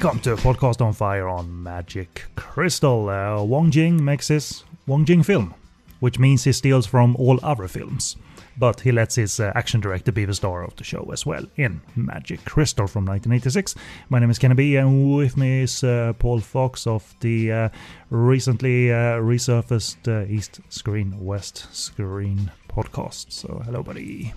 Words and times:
Welcome 0.00 0.20
to 0.20 0.34
a 0.34 0.36
Podcast 0.36 0.80
on 0.80 0.92
Fire 0.92 1.26
on 1.26 1.64
Magic 1.64 2.22
Crystal. 2.36 3.08
Uh, 3.08 3.42
Wong 3.42 3.72
Jing 3.72 4.04
makes 4.04 4.28
his 4.28 4.62
Wong 4.86 5.04
Jing 5.04 5.24
film, 5.24 5.52
which 5.98 6.20
means 6.20 6.44
he 6.44 6.52
steals 6.52 6.86
from 6.86 7.16
all 7.16 7.40
other 7.42 7.66
films. 7.66 8.14
But 8.56 8.78
he 8.78 8.92
lets 8.92 9.16
his 9.16 9.40
uh, 9.40 9.50
action 9.56 9.80
director 9.80 10.12
be 10.12 10.24
the 10.24 10.34
star 10.34 10.62
of 10.62 10.76
the 10.76 10.84
show 10.84 11.10
as 11.12 11.26
well 11.26 11.44
in 11.56 11.80
Magic 11.96 12.44
Crystal 12.44 12.86
from 12.86 13.06
1986. 13.06 13.74
My 14.08 14.20
name 14.20 14.30
is 14.30 14.38
Kenny 14.38 14.54
B, 14.54 14.76
and 14.76 15.16
with 15.16 15.36
me 15.36 15.62
is 15.62 15.82
uh, 15.82 16.12
Paul 16.20 16.38
Fox 16.38 16.86
of 16.86 17.16
the 17.18 17.50
uh, 17.50 17.68
recently 18.10 18.92
uh, 18.92 19.18
resurfaced 19.18 20.06
uh, 20.06 20.32
East 20.32 20.60
Screen 20.68 21.12
West 21.18 21.74
Screen 21.74 22.52
podcast. 22.68 23.32
So, 23.32 23.62
hello, 23.64 23.82
buddy. 23.82 24.32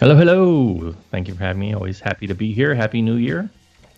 Hello, 0.00 0.16
hello. 0.16 0.94
Thank 1.10 1.28
you 1.28 1.34
for 1.34 1.40
having 1.40 1.60
me. 1.60 1.74
Always 1.74 2.00
happy 2.00 2.26
to 2.26 2.34
be 2.34 2.54
here. 2.54 2.74
Happy 2.74 3.02
New 3.02 3.16
Year. 3.16 3.50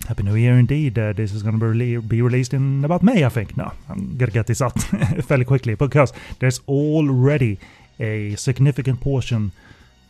Happy 0.09 0.23
New 0.23 0.35
Year 0.35 0.59
indeed. 0.59 0.99
Uh, 0.99 1.13
this 1.13 1.33
is 1.33 1.43
going 1.43 1.59
to 1.59 1.73
be, 1.73 1.97
be 1.99 2.23
released 2.23 2.53
in 2.55 2.85
about 2.85 3.03
May, 3.03 3.25
I 3.25 3.29
think. 3.29 3.57
No, 3.57 3.73
I'm 3.89 4.17
going 4.17 4.31
to 4.31 4.33
get 4.33 4.47
this 4.47 4.61
out 4.61 4.81
fairly 5.23 5.45
quickly 5.45 5.75
because 5.75 6.13
there's 6.41 6.61
already 6.67 7.59
a 8.01 8.35
significant 8.37 9.01
portion 9.01 9.53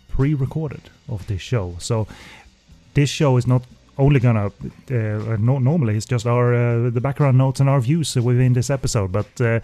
pre 0.09 0.35
recorded 0.35 0.83
of 1.09 1.27
this 1.27 1.41
show. 1.43 1.77
So 1.79 2.07
this 2.95 3.11
show 3.11 3.37
is 3.37 3.47
not 3.47 3.63
only 3.99 4.21
gonna 4.21 4.47
uh, 4.47 5.37
no, 5.39 5.59
normally 5.59 5.97
it's 5.97 6.07
just 6.07 6.27
our 6.27 6.55
uh, 6.55 6.91
the 6.91 7.01
background 7.01 7.37
notes 7.37 7.61
and 7.61 7.69
our 7.69 7.81
views 7.81 8.17
within 8.17 8.55
this 8.55 8.71
episode 8.71 9.13
but 9.13 9.41
uh, 9.41 9.61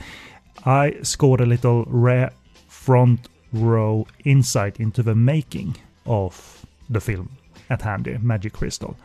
i 0.66 0.94
scored 1.02 1.40
a 1.40 1.46
little 1.46 1.84
rare 1.88 2.30
front 2.68 3.28
row 3.52 4.06
insight 4.24 4.78
into 4.78 5.02
the 5.02 5.14
making 5.14 5.74
of 6.04 6.66
the 6.90 7.00
film 7.00 7.30
at 7.70 7.82
hand 7.82 8.06
here, 8.06 8.18
magic 8.18 8.52
crystal 8.52 8.96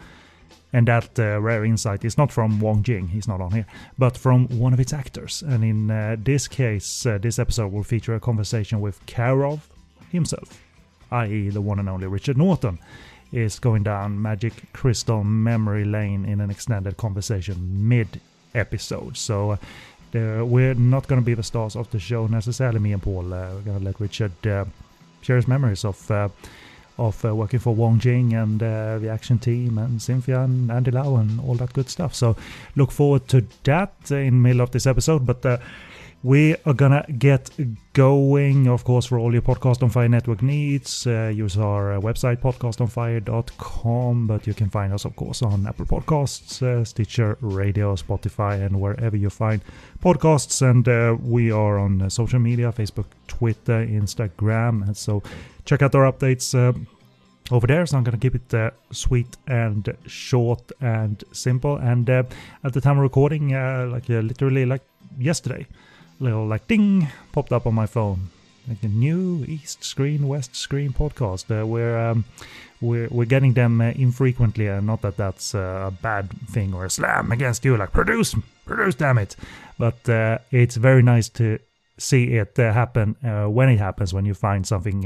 and 0.73 0.87
that 0.87 1.19
uh, 1.19 1.39
rare 1.41 1.65
insight 1.65 2.05
is 2.05 2.17
not 2.17 2.31
from 2.31 2.59
Wong 2.59 2.83
Jing, 2.83 3.09
he's 3.09 3.27
not 3.27 3.41
on 3.41 3.51
here, 3.51 3.65
but 3.97 4.17
from 4.17 4.47
one 4.47 4.73
of 4.73 4.79
its 4.79 4.93
actors. 4.93 5.43
And 5.45 5.63
in 5.63 5.91
uh, 5.91 6.15
this 6.19 6.47
case, 6.47 7.05
uh, 7.05 7.17
this 7.17 7.39
episode 7.39 7.71
will 7.71 7.83
feature 7.83 8.15
a 8.15 8.19
conversation 8.19 8.79
with 8.79 9.05
Karov 9.05 9.61
himself, 10.11 10.61
i.e., 11.11 11.49
the 11.49 11.61
one 11.61 11.79
and 11.79 11.89
only 11.89 12.07
Richard 12.07 12.37
Norton, 12.37 12.79
is 13.31 13.59
going 13.59 13.83
down 13.83 14.21
Magic 14.21 14.53
Crystal 14.73 15.23
memory 15.23 15.85
lane 15.85 16.25
in 16.25 16.41
an 16.41 16.49
extended 16.49 16.97
conversation 16.97 17.87
mid 17.87 18.19
episode. 18.55 19.17
So. 19.17 19.57
Uh, 20.13 20.43
we're 20.43 20.73
not 20.73 21.07
going 21.07 21.21
to 21.21 21.25
be 21.25 21.33
the 21.33 21.41
stars 21.41 21.73
of 21.77 21.89
the 21.91 21.97
show 21.97 22.27
necessarily, 22.27 22.79
me 22.79 22.91
and 22.91 23.01
Paul. 23.01 23.33
Uh, 23.33 23.53
we're 23.53 23.61
going 23.61 23.79
to 23.79 23.85
let 23.85 23.97
Richard 24.01 24.45
uh, 24.45 24.65
share 25.21 25.37
his 25.37 25.47
memories 25.47 25.85
of 25.85 26.11
of 27.01 27.25
uh, 27.25 27.35
working 27.35 27.59
for 27.59 27.73
Wong 27.73 27.99
Jing 27.99 28.33
and 28.33 28.61
uh, 28.61 28.99
the 28.99 29.09
action 29.09 29.39
team 29.39 29.77
and 29.77 30.01
Cynthia 30.01 30.41
and 30.41 30.71
Andy 30.71 30.91
Lau 30.91 31.15
and 31.15 31.39
all 31.41 31.55
that 31.55 31.73
good 31.73 31.89
stuff. 31.89 32.13
So 32.13 32.35
look 32.75 32.91
forward 32.91 33.27
to 33.29 33.45
that 33.63 33.93
in 34.11 34.25
the 34.25 34.31
middle 34.31 34.61
of 34.61 34.71
this 34.71 34.85
episode. 34.85 35.25
But 35.25 35.45
uh, 35.45 35.57
we 36.23 36.55
are 36.67 36.73
gonna 36.73 37.03
get 37.17 37.49
going, 37.93 38.67
of 38.67 38.83
course, 38.83 39.07
for 39.07 39.17
all 39.17 39.33
your 39.33 39.41
Podcast 39.41 39.81
on 39.81 39.89
Fire 39.89 40.07
network 40.07 40.43
needs. 40.43 41.07
Uh, 41.07 41.31
use 41.33 41.57
our 41.57 41.93
uh, 41.93 41.99
website, 41.99 42.37
podcastonfire.com, 42.37 44.27
but 44.27 44.45
you 44.45 44.53
can 44.53 44.69
find 44.69 44.93
us, 44.93 45.03
of 45.03 45.15
course, 45.15 45.41
on 45.41 45.65
Apple 45.65 45.87
Podcasts, 45.87 46.61
uh, 46.61 46.85
Stitcher 46.85 47.39
Radio, 47.41 47.95
Spotify, 47.95 48.63
and 48.63 48.79
wherever 48.79 49.17
you 49.17 49.31
find 49.31 49.61
podcasts. 50.03 50.61
And 50.61 50.87
uh, 50.87 51.17
we 51.19 51.51
are 51.51 51.79
on 51.79 52.07
social 52.11 52.39
media 52.39 52.71
Facebook, 52.71 53.07
Twitter, 53.27 53.83
Instagram. 53.83 54.85
And 54.85 54.95
so 54.95 55.23
check 55.65 55.81
out 55.81 55.95
our 55.95 56.11
updates. 56.11 56.53
Uh, 57.51 57.55
over 57.55 57.67
there, 57.67 57.85
so 57.85 57.97
I'm 57.97 58.03
gonna 58.03 58.17
keep 58.17 58.35
it 58.35 58.73
sweet 58.91 59.37
and 59.47 59.97
short 60.07 60.71
and 60.79 61.23
simple. 61.31 61.77
And 61.77 62.09
at 62.09 62.73
the 62.73 62.81
time 62.81 62.97
of 62.97 63.03
recording, 63.03 63.51
like 63.91 64.09
literally 64.09 64.65
like 64.65 64.83
yesterday, 65.19 65.67
a 66.19 66.23
little 66.23 66.47
like 66.47 66.67
ding 66.67 67.07
popped 67.31 67.51
up 67.51 67.65
on 67.65 67.73
my 67.73 67.87
phone 67.87 68.29
like 68.67 68.83
a 68.83 68.87
new 68.87 69.43
east 69.47 69.83
screen 69.83 70.27
west 70.27 70.55
screen 70.55 70.93
podcast 70.93 71.49
uh, 71.51 71.65
we're 71.65 71.97
um, 71.97 72.25
we're, 72.79 73.07
we're 73.09 73.25
getting 73.25 73.53
them 73.53 73.81
uh, 73.81 73.91
infrequently 73.95 74.67
and 74.67 74.87
not 74.87 75.01
that 75.01 75.17
that's 75.17 75.55
uh, 75.55 75.85
a 75.87 75.91
bad 75.91 76.29
thing 76.49 76.73
or 76.73 76.85
a 76.85 76.89
slam 76.89 77.31
against 77.31 77.65
you 77.65 77.75
like 77.77 77.91
produce 77.91 78.35
produce 78.65 78.95
damn 78.95 79.17
it 79.17 79.35
but 79.77 80.07
uh, 80.09 80.37
it's 80.51 80.75
very 80.75 81.01
nice 81.01 81.29
to 81.29 81.57
see 81.97 82.35
it 82.35 82.57
uh, 82.59 82.71
happen 82.71 83.15
uh, 83.23 83.45
when 83.45 83.69
it 83.69 83.79
happens 83.79 84.13
when 84.13 84.25
you 84.25 84.33
find 84.33 84.65
something 84.65 85.05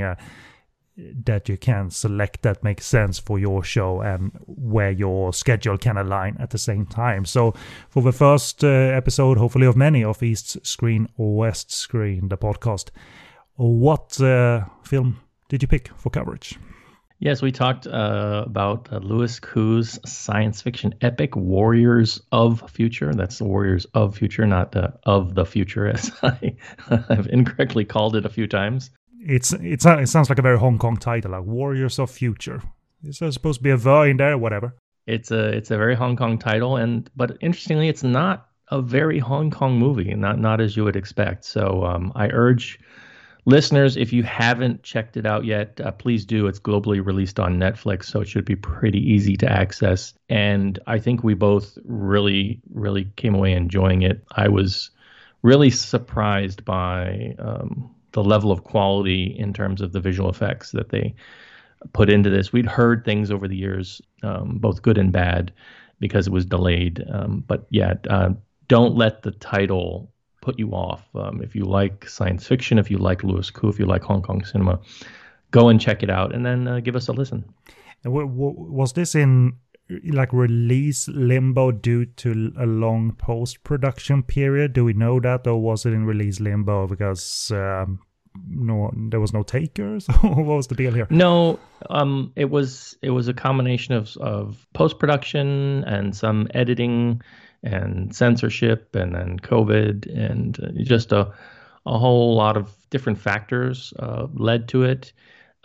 that 0.98 1.50
you 1.50 1.58
can 1.58 1.90
select 1.90 2.42
that 2.44 2.64
makes 2.64 2.86
sense 2.86 3.20
for 3.20 3.38
your 3.38 3.64
show 3.64 4.02
and 4.02 4.32
where 4.46 4.92
your 4.92 5.34
schedule 5.34 5.78
can 5.78 5.98
align 5.98 6.38
at 6.40 6.52
the 6.52 6.58
same 6.58 6.86
time. 6.86 7.26
So, 7.26 7.54
for 7.90 8.02
the 8.02 8.14
first 8.14 8.64
uh, 8.64 8.68
episode, 8.68 9.38
hopefully 9.38 9.68
of 9.68 9.76
many 9.76 10.04
of 10.04 10.24
East 10.24 10.66
Screen 10.66 11.10
or 11.18 11.36
West 11.36 11.72
Screen, 11.72 12.30
the 12.30 12.38
podcast, 12.38 12.92
what 13.56 14.20
uh, 14.22 14.66
film 14.84 15.20
did 15.50 15.62
you 15.62 15.68
pick 15.68 15.90
for 15.98 16.10
coverage? 16.10 16.58
Yes, 17.20 17.42
we 17.42 17.52
talked 17.52 17.88
uh, 17.88 18.44
about 18.46 18.92
uh, 18.92 18.98
Louis 18.98 19.40
Koo's 19.40 20.00
science 20.06 20.62
fiction 20.62 20.94
epic 21.02 21.36
Warriors 21.36 22.22
of 22.32 22.70
Future. 22.70 23.14
That's 23.14 23.38
the 23.38 23.46
Warriors 23.46 23.86
of 23.94 24.18
Future, 24.18 24.46
not 24.46 24.76
uh, 24.76 24.90
of 25.04 25.34
the 25.34 25.46
future, 25.46 25.88
as 25.94 26.12
I 26.24 26.56
have 26.88 27.28
incorrectly 27.28 27.86
called 27.86 28.16
it 28.16 28.26
a 28.26 28.30
few 28.30 28.48
times 28.48 28.92
it's 29.26 29.54
it's 29.54 29.86
it 29.86 30.10
sounds 30.10 30.30
like 30.30 30.40
a 30.40 30.44
very 30.44 30.58
Hong 30.58 30.78
Kong 30.78 30.98
title, 30.98 31.32
like 31.32 31.44
Warriors 31.44 32.00
of 32.00 32.12
Future. 32.12 32.62
Is 33.04 33.20
there 33.20 33.32
supposed 33.32 33.60
to 33.60 33.64
be 33.64 33.72
a 33.72 33.78
the 33.78 34.02
in 34.02 34.18
there, 34.18 34.34
or 34.34 34.38
whatever? 34.38 34.76
It's 35.08 35.32
a 35.32 35.50
it's 35.50 35.72
a 35.72 35.78
very 35.78 35.96
Hong 35.96 36.16
Kong 36.16 36.38
title, 36.38 36.78
and 36.78 37.10
but 37.16 37.38
interestingly, 37.42 37.90
it's 37.90 38.04
not 38.04 38.50
a 38.70 38.82
very 38.82 39.20
Hong 39.20 39.52
Kong 39.52 39.78
movie, 39.78 40.14
not 40.14 40.40
not 40.40 40.62
as 40.62 40.78
you 40.78 40.84
would 40.84 40.96
expect. 40.96 41.46
So 41.46 41.84
um, 41.84 42.12
I 42.16 42.28
urge 42.30 42.80
listeners, 43.46 43.98
if 43.98 44.14
you 44.14 44.24
haven't 44.24 44.84
checked 44.84 45.18
it 45.18 45.26
out 45.26 45.46
yet, 45.46 45.80
uh, 45.82 45.92
please 45.92 46.26
do. 46.26 46.48
It's 46.48 46.60
globally 46.60 47.04
released 47.04 47.40
on 47.40 47.58
Netflix, 47.58 48.06
so 48.06 48.22
it 48.22 48.28
should 48.28 48.46
be 48.46 48.56
pretty 48.56 49.00
easy 49.00 49.36
to 49.38 49.52
access. 49.52 50.14
And 50.30 50.80
I 50.88 51.00
think 51.00 51.24
we 51.24 51.34
both 51.34 51.78
really 51.84 52.62
really 52.72 53.06
came 53.16 53.34
away 53.34 53.54
enjoying 53.54 54.04
it. 54.04 54.24
I 54.36 54.50
was 54.50 54.92
really 55.42 55.70
surprised 55.70 56.66
by 56.66 57.36
um, 57.40 57.96
the 58.16 58.24
level 58.24 58.50
of 58.50 58.64
quality 58.64 59.36
in 59.38 59.52
terms 59.52 59.82
of 59.82 59.92
the 59.92 60.00
visual 60.00 60.30
effects 60.30 60.72
that 60.72 60.88
they 60.90 61.14
put 61.92 62.10
into 62.10 62.30
this. 62.30 62.54
We'd 62.54 62.66
heard 62.66 63.04
things 63.04 63.30
over 63.30 63.46
the 63.46 63.58
years, 63.58 64.02
um, 64.24 64.58
both 64.58 64.82
good 64.82 64.98
and 64.98 65.12
bad, 65.12 65.52
because 66.00 66.26
it 66.26 66.32
was 66.32 66.46
delayed. 66.46 67.04
Um, 67.12 67.44
but 67.46 67.68
yeah, 67.72 67.96
uh, 68.10 68.30
don't 68.70 68.96
let 68.96 69.24
the 69.24 69.32
title 69.32 70.10
put 70.40 70.58
you 70.58 70.72
off. 70.72 71.04
Um, 71.14 71.42
if 71.42 71.56
you 71.56 71.66
like 71.66 72.08
science 72.08 72.48
fiction, 72.48 72.80
if 72.80 72.90
you 72.90 72.98
like 72.98 73.22
Louis 73.26 73.50
Koo, 73.52 73.68
if 73.68 73.80
you 73.80 73.86
like 73.86 74.04
Hong 74.04 74.22
Kong 74.22 74.46
cinema, 74.46 74.80
go 75.52 75.68
and 75.68 75.82
check 75.82 76.02
it 76.02 76.10
out, 76.10 76.34
and 76.34 76.46
then 76.46 76.70
uh, 76.70 76.80
give 76.80 76.96
us 76.96 77.10
a 77.10 77.12
listen. 77.12 77.44
Was 78.06 78.94
this 78.94 79.14
in 79.14 79.58
like 79.90 80.34
release 80.34 81.08
limbo 81.08 81.72
due 81.72 82.06
to 82.06 82.54
a 82.58 82.66
long 82.66 83.12
post 83.14 83.64
production 83.64 84.24
period? 84.24 84.74
Do 84.74 84.86
we 84.86 84.94
know 84.94 85.20
that, 85.20 85.46
or 85.48 85.62
was 85.62 85.86
it 85.86 85.94
in 85.94 86.06
release 86.06 86.40
limbo 86.40 86.88
because 86.88 87.52
um, 87.52 88.00
no 88.48 88.92
there 88.96 89.20
was 89.20 89.34
no 89.34 89.44
takers? 89.44 90.08
what 90.22 90.46
was 90.46 90.68
the 90.68 90.76
deal 90.76 90.94
here? 90.94 91.08
No, 91.10 91.60
um, 91.90 92.32
it 92.36 92.50
was 92.50 92.98
it 93.02 93.12
was 93.12 93.28
a 93.28 93.34
combination 93.34 93.94
of 93.94 94.16
of 94.18 94.66
post 94.74 95.00
production 95.00 95.84
and 95.86 96.16
some 96.16 96.48
editing 96.54 97.22
and 97.64 98.16
censorship 98.16 98.96
and 98.96 99.16
then 99.16 99.40
COVID 99.40 100.08
and 100.16 100.60
uh, 100.64 100.84
just 100.84 101.12
a 101.12 101.34
a 101.86 102.00
whole 102.00 102.36
lot 102.36 102.58
of 102.58 102.76
different 102.90 103.20
factors 103.20 103.94
uh, 104.00 104.28
led 104.34 104.68
to 104.70 104.84
it. 104.84 105.14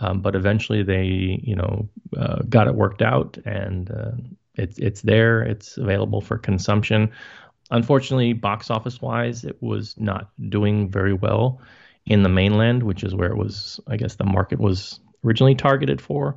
Um, 0.01 0.21
but 0.21 0.35
eventually 0.35 0.83
they, 0.83 1.05
you 1.43 1.55
know, 1.55 1.89
uh, 2.17 2.43
got 2.49 2.67
it 2.67 2.75
worked 2.75 3.03
out, 3.03 3.39
and 3.45 3.91
uh, 3.91 4.13
it's 4.55 4.79
it's 4.79 5.03
there. 5.03 5.43
It's 5.43 5.77
available 5.77 6.21
for 6.21 6.39
consumption. 6.39 7.13
Unfortunately, 7.71 8.33
box 8.33 8.71
office 8.71 9.01
wise, 9.01 9.45
it 9.45 9.63
was 9.63 9.95
not 9.99 10.31
doing 10.49 10.91
very 10.91 11.13
well 11.13 11.61
in 12.07 12.23
the 12.23 12.29
mainland, 12.29 12.83
which 12.83 13.05
is 13.05 13.15
where 13.15 13.31
it 13.31 13.37
was. 13.37 13.79
I 13.87 13.97
guess 13.97 14.17
the 14.17 14.25
market 14.25 14.59
was 14.59 15.01
originally 15.25 15.55
targeted 15.55 16.01
for, 16.01 16.37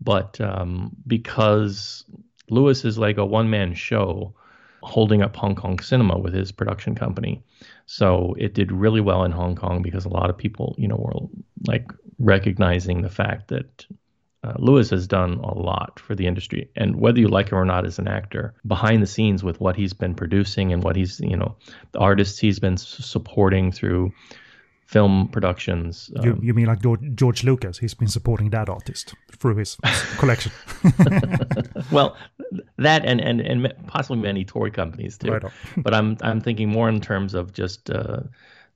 but 0.00 0.40
um, 0.40 0.94
because 1.06 2.04
Louis 2.50 2.84
is 2.84 2.98
like 2.98 3.16
a 3.16 3.24
one 3.24 3.48
man 3.48 3.74
show 3.74 4.34
holding 4.84 5.22
up 5.22 5.34
Hong 5.36 5.54
Kong 5.54 5.78
cinema 5.80 6.18
with 6.18 6.34
his 6.34 6.52
production 6.52 6.94
company. 6.94 7.42
So 7.86 8.34
it 8.38 8.54
did 8.54 8.70
really 8.70 9.00
well 9.00 9.24
in 9.24 9.32
Hong 9.32 9.56
Kong 9.56 9.82
because 9.82 10.04
a 10.04 10.10
lot 10.10 10.30
of 10.30 10.38
people, 10.38 10.74
you 10.78 10.88
know, 10.88 10.96
were 10.96 11.14
like 11.66 11.90
recognizing 12.18 13.02
the 13.02 13.10
fact 13.10 13.48
that 13.48 13.86
uh, 14.44 14.52
Louis 14.58 14.90
has 14.90 15.06
done 15.06 15.34
a 15.42 15.54
lot 15.58 15.98
for 15.98 16.14
the 16.14 16.26
industry, 16.26 16.68
and 16.76 16.96
whether 16.96 17.18
you 17.18 17.28
like 17.28 17.48
him 17.48 17.58
or 17.58 17.64
not 17.64 17.86
as 17.86 17.98
an 17.98 18.08
actor, 18.08 18.54
behind 18.66 19.02
the 19.02 19.06
scenes 19.06 19.42
with 19.42 19.58
what 19.58 19.74
he's 19.74 19.94
been 19.94 20.14
producing 20.14 20.72
and 20.72 20.84
what 20.84 20.96
he's, 20.96 21.18
you 21.20 21.36
know, 21.36 21.56
the 21.92 21.98
artists 21.98 22.38
he's 22.38 22.58
been 22.58 22.76
supporting 22.76 23.72
through 23.72 24.12
film 24.86 25.28
productions. 25.28 26.10
Um, 26.16 26.24
you, 26.24 26.38
you 26.42 26.54
mean 26.54 26.66
like 26.66 26.80
George 27.14 27.44
Lucas? 27.44 27.78
He's 27.78 27.94
been 27.94 28.08
supporting 28.08 28.50
that 28.50 28.68
artist 28.68 29.14
through 29.32 29.56
his 29.56 29.76
collection. 30.18 30.52
well, 31.92 32.16
that 32.76 33.04
and, 33.04 33.20
and 33.20 33.40
and 33.40 33.72
possibly 33.86 34.22
many 34.22 34.44
toy 34.44 34.70
companies 34.70 35.18
too. 35.18 35.32
Right 35.32 35.42
but 35.78 35.94
I'm 35.94 36.16
I'm 36.22 36.40
thinking 36.40 36.68
more 36.68 36.88
in 36.88 37.00
terms 37.00 37.34
of 37.34 37.52
just 37.52 37.90
uh, 37.90 38.20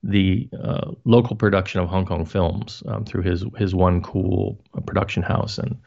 the 0.03 0.49
uh, 0.61 0.91
local 1.05 1.35
production 1.35 1.81
of 1.81 1.89
Hong 1.89 2.05
Kong 2.05 2.25
films 2.25 2.83
um, 2.87 3.05
through 3.05 3.23
his 3.23 3.45
his 3.57 3.75
one 3.75 4.01
cool 4.01 4.59
production 4.85 5.23
house 5.23 5.57
and 5.57 5.77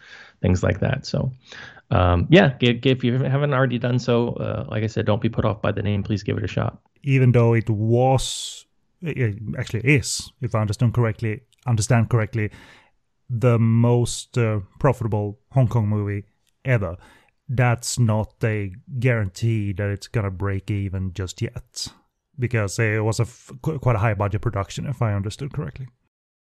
things 0.41 0.63
like 0.63 0.81
that. 0.81 1.07
So. 1.07 1.33
Um, 1.91 2.27
yeah, 2.31 2.55
if 2.61 3.05
you 3.05 3.19
haven't 3.19 3.53
already 3.53 3.79
done 3.79 3.99
so, 3.99 4.29
uh, 4.37 4.65
like 4.71 4.83
I 4.83 4.87
said, 4.87 5.05
don't 5.05 5.21
be 5.21 5.29
put 5.29 5.45
off 5.45 5.61
by 5.61 5.73
the 5.73 5.83
name. 5.83 6.03
Please 6.03 6.23
give 6.23 6.39
it 6.39 6.43
a 6.43 6.49
shot. 6.49 6.79
Even 7.03 7.33
though 7.33 7.53
it 7.53 7.69
was, 7.69 8.65
actually 9.59 9.81
is, 9.81 10.31
if 10.41 10.55
I 10.55 10.61
understand 10.61 10.95
correctly, 10.95 11.43
understand 11.67 12.11
correctly, 12.11 12.51
the 13.29 13.59
most 13.59 14.37
uh, 14.37 14.61
profitable 14.79 15.39
Hong 15.53 15.69
Kong 15.69 15.89
movie 15.89 16.25
ever. 16.65 16.97
That's 17.49 17.99
not 17.99 18.35
a 18.45 18.73
guarantee 18.99 19.73
that 19.73 19.91
it's 19.91 20.09
gonna 20.09 20.31
break 20.31 20.71
even 20.71 21.13
just 21.13 21.43
yet, 21.43 21.89
because 22.39 22.79
it 22.79 23.05
was 23.05 23.21
a 23.21 23.25
f- 23.25 23.53
quite 23.63 23.97
a 23.97 24.01
high 24.01 24.15
budget 24.15 24.41
production, 24.41 24.87
if 24.87 25.03
I 25.03 25.15
understood 25.15 25.53
correctly. 25.53 25.89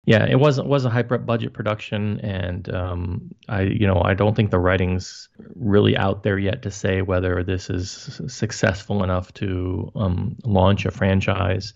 Yeah, 0.06 0.24
it 0.24 0.40
was 0.40 0.58
was 0.60 0.86
a 0.86 0.90
high 0.90 1.02
budget 1.02 1.52
production, 1.52 2.20
and 2.20 2.72
um, 2.74 3.30
I 3.48 3.62
you 3.62 3.86
know 3.86 4.00
I 4.02 4.14
don't 4.14 4.34
think 4.34 4.50
the 4.50 4.58
writing's 4.58 5.28
really 5.54 5.96
out 5.96 6.22
there 6.22 6.38
yet 6.38 6.62
to 6.62 6.70
say 6.70 7.02
whether 7.02 7.44
this 7.44 7.68
is 7.68 8.20
successful 8.26 9.04
enough 9.04 9.32
to 9.34 9.92
um, 9.94 10.36
launch 10.44 10.86
a 10.86 10.90
franchise. 10.90 11.74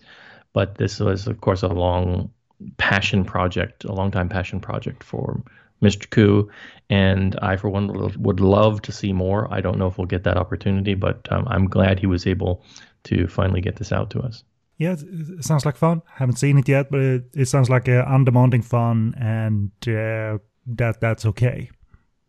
But 0.55 0.75
this 0.79 0.99
was, 0.99 1.27
of 1.27 1.41
course, 1.41 1.61
a 1.61 1.67
long 1.67 2.31
passion 2.77 3.25
project, 3.25 3.83
a 3.83 3.93
long 3.93 4.09
time 4.09 4.29
passion 4.29 4.59
project 4.59 5.03
for 5.03 5.43
Mr. 5.83 6.09
Koo, 6.09 6.49
and 6.89 7.37
I, 7.41 7.57
for 7.57 7.69
one, 7.69 7.87
would 8.23 8.39
love 8.39 8.81
to 8.83 8.91
see 8.91 9.11
more. 9.13 9.53
I 9.53 9.59
don't 9.61 9.77
know 9.77 9.87
if 9.87 9.97
we'll 9.97 10.07
get 10.07 10.23
that 10.23 10.37
opportunity, 10.37 10.95
but 10.95 11.27
um, 11.31 11.45
I'm 11.47 11.67
glad 11.67 11.99
he 11.99 12.07
was 12.07 12.25
able 12.25 12.63
to 13.03 13.27
finally 13.27 13.61
get 13.61 13.75
this 13.75 13.91
out 13.91 14.09
to 14.11 14.21
us 14.21 14.43
yeah, 14.77 14.95
it 14.99 15.43
sounds 15.43 15.65
like 15.65 15.77
fun. 15.77 16.01
Haven't 16.15 16.37
seen 16.37 16.57
it 16.57 16.67
yet, 16.67 16.91
but 16.91 16.99
it, 16.99 17.23
it 17.33 17.45
sounds 17.45 17.69
like 17.69 17.87
uh, 17.87 18.03
undemanding 18.07 18.61
fun, 18.61 19.13
and 19.17 19.71
uh, 19.87 20.39
that 20.67 20.97
that's 20.99 21.25
okay. 21.25 21.69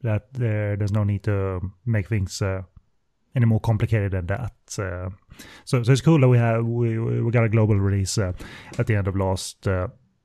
That 0.02 0.22
uh, 0.36 0.78
there's 0.78 0.92
no 0.92 1.02
need 1.02 1.24
to 1.24 1.60
make 1.84 2.08
things 2.08 2.40
uh, 2.40 2.62
any 3.36 3.46
more 3.46 3.60
complicated 3.60 4.12
than 4.12 4.26
that. 4.26 4.52
Uh, 4.78 5.10
so, 5.64 5.82
so 5.82 5.92
it's 5.92 6.00
cool 6.00 6.18
that 6.20 6.28
we 6.28 6.38
have 6.38 6.64
we 6.64 6.98
we 6.98 7.30
got 7.30 7.44
a 7.44 7.48
global 7.48 7.78
release 7.78 8.18
uh, 8.18 8.32
at 8.78 8.86
the 8.86 8.96
end 8.96 9.06
of 9.06 9.14
last 9.14 9.68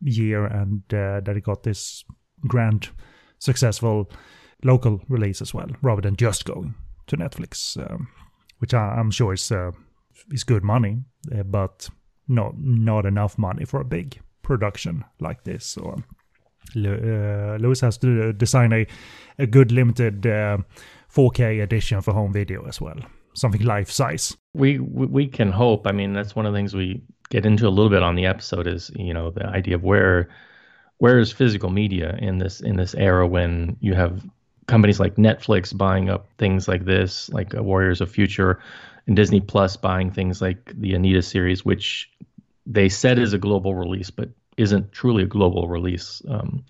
year, 0.02 0.46
and 0.46 0.82
that 0.90 1.28
it 1.28 1.44
got 1.44 1.64
this 1.64 2.04
grand, 2.48 2.90
successful 3.38 4.10
local 4.64 5.02
release 5.10 5.42
as 5.42 5.54
well, 5.54 5.68
rather 5.82 6.02
than 6.02 6.16
just 6.16 6.46
going 6.46 6.74
to 7.08 7.18
Netflix, 7.18 7.78
um, 7.78 8.08
which 8.60 8.74
I, 8.74 9.00
am 9.00 9.12
sure 9.12 9.34
is 9.34 9.52
is 10.32 10.44
good 10.44 10.64
money, 10.64 11.04
but 11.46 11.90
not 12.28 12.54
not 12.58 13.06
enough 13.06 13.38
money 13.38 13.66
for 13.66 13.82
a 13.82 13.86
big 13.86 14.22
production 14.42 15.04
like 15.20 15.44
this. 15.44 15.66
So 15.66 15.98
uh, 16.76 17.58
Louis 17.60 17.82
has 17.82 17.98
to 17.98 18.34
design 18.34 18.74
a 18.74 18.88
a 19.38 19.48
good 19.48 19.72
limited 19.72 20.26
uh, 20.26 20.58
4K 21.14 21.62
edition 21.62 22.02
for 22.02 22.14
home 22.14 22.34
video 22.34 22.66
as 22.68 22.80
well, 22.80 22.98
something 23.34 23.64
life 23.64 23.92
size. 23.92 24.38
We 24.54 24.80
we 24.80 25.28
can 25.28 25.52
hope. 25.52 25.88
I 25.88 25.92
mean, 25.92 26.14
that's 26.14 26.36
one 26.36 26.46
of 26.46 26.54
the 26.54 26.58
things 26.58 26.74
we 26.74 27.02
get 27.30 27.46
into 27.46 27.68
a 27.68 27.70
little 27.70 27.90
bit 27.90 28.04
on 28.04 28.16
the 28.16 28.26
episode 28.26 28.68
is 28.68 28.92
you 28.96 29.14
know 29.14 29.32
the 29.32 29.46
idea 29.46 29.76
of 29.76 29.84
where 29.84 30.30
where 30.98 31.20
is 31.20 31.32
physical 31.32 31.70
media 31.70 32.18
in 32.20 32.38
this 32.38 32.62
in 32.62 32.76
this 32.76 32.94
era 32.96 33.28
when 33.28 33.76
you 33.80 33.94
have 33.94 34.24
companies 34.68 35.00
like 35.00 35.16
Netflix 35.16 35.76
buying 35.76 36.10
up 36.10 36.28
things 36.38 36.68
like 36.68 36.86
this, 36.86 37.30
like 37.30 37.54
Warriors 37.54 38.02
of 38.02 38.10
Future, 38.10 38.60
and 39.08 39.16
Disney 39.16 39.42
Plus 39.42 39.76
buying 39.76 40.12
things 40.12 40.42
like 40.42 40.72
the 40.76 40.94
Anita 40.94 41.22
series, 41.22 41.66
which 41.66 42.10
they 42.66 42.88
said 42.88 43.20
is 43.20 43.34
a 43.34 43.38
global 43.38 43.76
release, 43.76 44.10
but 44.10 44.30
isn't 44.58 44.92
truly 44.92 45.24
a 45.24 45.28
global 45.28 45.68
release. 45.68 46.22
Um, 46.28 46.64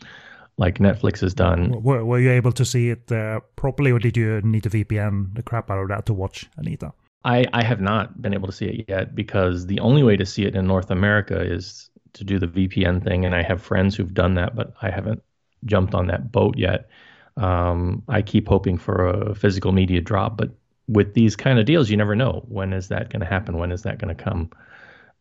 like 0.62 0.78
Netflix 0.78 1.22
has 1.22 1.34
done. 1.34 1.81
Were, 1.81 2.06
were 2.06 2.19
you 2.19 2.31
able 2.31 2.52
to 2.52 2.63
see 2.63 2.92
it 2.92 3.12
uh, 3.12 3.40
properly, 3.56 3.92
or 3.92 3.98
did 3.98 4.16
you 4.16 4.42
need 4.44 4.63
to 4.63 4.69
VPN 4.69 5.34
the 5.34 5.42
crap 5.42 5.72
out 5.72 5.80
of 5.80 5.88
that 5.90 6.06
to 6.06 6.13
watch 6.13 6.48
Anita? 6.56 6.94
I, 7.25 7.46
I 7.52 7.63
have 7.63 7.81
not 7.81 8.22
been 8.22 8.34
able 8.34 8.48
to 8.48 8.54
see 8.54 8.68
it 8.68 8.86
yet 8.88 9.16
because 9.16 9.66
the 9.66 9.80
only 9.80 10.04
way 10.04 10.16
to 10.18 10.25
see 10.25 10.46
it 10.46 10.56
in 10.56 10.68
North 10.68 10.92
America 10.92 11.42
is 11.42 11.90
to 12.13 12.24
do 12.24 12.38
the 12.38 12.48
VPN 12.48 13.04
thing, 13.04 13.25
and 13.25 13.36
I 13.36 13.42
have 13.42 13.60
friends 13.62 13.96
who've 13.96 14.13
done 14.13 14.36
that, 14.36 14.56
but 14.56 14.74
I 14.84 14.92
haven't 14.92 15.24
jumped 15.66 15.96
on 15.96 16.08
that 16.08 16.31
boat 16.31 16.56
yet. 16.58 16.90
Um, 17.38 18.04
I 18.07 18.22
keep 18.22 18.48
hoping 18.48 18.78
for 18.78 19.07
a 19.07 19.36
physical 19.36 19.72
media 19.72 20.00
drop, 20.02 20.38
but 20.38 20.52
with 20.88 21.16
these 21.16 21.36
kind 21.36 21.57
of 21.57 21.66
deals, 21.66 21.90
you 21.90 21.98
never 21.98 22.16
know 22.16 22.44
when 22.50 22.72
is 22.74 22.88
that 22.90 23.10
going 23.10 23.22
to 23.22 23.25
happen, 23.36 23.57
when 23.57 23.72
is 23.72 23.81
that 23.81 23.98
going 23.98 24.16
to 24.16 24.24
come 24.24 24.52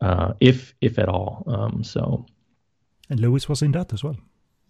uh, 0.03 0.33
if 0.41 0.75
if 0.81 0.99
at 0.99 1.09
all. 1.09 1.45
Um, 1.47 1.83
so, 1.83 2.27
and 3.09 3.21
Louis 3.21 3.49
was 3.49 3.63
in 3.63 3.73
that 3.73 3.93
as 3.93 4.05
well, 4.05 4.17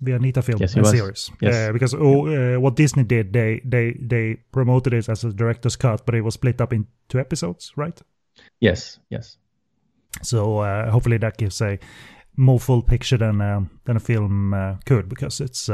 the 0.00 0.12
Anita 0.12 0.42
film 0.42 0.60
yes, 0.60 0.72
series. 0.72 1.30
Yes. 1.40 1.54
Uh, 1.54 1.72
because 1.72 1.94
oh, 1.94 2.26
uh, 2.26 2.60
what 2.60 2.76
Disney 2.76 3.04
did, 3.04 3.32
they 3.32 3.60
they 3.64 3.96
they 4.00 4.36
promoted 4.52 4.92
it 4.94 5.08
as 5.08 5.24
a 5.24 5.32
director's 5.32 5.76
cut, 5.76 6.06
but 6.06 6.14
it 6.14 6.22
was 6.22 6.34
split 6.34 6.60
up 6.60 6.72
into 6.72 7.18
episodes, 7.18 7.72
right? 7.76 8.00
Yes, 8.60 8.98
yes. 9.10 9.36
So 10.22 10.58
uh, 10.58 10.90
hopefully 10.90 11.18
that 11.18 11.36
gives 11.36 11.60
a 11.60 11.78
more 12.36 12.60
full 12.60 12.82
picture 12.82 13.18
than 13.18 13.40
uh, 13.40 13.60
than 13.84 13.96
a 13.96 14.00
film 14.00 14.54
uh, 14.54 14.76
could, 14.86 15.08
because 15.08 15.40
it's 15.40 15.68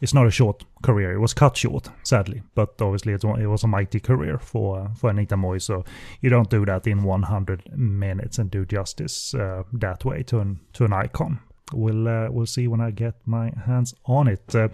it's 0.00 0.14
not 0.14 0.26
a 0.26 0.30
short 0.30 0.64
career. 0.82 1.12
It 1.12 1.18
was 1.18 1.34
cut 1.34 1.56
short, 1.56 1.88
sadly, 2.02 2.42
but 2.54 2.80
obviously 2.80 3.12
it 3.12 3.24
was 3.24 3.64
a 3.64 3.68
mighty 3.68 4.00
career 4.00 4.38
for 4.38 4.80
uh, 4.80 4.94
for 4.94 5.10
Anita 5.10 5.36
Mui. 5.36 5.60
So 5.60 5.84
you 6.20 6.30
don't 6.30 6.50
do 6.50 6.64
that 6.64 6.86
in 6.86 7.02
100 7.02 7.76
minutes 7.76 8.38
and 8.38 8.50
do 8.50 8.64
justice 8.64 9.34
uh, 9.34 9.64
that 9.74 10.04
way 10.04 10.22
to 10.24 10.40
an 10.40 10.60
to 10.74 10.84
an 10.84 10.92
icon 10.92 11.40
we'll 11.72 12.08
uh, 12.08 12.28
we'll 12.30 12.46
see 12.46 12.66
when 12.68 12.80
I 12.80 12.90
get 12.90 13.14
my 13.26 13.52
hands 13.66 13.94
on 14.04 14.28
it. 14.28 14.54
Uh, 14.54 14.68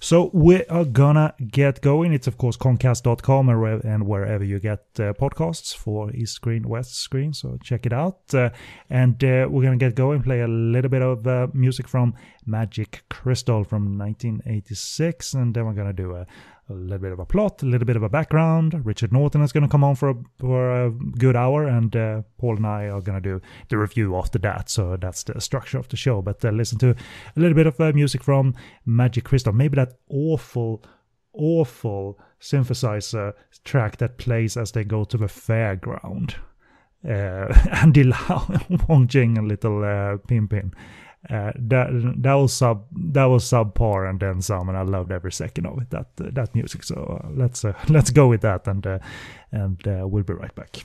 so 0.00 0.30
we 0.32 0.64
are 0.66 0.84
gonna 0.84 1.34
get 1.50 1.80
going. 1.80 2.12
It's 2.12 2.26
of 2.26 2.38
course 2.38 2.56
Concast.com 2.56 3.48
and 3.48 4.06
wherever 4.06 4.44
you 4.44 4.58
get 4.58 4.84
uh, 4.98 5.12
podcasts 5.12 5.74
for 5.74 6.10
East 6.12 6.34
Screen, 6.34 6.68
West 6.68 6.96
Screen. 6.96 7.32
So 7.32 7.58
check 7.62 7.86
it 7.86 7.92
out. 7.92 8.20
Uh, 8.32 8.50
and 8.90 9.22
uh, 9.24 9.46
we're 9.50 9.62
gonna 9.62 9.76
get 9.76 9.94
going. 9.94 10.22
Play 10.22 10.40
a 10.40 10.48
little 10.48 10.90
bit 10.90 11.02
of 11.02 11.26
uh, 11.26 11.48
music 11.52 11.88
from 11.88 12.14
Magic 12.46 13.04
Crystal 13.08 13.64
from 13.64 13.98
1986, 13.98 15.34
and 15.34 15.54
then 15.54 15.66
we're 15.66 15.72
gonna 15.72 15.92
do 15.92 16.14
a 16.14 16.26
a 16.70 16.74
little 16.74 16.98
bit 16.98 17.12
of 17.12 17.18
a 17.18 17.24
plot, 17.24 17.62
a 17.62 17.66
little 17.66 17.86
bit 17.86 17.96
of 17.96 18.02
a 18.02 18.08
background. 18.08 18.84
Richard 18.84 19.12
Norton 19.12 19.42
is 19.42 19.52
going 19.52 19.62
to 19.62 19.68
come 19.68 19.84
on 19.84 19.94
for 19.94 20.10
a, 20.10 20.14
for 20.38 20.86
a 20.86 20.90
good 20.90 21.36
hour, 21.36 21.66
and 21.66 21.94
uh, 21.96 22.22
Paul 22.38 22.56
and 22.56 22.66
I 22.66 22.84
are 22.88 23.00
going 23.00 23.20
to 23.20 23.28
do 23.28 23.40
the 23.68 23.78
review 23.78 24.16
after 24.16 24.38
that. 24.40 24.68
So 24.68 24.96
that's 24.96 25.22
the 25.22 25.40
structure 25.40 25.78
of 25.78 25.88
the 25.88 25.96
show. 25.96 26.20
But 26.20 26.44
uh, 26.44 26.50
listen 26.50 26.78
to 26.78 26.90
a 26.90 27.40
little 27.40 27.54
bit 27.54 27.66
of 27.66 27.80
uh, 27.80 27.92
music 27.94 28.22
from 28.22 28.54
Magic 28.84 29.24
Crystal. 29.24 29.52
Maybe 29.52 29.76
that 29.76 29.94
awful, 30.10 30.84
awful 31.32 32.18
synthesizer 32.40 33.32
track 33.64 33.96
that 33.98 34.18
plays 34.18 34.56
as 34.56 34.72
they 34.72 34.84
go 34.84 35.04
to 35.04 35.16
the 35.16 35.26
fairground. 35.26 36.34
Uh, 37.08 37.52
Andy 37.72 38.04
Lau, 38.04 38.46
Wong 38.88 39.06
Jing, 39.06 39.38
and 39.38 39.48
little 39.48 39.78
uh, 39.84 40.18
Pimpin. 40.28 40.72
Uh, 41.30 41.52
that 41.56 41.88
that 42.22 42.34
was 42.34 42.54
sub 42.54 42.86
that 42.90 43.26
was 43.26 43.44
subpar 43.44 44.08
and 44.08 44.18
then 44.18 44.40
some, 44.40 44.68
and 44.68 44.78
I 44.78 44.82
loved 44.82 45.12
every 45.12 45.32
second 45.32 45.66
of 45.66 45.78
it. 45.78 45.90
That 45.90 46.06
uh, 46.20 46.30
that 46.32 46.54
music. 46.54 46.82
So 46.82 47.20
uh, 47.22 47.28
let's 47.34 47.64
uh, 47.64 47.74
let's 47.88 48.10
go 48.10 48.28
with 48.28 48.40
that, 48.40 48.66
and 48.66 48.86
uh, 48.86 48.98
and 49.52 49.86
uh, 49.86 50.06
we'll 50.08 50.24
be 50.24 50.32
right 50.32 50.54
back. 50.54 50.78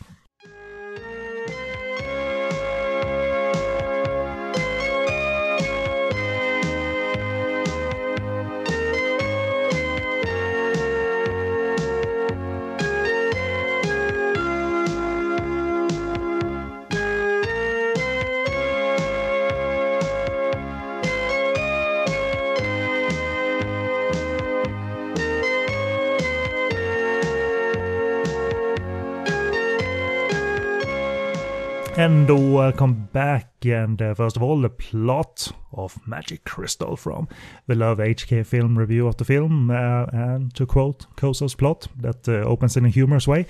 And 32.14 32.54
welcome 32.54 33.10
back. 33.12 33.66
And 33.66 34.00
uh, 34.00 34.14
first 34.14 34.38
of 34.38 34.44
all, 34.44 34.62
the 34.62 34.70
plot 34.70 35.52
of 35.74 36.00
Magic 36.08 36.44
Crystal 36.44 36.96
from 36.96 37.28
the 37.66 37.74
Love 37.74 37.98
HK 37.98 38.46
film 38.46 38.78
review 38.78 39.08
of 39.08 39.18
the 39.18 39.26
film. 39.26 39.72
Uh, 39.72 40.06
and 40.14 40.54
to 40.54 40.68
quote 40.68 41.08
Kozo's 41.18 41.56
plot, 41.56 41.88
that 42.00 42.30
uh, 42.30 42.48
opens 42.48 42.78
in 42.78 42.86
a 42.86 42.90
humorous 42.90 43.28
way 43.28 43.48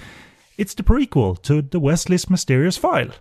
it's 0.58 0.74
the 0.76 0.82
prequel 0.82 1.42
to 1.42 1.62
the 1.62 1.80
Wesley's 1.80 2.30
Mysterious 2.30 2.78
File. 2.78 3.12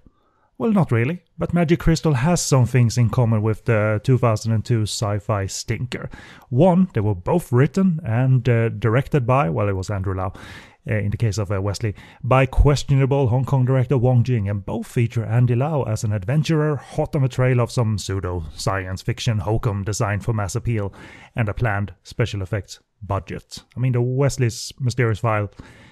Well, 0.58 0.70
not 0.70 0.92
really, 0.92 1.24
but 1.36 1.52
Magic 1.52 1.80
Crystal 1.80 2.14
has 2.14 2.40
some 2.40 2.66
things 2.66 2.96
in 2.96 3.10
common 3.10 3.42
with 3.42 3.64
the 3.64 4.00
2002 4.04 4.82
sci 4.82 5.18
fi 5.18 5.46
stinker. 5.46 6.08
One, 6.50 6.88
they 6.94 7.00
were 7.00 7.16
both 7.16 7.50
written 7.50 7.98
and 8.04 8.48
uh, 8.48 8.68
directed 8.68 9.26
by, 9.26 9.50
well, 9.50 9.68
it 9.68 9.74
was 9.74 9.90
Andrew 9.90 10.14
Lau. 10.14 10.34
Uh, 10.90 10.94
in 10.94 11.10
the 11.10 11.16
case 11.16 11.38
of 11.38 11.52
uh, 11.52 11.62
Wesley, 11.62 11.94
by 12.24 12.44
questionable 12.44 13.28
Hong 13.28 13.44
Kong 13.44 13.64
director 13.64 13.96
Wong 13.96 14.24
Jing, 14.24 14.48
and 14.48 14.66
both 14.66 14.88
feature 14.88 15.24
Andy 15.24 15.54
Lau 15.54 15.84
as 15.84 16.02
an 16.02 16.12
adventurer 16.12 16.74
hot 16.74 17.14
on 17.14 17.22
the 17.22 17.28
trail 17.28 17.60
of 17.60 17.70
some 17.70 17.98
pseudo 17.98 18.42
science 18.56 19.00
fiction 19.00 19.38
hokum 19.38 19.84
designed 19.84 20.24
for 20.24 20.32
mass 20.32 20.56
appeal 20.56 20.92
and 21.36 21.48
a 21.48 21.54
planned 21.54 21.94
special 22.02 22.42
effects 22.42 22.80
budget. 23.00 23.62
I 23.76 23.80
mean, 23.80 23.92
the 23.92 24.02
Wesley's 24.02 24.72
Mysterious 24.80 25.20
File 25.20 25.50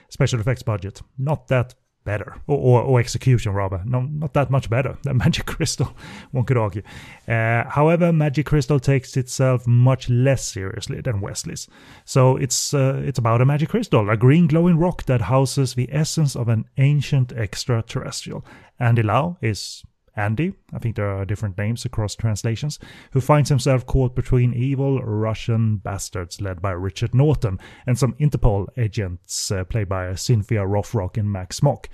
special 0.09 0.41
effects 0.41 0.65
budget, 0.65 1.03
not 1.17 1.47
that 1.47 1.75
better, 2.05 2.37
or, 2.47 2.59
or, 2.59 2.83
or, 2.83 3.01
execution 3.01 3.53
rather, 3.53 3.83
no, 3.85 4.01
not 4.01 4.33
that 4.35 4.51
much 4.51 4.71
better 4.71 4.97
than 5.03 5.17
Magic 5.25 5.47
Crystal, 5.47 5.95
one 6.31 6.45
could 6.45 6.57
argue. 6.57 6.83
Uh, 7.29 7.65
however, 7.69 8.13
Magic 8.13 8.47
Crystal 8.47 8.81
takes 8.81 9.17
itself 9.17 9.67
much 9.67 10.09
less 10.09 10.45
seriously 10.45 11.01
than 11.01 11.21
Wesley's. 11.21 11.69
So 12.05 12.37
it's 12.37 12.75
uh, 12.75 13.03
it's 13.05 13.19
about 13.19 13.41
a 13.41 13.45
magic 13.45 13.69
crystal, 13.69 14.11
a 14.11 14.17
green 14.17 14.47
glowing 14.47 14.79
rock 14.79 15.05
that 15.05 15.21
houses 15.21 15.75
the 15.75 15.89
essence 15.93 16.37
of 16.37 16.49
an 16.49 16.65
ancient 16.79 17.33
extraterrestrial. 17.33 18.45
And 18.79 19.05
Lau 19.05 19.37
is 19.43 19.85
Andy, 20.21 20.53
I 20.73 20.79
think 20.79 20.97
there 20.97 21.11
are 21.11 21.25
different 21.25 21.57
names 21.57 21.85
across 21.85 22.15
translations, 22.15 22.79
who 23.13 23.21
finds 23.21 23.49
himself 23.49 23.87
caught 23.87 24.15
between 24.15 24.53
evil 24.53 25.01
Russian 25.01 25.79
bastards 25.79 26.41
led 26.41 26.61
by 26.61 26.73
Richard 26.73 27.15
Norton 27.15 27.59
and 27.87 27.99
some 27.99 28.13
Interpol 28.15 28.67
agents 28.77 29.51
uh, 29.51 29.65
played 29.65 29.89
by 29.89 30.15
Cynthia 30.15 30.61
Rothrock 30.61 31.17
and 31.17 31.33
Max 31.33 31.63
Mok. 31.63 31.89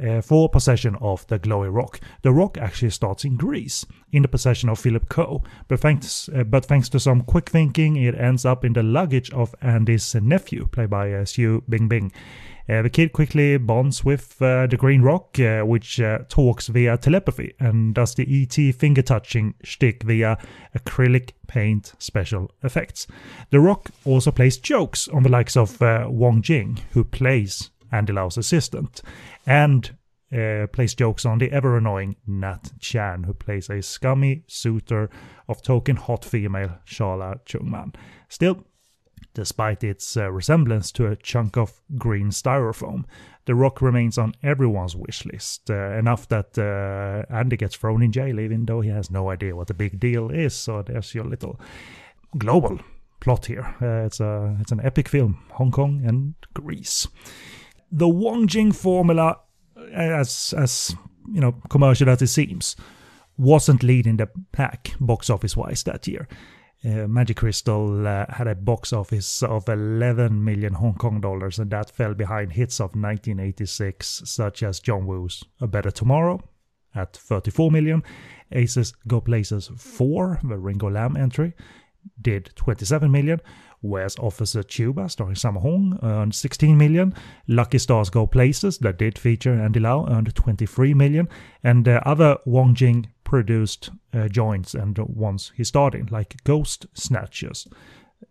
Uh, 0.00 0.22
for 0.22 0.48
possession 0.48 0.96
of 1.02 1.26
the 1.26 1.38
glowy 1.38 1.70
rock. 1.70 2.00
The 2.22 2.32
rock 2.32 2.56
actually 2.56 2.88
starts 2.88 3.26
in 3.26 3.36
Greece, 3.36 3.84
in 4.10 4.22
the 4.22 4.28
possession 4.28 4.70
of 4.70 4.78
Philip 4.78 5.10
Ko, 5.10 5.42
but 5.68 5.80
thanks, 5.80 6.30
uh, 6.30 6.44
but 6.44 6.64
thanks 6.64 6.88
to 6.88 6.98
some 6.98 7.20
quick 7.20 7.50
thinking, 7.50 7.96
it 7.96 8.14
ends 8.14 8.46
up 8.46 8.64
in 8.64 8.72
the 8.72 8.82
luggage 8.82 9.30
of 9.32 9.54
Andy's 9.60 10.14
nephew, 10.14 10.66
played 10.68 10.88
by 10.88 11.12
uh, 11.12 11.26
Sue 11.26 11.62
Bingbing. 11.68 12.10
Uh, 12.70 12.80
the 12.80 12.88
kid 12.88 13.12
quickly 13.12 13.58
bonds 13.58 14.02
with 14.02 14.40
uh, 14.40 14.66
the 14.66 14.78
Green 14.78 15.02
Rock, 15.02 15.38
uh, 15.38 15.60
which 15.60 16.00
talks 16.30 16.68
via 16.68 16.96
telepathy 16.96 17.52
and 17.60 17.94
does 17.94 18.14
the 18.14 18.26
ET 18.42 18.74
finger 18.74 19.02
touching 19.02 19.52
shtick 19.62 20.04
via 20.04 20.38
acrylic 20.74 21.32
paint 21.48 21.92
special 21.98 22.50
effects. 22.62 23.06
The 23.50 23.60
Rock 23.60 23.90
also 24.06 24.30
plays 24.30 24.56
jokes 24.56 25.06
on 25.08 25.22
the 25.22 25.28
likes 25.28 25.54
of 25.54 25.82
Wong 25.82 26.40
Jing, 26.40 26.78
who 26.92 27.04
plays 27.04 27.71
Andy 27.92 28.12
Lau's 28.12 28.38
assistant, 28.38 29.02
and 29.46 29.94
uh, 30.32 30.66
plays 30.72 30.94
jokes 30.94 31.26
on 31.26 31.38
the 31.38 31.52
ever 31.52 31.76
annoying 31.76 32.16
Nat 32.26 32.72
Chan, 32.80 33.24
who 33.24 33.34
plays 33.34 33.68
a 33.68 33.82
scummy 33.82 34.44
suitor 34.46 35.10
of 35.48 35.62
token 35.62 35.96
hot 35.96 36.24
female 36.24 36.78
Sharla 36.86 37.44
Cheung 37.44 37.70
Man. 37.70 37.92
Still, 38.28 38.64
Despite 39.34 39.82
its 39.82 40.16
uh, 40.16 40.30
resemblance 40.30 40.92
to 40.92 41.06
a 41.06 41.16
chunk 41.16 41.56
of 41.56 41.80
green 41.96 42.28
styrofoam, 42.28 43.04
the 43.46 43.54
rock 43.54 43.80
remains 43.80 44.18
on 44.18 44.34
everyone's 44.42 44.94
wish 44.94 45.24
list, 45.24 45.70
uh, 45.70 45.92
enough 45.92 46.28
that 46.28 46.58
uh, 46.58 47.32
Andy 47.34 47.56
gets 47.56 47.76
thrown 47.76 48.02
in 48.02 48.12
jail 48.12 48.38
even 48.38 48.66
though 48.66 48.82
he 48.82 48.90
has 48.90 49.10
no 49.10 49.30
idea 49.30 49.56
what 49.56 49.68
the 49.68 49.74
big 49.74 49.98
deal 49.98 50.30
is. 50.30 50.54
So 50.54 50.82
there's 50.82 51.14
your 51.14 51.24
little 51.24 51.58
global 52.36 52.78
plot 53.20 53.46
here. 53.46 53.74
Uh, 53.80 54.06
it's 54.06 54.20
a 54.20 54.56
it's 54.60 54.72
an 54.72 54.80
epic 54.84 55.08
film, 55.08 55.42
Hong 55.52 55.70
Kong 55.70 56.02
and 56.04 56.34
Greece. 56.52 57.08
The 57.92 58.08
Wong 58.08 58.46
Jing 58.46 58.72
formula, 58.72 59.38
as 59.94 60.54
as 60.56 60.96
you 61.32 61.40
know, 61.40 61.52
commercial 61.68 62.08
as 62.08 62.22
it 62.22 62.28
seems, 62.28 62.74
wasn't 63.36 63.82
leading 63.82 64.16
the 64.16 64.28
pack 64.50 64.94
box 64.98 65.30
office 65.30 65.56
wise 65.56 65.82
that 65.84 66.06
year. 66.08 66.26
Uh, 66.84 67.06
Magic 67.06 67.36
Crystal 67.36 68.06
uh, 68.06 68.26
had 68.28 68.48
a 68.48 68.56
box 68.56 68.92
office 68.92 69.42
of 69.44 69.68
11 69.68 70.42
million 70.42 70.72
Hong 70.72 70.94
Kong 70.94 71.20
dollars, 71.20 71.60
and 71.60 71.70
that 71.70 71.90
fell 71.90 72.12
behind 72.12 72.54
hits 72.54 72.80
of 72.80 72.96
1986, 72.96 74.22
such 74.24 74.64
as 74.64 74.80
John 74.80 75.06
Woo's 75.06 75.44
A 75.60 75.68
Better 75.68 75.92
Tomorrow 75.92 76.42
at 76.92 77.16
34 77.16 77.70
million, 77.70 78.02
Aces 78.50 78.94
Go 79.06 79.20
Places 79.20 79.70
4, 79.76 80.40
the 80.42 80.58
Ringo 80.58 80.90
Lam 80.90 81.16
entry, 81.16 81.54
did 82.20 82.50
27 82.56 83.10
million, 83.12 83.40
whereas 83.82 84.16
Officer 84.18 84.62
Tuba, 84.62 85.08
starring 85.08 85.34
Sammo 85.34 85.60
Hung, 85.60 85.98
earned 86.02 86.34
16 86.34 86.76
million. 86.76 87.14
Lucky 87.46 87.78
Stars 87.78 88.10
Go 88.10 88.26
Places, 88.26 88.78
that 88.78 88.98
did 88.98 89.18
feature 89.18 89.52
Andy 89.52 89.80
Lau, 89.80 90.06
earned 90.08 90.34
23 90.34 90.94
million. 90.94 91.28
And 91.62 91.86
uh, 91.86 92.00
other 92.06 92.38
Wong 92.46 92.74
Jing 92.74 93.10
produced 93.24 93.90
uh, 94.14 94.28
joints 94.28 94.74
and 94.74 94.96
ones 94.98 95.52
he 95.56 95.64
starred 95.64 95.94
in, 95.94 96.06
like 96.10 96.42
Ghost 96.44 96.86
Snatchers, 96.94 97.68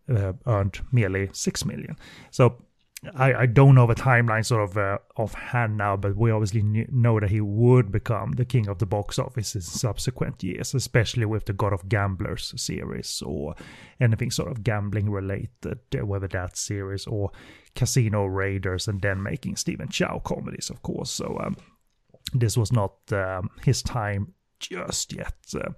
uh, 0.10 0.34
earned 0.48 0.80
merely 0.92 1.30
6 1.32 1.66
million. 1.66 1.96
So 2.32 2.64
I, 3.16 3.34
I 3.34 3.46
don't 3.48 3.74
know 3.74 3.88
the 3.88 3.96
timeline 3.96 4.46
sort 4.46 4.70
of 4.70 4.78
uh, 4.78 5.00
offhand 5.18 5.76
now, 5.76 5.98
but 5.98 6.16
we 6.16 6.30
obviously 6.30 6.62
knew, 6.62 6.88
know 6.92 7.20
that 7.20 7.32
he 7.32 7.42
would 7.42 7.92
become 7.92 8.34
the 8.34 8.46
king 8.46 8.68
of 8.68 8.78
the 8.78 8.86
box 8.86 9.18
office 9.18 9.56
in 9.56 9.62
subsequent 9.62 10.44
years, 10.44 10.76
especially 10.76 11.26
with 11.26 11.46
the 11.46 11.54
God 11.54 11.74
of 11.74 11.90
Gamblers 11.90 12.54
series 12.58 13.24
or 13.26 13.56
anything 14.00 14.30
sort 14.30 14.52
of 14.52 14.64
gambling 14.64 15.10
related, 15.10 15.80
uh, 15.96 16.06
whether 16.06 16.28
that 16.28 16.58
series 16.58 17.08
or 17.08 17.32
Casino 17.74 18.26
Raiders, 18.26 18.88
and 18.88 19.02
then 19.02 19.24
making 19.24 19.56
Stephen 19.56 19.90
Chow 19.90 20.22
comedies, 20.24 20.70
of 20.70 20.84
course. 20.84 21.10
So 21.10 21.40
um, 21.44 21.58
this 22.34 22.56
was 22.56 22.72
not 22.72 22.94
um, 23.12 23.50
his 23.64 23.82
time 23.82 24.34
just 24.60 25.12
yet. 25.12 25.34
Uh, 25.56 25.72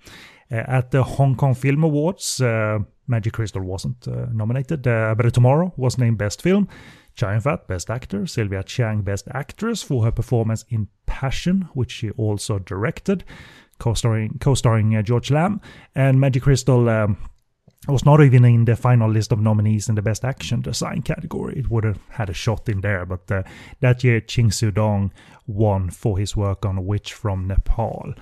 at 0.52 0.92
the 0.92 1.04
Hong 1.04 1.36
Kong 1.36 1.56
Film 1.56 1.84
Awards, 1.84 2.42
uh, 2.42 2.80
Magic 3.08 3.34
Crystal 3.34 3.64
wasn't 3.64 4.08
uh, 4.08 4.28
nominated. 4.32 4.86
Uh, 4.86 5.16
Better 5.16 5.32
Tomorrow 5.32 5.74
was 5.78 5.98
named 5.98 6.18
Best 6.18 6.42
Film. 6.42 6.68
Chow 7.16 7.40
Fat, 7.40 7.68
Best 7.68 7.90
Actor, 7.90 8.28
Sylvia 8.28 8.64
Chang, 8.64 9.02
Best 9.02 9.28
Actress 9.32 9.84
for 9.84 10.04
her 10.04 10.12
performance 10.12 10.66
in 10.70 10.88
Passion, 11.06 11.70
which 11.74 11.92
she 11.92 12.10
also 12.12 12.60
directed, 12.60 13.24
co-starring, 13.80 14.38
co-starring 14.40 14.96
uh, 14.96 15.02
George 15.02 15.32
Lam, 15.32 15.62
and 15.96 16.20
Magic 16.20 16.44
Crystal 16.44 16.90
um, 16.90 17.18
was 17.88 18.06
not 18.06 18.22
even 18.22 18.46
in 18.46 18.66
the 18.66 18.76
final 18.76 19.10
list 19.10 19.32
of 19.32 19.40
nominees 19.40 19.90
in 19.90 19.96
the 19.96 20.02
Best 20.02 20.24
Action 20.24 20.62
Design 20.62 21.02
category. 21.02 21.58
It 21.58 21.70
would 21.70 21.84
have 21.84 22.00
had 22.10 22.30
a 22.30 22.34
shot 22.34 22.70
in 22.70 22.82
there, 22.82 23.06
but 23.06 23.30
uh, 23.32 23.44
that 23.82 24.04
year 24.04 24.22
Ching 24.22 24.52
Siu-tung 24.52 25.12
won 25.46 25.90
for 25.90 26.18
his 26.18 26.36
work 26.36 26.66
on 26.66 26.86
Witch 26.86 27.14
from 27.14 27.48
Nepal 27.48 28.14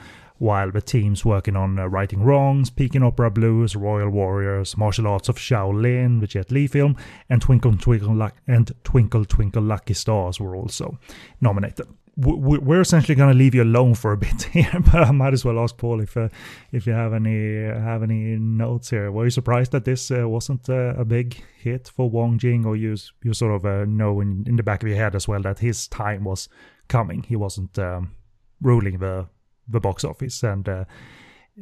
while 0.42 0.72
the 0.72 0.82
teams 0.82 1.24
working 1.24 1.56
on 1.56 1.78
uh, 1.78 1.86
Righting 1.86 2.24
Wrongs, 2.24 2.72
Peking 2.72 3.04
Opera 3.04 3.30
Blues, 3.30 3.76
Royal 3.76 4.10
Warriors, 4.10 4.76
Martial 4.76 5.06
Arts 5.06 5.30
of 5.30 5.38
Shaolin, 5.38 6.20
the 6.20 6.26
Jet 6.26 6.50
Li 6.50 6.66
film, 6.66 6.98
and 7.30 7.44
Twinkle 7.44 7.78
Twinkle 7.78 8.16
Luck- 8.16 8.42
and 8.48 8.72
Twinkle 8.84 9.24
Twinkle 9.24 9.62
Lucky 9.62 9.94
Stars 9.94 10.40
were 10.40 10.56
also 10.56 10.98
nominated. 11.42 11.86
We're 12.18 12.82
essentially 12.82 13.14
going 13.14 13.32
to 13.32 13.38
leave 13.38 13.54
you 13.54 13.62
alone 13.62 13.94
for 13.94 14.14
a 14.14 14.18
bit 14.26 14.42
here, 14.52 14.82
but 14.92 15.04
I 15.04 15.12
might 15.12 15.34
as 15.34 15.46
well 15.46 15.60
ask 15.60 15.78
Paul 15.78 16.02
if 16.02 16.18
uh, 16.18 16.30
if 16.72 16.88
you 16.88 16.94
have 16.94 17.14
any 17.14 17.64
have 17.64 18.02
any 18.02 18.36
notes 18.36 18.90
here. 18.90 19.12
Were 19.12 19.26
you 19.26 19.30
surprised 19.30 19.72
that 19.74 19.86
this 19.86 20.10
uh, 20.10 20.28
wasn't 20.28 20.68
uh, 20.68 20.96
a 20.98 21.06
big 21.06 21.42
hit 21.60 21.88
for 21.88 22.10
Wong 22.10 22.40
Jing, 22.40 22.66
or 22.66 22.76
you 22.76 22.98
you 23.24 23.36
sort 23.36 23.54
of 23.54 23.64
uh, 23.64 23.86
know 23.86 24.20
in, 24.20 24.44
in 24.48 24.56
the 24.56 24.64
back 24.64 24.82
of 24.82 24.90
your 24.90 24.98
head 24.98 25.16
as 25.16 25.28
well 25.28 25.42
that 25.44 25.60
his 25.60 25.88
time 25.88 26.24
was 26.24 26.50
coming? 26.88 27.22
He 27.22 27.36
wasn't 27.36 27.78
um, 27.78 28.16
ruling 28.60 28.98
the 28.98 29.28
the 29.72 29.80
box 29.80 30.04
office 30.04 30.44
and 30.44 30.68
uh, 30.68 30.86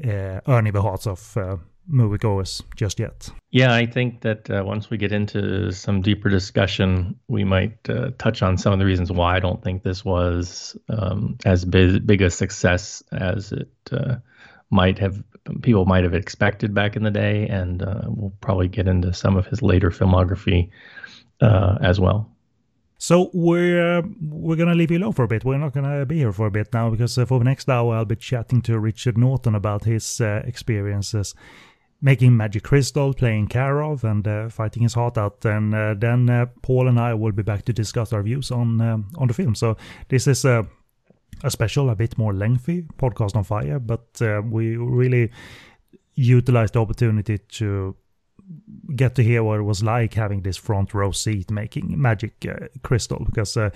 uh, 0.06 0.40
earning 0.48 0.74
the 0.74 0.82
hearts 0.82 1.08
of 1.08 1.38
uh, 1.38 1.58
moviegoers 1.92 2.62
just 2.76 3.00
yet. 3.00 3.30
Yeah, 3.52 3.74
I 3.74 3.86
think 3.86 4.22
that 4.22 4.50
uh, 4.50 4.64
once 4.66 4.90
we 4.90 4.98
get 4.98 5.12
into 5.12 5.72
some 5.72 6.02
deeper 6.02 6.30
discussion, 6.30 7.20
we 7.28 7.44
might 7.44 7.90
uh, 7.90 8.12
touch 8.18 8.42
on 8.42 8.58
some 8.58 8.74
of 8.74 8.80
the 8.80 8.86
reasons 8.86 9.12
why 9.12 9.36
I 9.36 9.40
don't 9.40 9.64
think 9.64 9.84
this 9.84 10.06
was 10.06 10.78
um, 10.90 11.38
as 11.46 11.66
big, 11.66 12.06
big, 12.06 12.22
a 12.22 12.30
success 12.30 13.02
as 13.12 13.52
it 13.52 13.72
uh, 13.92 14.16
might 14.70 15.00
have 15.00 15.24
people 15.62 15.86
might 15.86 16.04
have 16.04 16.14
expected 16.14 16.74
back 16.74 16.96
in 16.96 17.04
the 17.04 17.12
day, 17.12 17.48
and 17.48 17.82
uh, 17.82 18.02
we'll 18.06 18.34
probably 18.42 18.68
get 18.68 18.88
into 18.88 19.14
some 19.14 19.36
of 19.36 19.48
his 19.48 19.62
later 19.62 19.90
filmography 19.90 20.70
uh, 21.42 21.78
as 21.82 22.00
well. 22.00 22.30
So 23.02 23.32
we're 23.34 24.00
uh, 24.00 24.02
we're 24.22 24.58
gonna 24.58 24.76
leave 24.76 24.92
you 24.92 24.98
alone 24.98 25.14
for 25.14 25.24
a 25.24 25.28
bit. 25.28 25.46
We're 25.46 25.58
not 25.58 25.74
gonna 25.74 26.06
be 26.06 26.18
here 26.18 26.34
for 26.34 26.48
a 26.48 26.52
bit 26.52 26.74
now 26.74 26.90
because 26.90 27.18
uh, 27.18 27.26
for 27.26 27.40
the 27.40 27.46
next 27.46 27.70
hour 27.70 27.96
I'll 27.96 28.04
be 28.04 28.18
chatting 28.18 28.62
to 28.64 28.78
Richard 28.78 29.18
Norton 29.18 29.56
about 29.56 29.86
his 29.86 30.20
uh, 30.20 30.42
experiences 30.46 31.34
making 32.02 32.36
Magic 32.36 32.64
Crystal, 32.64 33.14
playing 33.14 33.48
Karov, 33.48 34.04
and 34.04 34.28
uh, 34.28 34.50
fighting 34.50 34.84
his 34.84 34.94
heart 34.94 35.18
out. 35.18 35.44
And 35.46 35.74
uh, 35.74 35.96
then 35.98 36.50
Paul 36.62 36.90
and 36.90 37.00
I 37.00 37.14
will 37.14 37.32
be 37.32 37.44
back 37.44 37.64
to 37.66 37.74
discuss 37.74 38.12
our 38.12 38.22
views 38.22 38.52
on 38.52 38.82
on 39.18 39.28
the 39.28 39.34
film. 39.34 39.56
So 39.56 39.78
this 40.10 40.28
is 40.28 40.44
a 40.44 40.68
a 41.42 41.50
special, 41.50 41.90
a 41.90 41.96
bit 41.96 42.18
more 42.18 42.34
lengthy 42.34 42.82
podcast 42.98 43.34
on 43.38 43.46
fire, 43.46 43.80
but 43.80 44.22
we 44.52 44.76
really 44.76 45.32
utilize 46.16 46.72
the 46.72 46.82
opportunity 46.82 47.38
to 47.38 47.96
get 48.96 49.16
to 49.16 49.24
hear 49.24 49.44
what 49.44 49.60
it 49.60 49.64
was 49.64 49.84
like 49.84 50.14
having 50.14 50.42
this 50.42 50.58
front 50.58 50.94
row 50.94 51.12
seat 51.12 51.52
making 51.52 52.00
Magic 52.02 52.46
uh, 52.48 52.68
Crystal 52.84 53.24
because 53.26 53.56
uh, 53.56 53.70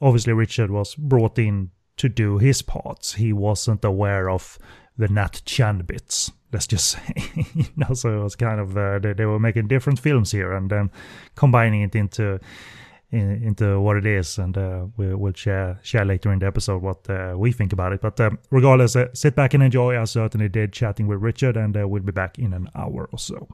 obviously 0.00 0.32
Richard 0.32 0.70
was 0.70 0.94
brought 0.94 1.38
in 1.38 1.70
to 1.96 2.08
do 2.08 2.38
his 2.38 2.62
parts. 2.62 3.14
He 3.14 3.32
wasn't 3.32 3.84
aware 3.84 4.30
of 4.30 4.58
the 4.96 5.08
Nat 5.08 5.42
Chan 5.44 5.82
bits. 5.82 6.32
Let's 6.52 6.66
just 6.66 6.88
say, 6.92 7.14
you 7.54 7.66
know, 7.76 7.94
so 7.94 8.20
it 8.20 8.22
was 8.22 8.36
kind 8.36 8.60
of 8.60 8.76
uh, 8.76 8.98
they, 8.98 9.12
they, 9.12 9.26
were 9.26 9.38
making 9.38 9.68
different 9.68 9.98
films 9.98 10.32
here 10.32 10.52
and 10.52 10.70
then 10.70 10.90
combining 11.34 11.82
it 11.82 11.94
into 11.94 12.40
in, 13.10 13.42
into 13.42 13.80
what 13.80 13.96
it 13.96 14.06
is, 14.06 14.38
and 14.38 14.56
uh, 14.56 14.86
we, 14.96 15.14
will 15.14 15.32
share 15.32 15.78
share 15.82 16.04
later 16.04 16.32
in 16.32 16.38
the 16.38 16.46
episode 16.46 16.82
what 16.82 17.08
uh, 17.08 17.34
we 17.36 17.52
think 17.52 17.72
about 17.72 17.92
it. 17.92 18.00
But 18.00 18.20
um, 18.20 18.38
regardless, 18.50 18.96
uh, 18.96 19.08
sit 19.14 19.34
back 19.34 19.54
and 19.54 19.62
enjoy. 19.62 20.00
I 20.00 20.04
certainly 20.04 20.48
did 20.48 20.72
chatting 20.72 21.06
with 21.06 21.20
Richard, 21.20 21.56
and 21.56 21.76
uh, 21.76 21.86
we'll 21.88 22.02
be 22.02 22.12
back 22.12 22.38
in 22.38 22.52
an 22.52 22.68
hour 22.74 23.08
or 23.12 23.18
so. 23.18 23.48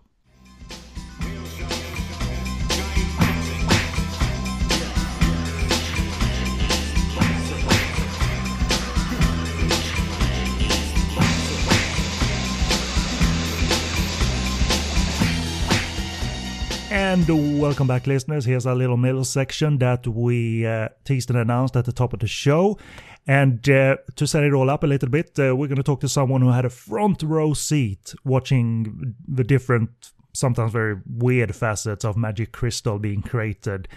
And 17.14 17.60
welcome 17.60 17.86
back, 17.86 18.08
listeners. 18.08 18.44
Here's 18.44 18.66
our 18.66 18.74
little 18.74 18.96
middle 18.96 19.24
section 19.24 19.78
that 19.78 20.04
we 20.04 20.66
uh, 20.66 20.88
teased 21.04 21.30
and 21.30 21.38
announced 21.38 21.76
at 21.76 21.84
the 21.84 21.92
top 21.92 22.12
of 22.12 22.18
the 22.18 22.26
show. 22.26 22.76
And 23.24 23.68
uh, 23.70 23.98
to 24.16 24.26
set 24.26 24.42
it 24.42 24.52
all 24.52 24.68
up 24.68 24.82
a 24.82 24.88
little 24.88 25.08
bit, 25.08 25.38
uh, 25.38 25.54
we're 25.54 25.68
going 25.68 25.76
to 25.76 25.84
talk 25.84 26.00
to 26.00 26.08
someone 26.08 26.40
who 26.40 26.50
had 26.50 26.64
a 26.64 26.70
front 26.70 27.22
row 27.22 27.54
seat 27.54 28.16
watching 28.24 29.14
the 29.28 29.44
different, 29.44 30.10
sometimes 30.34 30.72
very 30.72 31.00
weird 31.06 31.54
facets 31.54 32.04
of 32.04 32.16
Magic 32.16 32.52
Crystal 32.52 32.98
being 32.98 33.22
created. 33.22 33.88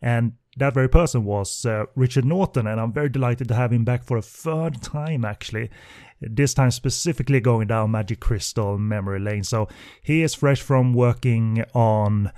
And 0.00 0.34
that 0.58 0.74
very 0.74 0.88
person 0.88 1.24
was 1.24 1.64
uh, 1.66 1.86
Richard 1.96 2.24
Norton, 2.24 2.66
and 2.66 2.80
I'm 2.80 2.92
very 2.92 3.08
delighted 3.08 3.48
to 3.48 3.54
have 3.54 3.72
him 3.72 3.84
back 3.84 4.04
for 4.04 4.16
a 4.16 4.22
third 4.22 4.80
time, 4.82 5.24
actually. 5.24 5.70
This 6.20 6.54
time 6.54 6.70
specifically 6.70 7.40
going 7.40 7.66
down 7.68 7.90
Magic 7.90 8.20
Crystal 8.20 8.78
memory 8.78 9.20
lane. 9.20 9.44
So 9.44 9.68
he 10.02 10.22
is 10.22 10.34
fresh 10.34 10.62
from 10.62 10.94
working 10.94 11.64
on 11.74 12.32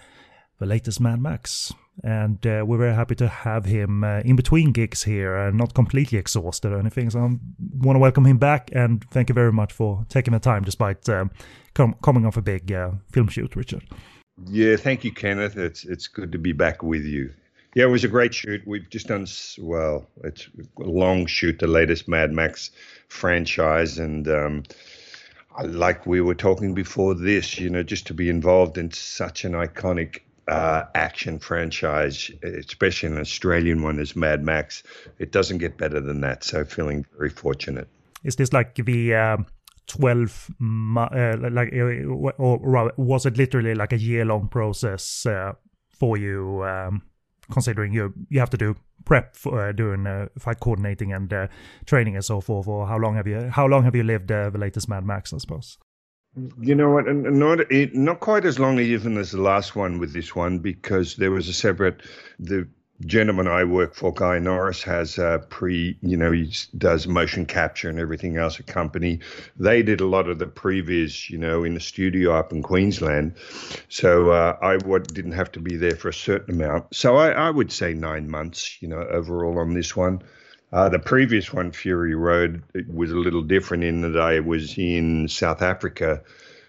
the 0.58 0.66
latest 0.66 1.00
Mad 1.00 1.20
Max. 1.20 1.72
And 2.04 2.46
uh, 2.46 2.64
we're 2.66 2.78
very 2.78 2.94
happy 2.94 3.14
to 3.16 3.28
have 3.28 3.64
him 3.64 4.04
uh, 4.04 4.20
in 4.20 4.36
between 4.36 4.72
gigs 4.72 5.02
here 5.02 5.36
and 5.36 5.58
not 5.58 5.74
completely 5.74 6.18
exhausted 6.18 6.72
or 6.72 6.78
anything. 6.78 7.10
So 7.10 7.18
I 7.18 7.22
want 7.78 7.96
to 7.96 8.00
welcome 8.00 8.24
him 8.24 8.38
back 8.38 8.70
and 8.72 9.04
thank 9.10 9.28
you 9.28 9.34
very 9.34 9.52
much 9.52 9.72
for 9.72 10.04
taking 10.08 10.32
the 10.32 10.38
time 10.38 10.62
despite 10.62 11.08
uh, 11.08 11.26
com- 11.74 11.96
coming 12.02 12.24
off 12.24 12.36
a 12.36 12.42
big 12.42 12.70
uh, 12.70 12.90
film 13.10 13.28
shoot, 13.28 13.56
Richard. 13.56 13.82
Yeah, 14.46 14.76
thank 14.76 15.04
you, 15.04 15.12
Kenneth. 15.12 15.56
It's 15.56 15.84
it's 15.84 16.06
good 16.06 16.30
to 16.32 16.38
be 16.38 16.52
back 16.52 16.82
with 16.82 17.04
you. 17.04 17.32
Yeah, 17.74 17.84
it 17.84 17.88
was 17.88 18.04
a 18.04 18.08
great 18.08 18.34
shoot. 18.34 18.62
We've 18.66 18.88
just 18.88 19.08
done 19.08 19.26
well. 19.58 20.06
It's 20.24 20.48
a 20.78 20.82
long 20.82 21.26
shoot, 21.26 21.58
the 21.58 21.66
latest 21.66 22.08
Mad 22.08 22.32
Max 22.32 22.70
franchise, 23.08 23.98
and 23.98 24.26
um, 24.28 24.62
like 25.64 26.06
we 26.06 26.20
were 26.20 26.34
talking 26.34 26.74
before 26.74 27.14
this, 27.14 27.58
you 27.58 27.68
know, 27.68 27.82
just 27.82 28.06
to 28.06 28.14
be 28.14 28.28
involved 28.28 28.78
in 28.78 28.90
such 28.90 29.44
an 29.44 29.52
iconic 29.52 30.20
uh, 30.48 30.84
action 30.94 31.38
franchise, 31.38 32.30
especially 32.42 33.10
an 33.10 33.18
Australian 33.18 33.82
one 33.82 33.98
as 33.98 34.16
Mad 34.16 34.42
Max. 34.42 34.82
It 35.18 35.32
doesn't 35.32 35.58
get 35.58 35.76
better 35.76 36.00
than 36.00 36.20
that. 36.22 36.44
So 36.44 36.64
feeling 36.64 37.04
very 37.16 37.30
fortunate. 37.30 37.88
Is 38.24 38.36
this 38.36 38.52
like 38.52 38.74
the 38.74 39.14
uh, 39.14 39.36
12 39.88 40.50
uh, 40.96 41.36
like 41.50 41.72
uh, 41.72 42.32
or 42.38 42.92
was 42.96 43.26
it 43.26 43.36
literally 43.36 43.74
like 43.74 43.92
a 43.92 43.98
year 43.98 44.24
long 44.24 44.48
process 44.48 45.26
uh, 45.26 45.52
for 45.88 46.16
you 46.16 46.62
um, 46.64 47.02
considering 47.50 47.92
you 47.92 48.12
you 48.28 48.38
have 48.38 48.50
to 48.50 48.58
do 48.58 48.74
prep 49.04 49.34
for 49.34 49.68
uh, 49.68 49.72
doing 49.72 50.06
uh, 50.06 50.26
fight 50.38 50.60
coordinating 50.60 51.12
and 51.12 51.32
training 51.86 52.16
and 52.16 52.24
so 52.24 52.40
forth 52.40 52.68
or 52.68 52.86
how 52.86 52.98
long 52.98 53.14
have 53.14 53.26
you 53.26 53.48
how 53.50 53.66
long 53.66 53.82
have 53.82 53.94
you 53.94 54.02
lived 54.02 54.28
the 54.28 54.50
latest 54.54 54.88
mad 54.88 55.04
max 55.04 55.32
i 55.32 55.38
suppose 55.38 55.78
you 56.60 56.74
know 56.74 56.90
what? 56.90 57.06
Not 57.06 57.60
not 57.94 58.20
quite 58.20 58.44
as 58.44 58.58
long 58.58 58.78
even 58.78 59.16
as 59.16 59.32
the 59.32 59.40
last 59.40 59.74
one 59.74 59.98
with 59.98 60.12
this 60.12 60.34
one 60.34 60.58
because 60.58 61.16
there 61.16 61.30
was 61.30 61.48
a 61.48 61.52
separate. 61.52 62.02
The 62.38 62.68
gentleman 63.06 63.46
I 63.46 63.62
work 63.64 63.94
for, 63.94 64.12
Guy 64.12 64.38
Norris, 64.38 64.82
has 64.82 65.18
a 65.18 65.44
pre. 65.48 65.98
You 66.02 66.16
know, 66.16 66.30
he 66.32 66.52
does 66.76 67.06
motion 67.06 67.46
capture 67.46 67.88
and 67.88 67.98
everything 67.98 68.36
else. 68.36 68.58
A 68.58 68.62
company. 68.62 69.20
They 69.56 69.82
did 69.82 70.00
a 70.00 70.06
lot 70.06 70.28
of 70.28 70.38
the 70.38 70.46
previs, 70.46 71.30
you 71.30 71.38
know, 71.38 71.64
in 71.64 71.74
the 71.74 71.80
studio 71.80 72.34
up 72.34 72.52
in 72.52 72.62
Queensland. 72.62 73.34
So 73.88 74.30
uh, 74.30 74.56
I 74.62 74.76
didn't 74.76 75.32
have 75.32 75.52
to 75.52 75.60
be 75.60 75.76
there 75.76 75.96
for 75.96 76.08
a 76.08 76.14
certain 76.14 76.54
amount. 76.54 76.94
So 76.94 77.16
I, 77.16 77.30
I 77.30 77.50
would 77.50 77.72
say 77.72 77.94
nine 77.94 78.28
months, 78.28 78.80
you 78.80 78.88
know, 78.88 79.00
overall 79.00 79.58
on 79.58 79.74
this 79.74 79.96
one. 79.96 80.22
Uh, 80.70 80.88
the 80.88 80.98
previous 80.98 81.52
one, 81.52 81.72
Fury 81.72 82.14
Road, 82.14 82.62
was 82.88 83.10
a 83.10 83.16
little 83.16 83.42
different 83.42 83.84
in 83.84 84.02
that 84.02 84.20
I 84.20 84.40
was 84.40 84.76
in 84.76 85.26
South 85.28 85.62
Africa 85.62 86.22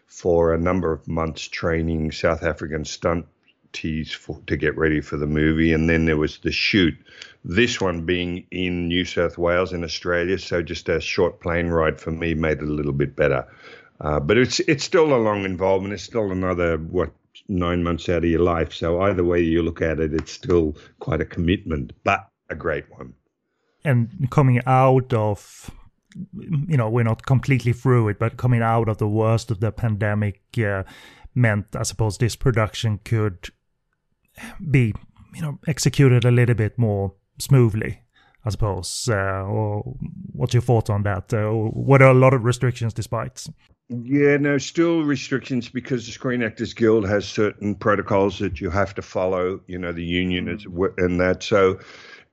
for 0.07 0.53
a 0.53 0.57
number 0.57 0.93
of 0.93 1.07
months 1.07 1.47
training 1.47 2.11
South 2.11 2.43
African 2.43 2.85
stunt 2.85 3.25
tees 3.73 4.17
to 4.47 4.57
get 4.57 4.77
ready 4.77 5.01
for 5.01 5.17
the 5.17 5.27
movie, 5.27 5.73
and 5.73 5.89
then 5.89 6.05
there 6.05 6.17
was 6.17 6.39
the 6.39 6.51
shoot. 6.51 6.95
This 7.43 7.81
one 7.81 8.05
being 8.05 8.45
in 8.51 8.87
New 8.87 9.03
South 9.03 9.37
Wales 9.37 9.73
in 9.73 9.83
Australia, 9.83 10.39
so 10.39 10.61
just 10.61 10.87
a 10.87 11.01
short 11.01 11.41
plane 11.41 11.67
ride 11.67 11.99
for 11.99 12.11
me 12.11 12.33
made 12.33 12.59
it 12.59 12.69
a 12.69 12.73
little 12.73 12.93
bit 12.93 13.15
better. 13.17 13.45
Uh, 13.99 14.19
but 14.19 14.37
it's 14.37 14.61
it's 14.61 14.85
still 14.85 15.13
a 15.13 15.17
long 15.17 15.43
involvement. 15.43 15.93
It's 15.93 16.03
still 16.03 16.31
another 16.31 16.77
what 16.77 17.11
nine 17.49 17.83
months 17.83 18.07
out 18.07 18.23
of 18.23 18.29
your 18.29 18.41
life. 18.41 18.73
So 18.73 19.01
either 19.01 19.25
way 19.25 19.41
you 19.41 19.61
look 19.61 19.81
at 19.81 19.99
it, 19.99 20.13
it's 20.13 20.31
still 20.31 20.77
quite 20.99 21.19
a 21.19 21.25
commitment, 21.25 21.91
but 22.05 22.29
a 22.49 22.55
great 22.55 22.89
one 22.89 23.13
and 23.83 24.29
coming 24.29 24.61
out 24.65 25.13
of 25.13 25.71
you 26.33 26.77
know 26.77 26.89
we're 26.89 27.03
not 27.03 27.25
completely 27.25 27.73
through 27.73 28.09
it 28.09 28.19
but 28.19 28.37
coming 28.37 28.61
out 28.61 28.89
of 28.89 28.97
the 28.97 29.07
worst 29.07 29.51
of 29.51 29.59
the 29.59 29.71
pandemic 29.71 30.41
uh, 30.57 30.83
meant 31.35 31.65
i 31.75 31.83
suppose 31.83 32.17
this 32.17 32.35
production 32.35 32.99
could 33.03 33.49
be 34.69 34.93
you 35.35 35.41
know 35.41 35.59
executed 35.67 36.25
a 36.25 36.31
little 36.31 36.55
bit 36.55 36.77
more 36.77 37.13
smoothly 37.37 38.01
i 38.45 38.49
suppose 38.49 39.07
uh, 39.11 39.43
or 39.43 39.83
what's 40.33 40.53
your 40.53 40.61
thoughts 40.61 40.89
on 40.89 41.03
that 41.03 41.33
uh, 41.33 41.49
what 41.49 42.01
are 42.01 42.11
a 42.11 42.13
lot 42.13 42.33
of 42.33 42.43
restrictions 42.43 42.93
despite 42.93 43.45
yeah, 43.89 44.37
no, 44.37 44.59
still 44.59 45.03
restrictions 45.03 45.67
because 45.67 46.05
the 46.05 46.11
Screen 46.11 46.43
Actors 46.43 46.75
Guild 46.75 47.07
has 47.09 47.27
certain 47.27 47.73
protocols 47.73 48.37
that 48.37 48.61
you 48.61 48.69
have 48.69 48.93
to 48.93 49.01
follow. 49.01 49.61
You 49.65 49.79
know, 49.79 49.91
the 49.91 50.05
union 50.05 50.47
is 50.47 50.63
and 50.97 51.19
that. 51.19 51.41
So, 51.41 51.79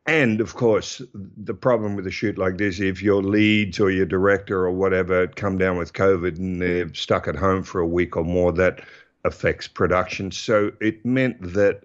and 0.06 0.40
of 0.40 0.54
course, 0.54 1.02
the 1.14 1.54
problem 1.54 1.96
with 1.96 2.06
a 2.06 2.10
shoot 2.10 2.38
like 2.38 2.58
this, 2.58 2.80
if 2.80 3.02
your 3.02 3.22
leads 3.22 3.80
or 3.80 3.90
your 3.90 4.06
director 4.06 4.64
or 4.64 4.70
whatever 4.70 5.26
come 5.26 5.58
down 5.58 5.76
with 5.76 5.92
COVID 5.92 6.38
and 6.38 6.62
they're 6.62 6.92
stuck 6.94 7.26
at 7.26 7.34
home 7.34 7.64
for 7.64 7.80
a 7.80 7.86
week 7.86 8.16
or 8.16 8.24
more, 8.24 8.52
that 8.52 8.84
affects 9.24 9.66
production. 9.66 10.30
So 10.30 10.72
it 10.80 11.04
meant 11.04 11.40
that 11.54 11.84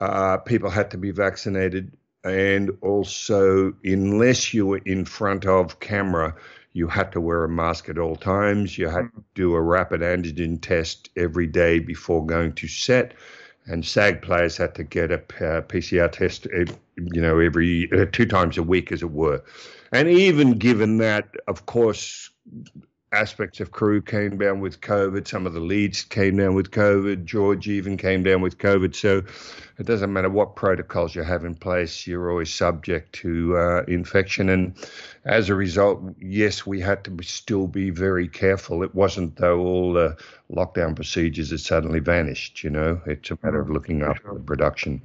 uh, 0.00 0.36
people 0.38 0.68
had 0.68 0.90
to 0.90 0.98
be 0.98 1.10
vaccinated. 1.10 1.96
And 2.24 2.76
also, 2.82 3.72
unless 3.82 4.52
you 4.52 4.66
were 4.66 4.82
in 4.84 5.06
front 5.06 5.46
of 5.46 5.80
camera, 5.80 6.34
you 6.74 6.86
had 6.86 7.12
to 7.12 7.20
wear 7.20 7.44
a 7.44 7.48
mask 7.48 7.88
at 7.88 7.98
all 7.98 8.16
times. 8.16 8.76
You 8.76 8.88
had 8.88 9.10
to 9.14 9.24
do 9.34 9.54
a 9.54 9.62
rapid 9.62 10.02
antigen 10.02 10.60
test 10.60 11.08
every 11.16 11.46
day 11.46 11.78
before 11.78 12.26
going 12.26 12.52
to 12.54 12.68
set 12.68 13.14
and 13.68 13.84
SAG 13.84 14.22
players 14.22 14.56
had 14.56 14.74
to 14.76 14.84
get 14.84 15.10
a 15.12 15.18
PCR 15.18 16.10
test, 16.10 16.46
you 16.46 17.20
know, 17.20 17.38
every 17.38 17.90
uh, 17.92 18.06
two 18.10 18.26
times 18.26 18.58
a 18.58 18.62
week, 18.62 18.90
as 18.92 19.02
it 19.02 19.10
were. 19.10 19.42
And 19.92 20.08
even 20.08 20.58
given 20.58 20.98
that, 20.98 21.28
of 21.46 21.66
course, 21.66 22.30
aspects 23.12 23.60
of 23.60 23.70
crew 23.70 24.02
came 24.02 24.36
down 24.36 24.60
with 24.60 24.80
COVID. 24.80 25.26
Some 25.26 25.46
of 25.46 25.54
the 25.54 25.60
leads 25.60 26.02
came 26.02 26.36
down 26.36 26.54
with 26.54 26.70
COVID. 26.70 27.24
George 27.24 27.68
even 27.68 27.96
came 27.96 28.22
down 28.22 28.42
with 28.42 28.58
COVID. 28.58 28.94
So 28.94 29.22
it 29.78 29.86
doesn't 29.86 30.12
matter 30.12 30.28
what 30.28 30.56
protocols 30.56 31.14
you 31.14 31.22
have 31.22 31.44
in 31.44 31.54
place, 31.54 32.06
you're 32.06 32.30
always 32.30 32.52
subject 32.52 33.12
to 33.14 33.56
uh, 33.56 33.82
infection. 33.88 34.50
And 34.50 34.74
as 35.24 35.48
a 35.48 35.54
result, 35.54 36.02
yes, 36.18 36.66
we 36.66 36.80
had 36.80 37.04
to 37.04 37.16
still 37.22 37.66
be 37.66 37.90
very 37.90 38.28
careful. 38.28 38.82
It 38.82 38.94
wasn't 38.94 39.36
though 39.36 39.60
all 39.60 39.92
the 39.92 40.16
lockdown 40.54 40.94
procedures 40.94 41.50
had 41.50 41.60
suddenly 41.60 42.00
vanished. 42.00 42.64
You 42.64 42.70
know, 42.70 43.00
it's 43.06 43.30
a 43.30 43.38
matter 43.42 43.60
of 43.60 43.70
looking 43.70 44.02
after 44.02 44.32
the 44.32 44.40
production. 44.40 45.02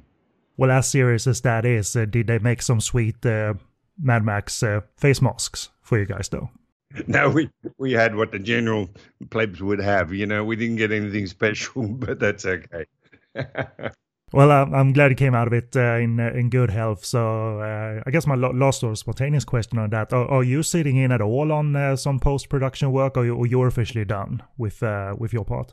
Well, 0.56 0.70
as 0.70 0.88
serious 0.88 1.26
as 1.26 1.40
that 1.40 1.64
is, 1.64 1.96
uh, 1.96 2.04
did 2.04 2.28
they 2.28 2.38
make 2.38 2.62
some 2.62 2.80
sweet 2.80 3.24
uh, 3.26 3.54
Mad 4.00 4.24
Max 4.24 4.62
uh, 4.62 4.82
face 4.96 5.20
masks 5.20 5.70
for 5.82 5.98
you 5.98 6.06
guys, 6.06 6.28
though? 6.28 6.50
no, 7.06 7.28
we 7.28 7.50
we 7.78 7.92
had 7.92 8.14
what 8.14 8.32
the 8.32 8.38
general 8.38 8.88
plebs 9.30 9.60
would 9.60 9.80
have. 9.80 10.12
You 10.12 10.26
know, 10.26 10.44
we 10.44 10.56
didn't 10.56 10.76
get 10.76 10.92
anything 10.92 11.26
special, 11.38 11.88
but 11.88 12.18
that's 12.20 12.46
okay. 12.46 12.86
well, 14.34 14.50
uh, 14.50 14.66
I'm 14.76 14.92
glad 14.92 15.10
you 15.12 15.16
came 15.16 15.34
out 15.34 15.46
of 15.46 15.52
it 15.52 15.76
uh, 15.76 15.96
in 15.96 16.18
uh, 16.18 16.30
in 16.34 16.50
good 16.50 16.70
health. 16.70 17.04
So 17.04 17.60
uh, 17.60 18.02
I 18.04 18.10
guess 18.10 18.26
my 18.26 18.34
last 18.34 18.82
or 18.82 18.96
spontaneous 18.96 19.44
question 19.44 19.78
on 19.78 19.90
that: 19.90 20.12
Are, 20.12 20.26
are 20.26 20.42
you 20.42 20.62
sitting 20.62 20.96
in 20.96 21.12
at 21.12 21.20
all 21.20 21.52
on 21.52 21.76
uh, 21.76 21.94
some 21.96 22.18
post 22.18 22.48
production 22.48 22.90
work, 22.90 23.16
or, 23.16 23.28
or 23.30 23.46
you're 23.46 23.68
officially 23.68 24.04
done 24.04 24.42
with 24.58 24.82
uh, 24.82 25.14
with 25.16 25.32
your 25.32 25.44
part? 25.44 25.72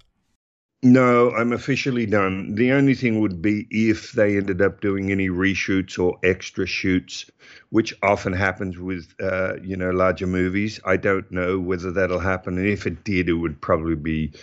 No, 0.84 1.32
I'm 1.32 1.54
officially 1.54 2.08
done. 2.08 2.56
The 2.56 2.72
only 2.72 2.96
thing 2.96 3.20
would 3.20 3.40
be 3.40 3.68
if 3.70 4.14
they 4.14 4.38
ended 4.38 4.64
up 4.64 4.82
doing 4.82 5.12
any 5.12 5.30
reshoots 5.30 6.00
or 6.00 6.18
extra 6.24 6.66
shoots, 6.66 7.30
which 7.70 7.94
often 8.02 8.34
happens 8.34 8.80
with 8.80 9.14
uh, 9.22 9.56
you 9.64 9.76
know 9.76 9.92
larger 9.92 10.28
movies. 10.28 10.80
I 10.86 10.98
don't 10.98 11.32
know 11.32 11.60
whether 11.60 11.92
that'll 11.92 12.20
happen, 12.20 12.58
and 12.58 12.68
if 12.68 12.86
it 12.86 13.04
did, 13.04 13.28
it 13.30 13.34
would 13.34 13.60
probably 13.62 13.96
be 13.96 14.34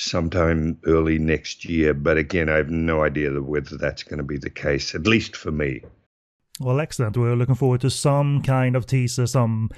sometime 0.00 0.78
early 0.86 1.18
next 1.18 1.64
year. 1.64 1.94
But 1.94 2.16
again, 2.16 2.48
I 2.48 2.56
have 2.56 2.70
no 2.70 3.02
idea 3.02 3.30
whether 3.40 3.76
that's 3.76 4.02
going 4.02 4.18
to 4.18 4.24
be 4.24 4.38
the 4.38 4.50
case, 4.50 4.94
at 4.94 5.06
least 5.06 5.36
for 5.36 5.50
me. 5.50 5.82
Well, 6.58 6.80
excellent. 6.80 7.16
We're 7.16 7.36
looking 7.36 7.54
forward 7.54 7.80
to 7.82 7.90
some 7.90 8.42
kind 8.42 8.76
of 8.76 8.86
teaser, 8.86 9.26
some 9.26 9.70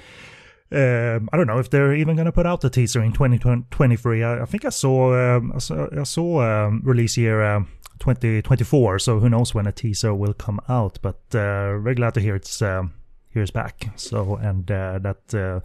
um, 0.71 1.29
I 1.31 1.37
don't 1.37 1.45
know 1.45 1.59
if 1.59 1.69
they're 1.69 1.93
even 1.93 2.15
going 2.15 2.25
to 2.25 2.31
put 2.31 2.47
out 2.47 2.61
the 2.61 2.69
teaser 2.69 3.03
in 3.03 3.13
2023. 3.13 4.23
I, 4.23 4.41
I 4.41 4.45
think 4.45 4.65
I 4.65 4.69
saw 4.69 5.13
um, 5.13 5.51
I 5.55 5.59
saw, 5.59 5.87
I 5.99 6.03
saw 6.03 6.41
um, 6.41 6.81
release 6.83 7.15
year 7.15 7.43
um, 7.43 7.67
2024, 7.99 8.97
so 8.97 9.19
who 9.19 9.29
knows 9.29 9.53
when 9.53 9.67
a 9.67 9.71
teaser 9.71 10.15
will 10.15 10.33
come 10.33 10.59
out. 10.67 10.97
But 11.03 11.19
uh, 11.29 11.77
very 11.77 11.93
glad 11.93 12.15
to 12.15 12.21
hear 12.21 12.35
it's 12.35 12.59
um, 12.63 12.93
here's 13.29 13.51
back. 13.51 13.89
So 13.97 14.35
and 14.37 14.69
uh, 14.71 14.97
that 14.99 15.35
uh, 15.35 15.59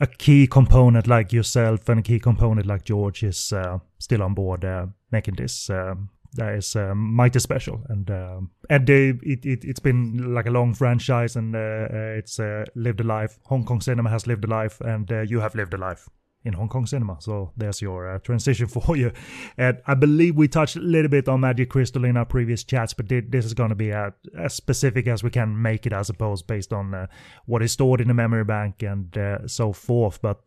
a 0.00 0.06
key 0.06 0.46
component 0.46 1.06
like 1.06 1.32
yourself 1.32 1.88
and 1.88 2.00
a 2.00 2.02
key 2.02 2.18
component 2.18 2.66
like 2.66 2.84
George 2.84 3.22
is 3.22 3.52
uh, 3.52 3.78
still 3.98 4.22
on 4.22 4.34
board 4.34 4.64
uh, 4.64 4.86
making 5.10 5.34
this. 5.34 5.70
Um, 5.70 6.10
that 6.34 6.54
is 6.54 6.76
uh, 6.76 6.94
mighty 6.94 7.38
special 7.38 7.82
and 7.88 8.10
uh, 8.10 8.40
and 8.68 8.88
it, 8.90 9.16
it 9.22 9.64
it's 9.64 9.80
been 9.80 10.34
like 10.34 10.46
a 10.46 10.50
long 10.50 10.74
franchise 10.74 11.36
and 11.36 11.56
uh, 11.56 11.88
uh 11.90 12.18
it's 12.18 12.38
uh, 12.38 12.64
lived 12.74 13.00
a 13.00 13.04
life 13.04 13.38
hong 13.46 13.64
kong 13.64 13.80
cinema 13.80 14.10
has 14.10 14.26
lived 14.26 14.44
a 14.44 14.46
life 14.46 14.78
and 14.82 15.10
you 15.30 15.40
have 15.40 15.54
lived 15.54 15.72
a 15.72 15.78
life 15.78 16.06
in 16.48 16.54
hong 16.54 16.68
kong 16.68 16.86
cinema. 16.86 17.16
So 17.20 17.52
there's 17.56 17.80
your 17.80 18.14
uh, 18.14 18.18
transition 18.18 18.66
for 18.76 18.96
you. 18.96 19.12
And 19.56 19.80
i 19.86 19.94
believe 19.94 20.34
we 20.34 20.48
touched 20.48 20.76
a 20.76 20.80
little 20.80 21.08
bit 21.08 21.28
on 21.28 21.40
magic 21.40 21.70
crystal 21.70 22.04
in 22.04 22.16
our 22.16 22.24
previous 22.24 22.64
chats 22.64 22.94
but 22.94 23.08
this 23.08 23.44
is 23.44 23.54
going 23.54 23.68
to 23.68 23.74
be 23.74 23.92
as 23.92 24.54
specific 24.54 25.06
as 25.06 25.22
we 25.22 25.30
can 25.30 25.60
make 25.60 25.86
it 25.86 25.92
i 25.92 26.02
suppose 26.02 26.42
based 26.42 26.72
on 26.72 26.94
uh, 26.94 27.06
what 27.46 27.62
is 27.62 27.72
stored 27.72 28.00
in 28.00 28.08
the 28.08 28.14
memory 28.14 28.44
bank 28.44 28.82
and 28.82 29.16
uh, 29.16 29.46
so 29.46 29.72
forth. 29.72 30.20
But 30.20 30.42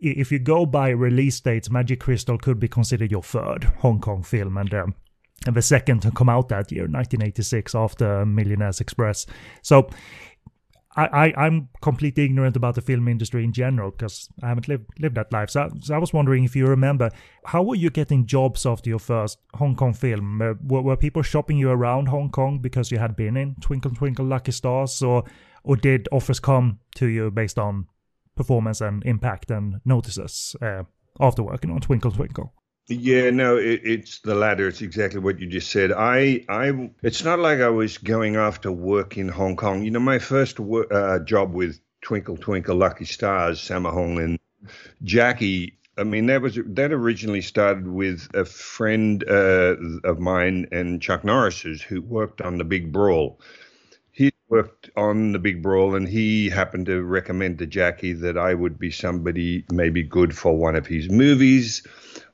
if 0.00 0.32
you 0.32 0.38
go 0.38 0.66
by 0.66 0.90
release 0.90 1.40
dates 1.40 1.70
magic 1.70 2.00
crystal 2.00 2.38
could 2.38 2.58
be 2.58 2.68
considered 2.68 3.10
your 3.10 3.22
third 3.22 3.64
hong 3.78 4.00
kong 4.00 4.22
film. 4.22 4.56
And 4.56 4.72
um, 4.74 4.94
and 5.46 5.56
the 5.56 5.62
second 5.62 6.02
to 6.02 6.10
come 6.10 6.28
out 6.28 6.50
that 6.50 6.70
year, 6.70 6.82
1986, 6.82 7.74
after 7.74 8.26
Millionaires 8.26 8.78
Express. 8.78 9.24
So 9.62 9.88
I, 11.04 11.32
I, 11.36 11.46
am 11.46 11.68
completely 11.80 12.24
ignorant 12.24 12.56
about 12.56 12.74
the 12.74 12.80
film 12.80 13.08
industry 13.08 13.44
in 13.44 13.52
general 13.52 13.90
because 13.90 14.28
I 14.42 14.48
haven't 14.48 14.68
lived 14.68 14.86
lived 14.98 15.14
that 15.16 15.32
life. 15.32 15.50
So, 15.50 15.70
so, 15.80 15.94
I 15.94 15.98
was 15.98 16.12
wondering 16.12 16.44
if 16.44 16.54
you 16.54 16.66
remember, 16.66 17.10
how 17.44 17.62
were 17.62 17.74
you 17.74 17.90
getting 17.90 18.26
jobs 18.26 18.66
after 18.66 18.90
your 18.90 18.98
first 18.98 19.38
Hong 19.54 19.76
Kong 19.76 19.94
film? 19.94 20.42
Uh, 20.42 20.54
were, 20.62 20.82
were 20.82 20.96
people 20.96 21.22
shopping 21.22 21.56
you 21.56 21.70
around 21.70 22.06
Hong 22.06 22.30
Kong 22.30 22.58
because 22.58 22.90
you 22.90 22.98
had 22.98 23.16
been 23.16 23.36
in 23.36 23.56
Twinkle 23.60 23.92
Twinkle 23.92 24.26
Lucky 24.26 24.52
Stars, 24.52 25.02
or 25.02 25.24
or 25.64 25.76
did 25.76 26.08
offers 26.12 26.40
come 26.40 26.80
to 26.96 27.06
you 27.06 27.30
based 27.30 27.58
on 27.58 27.86
performance 28.36 28.80
and 28.80 29.04
impact 29.04 29.50
and 29.50 29.80
notices 29.84 30.56
uh, 30.60 30.82
after 31.18 31.42
working 31.42 31.70
on 31.70 31.80
Twinkle 31.80 32.12
Twinkle? 32.12 32.52
Yeah, 32.88 33.30
no, 33.30 33.56
it, 33.56 33.80
it's 33.84 34.18
the 34.20 34.34
latter. 34.34 34.66
It's 34.68 34.82
exactly 34.82 35.20
what 35.20 35.38
you 35.38 35.46
just 35.46 35.70
said. 35.70 35.92
I, 35.92 36.44
I, 36.48 36.90
it's 37.02 37.22
not 37.24 37.38
like 37.38 37.60
I 37.60 37.68
was 37.68 37.98
going 37.98 38.36
after 38.36 38.72
work 38.72 39.16
in 39.16 39.28
Hong 39.28 39.56
Kong. 39.56 39.84
You 39.84 39.92
know, 39.92 40.00
my 40.00 40.18
first 40.18 40.58
uh, 40.60 41.20
job 41.20 41.52
with 41.54 41.80
Twinkle 42.02 42.36
Twinkle 42.36 42.76
Lucky 42.76 43.04
Stars, 43.04 43.60
Sammo 43.60 43.92
Hung 43.92 44.18
and 44.18 44.38
Jackie. 45.04 45.78
I 45.98 46.04
mean, 46.04 46.26
that 46.26 46.42
was 46.42 46.58
that 46.64 46.92
originally 46.92 47.42
started 47.42 47.88
with 47.88 48.28
a 48.34 48.44
friend 48.44 49.24
uh, 49.28 49.76
of 50.04 50.18
mine 50.18 50.68
and 50.72 51.02
Chuck 51.02 51.24
Norris's 51.24 51.82
who 51.82 52.02
worked 52.02 52.40
on 52.42 52.58
the 52.58 52.64
Big 52.64 52.92
Brawl. 52.92 53.40
He 54.12 54.32
worked 54.48 54.90
on 54.96 55.32
the 55.32 55.38
Big 55.38 55.62
Brawl, 55.62 55.94
and 55.94 56.08
he 56.08 56.50
happened 56.50 56.86
to 56.86 57.02
recommend 57.02 57.58
to 57.58 57.66
Jackie 57.66 58.14
that 58.14 58.38
I 58.38 58.54
would 58.54 58.78
be 58.78 58.90
somebody 58.90 59.64
maybe 59.72 60.02
good 60.02 60.36
for 60.36 60.56
one 60.56 60.76
of 60.76 60.86
his 60.86 61.10
movies. 61.10 61.82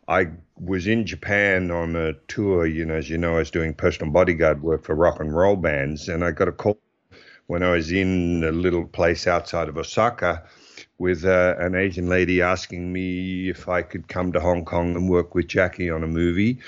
I 0.08 0.28
was 0.58 0.86
in 0.86 1.04
Japan 1.04 1.70
on 1.70 1.96
a 1.96 2.12
tour, 2.28 2.64
you 2.66 2.84
know, 2.84 2.94
as 2.94 3.10
you 3.10 3.18
know, 3.18 3.34
I 3.34 3.38
was 3.38 3.50
doing 3.50 3.74
personal 3.74 4.12
bodyguard 4.12 4.62
work 4.62 4.84
for 4.84 4.94
rock 4.94 5.18
and 5.18 5.34
roll 5.34 5.56
bands, 5.56 6.08
and 6.08 6.24
I 6.24 6.30
got 6.30 6.48
a 6.48 6.52
call 6.52 6.78
when 7.48 7.62
I 7.62 7.72
was 7.72 7.90
in 7.90 8.44
a 8.44 8.52
little 8.52 8.84
place 8.84 9.26
outside 9.26 9.68
of 9.68 9.76
Osaka 9.76 10.44
with 10.98 11.24
uh, 11.24 11.56
an 11.58 11.74
Asian 11.74 12.08
lady 12.08 12.40
asking 12.40 12.92
me 12.92 13.48
if 13.48 13.68
I 13.68 13.82
could 13.82 14.08
come 14.08 14.32
to 14.32 14.40
Hong 14.40 14.64
Kong 14.64 14.94
and 14.94 15.10
work 15.10 15.34
with 15.34 15.48
Jackie 15.48 15.90
on 15.90 16.04
a 16.04 16.08
movie. 16.08 16.60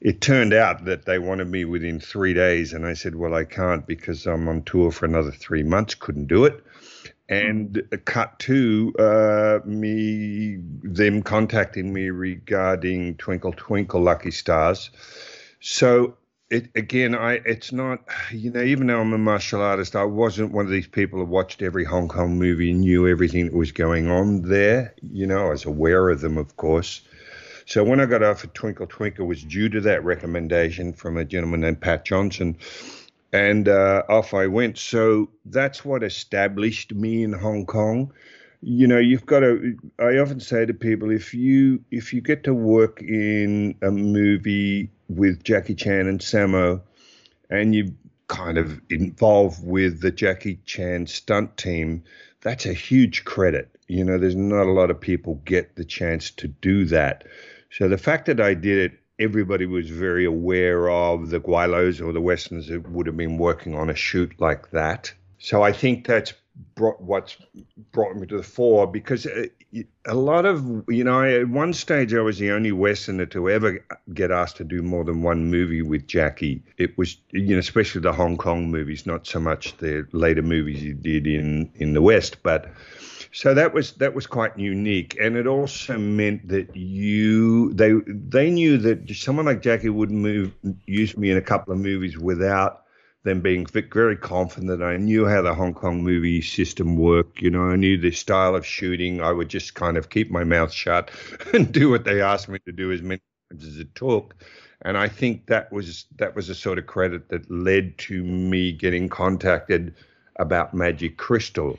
It 0.00 0.20
turned 0.20 0.52
out 0.52 0.84
that 0.86 1.04
they 1.04 1.18
wanted 1.18 1.48
me 1.48 1.64
within 1.64 2.00
three 2.00 2.34
days, 2.34 2.72
and 2.72 2.86
I 2.86 2.94
said, 2.94 3.14
Well, 3.14 3.34
I 3.34 3.44
can't 3.44 3.86
because 3.86 4.26
I'm 4.26 4.48
on 4.48 4.62
tour 4.62 4.90
for 4.90 5.04
another 5.04 5.30
three 5.30 5.62
months, 5.62 5.94
couldn't 5.94 6.26
do 6.26 6.44
it 6.44 6.64
and 7.30 7.80
cut 8.04 8.36
to 8.40 8.92
uh, 8.98 9.60
me 9.64 10.58
them 10.82 11.22
contacting 11.22 11.92
me 11.92 12.10
regarding 12.10 13.14
Twinkle 13.16 13.54
Twinkle 13.56 14.02
Lucky 14.02 14.32
Stars. 14.32 14.90
So 15.60 16.16
it 16.50 16.68
again, 16.74 17.14
I 17.14 17.34
it's 17.46 17.70
not 17.72 18.00
you 18.32 18.50
know 18.50 18.60
even 18.60 18.88
though 18.88 19.00
I'm 19.00 19.12
a 19.12 19.18
martial 19.18 19.62
artist, 19.62 19.94
I 19.94 20.04
wasn't 20.04 20.50
one 20.50 20.66
of 20.66 20.72
these 20.72 20.88
people 20.88 21.20
who 21.20 21.24
watched 21.24 21.62
every 21.62 21.84
Hong 21.84 22.08
Kong 22.08 22.36
movie 22.36 22.72
and 22.72 22.80
knew 22.80 23.06
everything 23.06 23.46
that 23.46 23.54
was 23.54 23.70
going 23.70 24.10
on 24.10 24.42
there. 24.42 24.92
You 25.00 25.28
know, 25.28 25.46
I 25.46 25.50
was 25.50 25.64
aware 25.64 26.10
of 26.10 26.20
them, 26.20 26.36
of 26.36 26.56
course. 26.56 27.00
So 27.64 27.84
when 27.84 28.00
I 28.00 28.06
got 28.06 28.24
offered 28.24 28.54
Twinkle 28.54 28.88
Twinkle 28.88 29.28
was 29.28 29.44
due 29.44 29.68
to 29.68 29.80
that 29.82 30.02
recommendation 30.04 30.92
from 30.92 31.16
a 31.16 31.24
gentleman 31.24 31.60
named 31.60 31.80
Pat 31.80 32.04
Johnson 32.04 32.56
and 33.32 33.68
uh, 33.68 34.02
off 34.08 34.34
I 34.34 34.46
went. 34.46 34.78
So 34.78 35.30
that's 35.44 35.84
what 35.84 36.02
established 36.02 36.94
me 36.94 37.22
in 37.22 37.32
Hong 37.32 37.66
Kong. 37.66 38.12
You 38.62 38.86
know, 38.86 38.98
you've 38.98 39.26
got 39.26 39.40
to. 39.40 39.76
I 39.98 40.18
often 40.18 40.40
say 40.40 40.66
to 40.66 40.74
people, 40.74 41.10
if 41.10 41.32
you 41.32 41.82
if 41.90 42.12
you 42.12 42.20
get 42.20 42.44
to 42.44 42.54
work 42.54 43.00
in 43.02 43.74
a 43.82 43.90
movie 43.90 44.90
with 45.08 45.42
Jackie 45.44 45.74
Chan 45.74 46.06
and 46.06 46.20
Sammo, 46.20 46.82
and 47.48 47.74
you 47.74 47.94
kind 48.28 48.58
of 48.58 48.80
involved 48.90 49.64
with 49.64 50.02
the 50.02 50.10
Jackie 50.10 50.60
Chan 50.66 51.06
stunt 51.06 51.56
team, 51.56 52.04
that's 52.42 52.66
a 52.66 52.74
huge 52.74 53.24
credit. 53.24 53.70
You 53.88 54.04
know, 54.04 54.18
there's 54.18 54.36
not 54.36 54.66
a 54.66 54.72
lot 54.72 54.90
of 54.90 55.00
people 55.00 55.40
get 55.44 55.76
the 55.76 55.84
chance 55.84 56.30
to 56.32 56.46
do 56.46 56.84
that. 56.86 57.24
So 57.70 57.88
the 57.88 57.98
fact 57.98 58.26
that 58.26 58.40
I 58.40 58.54
did 58.54 58.92
it 58.92 58.99
everybody 59.20 59.66
was 59.66 59.88
very 59.88 60.24
aware 60.24 60.90
of 60.90 61.30
the 61.30 61.38
Gwailos 61.38 62.04
or 62.04 62.12
the 62.12 62.20
Westerns 62.20 62.68
that 62.68 62.90
would 62.90 63.06
have 63.06 63.16
been 63.16 63.38
working 63.38 63.76
on 63.76 63.90
a 63.90 63.94
shoot 63.94 64.32
like 64.40 64.70
that. 64.70 65.12
So 65.38 65.62
I 65.62 65.72
think 65.72 66.06
that's 66.06 66.32
brought 66.74 67.00
what's 67.00 67.36
brought 67.92 68.16
me 68.16 68.26
to 68.26 68.36
the 68.36 68.42
fore 68.42 68.86
because 68.86 69.26
uh, 69.26 69.46
a 70.06 70.14
lot 70.14 70.44
of 70.44 70.84
you 70.88 71.04
know 71.04 71.22
at 71.22 71.48
one 71.48 71.72
stage 71.72 72.12
I 72.12 72.20
was 72.20 72.38
the 72.38 72.50
only 72.50 72.72
Westerner 72.72 73.26
to 73.26 73.48
ever 73.48 73.84
get 74.12 74.30
asked 74.30 74.56
to 74.56 74.64
do 74.64 74.82
more 74.82 75.04
than 75.04 75.22
one 75.22 75.50
movie 75.50 75.82
with 75.82 76.06
Jackie. 76.06 76.62
It 76.76 76.96
was 76.98 77.16
you 77.30 77.54
know 77.54 77.58
especially 77.58 78.00
the 78.00 78.12
Hong 78.12 78.36
Kong 78.36 78.70
movies, 78.70 79.06
not 79.06 79.26
so 79.26 79.40
much 79.40 79.76
the 79.78 80.06
later 80.12 80.42
movies 80.42 80.80
he 80.80 80.92
did 80.92 81.26
in 81.26 81.70
in 81.76 81.92
the 81.94 82.02
West, 82.02 82.38
but 82.42 82.70
so 83.32 83.54
that 83.54 83.72
was 83.72 83.92
that 83.94 84.14
was 84.14 84.26
quite 84.26 84.58
unique, 84.58 85.16
and 85.20 85.36
it 85.36 85.46
also 85.46 85.98
meant 85.98 86.48
that 86.48 86.74
you 86.74 87.72
they 87.74 87.92
they 88.06 88.50
knew 88.50 88.76
that 88.78 89.08
someone 89.14 89.46
like 89.46 89.62
Jackie 89.62 89.88
would 89.88 90.10
move 90.10 90.52
use 90.86 91.16
me 91.16 91.30
in 91.30 91.36
a 91.36 91.42
couple 91.42 91.72
of 91.72 91.78
movies 91.78 92.18
without 92.18 92.84
them 93.22 93.40
being 93.40 93.66
very 93.66 94.16
confident. 94.16 94.82
I 94.82 94.96
knew 94.96 95.26
how 95.26 95.42
the 95.42 95.54
Hong 95.54 95.74
Kong 95.74 96.02
movie 96.02 96.42
system 96.42 96.96
worked. 96.96 97.40
You 97.40 97.50
know, 97.50 97.64
I 97.64 97.76
knew 97.76 97.98
the 97.98 98.10
style 98.10 98.56
of 98.56 98.66
shooting. 98.66 99.20
I 99.20 99.30
would 99.30 99.48
just 99.48 99.74
kind 99.74 99.96
of 99.96 100.08
keep 100.08 100.30
my 100.30 100.42
mouth 100.42 100.72
shut 100.72 101.10
and 101.54 101.70
do 101.70 101.90
what 101.90 102.04
they 102.04 102.22
asked 102.22 102.48
me 102.48 102.58
to 102.60 102.72
do 102.72 102.90
as 102.90 103.02
many 103.02 103.20
times 103.50 103.66
as 103.66 103.78
it 103.78 103.94
took. 103.94 104.34
And 104.82 104.96
I 104.96 105.08
think 105.08 105.46
that 105.46 105.70
was 105.70 106.06
that 106.16 106.34
was 106.34 106.48
a 106.48 106.54
sort 106.54 106.78
of 106.78 106.86
credit 106.86 107.28
that 107.28 107.50
led 107.50 107.98
to 107.98 108.24
me 108.24 108.72
getting 108.72 109.08
contacted 109.08 109.94
about 110.36 110.74
Magic 110.74 111.18
Crystal. 111.18 111.78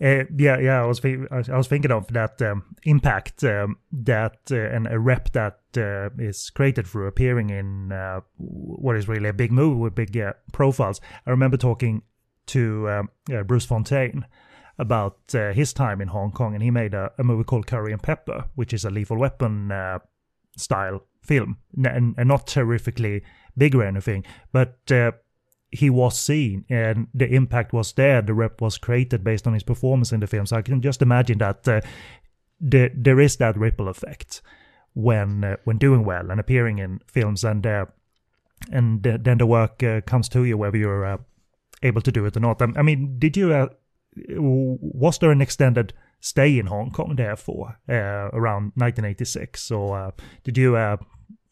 Uh, 0.00 0.24
yeah, 0.36 0.58
yeah. 0.58 0.82
I 0.82 0.86
was 0.86 1.00
I 1.04 1.56
was 1.56 1.66
thinking 1.66 1.90
of 1.90 2.06
that 2.08 2.40
um, 2.40 2.76
impact 2.84 3.42
um, 3.42 3.78
that 3.90 4.38
uh, 4.50 4.56
and 4.56 4.86
a 4.86 4.98
rep 4.98 5.32
that 5.32 5.58
uh, 5.76 6.10
is 6.18 6.50
created 6.50 6.86
through 6.86 7.08
appearing 7.08 7.50
in 7.50 7.90
uh, 7.90 8.20
what 8.36 8.94
is 8.94 9.08
really 9.08 9.28
a 9.28 9.32
big 9.32 9.50
movie 9.50 9.80
with 9.80 9.96
big 9.96 10.16
uh, 10.16 10.34
profiles. 10.52 11.00
I 11.26 11.30
remember 11.30 11.56
talking 11.56 12.02
to 12.46 12.88
um, 12.88 13.10
Bruce 13.46 13.66
Fontaine 13.66 14.24
about 14.78 15.18
uh, 15.34 15.52
his 15.52 15.72
time 15.72 16.00
in 16.00 16.08
Hong 16.08 16.30
Kong, 16.30 16.54
and 16.54 16.62
he 16.62 16.70
made 16.70 16.94
a, 16.94 17.10
a, 17.18 17.24
movie 17.24 17.42
called 17.42 17.66
Curry 17.66 17.92
and 17.92 18.00
Pepper, 18.00 18.44
which 18.54 18.72
is 18.72 18.84
a 18.84 18.90
Lethal 18.90 19.18
Weapon 19.18 19.72
style 20.56 21.02
film, 21.20 21.58
and, 21.84 22.14
and, 22.16 22.28
not 22.28 22.46
terrifically 22.46 23.24
big 23.56 23.74
or 23.74 23.82
anything, 23.82 24.24
but 24.52 24.78
he 25.70 25.90
was 25.90 26.18
seen 26.18 26.64
and 26.70 27.08
the 27.12 27.28
impact 27.28 27.72
was 27.72 27.92
there. 27.92 28.22
The 28.22 28.34
rep 28.34 28.60
was 28.60 28.78
created 28.78 29.22
based 29.22 29.46
on 29.46 29.54
his 29.54 29.62
performance 29.62 30.12
in 30.12 30.20
the 30.20 30.26
film. 30.26 30.46
So 30.46 30.56
I 30.56 30.62
can 30.62 30.80
just 30.80 31.02
imagine 31.02 31.38
that 31.38 31.68
uh, 31.68 31.80
the, 32.60 32.90
there 32.94 33.20
is 33.20 33.36
that 33.36 33.56
ripple 33.56 33.88
effect 33.88 34.40
when 34.94 35.44
uh, 35.44 35.56
when 35.64 35.78
doing 35.78 36.04
well 36.04 36.30
and 36.30 36.40
appearing 36.40 36.78
in 36.78 37.00
films, 37.06 37.44
and 37.44 37.66
uh, 37.66 37.86
and 38.72 39.02
then 39.02 39.38
the 39.38 39.46
work 39.46 39.82
uh, 39.82 40.00
comes 40.00 40.28
to 40.30 40.44
you 40.44 40.58
whether 40.58 40.76
you're 40.76 41.04
uh, 41.04 41.18
able 41.82 42.02
to 42.02 42.10
do 42.10 42.24
it 42.24 42.36
or 42.36 42.40
not. 42.40 42.60
I 42.60 42.82
mean, 42.82 43.18
did 43.18 43.36
you? 43.36 43.52
Uh, 43.52 43.68
was 44.16 45.18
there 45.18 45.30
an 45.30 45.40
extended 45.40 45.92
stay 46.18 46.58
in 46.58 46.66
Hong 46.66 46.90
Kong 46.90 47.14
there 47.14 47.28
therefore 47.28 47.78
around 47.88 48.72
1986, 48.74 49.70
or 49.70 50.12
did 50.42 50.58
you 50.58 50.98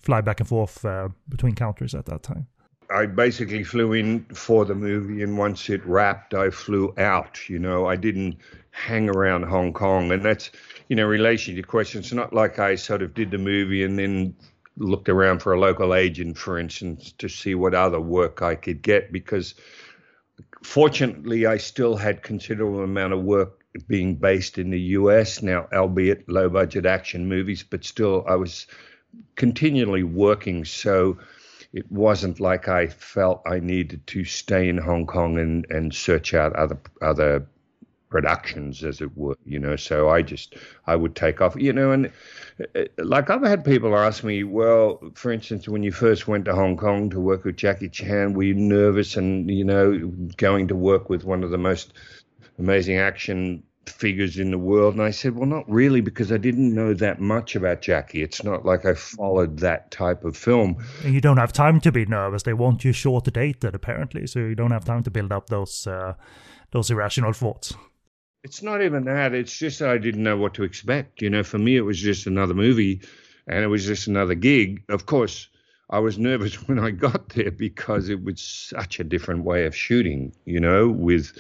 fly 0.01 0.21
back 0.21 0.41
and 0.41 0.49
forth 0.49 0.85
between 1.29 1.55
countries 1.55 1.95
at 1.95 2.07
that 2.07 2.25
time? 2.25 2.49
I 2.91 3.07
basically 3.07 3.65
flew 3.65 3.93
in 3.93 4.25
for 4.27 4.65
the 4.65 4.75
movie, 4.75 5.23
and 5.23 5.37
once 5.37 5.69
it 5.69 5.85
wrapped, 5.85 6.35
I 6.35 6.51
flew 6.51 6.95
out. 6.99 7.49
You 7.49 7.59
know, 7.59 7.87
I 7.87 7.97
didn't 7.97 8.37
hang 8.71 9.09
around 9.09 9.45
Hong 9.45 9.73
Kong, 9.73 10.13
and 10.13 10.25
that's 10.25 10.51
you 10.89 10.97
know, 10.97 11.07
relation 11.07 11.53
to 11.53 11.57
your 11.57 11.67
question. 11.67 12.01
It's 12.01 12.13
not 12.13 12.33
like 12.33 12.59
I 12.59 12.77
sort 12.77 13.03
of 13.03 13.15
did 13.15 13.31
the 13.31 13.39
movie 13.39 13.83
and 13.83 13.99
then 13.99 14.37
looked 14.77 15.09
around 15.09 15.41
for 15.41 15.53
a 15.53 15.59
local 15.59 15.95
agent, 15.95 16.39
for 16.39 16.59
instance, 16.59 17.13
to 17.19 17.29
see 17.29 17.55
what 17.55 17.75
other 17.75 18.01
work 18.01 18.43
I 18.43 18.55
could 18.55 18.83
get, 18.83 19.13
because 19.13 19.55
fortunately, 20.63 21.47
I 21.47 21.57
still 21.57 21.97
had 21.97 22.23
considerable 22.23 22.83
amount 22.83 23.15
of 23.15 23.23
work 23.23 23.65
being 23.89 24.15
based 24.15 24.59
in 24.59 24.71
the 24.71 24.81
U.S. 24.81 25.43
now, 25.43 25.67
albeit 25.73 26.29
low 26.29 26.49
budget 26.49 26.87
action 26.87 27.29
movies, 27.29 27.63
but 27.63 27.85
still 27.85 28.25
I 28.29 28.37
was 28.37 28.67
continually 29.35 30.03
working. 30.03 30.65
So 30.65 31.19
it 31.77 31.93
wasn't 31.93 32.41
like 32.41 32.69
I 32.69 32.87
felt 32.87 33.43
I 33.45 33.61
needed 33.61 34.07
to 34.07 34.25
stay 34.25 34.71
in 34.71 34.79
Hong 34.79 35.07
Kong 35.07 35.39
and, 35.39 35.67
and 35.69 35.95
search 35.95 36.33
out 36.33 36.57
other 36.57 36.79
other 37.03 37.47
productions, 38.09 38.83
as 38.83 39.03
it 39.03 39.15
were. 39.15 39.37
You 39.45 39.59
know, 39.59 39.77
so 39.77 40.09
I 40.09 40.23
just 40.23 40.57
I 40.87 40.97
would 40.97 41.15
take 41.15 41.43
off. 41.43 41.55
You 41.55 41.75
know, 41.75 41.91
and 41.93 42.11
uh, 42.75 42.85
like 42.97 43.29
I've 43.29 43.43
had 43.43 43.63
people 43.63 43.95
ask 43.95 44.25
me, 44.25 44.43
well, 44.43 45.03
for 45.15 45.31
instance, 45.31 45.69
when 45.69 45.83
you 45.83 45.93
first 45.93 46.27
went 46.27 46.47
to 46.47 46.55
Hong 46.55 46.79
Kong 46.79 47.11
to 47.11 47.21
work 47.21 47.45
with 47.45 47.59
Jackie 47.59 47.91
Chan, 47.91 48.33
were 48.33 48.45
you 48.45 48.55
nervous? 48.55 49.19
And 49.19 49.51
you 49.51 49.65
know, 49.65 49.99
going 50.39 50.69
to 50.69 50.75
work 50.75 51.11
with 51.11 51.25
one 51.25 51.45
of 51.45 51.51
the 51.51 51.59
most 51.59 51.93
amazing 52.59 52.97
action 52.97 53.63
figures 53.91 54.39
in 54.39 54.51
the 54.51 54.59
world? 54.59 54.95
And 54.95 55.03
I 55.03 55.11
said, 55.11 55.37
well, 55.37 55.47
not 55.47 55.69
really, 55.71 56.01
because 56.01 56.33
I 56.33 56.37
didn't 56.37 56.75
know 56.75 56.95
that 56.95 57.21
much 57.21 57.57
about 57.57 57.83
Jackie. 57.83 58.23
It's 58.23 58.43
not 58.45 58.65
like 58.65 58.85
I 58.85 58.95
followed 58.95 59.59
that 59.59 59.91
type 59.91 60.25
of 60.25 60.37
film. 60.37 60.85
And 61.05 61.15
you 61.15 61.21
don't 61.21 61.37
have 61.37 61.53
time 61.53 61.81
to 61.81 61.93
be 61.93 62.07
nervous. 62.07 62.43
They 62.43 62.53
want 62.53 62.85
you 62.85 62.93
short 62.93 63.25
dated, 63.33 63.75
apparently, 63.75 64.27
so 64.27 64.41
you 64.41 64.55
don't 64.55 64.71
have 64.71 64.85
time 64.85 65.03
to 65.05 65.11
build 65.11 65.33
up 65.33 65.49
those 65.49 65.87
uh, 65.87 66.15
those 66.73 66.91
irrational 66.91 67.33
thoughts. 67.33 67.75
It's 68.45 68.63
not 68.63 68.83
even 68.83 69.05
that. 69.05 69.35
It's 69.35 69.57
just 69.57 69.81
that 69.81 69.89
I 69.89 69.99
didn't 69.99 70.23
know 70.23 70.37
what 70.37 70.55
to 70.55 70.63
expect. 70.63 71.23
You 71.23 71.31
know, 71.31 71.43
for 71.43 71.59
me, 71.59 71.77
it 71.77 71.83
was 71.83 71.99
just 71.99 72.27
another 72.27 72.55
movie, 72.55 73.01
and 73.47 73.65
it 73.65 73.69
was 73.69 73.85
just 73.85 74.07
another 74.07 74.35
gig. 74.35 74.83
Of 74.89 75.07
course. 75.07 75.49
I 75.89 76.01
was 76.01 76.19
nervous 76.31 76.67
when 76.69 76.79
I 76.79 76.91
got 76.91 77.31
there 77.31 77.51
because 77.51 78.09
it 78.09 78.23
was 78.23 78.41
such 78.41 79.01
a 79.01 79.05
different 79.05 79.45
way 79.45 79.67
of 79.67 79.77
shooting, 79.77 80.33
you 80.45 80.61
know, 80.61 80.89
with 80.89 81.39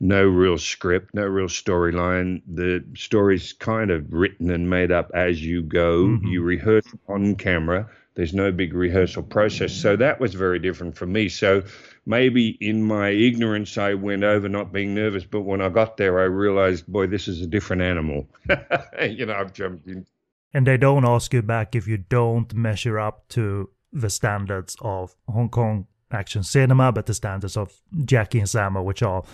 no 0.00 0.24
real 0.24 0.58
script, 0.58 1.14
no 1.14 1.24
real 1.24 1.48
storyline. 1.48 2.42
The 2.46 2.84
story's 2.94 3.52
kind 3.52 3.90
of 3.90 4.12
written 4.12 4.50
and 4.50 4.68
made 4.68 4.92
up 4.92 5.10
as 5.14 5.42
you 5.42 5.62
go. 5.62 6.04
Mm-hmm. 6.04 6.26
You 6.26 6.42
rehearse 6.42 6.86
on 7.08 7.34
camera. 7.36 7.88
There's 8.14 8.34
no 8.34 8.50
big 8.50 8.74
rehearsal 8.74 9.22
process. 9.22 9.72
So 9.72 9.96
that 9.96 10.20
was 10.20 10.34
very 10.34 10.58
different 10.58 10.96
for 10.96 11.06
me. 11.06 11.28
So 11.28 11.62
maybe 12.06 12.56
in 12.60 12.82
my 12.82 13.10
ignorance, 13.10 13.76
I 13.76 13.94
went 13.94 14.24
over 14.24 14.48
not 14.48 14.72
being 14.72 14.94
nervous. 14.94 15.24
But 15.24 15.42
when 15.42 15.60
I 15.60 15.68
got 15.68 15.96
there, 15.96 16.18
I 16.18 16.24
realized, 16.24 16.86
boy, 16.86 17.06
this 17.08 17.28
is 17.28 17.42
a 17.42 17.46
different 17.46 17.82
animal. 17.82 18.26
you 19.02 19.26
know, 19.26 19.34
I've 19.34 19.52
jumped 19.52 19.86
in. 19.86 20.06
And 20.54 20.66
they 20.66 20.78
don't 20.78 21.04
ask 21.04 21.34
you 21.34 21.42
back 21.42 21.74
if 21.74 21.86
you 21.86 21.98
don't 21.98 22.52
measure 22.54 22.98
up 22.98 23.28
to 23.28 23.68
the 23.92 24.08
standards 24.08 24.76
of 24.80 25.14
Hong 25.28 25.50
Kong 25.50 25.86
action 26.10 26.42
cinema, 26.42 26.92
but 26.92 27.06
the 27.06 27.14
standards 27.14 27.56
of 27.56 27.82
Jackie 28.04 28.38
and 28.38 28.48
Sammo, 28.48 28.82
which 28.82 29.02
are 29.02 29.24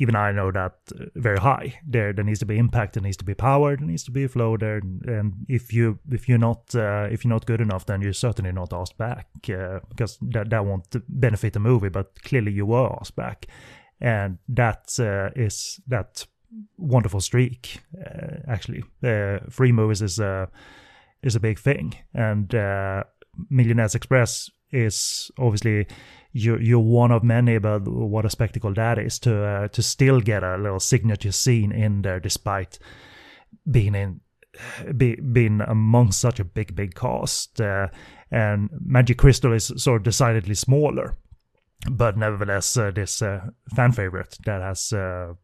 even 0.00 0.16
I 0.16 0.32
know 0.32 0.50
that 0.50 0.72
uh, 0.98 1.04
very 1.14 1.38
high. 1.38 1.78
There, 1.86 2.12
there 2.14 2.24
needs 2.24 2.38
to 2.40 2.46
be 2.46 2.56
impact. 2.56 2.94
There 2.94 3.02
needs 3.02 3.18
to 3.18 3.24
be 3.24 3.34
power. 3.34 3.76
There 3.76 3.86
needs 3.86 4.02
to 4.04 4.10
be 4.10 4.26
flow 4.26 4.56
there. 4.56 4.78
And 4.78 5.44
if 5.46 5.72
you 5.74 5.98
if 6.10 6.26
you're 6.26 6.38
not 6.38 6.74
uh, 6.74 7.06
if 7.10 7.22
you're 7.22 7.34
not 7.34 7.44
good 7.44 7.60
enough, 7.60 7.84
then 7.84 8.00
you're 8.00 8.14
certainly 8.14 8.50
not 8.50 8.72
asked 8.72 8.96
back 8.96 9.28
uh, 9.50 9.80
because 9.90 10.18
that 10.22 10.48
that 10.50 10.64
won't 10.64 10.86
benefit 11.08 11.52
the 11.52 11.60
movie. 11.60 11.90
But 11.90 12.22
clearly, 12.22 12.52
you 12.52 12.64
were 12.64 12.96
asked 12.98 13.14
back, 13.14 13.46
and 14.00 14.38
that 14.48 14.98
uh, 14.98 15.30
is 15.36 15.80
that 15.88 16.26
wonderful 16.78 17.20
streak. 17.20 17.80
Uh, 17.94 18.38
actually, 18.48 18.82
uh, 19.04 19.40
free 19.50 19.72
movies 19.72 20.00
is 20.00 20.18
a 20.18 20.48
is 21.22 21.36
a 21.36 21.40
big 21.40 21.58
thing, 21.58 21.94
and 22.14 22.54
Millionaires 23.50 23.94
Express 23.94 24.50
is 24.72 25.30
obviously 25.38 25.86
you're 26.32 26.60
you're 26.60 26.78
one 26.78 27.10
of 27.10 27.22
many, 27.22 27.58
but 27.58 27.86
what 27.86 28.24
a 28.24 28.30
spectacle 28.30 28.72
that 28.74 28.98
is 28.98 29.18
to 29.20 29.44
uh, 29.44 29.68
to 29.68 29.82
still 29.82 30.20
get 30.20 30.42
a 30.42 30.56
little 30.56 30.80
signature 30.80 31.32
scene 31.32 31.72
in 31.72 32.02
there 32.02 32.20
despite 32.20 32.78
being 33.70 33.94
in 33.94 34.20
be, 34.96 35.16
being 35.16 35.60
among 35.60 36.12
such 36.12 36.40
a 36.40 36.44
big 36.44 36.74
big 36.74 36.94
cast. 36.94 37.60
Uh, 37.60 37.88
and 38.30 38.70
Magic 38.84 39.18
Crystal 39.18 39.52
is 39.52 39.72
sort 39.76 40.00
of 40.00 40.04
decidedly 40.04 40.54
smaller, 40.54 41.16
but 41.90 42.16
nevertheless 42.16 42.76
uh, 42.76 42.90
this 42.90 43.22
uh, 43.22 43.40
fan 43.74 43.92
favorite 43.92 44.38
that 44.44 44.62
has 44.62 44.92
uh, 44.92 45.34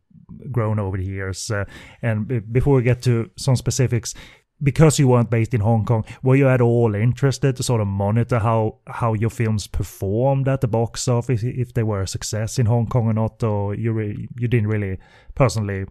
grown 0.51 0.79
over 0.79 0.97
the 0.97 1.05
years. 1.05 1.51
Uh, 1.51 1.65
and 2.03 2.29
b- 2.29 2.39
before 2.39 2.77
we 2.77 2.83
get 2.83 3.03
to 3.03 3.31
some 3.37 3.57
specifics, 3.57 4.15
because 4.63 4.99
you 4.99 5.09
weren't 5.09 5.31
based 5.31 5.55
in 5.55 5.61
Hong 5.61 5.85
Kong, 5.85 6.05
were 6.23 6.37
you 6.37 6.49
at 6.49 6.61
all 6.61 6.95
interested 6.95 7.57
to 7.57 7.63
sort 7.63 7.81
of 7.81 7.87
monitor 7.87 8.39
how 8.39 8.79
how 8.87 9.15
your 9.15 9.31
films 9.31 9.67
performed 9.67 10.49
at 10.49 10.61
the 10.61 10.69
box 10.69 11.09
office, 11.09 11.43
if 11.43 11.75
they 11.75 11.83
were 11.83 12.03
a 12.03 12.09
success 12.09 12.59
in 12.59 12.67
Hong 12.67 12.87
Kong 12.87 13.07
or 13.07 13.15
not, 13.15 13.43
or 13.43 13.75
you 13.75 13.93
re- 13.93 14.29
you 14.39 14.49
didn't 14.49 14.69
really 14.69 14.99
personally 15.35 15.87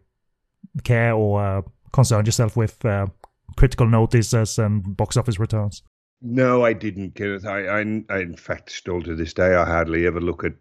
care 0.83 1.13
or 1.13 1.43
uh, 1.43 1.61
concern 1.93 2.25
yourself 2.25 2.57
with 2.57 2.83
uh, 2.85 3.07
critical 3.55 3.87
notices 3.87 4.57
and 4.59 4.97
box 4.97 5.17
office 5.17 5.39
returns? 5.39 5.83
No, 6.21 6.63
I 6.63 6.73
didn't, 6.73 7.13
Kenneth. 7.15 7.45
I, 7.45 7.65
I, 7.67 7.79
I, 8.09 8.19
in 8.19 8.35
fact, 8.35 8.71
still 8.71 9.01
to 9.03 9.15
this 9.15 9.33
day, 9.33 9.53
I 9.53 9.65
hardly 9.65 10.07
ever 10.07 10.21
look 10.21 10.43
at 10.43 10.53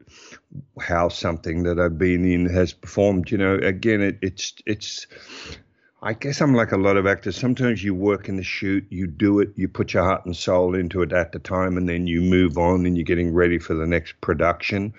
how 0.81 1.09
something 1.09 1.63
that 1.63 1.79
I've 1.79 1.97
been 1.97 2.25
in 2.25 2.47
has 2.47 2.75
performed. 2.75 3.31
You 3.31 3.39
know, 3.39 3.55
again, 3.55 4.03
it, 4.03 4.19
it's 4.21 4.53
it's 4.67 5.07
I 6.05 6.13
guess 6.13 6.43
I'm 6.43 6.55
like 6.55 6.73
a 6.73 6.77
lot 6.77 6.99
of 6.99 7.07
actors. 7.07 7.35
Sometimes 7.35 7.83
you 7.83 7.95
work 7.95 8.29
in 8.29 8.37
the 8.37 8.43
shoot, 8.43 8.85
you 8.91 9.07
do 9.07 9.41
it, 9.41 9.55
you 9.57 9.69
put 9.69 9.95
your 9.95 10.05
heart 10.05 10.27
and 10.27 10.37
soul 10.37 10.75
into 10.75 11.01
it 11.01 11.15
at 11.15 11.33
the 11.33 11.39
time, 11.39 11.79
and 11.79 11.89
then 11.89 12.07
you 12.07 12.21
move 12.21 12.59
on 12.59 12.85
and 12.85 12.95
you're 12.95 13.05
getting 13.05 13.33
ready 13.33 13.59
for 13.59 13.73
the 13.73 13.87
next 13.87 14.21
production. 14.21 14.93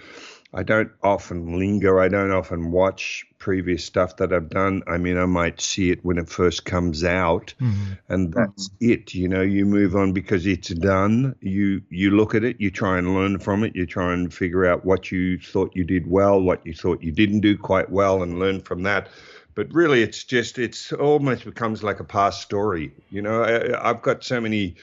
I 0.51 0.63
don't 0.63 0.89
often 1.03 1.59
linger. 1.59 1.99
I 1.99 2.07
don't 2.07 2.31
often 2.31 2.71
watch 2.71 3.23
previous 3.37 3.85
stuff 3.85 4.17
that 4.17 4.33
I've 4.33 4.49
done. 4.49 4.81
I 4.87 4.97
mean, 4.97 5.17
I 5.17 5.27
might 5.27 5.61
see 5.61 5.91
it 5.91 6.03
when 6.03 6.17
it 6.17 6.27
first 6.27 6.65
comes 6.65 7.03
out, 7.03 7.53
mm-hmm. 7.59 7.93
and 8.09 8.33
that's 8.33 8.69
mm-hmm. 8.69 8.91
it. 8.91 9.13
You 9.13 9.27
know, 9.27 9.41
you 9.41 9.65
move 9.65 9.95
on 9.95 10.11
because 10.11 10.47
it's 10.47 10.69
done. 10.69 11.35
You 11.39 11.83
you 11.89 12.11
look 12.11 12.33
at 12.33 12.43
it, 12.43 12.59
you 12.59 12.71
try 12.71 12.97
and 12.97 13.13
learn 13.13 13.37
from 13.37 13.63
it. 13.63 13.75
You 13.75 13.85
try 13.85 14.11
and 14.13 14.33
figure 14.33 14.65
out 14.65 14.85
what 14.85 15.11
you 15.11 15.37
thought 15.37 15.75
you 15.75 15.83
did 15.83 16.09
well, 16.09 16.41
what 16.41 16.65
you 16.65 16.73
thought 16.73 17.03
you 17.03 17.11
didn't 17.11 17.41
do 17.41 17.55
quite 17.57 17.91
well, 17.91 18.23
and 18.23 18.39
learn 18.39 18.61
from 18.61 18.81
that 18.83 19.09
but 19.55 19.73
really 19.73 20.03
it's 20.03 20.23
just 20.23 20.59
it's 20.59 20.91
almost 20.93 21.45
becomes 21.45 21.83
like 21.83 21.99
a 21.99 22.03
past 22.03 22.41
story 22.41 22.91
you 23.09 23.21
know? 23.21 23.43
I, 23.43 23.87
have 23.87 24.01
got 24.01 24.23
so 24.23 24.39
many 24.39 24.75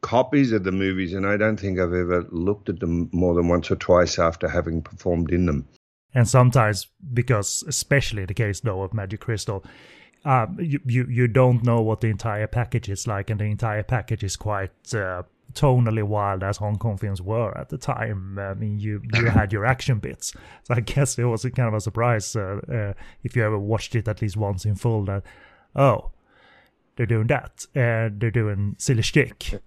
copies 0.00 0.52
of 0.52 0.64
the 0.64 0.72
movies 0.72 1.12
and 1.12 1.26
i 1.26 1.36
don't 1.36 1.58
think 1.58 1.78
i've 1.78 1.92
ever 1.92 2.26
looked 2.30 2.68
at 2.68 2.80
them 2.80 3.10
more 3.12 3.34
than 3.34 3.48
once 3.48 3.70
or 3.70 3.76
twice 3.76 4.18
after 4.18 4.48
having 4.48 4.80
performed 4.82 5.30
in 5.30 5.46
them. 5.46 5.68
And 6.12 6.28
sometimes 6.28 6.88
because 7.12 7.62
especially 7.68 8.24
the 8.24 8.34
case 8.34 8.60
though 8.60 8.82
of 8.82 8.94
magic 8.94 9.20
crystal 9.20 9.64
uh, 10.24 10.46
you, 10.58 10.80
you 10.84 11.06
you 11.08 11.28
don't 11.28 11.64
know 11.64 11.80
what 11.80 12.00
the 12.00 12.08
entire 12.08 12.46
package 12.46 12.88
is 12.88 13.06
like 13.06 13.30
and 13.30 13.40
the 13.40 13.44
entire 13.44 13.82
package 13.82 14.22
is 14.22 14.36
quite 14.36 14.94
uh, 14.94 15.22
tonally 15.54 16.02
wild 16.02 16.42
as 16.42 16.56
Hong 16.56 16.78
Kong 16.78 16.96
films 16.96 17.20
were 17.22 17.56
at 17.56 17.68
the 17.68 17.78
time. 17.78 18.38
I 18.38 18.54
mean, 18.54 18.78
you 18.78 19.02
you 19.14 19.26
had 19.26 19.52
your 19.52 19.64
action 19.64 19.98
bits, 19.98 20.32
so 20.64 20.74
I 20.74 20.80
guess 20.80 21.18
it 21.18 21.24
was 21.24 21.44
a 21.44 21.50
kind 21.50 21.68
of 21.68 21.74
a 21.74 21.80
surprise 21.80 22.36
uh, 22.36 22.60
uh, 22.70 22.92
if 23.22 23.36
you 23.36 23.44
ever 23.44 23.58
watched 23.58 23.94
it 23.94 24.08
at 24.08 24.22
least 24.22 24.36
once 24.36 24.64
in 24.64 24.74
full. 24.74 25.04
That 25.04 25.24
oh, 25.74 26.10
they're 26.96 27.06
doing 27.06 27.28
that, 27.28 27.66
and 27.74 28.20
they're 28.20 28.30
doing 28.30 28.76
silly 28.78 29.02
shtick. 29.02 29.60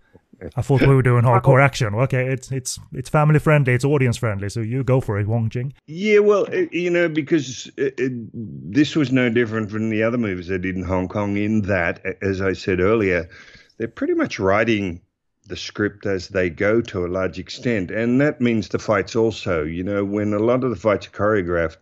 I 0.58 0.62
thought 0.62 0.82
we 0.82 0.88
were 0.88 1.02
doing 1.02 1.24
hardcore 1.24 1.62
action. 1.63 1.96
Okay, 1.96 2.28
it's 2.28 2.52
it's 2.52 2.80
it's 2.93 3.10
family 3.10 3.39
friendly, 3.39 3.74
it's 3.74 3.86
audience 3.86 4.17
friendly, 4.17 4.50
so 4.50 4.60
you 4.60 4.84
go 4.84 5.00
for 5.00 5.19
it, 5.19 5.28
Wong 5.28 5.50
Jing. 5.50 5.74
Yeah, 5.88 6.19
well, 6.19 6.48
you 6.72 6.89
know, 6.89 7.08
because 7.08 7.72
it, 7.78 7.93
it, 7.98 8.12
this 8.34 8.96
was 8.96 9.12
no 9.12 9.30
different 9.30 9.72
from 9.72 9.89
the 9.89 10.04
other 10.04 10.17
movies 10.17 10.52
I 10.52 10.58
did 10.58 10.76
in 10.76 10.84
Hong 10.84 11.08
Kong. 11.08 11.38
In 11.38 11.62
that, 11.63 12.04
as 12.22 12.41
I 12.41 12.54
said 12.54 12.80
earlier, 12.80 13.30
they're 13.78 13.88
pretty 13.88 14.13
much 14.13 14.39
writing 14.39 15.02
the 15.47 15.56
script 15.58 16.06
as 16.06 16.29
they 16.29 16.49
go 16.49 16.82
to 16.82 17.06
a 17.06 17.08
large 17.08 17.39
extent. 17.39 17.91
And 17.91 18.21
that 18.21 18.39
means 18.39 18.69
the 18.69 18.79
fights 18.79 19.15
also. 19.15 19.63
You 19.63 19.84
know, 19.84 20.06
when 20.06 20.34
a 20.34 20.39
lot 20.39 20.63
of 20.63 20.69
the 20.69 20.75
fights 20.75 21.08
are 21.08 21.12
choreographed, 21.12 21.77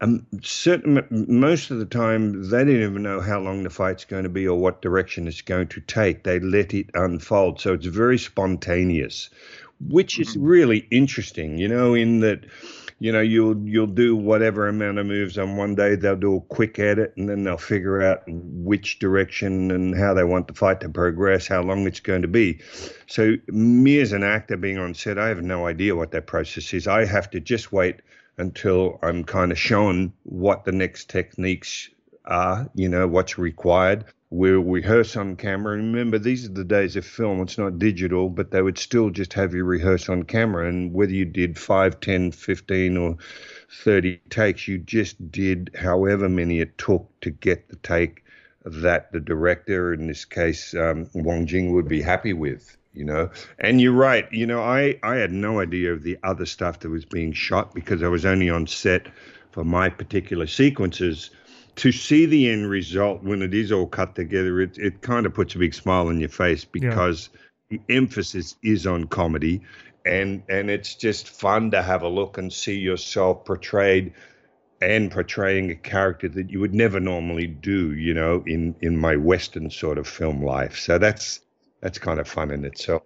um, 0.00 0.26
certain 0.42 1.04
most 1.10 1.70
of 1.70 1.78
the 1.78 1.84
time 1.84 2.48
they 2.48 2.64
don't 2.64 2.82
even 2.82 3.02
know 3.02 3.20
how 3.20 3.38
long 3.38 3.62
the 3.62 3.70
fight's 3.70 4.06
going 4.06 4.22
to 4.22 4.30
be 4.30 4.48
or 4.48 4.58
what 4.58 4.80
direction 4.80 5.28
it's 5.28 5.42
going 5.42 5.68
to 5.68 5.80
take. 5.80 6.24
They 6.24 6.40
let 6.40 6.72
it 6.72 6.90
unfold, 6.94 7.60
so 7.60 7.74
it's 7.74 7.86
very 7.86 8.18
spontaneous, 8.18 9.28
which 9.88 10.18
is 10.18 10.30
mm-hmm. 10.30 10.46
really 10.46 10.88
interesting. 10.90 11.58
You 11.58 11.68
know, 11.68 11.94
in 11.94 12.20
that 12.20 12.44
you 13.00 13.10
know 13.10 13.20
you'll 13.20 13.58
you'll 13.66 13.86
do 13.86 14.14
whatever 14.14 14.68
amount 14.68 14.98
of 14.98 15.06
moves 15.06 15.38
on 15.38 15.56
one 15.56 15.74
day. 15.74 15.96
They'll 15.96 16.16
do 16.16 16.36
a 16.36 16.40
quick 16.42 16.78
edit 16.78 17.14
and 17.16 17.28
then 17.28 17.42
they'll 17.42 17.56
figure 17.56 18.02
out 18.02 18.22
which 18.26 18.98
direction 18.98 19.70
and 19.70 19.96
how 19.96 20.14
they 20.14 20.22
want 20.22 20.46
the 20.46 20.54
fight 20.54 20.80
to 20.82 20.88
progress 20.88 21.48
how 21.48 21.62
long 21.62 21.86
it's 21.86 22.00
going 22.00 22.22
to 22.22 22.28
be. 22.28 22.60
So 23.06 23.36
me 23.48 23.98
as 24.00 24.12
an 24.12 24.22
actor 24.22 24.56
being 24.56 24.78
on 24.78 24.94
set 24.94 25.18
i 25.18 25.28
have 25.28 25.42
no 25.42 25.66
idea 25.66 25.96
what 25.96 26.12
that 26.12 26.26
process 26.26 26.72
is. 26.74 26.86
I 26.86 27.06
have 27.06 27.30
to 27.30 27.40
just 27.40 27.72
wait 27.72 27.96
until 28.36 28.98
i'm 29.02 29.24
kind 29.24 29.50
of 29.50 29.58
shown 29.58 30.12
what 30.22 30.64
the 30.64 30.72
next 30.72 31.10
techniques 31.10 31.88
are 32.26 32.70
you 32.74 32.88
know 32.88 33.06
what's 33.08 33.38
required 33.38 34.04
we'll 34.30 34.60
rehearse 34.60 35.16
on 35.16 35.36
camera. 35.36 35.76
Remember, 35.76 36.18
these 36.18 36.46
are 36.46 36.52
the 36.52 36.64
days 36.64 36.94
of 36.96 37.04
film. 37.04 37.40
It's 37.42 37.58
not 37.58 37.78
digital, 37.78 38.28
but 38.28 38.52
they 38.52 38.62
would 38.62 38.78
still 38.78 39.10
just 39.10 39.32
have 39.32 39.54
you 39.54 39.64
rehearse 39.64 40.08
on 40.08 40.22
camera. 40.22 40.68
And 40.68 40.92
whether 40.94 41.12
you 41.12 41.24
did 41.24 41.58
5, 41.58 42.00
10, 42.00 42.30
15, 42.32 42.96
or 42.96 43.16
30 43.82 44.20
takes, 44.30 44.68
you 44.68 44.78
just 44.78 45.30
did 45.30 45.70
however 45.78 46.28
many 46.28 46.60
it 46.60 46.78
took 46.78 47.08
to 47.22 47.30
get 47.30 47.68
the 47.68 47.76
take 47.76 48.24
that 48.64 49.10
the 49.10 49.20
director, 49.20 49.92
in 49.92 50.06
this 50.06 50.24
case, 50.24 50.74
um, 50.74 51.08
Wong 51.14 51.46
Jing, 51.46 51.72
would 51.72 51.88
be 51.88 52.02
happy 52.02 52.32
with. 52.32 52.76
You 52.92 53.04
know, 53.04 53.30
and 53.60 53.80
you're 53.80 53.92
right. 53.92 54.26
You 54.32 54.46
know, 54.46 54.60
I, 54.62 54.98
I 55.04 55.14
had 55.14 55.30
no 55.30 55.60
idea 55.60 55.92
of 55.92 56.02
the 56.02 56.18
other 56.24 56.44
stuff 56.44 56.80
that 56.80 56.90
was 56.90 57.04
being 57.04 57.32
shot 57.32 57.72
because 57.72 58.02
I 58.02 58.08
was 58.08 58.26
only 58.26 58.50
on 58.50 58.66
set 58.66 59.06
for 59.52 59.62
my 59.62 59.88
particular 59.88 60.48
sequences 60.48 61.30
to 61.80 61.92
see 61.92 62.26
the 62.26 62.50
end 62.50 62.68
result 62.68 63.22
when 63.22 63.40
it 63.40 63.54
is 63.54 63.72
all 63.72 63.86
cut 63.86 64.14
together, 64.14 64.60
it, 64.60 64.76
it 64.76 65.00
kind 65.00 65.24
of 65.24 65.32
puts 65.32 65.54
a 65.54 65.58
big 65.58 65.72
smile 65.72 66.08
on 66.08 66.20
your 66.20 66.28
face 66.28 66.62
because 66.62 67.30
yeah. 67.32 67.78
the 67.78 67.96
emphasis 67.96 68.54
is 68.62 68.86
on 68.86 69.06
comedy. 69.06 69.62
And, 70.04 70.42
and 70.50 70.68
it's 70.68 70.94
just 70.94 71.30
fun 71.30 71.70
to 71.70 71.80
have 71.80 72.02
a 72.02 72.08
look 72.08 72.36
and 72.36 72.52
see 72.52 72.78
yourself 72.78 73.46
portrayed 73.46 74.12
and 74.82 75.10
portraying 75.10 75.70
a 75.70 75.74
character 75.74 76.28
that 76.28 76.50
you 76.50 76.60
would 76.60 76.74
never 76.74 77.00
normally 77.00 77.46
do, 77.46 77.94
you 77.94 78.12
know, 78.12 78.44
in, 78.46 78.76
in 78.82 78.98
my 78.98 79.16
Western 79.16 79.70
sort 79.70 79.96
of 79.96 80.06
film 80.06 80.44
life. 80.44 80.78
So 80.78 80.98
that's 80.98 81.40
that's 81.80 81.98
kind 81.98 82.20
of 82.20 82.28
fun 82.28 82.50
in 82.50 82.66
itself. 82.66 83.04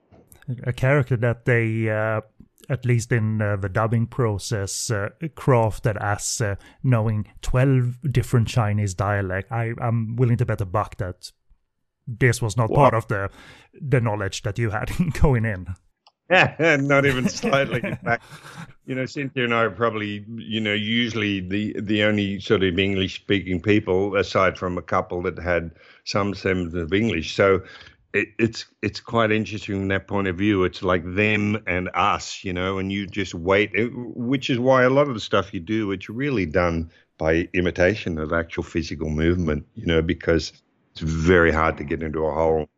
A 0.65 0.73
character 0.73 1.17
that 1.19 1.45
they 1.45 1.89
uh, 1.89 2.23
at 2.69 2.85
least 2.85 3.13
in 3.13 3.41
uh, 3.41 3.57
the 3.57 3.69
dubbing 3.69 4.07
process, 4.07 4.91
uh, 4.91 5.11
crafted 5.37 5.97
as 6.01 6.41
uh, 6.41 6.57
knowing 6.83 7.27
12 7.43 8.13
different 8.13 8.49
Chinese 8.49 8.95
dialect. 8.95 9.51
I, 9.53 9.73
I'm 9.81 10.17
willing 10.17 10.37
to 10.39 10.47
bet 10.47 10.61
a 10.61 10.67
buck 10.67 10.97
that 10.99 11.31
this 12.07 12.43
was 12.43 12.57
not 12.57 12.71
part 12.71 12.95
of 12.95 13.09
the 13.09 13.31
the 13.81 14.01
knowledge 14.01 14.43
that 14.43 14.59
you 14.59 14.71
had 14.71 14.91
going 15.21 15.45
in. 15.45 15.75
Yeah, 16.31 16.77
not 16.81 17.05
even 17.05 17.29
slightly. 17.29 17.81
In 17.83 17.97
fact, 18.05 18.25
you 18.87 18.95
know, 18.95 19.07
Cynthia 19.07 19.45
and 19.45 19.55
I 19.55 19.65
are 19.65 19.71
probably, 19.71 20.25
you 20.29 20.61
know, 20.61 20.73
usually 20.73 21.41
the 21.41 21.77
the 21.81 22.03
only 22.05 22.41
sort 22.41 22.63
of 22.63 22.79
English 22.79 23.17
speaking 23.17 23.61
people, 23.61 24.17
aside 24.17 24.59
from 24.59 24.79
a 24.79 24.83
couple 24.83 25.23
that 25.23 25.39
had 25.39 25.71
some 26.05 26.35
semblance 26.35 26.75
of 26.75 26.93
English. 26.93 27.35
So 27.35 27.63
it, 28.15 28.29
it's 28.39 28.65
it's 28.81 29.01
quite 29.01 29.33
interesting 29.33 29.75
from 29.75 29.89
that 29.89 30.07
point 30.07 30.29
of 30.29 30.39
view. 30.39 30.65
It's 30.65 30.83
like 30.83 31.03
them 31.05 31.63
and 31.67 31.91
us, 31.95 32.45
you 32.45 32.53
know, 32.53 32.79
and 32.79 32.91
you 32.91 33.07
just 33.07 33.35
wait. 33.35 33.73
which 33.93 34.49
is 34.49 34.59
why 34.59 34.85
a 34.85 34.91
lot 34.91 35.09
of 35.09 35.15
the 35.15 35.21
stuff 35.21 35.53
you 35.53 35.61
do, 35.61 35.91
it's 35.91 36.09
really 36.09 36.47
done 36.47 36.91
by 37.19 37.49
imitation 37.53 38.19
of 38.19 38.33
actual 38.33 38.63
physical 38.63 39.11
movement, 39.11 39.67
you 39.75 39.87
know, 39.87 40.01
because 40.01 40.53
it's 40.93 41.01
very 41.01 41.51
hard 41.51 41.77
to 41.77 41.85
get 41.85 42.03
into 42.03 42.25
a 42.25 42.33
whole 42.33 42.69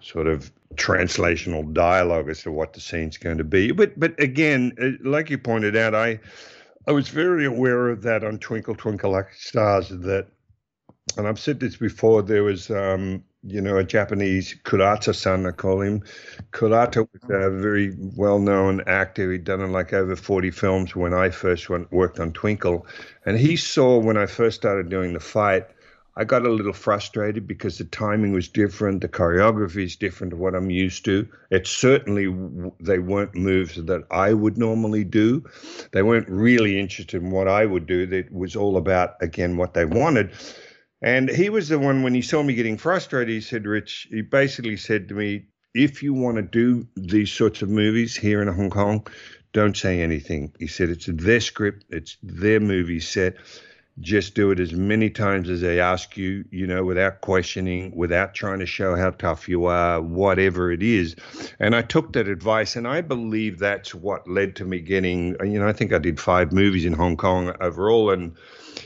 sort 0.00 0.26
of 0.26 0.50
translational 0.74 1.72
dialogue 1.72 2.28
as 2.28 2.42
to 2.42 2.50
what 2.52 2.72
the 2.72 2.80
scene's 2.80 3.18
going 3.18 3.38
to 3.38 3.44
be. 3.44 3.72
But 3.72 3.98
but 4.00 4.18
again, 4.18 4.72
uh, 4.80 5.08
like 5.08 5.28
you 5.28 5.36
pointed 5.36 5.76
out, 5.76 5.94
I 5.94 6.18
I 6.86 6.92
was 6.92 7.08
very 7.08 7.44
aware 7.44 7.90
of 7.90 8.02
that 8.02 8.24
on 8.24 8.38
Twinkle 8.38 8.74
Twinkle 8.74 9.22
Stars 9.36 9.90
that, 9.90 10.28
and 11.18 11.28
I've 11.28 11.38
said 11.38 11.60
this 11.60 11.76
before. 11.76 12.22
There 12.22 12.44
was 12.44 12.70
um, 12.70 13.22
you 13.42 13.60
know, 13.60 13.76
a 13.76 13.84
Japanese 13.84 14.56
Kurata-san, 14.64 15.46
I 15.46 15.52
call 15.52 15.80
him. 15.80 16.02
Kurata 16.52 17.08
was 17.12 17.22
a 17.30 17.50
very 17.50 17.94
well-known 18.16 18.82
actor. 18.86 19.30
He'd 19.30 19.44
done 19.44 19.70
like 19.72 19.92
over 19.92 20.16
40 20.16 20.50
films 20.50 20.96
when 20.96 21.14
I 21.14 21.30
first 21.30 21.70
went, 21.70 21.90
worked 21.92 22.18
on 22.18 22.32
Twinkle. 22.32 22.86
And 23.24 23.38
he 23.38 23.56
saw 23.56 23.98
when 23.98 24.16
I 24.16 24.26
first 24.26 24.56
started 24.56 24.88
doing 24.88 25.12
the 25.12 25.20
fight, 25.20 25.66
I 26.16 26.24
got 26.24 26.44
a 26.44 26.50
little 26.50 26.72
frustrated 26.72 27.46
because 27.46 27.78
the 27.78 27.84
timing 27.84 28.32
was 28.32 28.48
different, 28.48 29.02
the 29.02 29.08
choreography 29.08 29.84
is 29.84 29.94
different 29.94 30.32
to 30.32 30.36
what 30.36 30.56
I'm 30.56 30.68
used 30.68 31.04
to. 31.04 31.28
It 31.52 31.68
certainly 31.68 32.34
they 32.80 32.98
weren't 32.98 33.36
moves 33.36 33.76
that 33.76 34.04
I 34.10 34.32
would 34.32 34.58
normally 34.58 35.04
do. 35.04 35.44
They 35.92 36.02
weren't 36.02 36.28
really 36.28 36.80
interested 36.80 37.22
in 37.22 37.30
what 37.30 37.46
I 37.46 37.66
would 37.66 37.86
do. 37.86 38.08
It 38.10 38.32
was 38.32 38.56
all 38.56 38.76
about 38.76 39.14
again 39.20 39.56
what 39.56 39.74
they 39.74 39.84
wanted. 39.84 40.32
And 41.00 41.28
he 41.28 41.48
was 41.48 41.68
the 41.68 41.78
one 41.78 42.02
when 42.02 42.14
he 42.14 42.22
saw 42.22 42.42
me 42.42 42.54
getting 42.54 42.76
frustrated, 42.76 43.32
he 43.32 43.40
said, 43.40 43.66
Rich, 43.66 44.08
he 44.10 44.22
basically 44.22 44.76
said 44.76 45.08
to 45.08 45.14
me, 45.14 45.46
if 45.74 46.02
you 46.02 46.12
want 46.14 46.36
to 46.36 46.42
do 46.42 46.88
these 46.96 47.30
sorts 47.30 47.62
of 47.62 47.68
movies 47.68 48.16
here 48.16 48.42
in 48.42 48.48
Hong 48.48 48.70
Kong, 48.70 49.06
don't 49.52 49.76
say 49.76 50.00
anything. 50.00 50.52
He 50.58 50.66
said, 50.66 50.88
it's 50.88 51.06
their 51.06 51.40
script, 51.40 51.84
it's 51.90 52.16
their 52.22 52.60
movie 52.60 53.00
set. 53.00 53.36
Just 54.00 54.34
do 54.34 54.50
it 54.50 54.60
as 54.60 54.72
many 54.72 55.10
times 55.10 55.48
as 55.48 55.60
they 55.60 55.80
ask 55.80 56.16
you, 56.16 56.44
you 56.50 56.66
know, 56.66 56.84
without 56.84 57.20
questioning, 57.20 57.92
without 57.96 58.34
trying 58.34 58.60
to 58.60 58.66
show 58.66 58.94
how 58.94 59.10
tough 59.10 59.48
you 59.48 59.66
are, 59.66 60.00
whatever 60.00 60.70
it 60.70 60.82
is. 60.82 61.16
And 61.58 61.74
I 61.74 61.82
took 61.82 62.12
that 62.12 62.28
advice, 62.28 62.76
and 62.76 62.86
I 62.86 63.00
believe 63.00 63.58
that's 63.58 63.94
what 63.94 64.28
led 64.28 64.56
to 64.56 64.64
me 64.64 64.80
getting, 64.80 65.36
you 65.44 65.58
know, 65.58 65.66
I 65.66 65.72
think 65.72 65.92
I 65.92 65.98
did 65.98 66.20
five 66.20 66.52
movies 66.52 66.84
in 66.84 66.92
Hong 66.92 67.16
Kong 67.16 67.54
overall. 67.60 68.10
And 68.10 68.36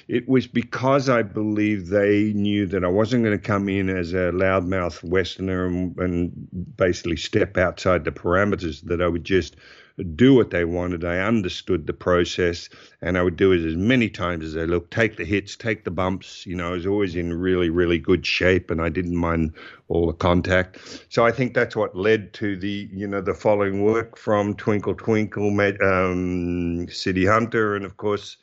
it 0.09 0.29
was 0.29 0.47
because 0.47 1.09
I 1.09 1.23
believe 1.23 1.89
they 1.89 2.33
knew 2.33 2.67
that 2.67 2.85
I 2.85 2.89
wasn't 2.89 3.25
going 3.25 3.39
to 3.39 3.43
come 3.45 3.69
in 3.69 3.89
as 3.89 4.13
a 4.13 4.33
loudmouth 4.33 5.03
Westerner 5.03 5.67
and, 5.67 5.99
and, 5.99 6.77
basically 6.77 7.17
step 7.17 7.57
outside 7.57 8.05
the 8.05 8.11
parameters, 8.11 8.83
that 8.83 9.01
I 9.03 9.09
would 9.09 9.25
just 9.25 9.57
do 10.05 10.35
what 10.35 10.51
they 10.51 10.65
wanted. 10.65 11.05
I 11.05 11.19
understood 11.19 11.87
the 11.87 11.93
process 11.93 12.69
and 13.01 13.19
I 13.19 13.23
would 13.23 13.37
do 13.37 13.53
it 13.53 13.65
as 13.67 13.77
many 13.77 14.09
times 14.09 14.45
as 14.45 14.57
I 14.57 14.65
looked, 14.65 14.93
take 14.93 15.17
the 15.17 15.25
hits, 15.25 15.57
take 15.57 15.85
the 15.85 15.91
bumps. 15.91 16.47
You 16.47 16.57
know, 16.57 16.69
I 16.69 16.73
was 16.73 16.87
always 16.87 17.17
in 17.17 17.33
really, 17.33 17.71
really 17.71 17.99
good 17.99 18.27
shape 18.27 18.71
and 18.71 18.81
I 18.81 18.89
didn't 18.89 19.17
mind 19.17 19.53
all 19.89 20.07
the 20.07 20.13
contact. 20.13 21.07
So 21.09 21.27
I 21.27 21.33
think 21.33 21.55
that's 21.55 21.77
what 21.77 21.97
led 21.97 22.33
to 22.35 22.57
the, 22.57 22.89
you 22.93 23.07
know, 23.07 23.21
the 23.21 23.35
following 23.35 23.83
work 23.83 24.17
from 24.17 24.55
Twinkle 24.55 24.95
Twinkle, 24.95 25.49
um, 25.83 26.89
City 26.89 27.27
Hunter, 27.27 27.77
and 27.77 27.85
of 27.85 27.97
course, 27.97 28.37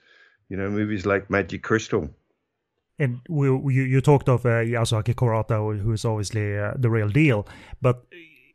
you 0.49 0.57
know, 0.57 0.69
movies 0.69 1.05
like 1.05 1.29
Magic 1.29 1.63
Crystal. 1.63 2.09
And 2.99 3.21
we, 3.29 3.47
you, 3.47 3.83
you 3.83 4.01
talked 4.01 4.27
of 4.27 4.45
uh, 4.45 4.59
Yasuaki 4.59 5.15
Kurata, 5.15 5.79
who 5.79 5.91
is 5.93 6.03
obviously 6.03 6.57
uh, 6.57 6.73
the 6.75 6.89
real 6.89 7.09
deal. 7.09 7.47
But 7.81 8.03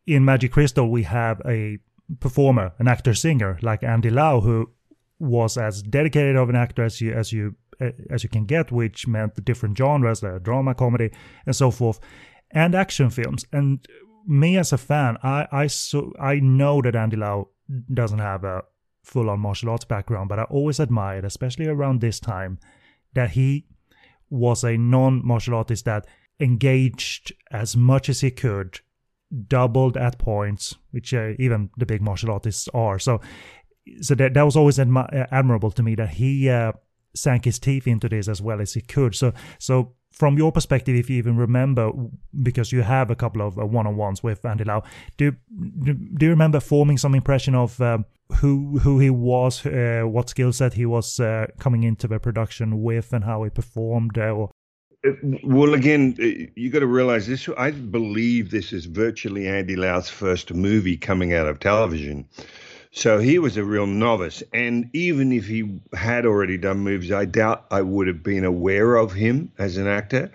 in 0.06 0.24
Magic 0.24 0.52
Crystal, 0.52 0.90
we 0.90 1.02
have 1.04 1.40
a 1.46 1.78
performer, 2.20 2.72
an 2.78 2.88
actor 2.88 3.14
singer 3.14 3.58
like 3.62 3.82
Andy 3.82 4.10
Lau, 4.10 4.40
who 4.40 4.70
was 5.18 5.56
as 5.56 5.82
dedicated 5.82 6.36
of 6.36 6.48
an 6.48 6.56
actor 6.56 6.82
as 6.82 7.00
you 7.00 7.12
as 7.12 7.32
you 7.32 7.56
as 8.10 8.22
you 8.22 8.28
can 8.28 8.46
get, 8.46 8.70
which 8.70 9.06
meant 9.06 9.34
the 9.34 9.40
different 9.40 9.76
genres, 9.76 10.20
the 10.20 10.38
drama, 10.38 10.74
comedy, 10.74 11.10
and 11.46 11.56
so 11.56 11.70
forth, 11.70 11.98
and 12.50 12.74
action 12.74 13.10
films. 13.10 13.44
And 13.52 13.86
me 14.26 14.56
as 14.56 14.72
a 14.72 14.78
fan, 14.78 15.18
I 15.22 15.46
I 15.50 15.66
so 15.66 16.12
I 16.20 16.36
know 16.36 16.82
that 16.82 16.96
Andy 16.96 17.16
Lau 17.16 17.48
doesn't 17.92 18.18
have 18.18 18.44
a 18.44 18.62
full 19.02 19.28
on 19.30 19.40
martial 19.40 19.70
arts 19.70 19.84
background, 19.84 20.28
but 20.28 20.38
I 20.38 20.44
always 20.44 20.80
admired, 20.80 21.24
especially 21.24 21.66
around 21.66 22.00
this 22.00 22.18
time, 22.18 22.58
that 23.14 23.30
he 23.30 23.66
was 24.30 24.64
a 24.64 24.76
non 24.76 25.24
martial 25.24 25.54
artist 25.54 25.84
that 25.84 26.06
engaged 26.40 27.32
as 27.50 27.76
much 27.76 28.08
as 28.08 28.20
he 28.20 28.30
could, 28.30 28.80
doubled 29.48 29.96
at 29.96 30.18
points, 30.18 30.76
which 30.90 31.12
uh, 31.14 31.32
even 31.38 31.70
the 31.76 31.86
big 31.86 32.00
martial 32.00 32.30
artists 32.30 32.68
are. 32.74 32.98
So, 32.98 33.20
so 34.00 34.14
that 34.14 34.34
that 34.34 34.42
was 34.42 34.56
always 34.56 34.78
admi- 34.78 35.28
admirable 35.30 35.70
to 35.72 35.82
me 35.82 35.94
that 35.96 36.10
he 36.10 36.48
uh, 36.48 36.72
sank 37.14 37.44
his 37.44 37.58
teeth 37.58 37.86
into 37.86 38.08
this 38.08 38.28
as 38.28 38.40
well 38.40 38.60
as 38.60 38.74
he 38.74 38.80
could. 38.80 39.14
So, 39.14 39.32
so 39.58 39.94
from 40.12 40.38
your 40.38 40.52
perspective, 40.52 40.94
if 40.96 41.10
you 41.10 41.16
even 41.18 41.36
remember, 41.36 41.90
because 42.42 42.70
you 42.70 42.82
have 42.82 43.10
a 43.10 43.16
couple 43.16 43.42
of 43.42 43.58
uh, 43.58 43.66
one-on-ones 43.66 44.22
with 44.22 44.44
Andy 44.44 44.64
Lau, 44.64 44.82
do 45.16 45.32
do 46.14 46.26
you 46.26 46.30
remember 46.30 46.60
forming 46.60 46.98
some 46.98 47.16
impression 47.16 47.54
of 47.54 47.80
um, 47.80 48.04
who 48.40 48.78
who 48.78 49.00
he 49.00 49.10
was, 49.10 49.66
uh, 49.66 50.02
what 50.04 50.30
skill 50.30 50.52
set 50.52 50.74
he 50.74 50.86
was 50.86 51.18
uh, 51.20 51.46
coming 51.58 51.82
into 51.82 52.06
the 52.06 52.18
production 52.18 52.82
with, 52.82 53.12
and 53.12 53.24
how 53.24 53.42
he 53.42 53.50
performed? 53.50 54.16
Uh, 54.16 54.30
or 54.30 54.48
uh, 54.48 54.52
well, 55.42 55.74
again, 55.74 56.16
uh, 56.18 56.50
you 56.54 56.70
got 56.70 56.80
to 56.80 56.86
realize 56.86 57.26
this. 57.26 57.48
I 57.56 57.70
believe 57.70 58.50
this 58.50 58.72
is 58.72 58.86
virtually 58.86 59.46
Andy 59.46 59.76
Lau's 59.76 60.08
first 60.08 60.54
movie 60.54 60.96
coming 60.96 61.34
out 61.34 61.46
of 61.46 61.60
television. 61.60 62.28
So 62.90 63.18
he 63.18 63.38
was 63.38 63.56
a 63.56 63.64
real 63.64 63.86
novice. 63.86 64.42
And 64.52 64.88
even 64.92 65.32
if 65.32 65.46
he 65.46 65.80
had 65.94 66.24
already 66.24 66.56
done 66.56 66.78
movies, 66.78 67.10
I 67.10 67.24
doubt 67.24 67.66
I 67.70 67.82
would 67.82 68.06
have 68.06 68.22
been 68.22 68.44
aware 68.44 68.96
of 68.96 69.12
him 69.12 69.52
as 69.58 69.76
an 69.76 69.88
actor. 69.88 70.30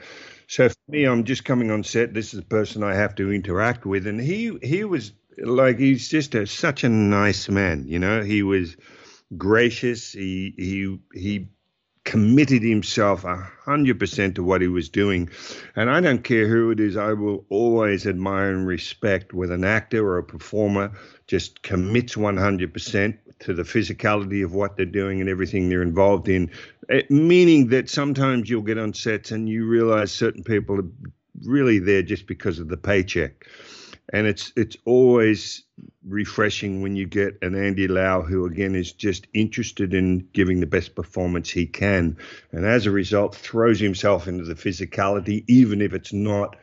So 0.48 0.68
for 0.68 0.76
me, 0.90 1.06
I'm 1.06 1.24
just 1.24 1.46
coming 1.46 1.72
on 1.72 1.84
set. 1.84 2.14
This 2.14 2.34
is 2.34 2.40
the 2.40 2.46
person 2.46 2.84
I 2.84 2.96
have 2.96 3.16
to 3.16 3.32
interact 3.32 3.86
with, 3.86 4.08
and 4.08 4.20
he 4.20 4.58
he 4.64 4.84
was 4.84 5.14
like 5.38 5.78
he's 5.78 6.10
just 6.10 6.34
a, 6.34 6.48
such 6.48 6.84
a 6.84 6.90
nice 6.90 7.48
man. 7.50 7.86
You 7.88 8.00
know, 8.00 8.24
he 8.24 8.42
was 8.42 8.76
gracious. 9.38 10.12
He 10.12 10.54
he 10.58 11.00
he 11.14 11.50
committed 12.10 12.64
himself 12.64 13.24
a 13.24 13.36
hundred 13.36 14.00
percent 14.00 14.34
to 14.34 14.44
what 14.44 14.62
he 14.62 14.68
was 14.68 14.90
doing, 14.90 15.30
and 15.76 15.92
I 15.92 16.02
don't 16.02 16.24
care 16.24 16.48
who 16.48 16.72
it 16.72 16.80
is. 16.80 16.98
I 16.98 17.14
will 17.14 17.46
always 17.50 18.08
admire 18.08 18.50
and 18.50 18.66
respect 18.66 19.32
with 19.32 19.52
an 19.52 19.64
actor 19.64 20.04
or 20.04 20.18
a 20.18 20.24
performer 20.24 20.92
just 21.28 21.62
commits 21.62 22.18
one 22.18 22.36
hundred 22.36 22.74
percent 22.74 23.20
to 23.42 23.54
the 23.54 23.62
physicality 23.62 24.44
of 24.44 24.56
what 24.56 24.76
they're 24.76 24.88
doing 24.88 25.22
and 25.22 25.30
everything 25.30 25.70
they're 25.70 25.84
involved 25.84 26.28
in. 26.30 26.50
It, 26.90 27.06
eh, 27.12 27.14
meaning 27.14 27.68
that 27.68 27.92
sometimes 27.92 28.50
you'll 28.50 28.64
get 28.64 28.80
on 28.80 28.96
sets 28.96 29.30
and 29.30 29.48
you 29.48 29.68
realize 29.68 30.12
certain 30.12 30.44
people 30.44 30.80
are 30.80 30.90
really 31.44 31.78
there 31.78 32.02
just 32.02 32.26
because 32.26 32.58
of 32.58 32.70
the 32.70 32.78
paycheck. 32.78 33.46
And 34.12 34.26
it's 34.26 34.52
it's 34.56 34.78
always 34.86 35.64
refreshing 36.08 36.82
when 36.82 36.96
you 36.96 37.06
get 37.06 37.38
an 37.42 37.56
Andy 37.56 37.88
Lau 37.88 38.22
who 38.22 38.46
again 38.46 38.76
is 38.76 38.92
just 38.92 39.28
interested 39.34 39.94
in 39.94 40.28
giving 40.34 40.60
the 40.60 40.66
best 40.66 40.96
performance 40.96 41.50
he 41.50 41.68
can, 41.68 42.18
and 42.52 42.66
as 42.66 42.86
a 42.86 42.92
result 42.92 43.36
throws 43.36 43.80
himself 43.80 44.28
into 44.28 44.44
the 44.44 44.56
physicality, 44.56 45.44
even 45.48 45.82
if 45.82 45.94
it's 45.94 46.14
not 46.14 46.56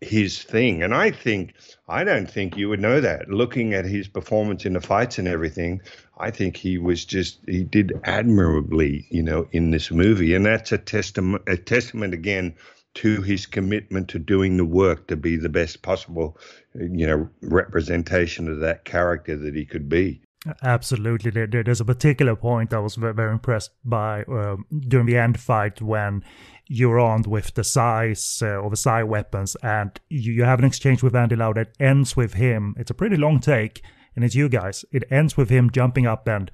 his 0.00 0.42
thing. 0.42 0.82
And 0.82 0.94
I 0.94 1.10
think 1.10 1.54
I 1.88 2.04
don't 2.04 2.30
think 2.30 2.56
you 2.56 2.68
would 2.68 2.80
know 2.80 3.00
that. 3.00 3.28
Looking 3.28 3.74
at 3.74 3.84
his 3.84 4.08
performance 4.08 4.64
in 4.64 4.74
the 4.74 4.80
fights 4.80 5.18
and 5.18 5.28
everything, 5.28 5.80
I 6.18 6.30
think 6.30 6.56
he 6.56 6.78
was 6.78 7.04
just 7.04 7.38
he 7.46 7.64
did 7.64 7.92
admirably, 8.04 9.06
you 9.10 9.22
know, 9.22 9.48
in 9.52 9.70
this 9.70 9.90
movie. 9.90 10.34
And 10.34 10.46
that's 10.46 10.72
a 10.72 10.78
testament 10.78 11.42
a 11.46 11.56
testament 11.56 12.14
again 12.14 12.54
to 12.94 13.22
his 13.22 13.46
commitment 13.46 14.08
to 14.08 14.18
doing 14.18 14.56
the 14.56 14.64
work 14.64 15.08
to 15.08 15.16
be 15.16 15.36
the 15.36 15.48
best 15.48 15.82
possible, 15.82 16.38
you 16.74 17.06
know, 17.06 17.28
representation 17.42 18.48
of 18.48 18.60
that 18.60 18.84
character 18.84 19.36
that 19.36 19.54
he 19.54 19.64
could 19.64 19.88
be. 19.88 20.22
Absolutely. 20.62 21.30
There, 21.30 21.46
there's 21.46 21.80
a 21.80 21.86
particular 21.86 22.36
point 22.36 22.74
I 22.74 22.78
was 22.78 22.96
very, 22.96 23.32
impressed 23.32 23.70
by 23.84 24.24
um, 24.24 24.66
during 24.88 25.06
the 25.06 25.16
end 25.16 25.40
fight 25.40 25.80
when 25.80 26.22
you're 26.66 27.00
armed 27.00 27.26
with 27.26 27.54
the 27.54 27.64
sais 27.64 28.42
uh, 28.42 28.56
or 28.56 28.70
the 28.70 28.76
sai 28.76 29.02
weapons 29.02 29.56
and 29.62 29.98
you, 30.08 30.32
you 30.32 30.44
have 30.44 30.58
an 30.58 30.64
exchange 30.64 31.02
with 31.02 31.16
Andy 31.16 31.36
Lau 31.36 31.52
that 31.54 31.74
ends 31.80 32.16
with 32.16 32.34
him. 32.34 32.74
It's 32.78 32.90
a 32.90 32.94
pretty 32.94 33.16
long 33.16 33.40
take 33.40 33.82
and 34.14 34.24
it's 34.24 34.34
you 34.34 34.48
guys. 34.48 34.84
It 34.92 35.04
ends 35.10 35.36
with 35.36 35.48
him 35.48 35.70
jumping 35.70 36.06
up 36.06 36.28
and 36.28 36.50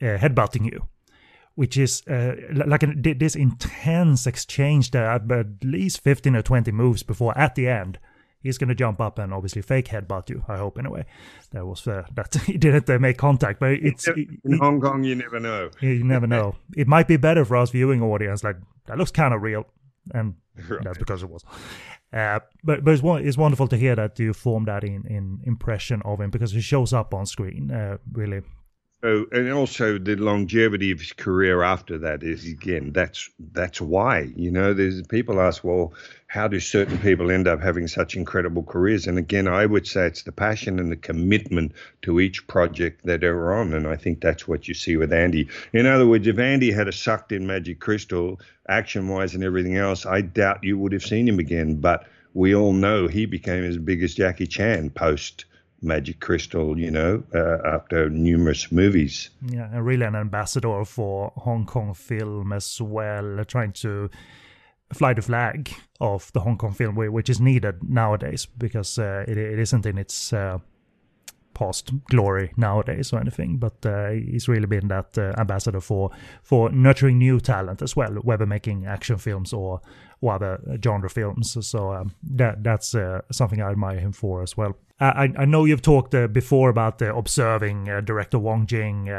uh, 0.00 0.16
headbutting 0.16 0.64
you, 0.64 0.86
which 1.56 1.76
is 1.76 2.02
uh, 2.06 2.36
like 2.52 2.82
an, 2.82 3.02
this 3.02 3.36
intense 3.36 4.26
exchange 4.26 4.92
that 4.92 5.30
at 5.30 5.64
least 5.64 6.00
15 6.00 6.36
or 6.36 6.42
20 6.42 6.72
moves 6.72 7.02
before 7.02 7.36
at 7.36 7.54
the 7.54 7.68
end 7.68 7.98
he's 8.46 8.58
going 8.58 8.68
to 8.68 8.74
jump 8.74 9.00
up 9.00 9.18
and 9.18 9.32
obviously 9.32 9.62
fake 9.62 9.88
headbutt 9.88 10.30
you. 10.30 10.44
I 10.48 10.56
hope 10.56 10.78
in 10.78 10.86
a 10.86 10.90
way 10.90 11.04
that 11.52 11.66
was 11.66 11.86
uh, 11.86 12.04
that 12.14 12.34
he 12.46 12.56
didn't 12.56 12.88
uh, 12.88 12.98
make 12.98 13.18
contact, 13.18 13.60
but 13.60 13.72
it's 13.72 14.08
in 14.08 14.38
it, 14.44 14.58
Hong 14.58 14.80
Kong. 14.80 15.04
You 15.04 15.14
never 15.14 15.40
know. 15.40 15.70
You 15.80 16.04
never 16.04 16.26
know. 16.26 16.56
it 16.76 16.86
might 16.86 17.08
be 17.08 17.16
better 17.16 17.44
for 17.44 17.56
us 17.56 17.70
viewing 17.70 18.02
audience. 18.02 18.42
Like 18.42 18.56
that 18.86 18.98
looks 18.98 19.10
kind 19.10 19.34
of 19.34 19.42
real, 19.42 19.66
and 20.12 20.34
right. 20.68 20.80
that's 20.82 20.98
because 20.98 21.22
it 21.22 21.30
was. 21.30 21.44
Uh, 22.12 22.40
but 22.62 22.84
but 22.84 22.94
it's, 22.94 23.02
it's 23.04 23.36
wonderful 23.36 23.68
to 23.68 23.76
hear 23.76 23.96
that 23.96 24.18
you 24.18 24.32
form 24.32 24.64
that 24.64 24.84
in, 24.84 25.04
in 25.06 25.40
impression 25.44 26.00
of 26.04 26.20
him 26.20 26.30
because 26.30 26.52
he 26.52 26.60
shows 26.60 26.92
up 26.92 27.12
on 27.12 27.26
screen 27.26 27.70
uh, 27.70 27.98
really 28.12 28.42
so, 29.02 29.26
and 29.30 29.52
also 29.52 29.98
the 29.98 30.16
longevity 30.16 30.90
of 30.90 31.00
his 31.00 31.12
career 31.12 31.62
after 31.62 31.98
that 31.98 32.22
is 32.22 32.46
again 32.46 32.92
that's 32.92 33.28
that's 33.52 33.80
why 33.80 34.32
you 34.34 34.50
know 34.50 34.72
there's 34.72 35.02
people 35.06 35.40
ask 35.40 35.62
well 35.62 35.92
how 36.28 36.48
do 36.48 36.58
certain 36.58 36.98
people 36.98 37.30
end 37.30 37.46
up 37.46 37.62
having 37.62 37.86
such 37.86 38.16
incredible 38.16 38.62
careers? 38.62 39.06
And 39.06 39.18
again 39.18 39.46
I 39.48 39.66
would 39.66 39.86
say 39.86 40.06
it's 40.06 40.22
the 40.22 40.32
passion 40.32 40.78
and 40.78 40.90
the 40.90 40.96
commitment 40.96 41.72
to 42.02 42.20
each 42.20 42.46
project 42.46 43.04
that 43.06 43.20
they're 43.20 43.54
on 43.54 43.72
and 43.72 43.86
I 43.86 43.96
think 43.96 44.20
that's 44.20 44.48
what 44.48 44.68
you 44.68 44.74
see 44.74 44.96
with 44.96 45.12
Andy. 45.12 45.48
In 45.72 45.86
other 45.86 46.06
words 46.06 46.26
if 46.26 46.38
Andy 46.38 46.72
had 46.72 46.88
a 46.88 46.92
sucked 46.92 47.32
in 47.32 47.46
Magic 47.46 47.80
Crystal 47.80 48.40
action 48.68 49.08
wise 49.08 49.34
and 49.34 49.44
everything 49.44 49.76
else 49.76 50.04
I 50.06 50.20
doubt 50.20 50.64
you 50.64 50.78
would 50.78 50.92
have 50.92 51.04
seen 51.04 51.28
him 51.28 51.38
again. 51.38 51.76
But 51.76 52.06
we 52.34 52.54
all 52.54 52.72
know 52.72 53.06
he 53.06 53.24
became 53.24 53.64
as 53.64 53.78
big 53.78 54.02
as 54.02 54.14
Jackie 54.14 54.46
Chan 54.46 54.90
post 54.90 55.46
Magic 55.82 56.20
Crystal, 56.20 56.78
you 56.78 56.90
know, 56.90 57.22
uh, 57.34 57.58
after 57.64 58.10
numerous 58.10 58.72
movies. 58.72 59.30
Yeah, 59.42 59.68
and 59.72 59.84
really 59.84 60.04
an 60.04 60.16
ambassador 60.16 60.84
for 60.84 61.32
Hong 61.36 61.66
Kong 61.66 61.94
film 61.94 62.52
as 62.52 62.80
well, 62.80 63.44
trying 63.44 63.72
to 63.72 64.10
fly 64.92 65.12
the 65.12 65.22
flag 65.22 65.70
of 66.00 66.32
the 66.32 66.40
Hong 66.40 66.58
Kong 66.58 66.72
film, 66.72 66.94
which 66.94 67.28
is 67.28 67.40
needed 67.40 67.76
nowadays 67.88 68.46
because 68.46 68.98
uh, 68.98 69.24
it, 69.26 69.36
it 69.36 69.58
isn't 69.58 69.86
in 69.86 69.98
its 69.98 70.32
uh, 70.32 70.58
past 71.54 71.90
glory 72.10 72.52
nowadays 72.56 73.12
or 73.12 73.20
anything. 73.20 73.56
But 73.56 73.84
uh, 73.84 74.10
he's 74.10 74.48
really 74.48 74.66
been 74.66 74.88
that 74.88 75.18
uh, 75.18 75.32
ambassador 75.38 75.80
for 75.80 76.10
for 76.42 76.70
nurturing 76.70 77.18
new 77.18 77.40
talent 77.40 77.82
as 77.82 77.96
well, 77.96 78.12
whether 78.22 78.46
making 78.46 78.86
action 78.86 79.18
films 79.18 79.52
or, 79.52 79.80
or 80.20 80.34
other 80.34 80.78
genre 80.84 81.10
films. 81.10 81.56
So 81.66 81.92
um, 81.92 82.14
that 82.22 82.62
that's 82.62 82.94
uh, 82.94 83.22
something 83.32 83.62
I 83.62 83.70
admire 83.70 83.98
him 83.98 84.12
for 84.12 84.42
as 84.42 84.56
well. 84.56 84.76
I, 84.98 85.30
I 85.36 85.44
know 85.44 85.66
you've 85.66 85.82
talked 85.82 86.14
uh, 86.14 86.26
before 86.26 86.70
about 86.70 87.02
observing 87.02 87.84
director 88.04 88.38
Wong 88.38 88.66
Jing 88.66 89.10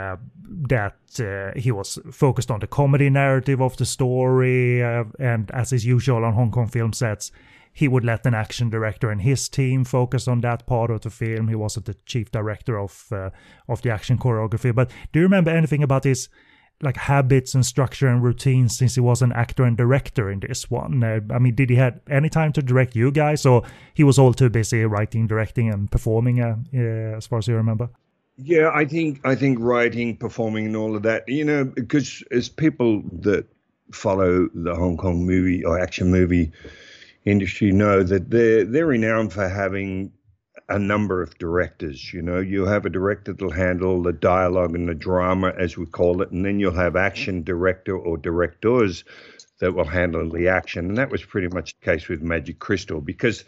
that 0.50 0.98
uh, 1.20 1.58
he 1.60 1.72
was 1.72 2.00
focused 2.12 2.52
on 2.52 2.60
the 2.60 2.68
comedy 2.68 3.10
narrative 3.10 3.62
of 3.62 3.78
the 3.78 3.86
story, 3.86 4.84
uh, 4.84 5.06
and 5.20 5.52
as 5.52 5.74
is 5.74 5.86
usual 5.86 6.24
on 6.24 6.34
Hong 6.34 6.52
Kong 6.52 6.68
film 6.68 6.94
sets, 6.94 7.32
he 7.74 7.88
would 7.88 8.04
let 8.04 8.26
an 8.26 8.34
action 8.34 8.70
director 8.70 9.12
and 9.12 9.22
his 9.22 9.48
team 9.50 9.84
focus 9.84 10.28
on 10.28 10.42
that 10.42 10.66
part 10.66 10.90
of 10.90 11.02
the 11.02 11.10
film. 11.10 11.48
He 11.48 11.56
wasn't 11.56 11.86
the 11.86 11.96
chief 12.06 12.32
director 12.32 12.80
of 12.80 13.12
of 13.68 13.82
the 13.82 13.92
action 13.92 14.18
choreography. 14.18 14.74
But 14.74 14.90
do 15.14 15.20
you 15.20 15.26
remember 15.26 15.52
anything 15.52 15.84
about 15.84 16.04
his 16.04 16.30
like 16.82 16.98
habits 16.98 17.56
and 17.56 17.66
structure 17.66 18.08
and 18.08 18.24
routines 18.24 18.78
since 18.78 18.96
he 18.96 19.02
was 19.02 19.22
an 19.22 19.32
actor 19.32 19.64
and 19.64 19.76
director 19.76 20.30
in 20.30 20.40
this 20.40 20.70
one. 20.70 21.04
Uh, 21.04 21.20
I 21.32 21.40
mean, 21.40 21.56
did 21.56 21.70
he 21.70 21.76
had 21.76 22.02
any 22.10 22.30
time 22.30 22.54
to 22.54 22.62
direct 22.62 22.96
you 22.96 23.12
guys, 23.12 23.46
or 23.46 23.64
he 23.94 24.04
was 24.04 24.20
all 24.20 24.34
too 24.34 24.50
busy 24.50 24.84
writing, 24.86 25.28
directing, 25.28 25.74
and 25.74 25.90
performing? 25.90 26.42
Uh, 26.42 26.58
uh, 26.74 27.18
as 27.18 27.26
far 27.28 27.40
as 27.40 27.48
you 27.48 27.56
remember. 27.56 27.90
Yeah, 28.38 28.70
I 28.74 28.86
think 28.86 29.20
I 29.26 29.36
think 29.36 29.58
writing, 29.60 30.16
performing, 30.16 30.68
and 30.68 30.76
all 30.76 30.96
of 30.96 31.04
that. 31.04 31.28
You 31.28 31.44
know, 31.44 31.66
because 31.66 32.24
as 32.32 32.50
people 32.50 33.02
that 33.22 33.46
follow 33.92 34.48
the 34.54 34.76
Hong 34.76 34.98
Kong 34.98 35.26
movie 35.26 35.64
or 35.64 35.80
action 35.80 36.12
movie 36.12 36.52
industry 37.26 37.72
know 37.72 38.04
that 38.04 38.30
they're 38.30 38.64
they're 38.64 38.86
renowned 38.86 39.34
for 39.34 39.50
having 39.50 40.12
a 40.70 40.78
number 40.78 41.22
of 41.22 41.38
directors. 41.38 42.14
You 42.14 42.22
know, 42.22 42.40
you 42.40 42.66
have 42.66 42.86
a 42.86 42.90
director 42.90 43.34
that'll 43.34 43.52
handle 43.52 44.02
the 44.04 44.14
dialogue 44.14 44.76
and 44.76 44.88
the 44.88 44.94
drama, 44.96 45.54
as 45.58 45.78
we 45.78 45.86
call 45.86 46.22
it, 46.22 46.32
and 46.32 46.46
then 46.46 46.60
you'll 46.60 46.74
have 46.74 46.96
action 46.96 47.44
director 47.44 47.98
or 47.98 48.18
directors 48.18 49.04
that 49.60 49.74
will 49.74 49.86
handle 49.86 50.30
the 50.30 50.48
action. 50.50 50.86
And 50.90 50.98
that 50.98 51.10
was 51.10 51.24
pretty 51.24 51.48
much 51.48 51.76
the 51.80 51.86
case 51.86 52.08
with 52.08 52.22
Magic 52.22 52.60
Crystal 52.60 53.02
because, 53.02 53.46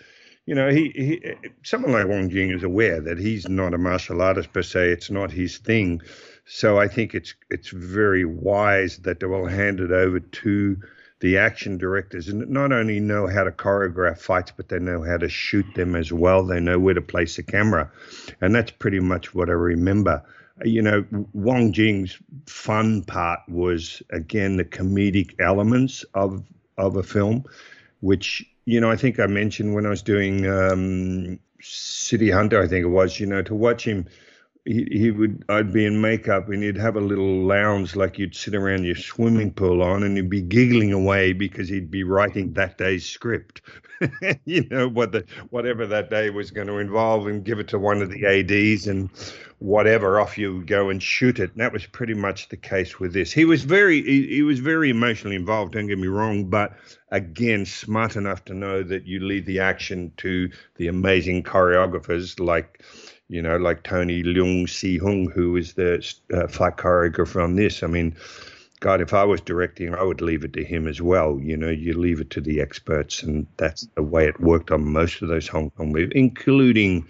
you 0.50 0.56
know, 0.56 0.72
he, 0.72 0.92
he 0.96 1.34
someone 1.62 1.92
like 1.92 2.08
Wong 2.08 2.28
Jing 2.32 2.50
is 2.50 2.64
aware 2.64 3.00
that 3.02 3.20
he's 3.20 3.48
not 3.48 3.76
a 3.76 3.78
martial 3.78 4.20
artist 4.20 4.52
per 4.52 4.64
se. 4.64 4.90
It's 4.90 5.12
not 5.12 5.30
his 5.30 5.60
thing. 5.60 6.02
So 6.48 6.80
I 6.80 6.88
think 6.88 7.14
it's 7.14 7.36
it's 7.52 7.70
very 7.70 8.26
wise 8.26 8.98
that 9.04 9.20
they 9.20 9.28
will 9.28 9.46
hand 9.46 9.80
it 9.80 9.92
over 9.92 10.20
to 10.20 10.78
the 11.20 11.38
action 11.38 11.78
directors 11.78 12.30
and 12.30 12.50
not 12.50 12.72
only 12.72 13.00
know 13.00 13.28
how 13.28 13.44
to 13.44 13.52
choreograph 13.52 14.18
fights, 14.18 14.52
but 14.58 14.70
they 14.70 14.80
know 14.80 15.04
how 15.04 15.18
to 15.18 15.30
shoot 15.30 15.68
them 15.76 15.96
as 15.96 16.12
well. 16.12 16.44
They 16.44 16.60
know 16.60 16.80
where 16.80 16.96
to 16.96 17.02
place 17.02 17.36
the 17.36 17.44
camera. 17.44 17.92
And 18.42 18.56
that's 18.56 18.72
pretty 18.72 19.02
much 19.02 19.36
what 19.36 19.50
I 19.50 19.54
remember. 19.54 20.24
You 20.66 20.82
know, 20.82 21.06
Wong 21.34 21.74
Jing's 21.74 22.18
fun 22.48 23.04
part 23.04 23.42
was, 23.48 24.02
again, 24.10 24.58
the 24.58 24.66
comedic 24.66 25.40
elements 25.40 26.04
of, 26.16 26.44
of 26.76 26.96
a 26.96 27.04
film, 27.04 27.44
which, 28.00 28.50
you 28.70 28.80
know, 28.80 28.92
I 28.92 28.96
think 28.96 29.20
I 29.20 29.28
mentioned 29.28 29.74
when 29.74 29.86
I 29.86 29.90
was 29.90 30.02
doing 30.02 30.48
um, 30.48 31.40
City 31.62 32.30
Hunter, 32.30 32.62
I 32.62 32.68
think 32.68 32.84
it 32.84 32.90
was, 32.90 33.20
you 33.20 33.26
know, 33.26 33.42
to 33.44 33.56
watch 33.56 33.86
him– 33.86 34.06
he, 34.66 34.88
he 34.92 35.12
would 35.12 35.44
I'd 35.50 35.72
be 35.72 35.86
in 35.86 36.02
makeup 36.02 36.50
and 36.50 36.62
he'd 36.64 36.78
have 36.78 36.96
a 36.96 37.02
little 37.02 37.44
lounge 37.44 37.96
like 37.96 38.20
you'd 38.20 38.36
sit 38.36 38.56
around 38.56 38.84
your 38.84 38.96
swimming 38.96 39.54
pool 39.54 39.82
on 39.82 40.04
and 40.04 40.18
he'd 40.18 40.30
be 40.30 40.42
giggling 40.42 40.94
away 40.94 41.34
because 41.34 41.70
he'd 41.70 41.92
be 41.92 42.04
writing 42.04 42.54
that 42.54 42.78
day's 42.78 43.06
script. 43.06 43.62
you 44.46 44.66
know 44.70 44.88
what 44.88 45.12
the 45.12 45.26
whatever 45.50 45.86
that 45.88 46.10
day 46.10 46.30
was 46.30 46.52
going 46.52 46.68
to 46.68 46.78
involve 46.78 47.28
and 47.28 47.44
give 47.44 47.60
it 47.60 47.68
to 47.70 47.80
one 47.80 48.02
of 48.02 48.10
the 48.10 48.26
ads 48.26 48.88
and 48.88 49.10
whatever 49.60 50.20
off 50.20 50.38
you 50.38 50.64
go 50.64 50.90
and 50.90 51.04
shoot 51.04 51.40
it. 51.40 51.52
And 51.52 51.60
that 51.60 51.74
was 51.74 51.86
pretty 51.86 52.14
much 52.14 52.50
the 52.50 52.58
case 52.58 53.00
with 53.00 53.14
this. 53.14 53.32
He 53.32 53.46
was 53.46 53.64
very 53.64 54.02
he, 54.02 54.28
he 54.28 54.42
was 54.42 54.60
very 54.60 54.90
emotionally 54.90 55.36
involved. 55.36 55.74
Don't 55.74 55.88
get 55.88 56.00
me 56.00 56.08
wrong, 56.08 56.50
but 56.50 56.78
again, 57.12 57.66
smart 57.66 58.16
enough 58.16 58.46
to 58.46 58.54
know 58.54 58.84
that 58.84 59.06
you 59.06 59.20
leave 59.20 59.46
the 59.46 59.60
action 59.60 60.14
to 60.18 60.50
the 60.76 60.88
amazing 60.88 61.44
choreographers 61.44 62.40
like 62.40 62.84
you 63.30 63.44
know, 63.44 63.58
like 63.58 63.84
Tony 63.84 64.24
Leung 64.24 64.68
Siu 64.68 65.00
Hung, 65.00 65.30
who 65.30 65.56
is 65.56 65.74
the 65.74 66.04
uh, 66.34 66.48
fight 66.48 66.78
choreographer 66.78 67.42
on 67.42 67.56
this. 67.56 67.84
I 67.84 67.88
mean, 67.88 68.16
God, 68.80 69.02
if 69.02 69.14
I 69.14 69.24
was 69.24 69.40
directing, 69.40 69.94
I 69.94 70.02
would 70.02 70.22
leave 70.22 70.44
it 70.44 70.54
to 70.54 70.64
him 70.64 70.88
as 70.88 71.00
well. 71.02 71.40
You 71.40 71.56
know, 71.56 71.70
you 71.70 71.94
leave 71.94 72.20
it 72.20 72.32
to 72.32 72.42
the 72.42 72.60
experts, 72.60 73.22
and 73.22 73.46
that's 73.58 73.88
the 73.96 74.04
way 74.04 74.28
it 74.28 74.40
worked 74.40 74.72
on 74.72 74.92
most 74.92 75.22
of 75.22 75.30
those 75.30 75.48
Hong 75.48 75.70
Kong 75.72 75.92
movies, 75.92 76.12
including 76.16 77.08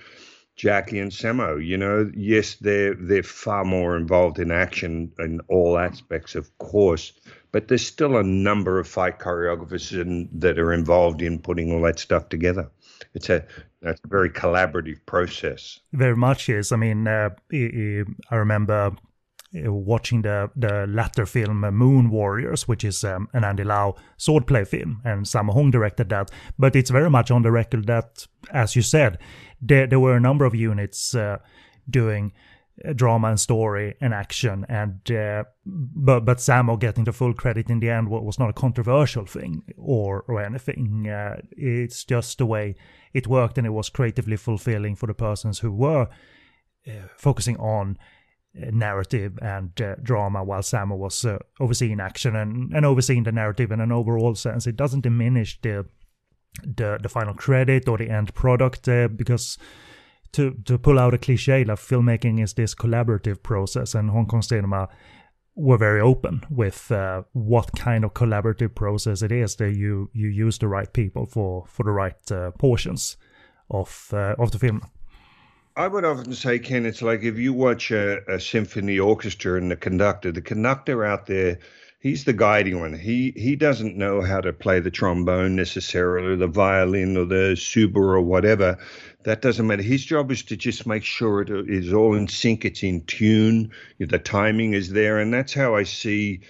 Jackie 0.57 0.99
and 0.99 1.11
Sammo. 1.11 1.65
You 1.65 1.77
know, 1.77 2.11
yes, 2.13 2.55
they're 2.55 2.95
they're 2.95 3.23
far 3.23 3.63
more 3.63 3.95
involved 3.95 4.39
in 4.39 4.51
action 4.51 5.13
in 5.19 5.39
all 5.47 5.77
aspects, 5.77 6.35
of 6.35 6.57
course, 6.57 7.13
but 7.53 7.69
there's 7.69 7.87
still 7.87 8.17
a 8.17 8.23
number 8.23 8.77
of 8.77 8.89
fight 8.89 9.19
choreographers 9.19 9.93
in, 9.93 10.27
that 10.33 10.59
are 10.59 10.73
involved 10.73 11.21
in 11.21 11.39
putting 11.39 11.71
all 11.71 11.83
that 11.83 11.97
stuff 11.99 12.27
together 12.27 12.69
it's 13.13 13.29
a 13.29 13.45
a 13.81 13.95
very 14.07 14.29
collaborative 14.29 15.05
process. 15.05 15.79
Very 15.93 16.15
much 16.15 16.49
is. 16.49 16.71
I 16.71 16.75
mean, 16.75 17.07
uh, 17.07 17.29
I 17.51 18.35
remember 18.35 18.91
uh, 19.55 19.73
watching 19.73 20.21
the 20.21 20.49
the 20.55 20.85
latter 20.87 21.25
film 21.25 21.63
uh, 21.63 21.71
Moon 21.71 22.09
Warriors, 22.09 22.67
which 22.67 22.83
is 22.83 23.03
um, 23.03 23.29
an 23.33 23.43
Andy 23.43 23.63
Lau 23.63 23.95
swordplay 24.17 24.67
film, 24.67 25.01
and 25.05 25.25
Sammo 25.25 25.53
Hung 25.53 25.71
directed 25.71 26.09
that. 26.09 26.29
But 26.57 26.75
it's 26.75 26.89
very 26.89 27.09
much 27.09 27.31
on 27.31 27.41
the 27.41 27.51
record 27.51 27.87
that, 27.87 28.27
as 28.51 28.75
you 28.75 28.81
said, 28.81 29.17
there 29.61 29.87
there 29.87 29.99
were 29.99 30.15
a 30.15 30.21
number 30.21 30.45
of 30.45 30.53
units 30.53 31.15
uh, 31.15 31.37
doing 31.89 32.33
drama 32.95 33.29
and 33.29 33.39
story 33.39 33.95
and 34.01 34.13
action 34.13 34.65
and 34.69 35.11
uh, 35.11 35.43
but 35.65 36.21
but 36.21 36.37
Sammo 36.37 36.79
getting 36.79 37.03
the 37.03 37.11
full 37.11 37.33
credit 37.33 37.69
in 37.69 37.79
the 37.79 37.89
end 37.89 38.09
was 38.09 38.39
not 38.39 38.49
a 38.49 38.53
controversial 38.53 39.25
thing 39.25 39.63
or 39.77 40.23
or 40.27 40.41
anything. 40.41 41.07
Uh, 41.07 41.41
it's 41.51 42.03
just 42.03 42.37
the 42.37 42.45
way 42.45 42.75
it 43.13 43.27
worked 43.27 43.57
and 43.57 43.67
it 43.67 43.71
was 43.71 43.89
creatively 43.89 44.37
fulfilling 44.37 44.95
for 44.95 45.07
the 45.07 45.13
persons 45.13 45.59
who 45.59 45.71
were 45.71 46.07
uh, 46.87 47.07
focusing 47.17 47.57
on 47.57 47.97
uh, 48.55 48.69
narrative 48.71 49.37
and 49.41 49.81
uh, 49.81 49.95
drama 50.01 50.43
while 50.43 50.61
Sammo 50.61 50.97
was 50.97 51.25
uh, 51.25 51.37
overseeing 51.59 51.99
action 51.99 52.35
and, 52.35 52.73
and 52.73 52.85
overseeing 52.85 53.23
the 53.23 53.31
narrative 53.31 53.71
in 53.71 53.81
an 53.81 53.91
overall 53.91 54.35
sense. 54.35 54.67
It 54.67 54.75
doesn't 54.75 55.01
diminish 55.01 55.59
the 55.61 55.85
the, 56.63 56.97
the 57.01 57.09
final 57.09 57.35
credit 57.35 57.87
or 57.87 57.97
the 57.97 58.09
end 58.09 58.33
product 58.33 58.85
because 59.15 59.57
to 60.33 60.55
to 60.65 60.77
pull 60.77 60.99
out 60.99 61.13
a 61.13 61.17
cliche 61.17 61.63
like 61.63 61.79
filmmaking 61.79 62.41
is 62.41 62.53
this 62.53 62.75
collaborative 62.75 63.41
process 63.41 63.95
and 63.95 64.09
hong 64.09 64.25
kong 64.25 64.41
cinema 64.41 64.87
were 65.55 65.77
very 65.77 65.99
open 65.99 66.41
with 66.49 66.91
uh, 66.91 67.21
what 67.33 67.75
kind 67.75 68.05
of 68.05 68.13
collaborative 68.13 68.73
process 68.73 69.21
it 69.21 69.31
is 69.31 69.55
that 69.57 69.75
you 69.75 70.09
you 70.13 70.27
use 70.27 70.57
the 70.57 70.67
right 70.67 70.93
people 70.93 71.25
for 71.25 71.65
for 71.67 71.83
the 71.83 71.91
right 71.91 72.31
uh, 72.31 72.51
portions 72.51 73.17
of 73.69 74.09
uh, 74.13 74.35
of 74.39 74.51
the 74.51 74.59
film. 74.59 74.81
I 75.75 75.87
would 75.87 76.03
often 76.03 76.33
say, 76.33 76.59
Ken, 76.59 76.85
it's 76.85 77.01
like 77.01 77.23
if 77.23 77.37
you 77.37 77.53
watch 77.53 77.91
a, 77.91 78.19
a 78.27 78.39
symphony 78.39 78.99
orchestra 78.99 79.57
and 79.57 79.71
the 79.71 79.77
conductor, 79.77 80.31
the 80.31 80.41
conductor 80.41 81.05
out 81.05 81.25
there 81.25 81.59
he's 81.99 82.23
the 82.23 82.33
guiding 82.33 82.79
one. 82.79 82.97
He 82.97 83.33
he 83.35 83.55
doesn't 83.55 83.97
know 83.97 84.21
how 84.21 84.41
to 84.41 84.53
play 84.53 84.79
the 84.79 84.91
trombone 84.91 85.55
necessarily, 85.55 86.29
or 86.29 86.35
the 86.35 86.47
violin 86.47 87.17
or 87.17 87.25
the 87.25 87.55
tuba 87.59 87.99
or 87.99 88.21
whatever. 88.21 88.77
That 89.23 89.41
doesn't 89.41 89.67
matter. 89.67 89.83
His 89.83 90.05
job 90.05 90.31
is 90.31 90.43
to 90.43 90.55
just 90.55 90.87
make 90.87 91.03
sure 91.03 91.41
it 91.41 91.49
is 91.49 91.93
all 91.93 92.15
in 92.15 92.27
sync, 92.27 92.63
it's 92.65 92.83
in 92.83 93.03
tune, 93.03 93.71
the 93.99 94.17
timing 94.17 94.73
is 94.73 94.89
there, 94.89 95.19
and 95.19 95.33
that's 95.33 95.53
how 95.53 95.75
I 95.75 95.83
see 95.83 96.41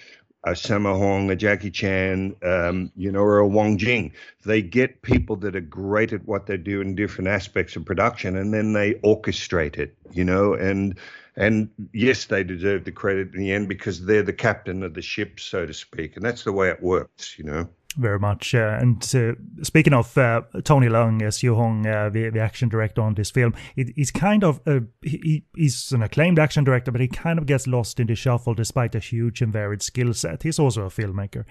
a 0.43 0.51
Sammo 0.51 0.97
Hung, 0.97 1.29
a 1.29 1.35
Jackie 1.35 1.71
Chan, 1.71 2.35
um, 2.43 2.91
you 2.95 3.11
know, 3.11 3.21
or 3.21 3.39
a 3.39 3.47
Wong 3.47 3.77
Jing. 3.77 4.11
They 4.45 4.61
get 4.61 5.01
people 5.01 5.35
that 5.37 5.55
are 5.55 5.61
great 5.61 6.13
at 6.13 6.25
what 6.25 6.45
they 6.45 6.57
do 6.57 6.81
in 6.81 6.95
different 6.95 7.27
aspects 7.27 7.75
of 7.75 7.85
production, 7.85 8.37
and 8.37 8.53
then 8.53 8.73
they 8.73 8.93
orchestrate 8.95 9.77
it, 9.77 9.95
you 10.11 10.23
know, 10.23 10.53
and 10.53 10.97
and 11.35 11.69
yes, 11.93 12.25
they 12.25 12.43
deserve 12.43 12.83
the 12.83 12.91
credit 12.91 13.33
in 13.33 13.39
the 13.39 13.51
end 13.51 13.69
because 13.69 14.05
they're 14.05 14.23
the 14.23 14.33
captain 14.33 14.83
of 14.83 14.93
the 14.93 15.01
ship, 15.01 15.39
so 15.39 15.65
to 15.65 15.73
speak, 15.73 16.15
and 16.15 16.25
that's 16.25 16.43
the 16.43 16.53
way 16.53 16.69
it 16.69 16.81
works, 16.81 17.37
you 17.37 17.45
know 17.45 17.67
very 17.97 18.19
much. 18.19 18.53
Uh, 18.53 18.77
and 18.79 19.03
uh, 19.15 19.33
speaking 19.63 19.93
of 19.93 20.17
uh, 20.17 20.41
Tony 20.63 20.87
Leung 20.87 21.33
Siu 21.33 21.55
Hung, 21.55 21.85
uh, 21.85 22.09
the, 22.09 22.29
the 22.29 22.39
action 22.39 22.69
director 22.69 23.01
on 23.01 23.15
this 23.15 23.31
film, 23.31 23.53
it, 23.75 23.89
he's 23.95 24.11
kind 24.11 24.43
of 24.43 24.61
a, 24.65 24.81
he, 25.01 25.45
he's 25.55 25.91
an 25.91 26.03
acclaimed 26.03 26.39
action 26.39 26.63
director, 26.63 26.91
but 26.91 27.01
he 27.01 27.07
kind 27.07 27.39
of 27.39 27.45
gets 27.45 27.67
lost 27.67 27.99
in 27.99 28.07
the 28.07 28.15
shuffle 28.15 28.53
despite 28.53 28.95
a 28.95 28.99
huge 28.99 29.41
and 29.41 29.51
varied 29.51 29.81
skill 29.81 30.13
set. 30.13 30.43
He's 30.43 30.59
also 30.59 30.83
a 30.83 30.89
filmmaker, 30.89 31.45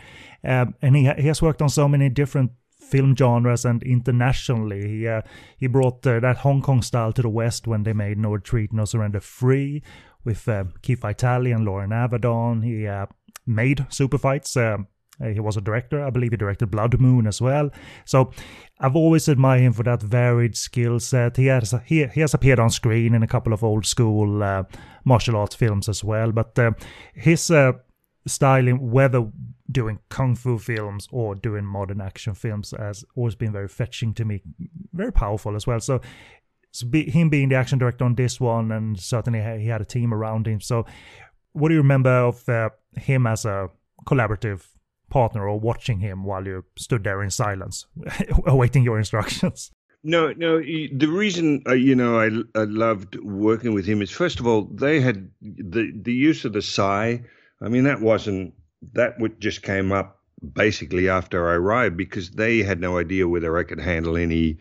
um, 0.45 0.75
and 0.81 0.97
he 0.97 1.11
he 1.19 1.27
has 1.27 1.43
worked 1.43 1.63
on 1.63 1.69
so 1.69 1.89
many 1.89 2.09
different 2.09 2.53
film 2.81 3.17
genres 3.17 3.65
and 3.65 3.83
internationally. 3.83 4.89
He 4.89 5.09
uh, 5.09 5.23
he 5.57 5.67
brought 5.67 6.07
uh, 6.07 6.21
that 6.21 6.39
Hong 6.39 6.63
Kong 6.63 6.83
style 6.83 7.13
to 7.13 7.23
the 7.23 7.29
West 7.29 7.67
when 7.67 7.83
they 7.83 7.93
made 7.93 8.19
No 8.19 8.33
Retreat, 8.33 8.73
No 8.73 8.85
Surrender 8.85 9.21
3 9.21 9.83
with 10.25 10.49
uh, 10.49 10.65
Keith 10.83 11.01
Vitale 11.01 11.53
and 11.53 11.65
Loren 11.65 11.91
Avedon. 11.91 12.65
He 12.65 12.87
uh, 12.87 13.07
made 13.47 13.87
super 13.89 14.19
fights. 14.19 14.57
Uh, 15.21 15.29
he 15.29 15.41
was 15.41 15.57
a 15.57 15.61
director. 15.61 16.05
I 16.05 16.11
believe 16.11 16.31
he 16.31 16.37
directed 16.37 16.71
Blood 16.71 17.01
Moon 17.01 17.27
as 17.27 17.41
well. 17.41 17.71
So 18.05 18.33
I've 18.79 18.97
always 18.97 19.29
admired 19.29 19.63
him 19.63 19.73
for 19.73 19.83
that 19.83 20.03
varied 20.03 20.57
skill 20.57 21.01
set. 21.01 21.37
He 21.37 21.47
has 21.47 21.75
he, 21.85 22.07
he 22.07 22.21
has 22.21 22.35
appeared 22.35 22.61
on 22.61 22.71
screen 22.71 23.15
in 23.15 23.23
a 23.23 23.27
couple 23.27 23.53
of 23.53 23.65
old 23.65 23.87
school 23.87 24.43
uh, 24.43 24.65
martial 25.05 25.37
arts 25.37 25.57
films 25.57 25.89
as 25.89 26.05
well. 26.05 26.33
But 26.33 26.59
uh, 26.59 26.73
his 27.15 27.51
uh, 27.51 27.73
styling, 28.27 28.91
whether 28.91 29.27
doing 29.71 29.99
kung 30.09 30.35
fu 30.35 30.59
films 30.59 31.09
or 31.11 31.35
doing 31.35 31.65
modern 31.65 32.01
action 32.01 32.35
films, 32.35 32.73
has 32.79 33.05
always 33.17 33.35
been 33.35 33.53
very 33.53 33.69
fetching 33.69 34.15
to 34.15 34.25
me. 34.25 34.43
Very 34.93 35.13
powerful 35.13 35.57
as 35.57 35.67
well. 35.67 35.81
So. 35.81 36.01
so 36.71 36.87
be, 36.87 37.11
him 37.11 37.31
being 37.31 37.49
the 37.49 37.57
action 37.57 37.79
director 37.79 38.05
on 38.05 38.15
this 38.15 38.39
one, 38.39 38.71
and 38.71 39.01
certainly 39.01 39.41
he 39.61 39.69
had 39.69 39.81
a 39.81 39.87
team 39.87 40.13
around 40.13 40.47
him. 40.47 40.61
So, 40.61 40.85
what 41.55 41.69
do 41.69 41.75
you 41.75 41.81
remember 41.81 42.11
of 42.11 42.47
uh, 42.49 42.69
him 42.95 43.27
as 43.27 43.47
a 43.47 43.71
collaborative 44.07 44.63
partner 45.09 45.49
or 45.49 45.59
watching 45.59 46.01
him 46.01 46.25
while 46.25 46.47
you 46.47 46.65
stood 46.77 47.05
there 47.05 47.23
in 47.23 47.31
silence, 47.31 47.87
awaiting 48.47 48.83
your 48.85 48.99
instructions? 48.99 49.71
No, 50.05 50.33
no. 50.33 50.61
The 50.61 51.09
reason 51.09 51.63
uh, 51.67 51.75
you 51.75 51.95
know 51.95 52.21
I, 52.21 52.27
I 52.59 52.65
loved 52.65 53.17
working 53.17 53.75
with 53.75 53.85
him 53.85 54.01
is 54.01 54.11
first 54.11 54.39
of 54.39 54.47
all 54.47 54.63
they 54.63 55.01
had 55.01 55.31
the 55.41 55.93
the 55.95 56.13
use 56.13 56.45
of 56.45 56.53
the 56.53 56.63
sai. 56.63 57.25
I 57.61 57.69
mean 57.69 57.85
that 57.85 58.01
wasn't 58.01 58.55
that 58.93 59.19
would 59.19 59.41
just 59.41 59.63
came 59.63 59.91
up 59.91 60.21
basically 60.55 61.09
after 61.09 61.49
I 61.49 61.55
arrived 61.55 61.97
because 61.97 62.31
they 62.31 62.63
had 62.63 62.81
no 62.81 62.99
idea 62.99 63.27
whether 63.27 63.59
I 63.59 63.65
could 63.65 63.81
handle 63.81 64.17
any 64.17 64.59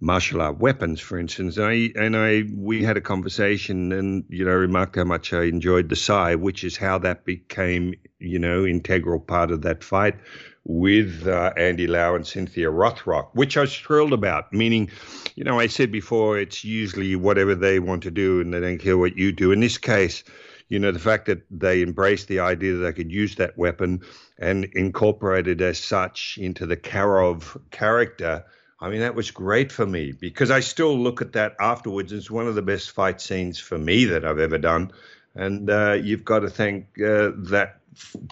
martial 0.00 0.42
art 0.42 0.58
weapons, 0.58 1.00
for 1.00 1.18
instance. 1.18 1.56
And 1.56 1.66
I 1.66 1.90
and 1.96 2.16
I 2.16 2.44
we 2.54 2.82
had 2.82 2.96
a 2.96 3.00
conversation, 3.00 3.92
and 3.92 4.24
you 4.28 4.44
know, 4.44 4.52
remarked 4.52 4.96
how 4.96 5.04
much 5.04 5.32
I 5.32 5.44
enjoyed 5.44 5.88
the 5.88 5.96
sai, 5.96 6.34
which 6.34 6.64
is 6.64 6.76
how 6.76 6.98
that 6.98 7.24
became 7.24 7.94
you 8.18 8.38
know 8.38 8.64
integral 8.64 9.20
part 9.20 9.50
of 9.50 9.62
that 9.62 9.82
fight 9.82 10.16
with 10.64 11.26
uh, 11.28 11.52
Andy 11.56 11.86
Lau 11.86 12.16
and 12.16 12.26
Cynthia 12.26 12.70
Rothrock, 12.70 13.28
which 13.34 13.56
I 13.56 13.62
was 13.62 13.76
thrilled 13.76 14.12
about. 14.12 14.52
Meaning, 14.52 14.90
you 15.34 15.44
know, 15.44 15.60
I 15.60 15.68
said 15.68 15.92
before, 15.92 16.38
it's 16.38 16.64
usually 16.64 17.14
whatever 17.16 17.54
they 17.54 17.78
want 17.78 18.02
to 18.02 18.10
do, 18.10 18.40
and 18.40 18.52
they 18.52 18.60
don't 18.60 18.78
care 18.78 18.98
what 18.98 19.16
you 19.16 19.32
do. 19.32 19.52
In 19.52 19.60
this 19.60 19.78
case. 19.78 20.24
You 20.68 20.80
know, 20.80 20.90
the 20.90 20.98
fact 20.98 21.26
that 21.26 21.42
they 21.48 21.80
embraced 21.80 22.26
the 22.26 22.40
idea 22.40 22.72
that 22.72 22.84
they 22.84 22.92
could 22.92 23.12
use 23.12 23.36
that 23.36 23.56
weapon 23.56 24.00
and 24.36 24.64
incorporate 24.72 25.46
it 25.46 25.60
as 25.60 25.78
such 25.78 26.40
into 26.42 26.66
the 26.66 26.76
Karov 26.76 27.56
character, 27.70 28.44
I 28.78 28.90
mean, 28.90 29.00
that 29.00 29.14
was 29.14 29.30
great 29.30 29.72
for 29.72 29.86
me 29.86 30.12
because 30.12 30.50
I 30.50 30.60
still 30.60 30.98
look 30.98 31.22
at 31.22 31.32
that 31.32 31.56
afterwards. 31.60 32.12
It's 32.12 32.30
one 32.30 32.46
of 32.46 32.54
the 32.54 32.62
best 32.62 32.90
fight 32.90 33.20
scenes 33.20 33.58
for 33.58 33.78
me 33.78 34.04
that 34.06 34.24
I've 34.24 34.38
ever 34.38 34.58
done. 34.58 34.92
And 35.34 35.70
uh, 35.70 35.92
you've 35.92 36.24
got 36.24 36.40
to 36.40 36.50
thank 36.50 36.86
uh, 37.00 37.30
that 37.50 37.80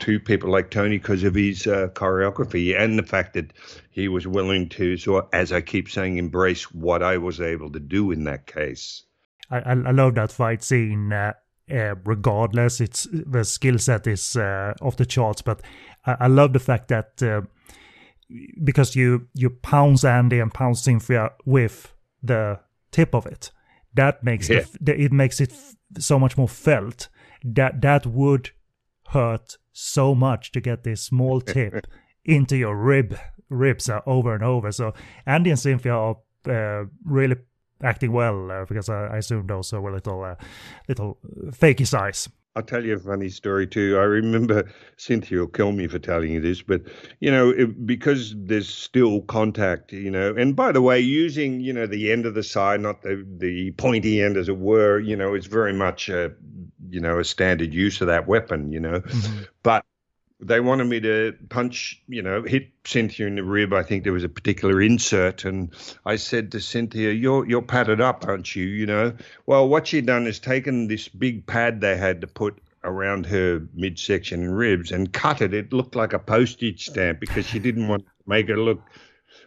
to 0.00 0.20
people 0.20 0.50
like 0.50 0.70
Tony 0.70 0.98
because 0.98 1.24
of 1.24 1.34
his 1.34 1.66
uh, 1.66 1.88
choreography 1.94 2.78
and 2.78 2.98
the 2.98 3.02
fact 3.02 3.34
that 3.34 3.52
he 3.90 4.08
was 4.08 4.26
willing 4.26 4.68
to, 4.70 4.96
so 4.96 5.28
as 5.32 5.52
I 5.52 5.60
keep 5.62 5.90
saying, 5.90 6.18
embrace 6.18 6.70
what 6.72 7.02
I 7.02 7.16
was 7.16 7.40
able 7.40 7.70
to 7.72 7.80
do 7.80 8.10
in 8.10 8.24
that 8.24 8.46
case. 8.46 9.04
I, 9.50 9.58
I 9.58 9.90
love 9.90 10.14
that 10.16 10.32
fight 10.32 10.62
scene. 10.62 11.12
Uh, 11.12 11.32
uh, 11.70 11.94
regardless, 12.04 12.80
it's 12.80 13.08
the 13.10 13.42
skill 13.44 13.78
set 13.78 14.06
is 14.06 14.36
uh, 14.36 14.74
off 14.82 14.96
the 14.96 15.06
charts, 15.06 15.40
but 15.40 15.62
I, 16.04 16.16
I, 16.20 16.26
love 16.26 16.52
the 16.52 16.58
fact 16.58 16.88
that 16.88 17.22
because 18.62 18.96
you 18.96 19.28
you 19.34 19.50
pounce 19.50 20.04
Andy 20.04 20.40
and 20.40 20.52
pounce 20.52 20.82
Cynthia 20.82 21.30
with 21.44 21.92
the 22.22 22.60
tip 22.90 23.14
of 23.14 23.26
it. 23.26 23.50
That 23.94 24.24
makes 24.24 24.48
yeah. 24.48 24.64
the, 24.80 25.00
it 25.00 25.12
makes 25.12 25.40
it 25.40 25.52
so 25.98 26.18
much 26.18 26.36
more 26.36 26.48
felt. 26.48 27.08
That 27.44 27.80
that 27.82 28.06
would 28.06 28.50
hurt 29.08 29.58
so 29.72 30.14
much 30.14 30.52
to 30.52 30.60
get 30.60 30.84
this 30.84 31.02
small 31.02 31.40
tip 31.54 31.86
into 32.24 32.56
your 32.56 32.76
rib 32.76 33.18
ribs 33.50 33.88
uh, 33.88 34.00
over 34.06 34.34
and 34.34 34.42
over. 34.42 34.72
So 34.72 34.94
Andy 35.26 35.50
and 35.50 35.58
Cynthia 35.58 35.94
are 35.94 36.16
uh, 36.48 36.84
really 37.04 37.36
acting 37.82 38.12
well 38.12 38.50
uh, 38.50 38.64
because 38.64 38.88
I, 38.88 39.06
I 39.06 39.16
assume 39.18 39.46
those 39.46 39.72
were 39.72 39.92
little 39.92 40.24
uh, 40.24 40.36
little 40.88 41.18
fakey 41.50 41.86
sais. 41.86 42.28
I'll 42.56 42.62
tell 42.62 42.84
you 42.84 42.94
a 42.94 42.98
funny 42.98 43.30
story 43.30 43.66
too. 43.66 43.96
I 43.98 44.04
remember 44.04 44.70
Cynthia 44.96 45.40
will 45.40 45.48
kill 45.48 45.72
me 45.72 45.88
for 45.88 45.98
telling 45.98 46.32
you 46.32 46.40
this, 46.40 46.62
but 46.62 46.82
you 47.18 47.30
know, 47.30 47.50
it, 47.50 47.84
because 47.84 48.32
there's 48.36 48.68
still 48.68 49.22
contact, 49.22 49.92
you 49.92 50.10
know. 50.10 50.34
And 50.36 50.54
by 50.54 50.70
the 50.70 50.80
way, 50.80 51.00
using 51.00 51.60
you 51.60 51.72
know 51.72 51.86
the 51.86 52.12
end 52.12 52.26
of 52.26 52.34
the 52.34 52.44
sai, 52.44 52.76
not 52.76 53.02
the 53.02 53.26
the 53.38 53.72
pointy 53.72 54.22
end, 54.22 54.36
as 54.36 54.48
it 54.48 54.58
were, 54.58 55.00
you 55.00 55.16
know, 55.16 55.34
is 55.34 55.46
very 55.46 55.72
much 55.72 56.08
a 56.08 56.32
you 56.90 57.00
know 57.00 57.18
a 57.18 57.24
standard 57.24 57.74
use 57.74 58.00
of 58.00 58.06
that 58.06 58.28
weapon, 58.28 58.70
you 58.70 58.78
know. 58.78 59.00
Mm-hmm. 59.00 59.42
But 59.64 59.84
they 60.40 60.60
wanted 60.60 60.84
me 60.84 61.00
to 61.00 61.34
punch, 61.48 62.02
you 62.08 62.22
know, 62.22 62.42
hit 62.42 62.68
Cynthia 62.84 63.26
in 63.26 63.36
the 63.36 63.44
rib. 63.44 63.72
I 63.72 63.82
think 63.82 64.04
there 64.04 64.12
was 64.12 64.24
a 64.24 64.28
particular 64.28 64.80
insert, 64.82 65.44
and 65.44 65.72
I 66.04 66.16
said 66.16 66.52
to 66.52 66.60
Cynthia, 66.60 67.12
"You're 67.12 67.46
you're 67.46 67.62
padded 67.62 68.00
up, 68.00 68.26
aren't 68.26 68.54
you?" 68.54 68.64
You 68.64 68.86
know. 68.86 69.12
Well, 69.46 69.68
what 69.68 69.86
she'd 69.86 70.06
done 70.06 70.26
is 70.26 70.38
taken 70.38 70.88
this 70.88 71.08
big 71.08 71.46
pad 71.46 71.80
they 71.80 71.96
had 71.96 72.20
to 72.20 72.26
put 72.26 72.58
around 72.82 73.26
her 73.26 73.66
midsection 73.74 74.42
and 74.42 74.56
ribs 74.56 74.92
and 74.92 75.12
cut 75.12 75.40
it. 75.40 75.54
It 75.54 75.72
looked 75.72 75.96
like 75.96 76.12
a 76.12 76.18
postage 76.18 76.86
stamp 76.86 77.20
because 77.20 77.46
she 77.46 77.58
didn't 77.58 77.88
want 77.88 78.04
to 78.04 78.12
make 78.26 78.48
it 78.48 78.56
look 78.56 78.82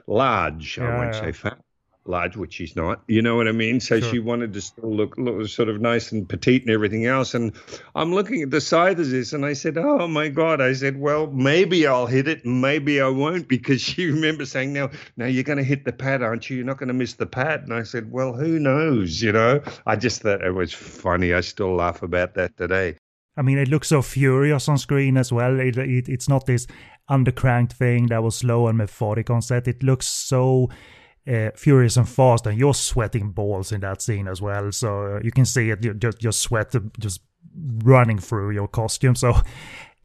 large. 0.07 0.77
Yeah, 0.77 0.85
I 0.85 0.97
won't 0.97 1.13
yeah. 1.13 1.21
say 1.21 1.31
fat 1.31 1.59
large, 2.07 2.35
which 2.37 2.53
she's 2.53 2.75
not. 2.75 3.01
You 3.07 3.21
know 3.21 3.35
what 3.35 3.47
I 3.47 3.51
mean? 3.51 3.79
So 3.79 3.99
sure. 3.99 4.09
she 4.09 4.19
wanted 4.19 4.53
to 4.53 4.61
still 4.61 4.93
look, 4.93 5.17
look 5.17 5.47
sort 5.47 5.69
of 5.69 5.81
nice 5.81 6.11
and 6.11 6.27
petite 6.27 6.63
and 6.63 6.71
everything 6.71 7.05
else. 7.05 7.33
And 7.33 7.53
I'm 7.95 8.13
looking 8.13 8.41
at 8.41 8.51
the 8.51 8.61
side 8.61 8.99
of 8.99 9.09
this, 9.09 9.33
and 9.33 9.45
I 9.45 9.53
said, 9.53 9.77
"Oh 9.77 10.07
my 10.07 10.29
God!" 10.29 10.61
I 10.61 10.73
said, 10.73 10.99
"Well, 10.99 11.27
maybe 11.27 11.87
I'll 11.87 12.07
hit 12.07 12.27
it, 12.27 12.45
maybe 12.45 13.01
I 13.01 13.09
won't," 13.09 13.47
because 13.47 13.81
she 13.81 14.05
remembers 14.11 14.51
saying, 14.51 14.73
"Now, 14.73 14.89
now 15.17 15.25
you're 15.25 15.43
going 15.43 15.57
to 15.57 15.63
hit 15.63 15.85
the 15.85 15.93
pad, 15.93 16.21
aren't 16.21 16.49
you? 16.49 16.57
You're 16.57 16.65
not 16.65 16.77
going 16.77 16.87
to 16.87 16.93
miss 16.93 17.13
the 17.13 17.25
pad." 17.25 17.63
And 17.63 17.73
I 17.73 17.83
said, 17.83 18.11
"Well, 18.11 18.33
who 18.33 18.59
knows?" 18.59 19.21
You 19.21 19.31
know. 19.31 19.61
I 19.85 19.95
just 19.95 20.21
thought 20.21 20.43
it 20.43 20.51
was 20.51 20.73
funny. 20.73 21.33
I 21.33 21.41
still 21.41 21.75
laugh 21.75 22.03
about 22.03 22.33
that 22.35 22.57
today. 22.57 22.95
I 23.37 23.43
mean, 23.43 23.59
it 23.59 23.67
looks 23.67 23.89
so 23.89 24.01
furious 24.01 24.67
on 24.67 24.79
screen 24.79 25.15
as 25.15 25.31
well. 25.31 25.59
It, 25.59 25.77
it, 25.77 26.09
it's 26.09 26.27
not 26.27 26.47
this 26.47 26.65
undercranked 27.09 27.73
thing 27.73 28.07
that 28.07 28.23
was 28.23 28.35
slow 28.35 28.67
and 28.67 28.77
methodic 28.77 29.29
on 29.29 29.43
set. 29.43 29.67
It 29.67 29.83
looks 29.83 30.07
so 30.07 30.69
uh, 31.27 31.51
furious 31.55 31.97
and 31.97 32.07
fast, 32.07 32.47
and 32.47 32.57
you're 32.57 32.73
sweating 32.73 33.31
balls 33.31 33.71
in 33.71 33.81
that 33.81 34.01
scene 34.01 34.27
as 34.27 34.41
well. 34.41 34.71
So 34.71 35.15
uh, 35.15 35.19
you 35.23 35.31
can 35.31 35.45
see 35.45 35.69
it, 35.69 35.99
just 35.99 36.23
your 36.23 36.31
sweat 36.31 36.73
just 36.99 37.21
running 37.83 38.19
through 38.19 38.51
your 38.51 38.67
costume. 38.67 39.15
So. 39.15 39.33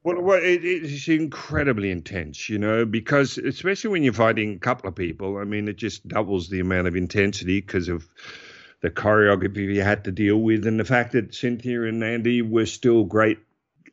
Well, 0.05 0.20
well 0.20 0.41
it, 0.43 0.64
it's 0.64 1.07
incredibly 1.07 1.91
intense, 1.91 2.49
you 2.49 2.59
know, 2.59 2.85
because 2.85 3.39
especially 3.39 3.91
when 3.91 4.03
you're 4.03 4.12
fighting 4.12 4.55
a 4.55 4.59
couple 4.59 4.89
of 4.89 4.97
people, 4.97 5.39
I 5.39 5.45
mean, 5.45 5.68
it 5.68 5.77
just 5.77 6.09
doubles 6.09 6.49
the 6.49 6.59
amount 6.59 6.89
of 6.89 6.97
intensity 6.97 7.61
because 7.61 7.89
of 7.89 8.09
the 8.81 8.91
choreography 8.91 9.73
you 9.73 9.83
had 9.83 10.03
to 10.05 10.11
deal 10.11 10.39
with, 10.39 10.66
and 10.66 10.81
the 10.81 10.85
fact 10.85 11.12
that 11.12 11.33
Cynthia 11.33 11.85
and 11.85 12.03
Andy 12.03 12.43
were 12.43 12.66
still 12.66 13.05
great 13.05 13.39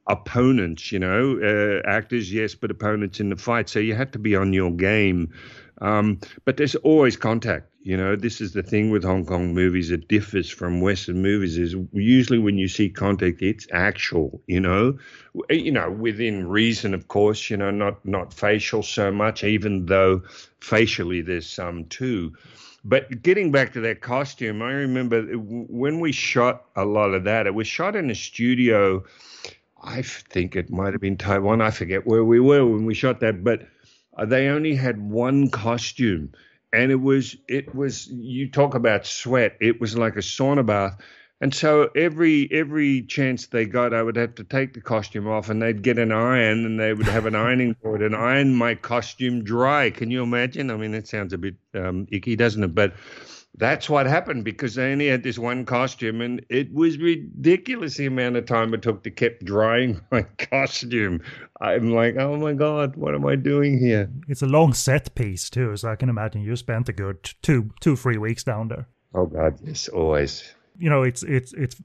opponents, 0.08 0.92
you 0.92 0.98
know, 0.98 1.40
uh, 1.40 1.88
actors, 1.88 2.34
yes, 2.34 2.56
but 2.56 2.72
opponents 2.72 3.20
in 3.20 3.30
the 3.30 3.36
fight. 3.36 3.70
So 3.70 3.80
you 3.80 3.94
had 3.94 4.12
to 4.14 4.20
be 4.20 4.36
on 4.36 4.52
your 4.52 4.72
game 4.72 5.32
um, 5.82 6.20
but 6.46 6.58
there's 6.58 6.76
always 6.76 7.16
contact. 7.16 7.68
You 7.82 7.96
know, 7.96 8.16
this 8.16 8.42
is 8.42 8.52
the 8.52 8.62
thing 8.62 8.92
with 8.92 9.04
Hong 9.04 9.26
Kong 9.26 9.54
movies. 9.54 9.90
It 9.90 10.10
differs 10.10 10.50
from 10.50 10.82
Western 10.82 11.22
movies. 11.22 11.58
Is 11.58 11.76
usually 11.94 12.38
when 12.38 12.58
you 12.58 12.68
see 12.68 12.90
contact, 12.90 13.42
it's 13.42 13.68
actual. 13.72 14.42
You 14.48 14.60
know, 14.60 14.98
you 15.50 15.72
know, 15.72 15.90
within 15.90 16.50
reason, 16.50 16.94
of 16.94 17.08
course. 17.08 17.50
You 17.50 17.58
know, 17.58 17.72
not 17.72 18.06
not 18.06 18.34
facial 18.34 18.84
so 18.84 19.12
much, 19.12 19.44
even 19.44 19.86
though 19.86 20.22
facially 20.60 21.22
there's 21.22 21.50
some 21.50 21.86
too. 21.86 22.34
But 22.84 23.22
getting 23.22 23.52
back 23.52 23.74
to 23.74 23.82
that 23.82 24.02
costume, 24.02 24.62
I 24.62 24.72
remember 24.72 25.24
when 25.24 26.00
we 26.00 26.12
shot 26.12 26.66
a 26.76 26.86
lot 26.86 27.14
of 27.14 27.24
that. 27.26 27.48
It 27.48 27.54
was 27.54 27.68
shot 27.68 27.96
in 27.96 28.10
a 28.10 28.16
studio. 28.16 29.04
I 29.82 30.02
think 30.02 30.56
it 30.56 30.70
might 30.70 30.94
have 30.94 31.02
been 31.02 31.18
Taiwan. 31.18 31.62
I 31.62 31.72
forget 31.72 32.06
where 32.06 32.24
we 32.26 32.40
were 32.40 32.66
when 32.66 32.86
we 32.86 32.94
shot 32.94 33.22
that, 33.22 33.44
but 33.44 33.62
they 34.26 34.48
only 34.48 34.76
had 34.76 35.02
one 35.02 35.50
costume 35.50 36.32
and 36.72 36.92
it 36.92 37.02
was 37.02 37.36
it 37.48 37.74
was 37.74 38.08
you 38.08 38.50
talk 38.50 38.76
about 38.76 39.06
sweat 39.06 39.58
it 39.60 39.82
was 39.82 39.98
like 39.98 40.16
a 40.16 40.20
sauna 40.20 40.66
bath. 40.66 41.00
And 41.42 41.56
so 41.56 41.90
every 41.96 42.50
every 42.52 43.04
chance 43.04 43.48
they 43.48 43.66
got 43.66 43.94
i 43.94 44.04
would 44.04 44.18
have 44.18 44.36
to 44.36 44.44
take 44.44 44.74
the 44.74 44.82
costume 44.82 45.28
off 45.28 45.50
and 45.50 45.62
they'd 45.62 45.82
get 45.82 45.98
an 45.98 46.12
iron 46.12 46.66
and 46.66 46.80
they 46.80 46.94
would 46.94 47.08
have 47.08 47.26
an 47.26 47.36
ironing 47.36 47.76
board 47.82 48.02
and 48.02 48.16
iron 48.16 48.56
my 48.56 48.76
costume 48.76 49.44
dry. 49.44 49.90
Can 49.90 50.12
you 50.12 50.22
imagine? 50.22 50.70
I 50.70 50.76
mean 50.76 50.94
it 50.94 51.08
sounds 51.08 51.34
a 51.34 51.38
bit 51.38 51.56
um, 51.74 52.08
icky 52.12 52.36
doesn't 52.36 52.64
it? 52.64 52.76
But 52.76 52.94
that's 53.58 53.90
what 53.90 54.06
happened 54.06 54.44
because 54.44 54.76
they 54.76 54.92
only 54.92 55.08
had 55.08 55.24
this 55.24 55.38
one 55.38 55.66
costume 55.66 56.22
and 56.22 56.46
it 56.50 56.74
was 56.74 56.98
ridiculous 56.98 57.98
the 57.98 58.06
amount 58.06 58.38
of 58.38 58.46
time 58.46 58.74
it 58.74 58.82
took 58.82 59.04
to 59.04 59.12
keep 59.12 59.44
drying 59.44 60.00
my 60.12 60.24
costume. 60.38 61.22
I'm 61.60 61.92
like 61.94 62.16
oh 62.18 62.38
my 62.38 62.54
god 62.54 62.96
what 62.96 63.16
am 63.16 63.26
i 63.26 63.36
doing 63.36 63.80
here? 63.80 64.10
It's 64.28 64.42
a 64.42 64.48
long 64.48 64.74
set 64.74 65.14
piece 65.16 65.50
too 65.50 65.76
so 65.76 65.90
i 65.90 65.96
can 65.96 66.10
imagine. 66.10 66.42
You 66.42 66.56
spent 66.56 66.90
a 66.90 66.94
good 66.94 67.24
two 67.42 67.72
two 67.82 67.96
three 67.96 68.18
weeks 68.18 68.44
down 68.44 68.70
there. 68.70 68.88
Oh 69.14 69.26
god 69.26 69.60
yes 69.64 69.88
always. 69.88 70.54
You 70.78 70.90
know 70.90 71.04
it's 71.04 71.24
it's 71.24 71.54
it's 71.54 71.76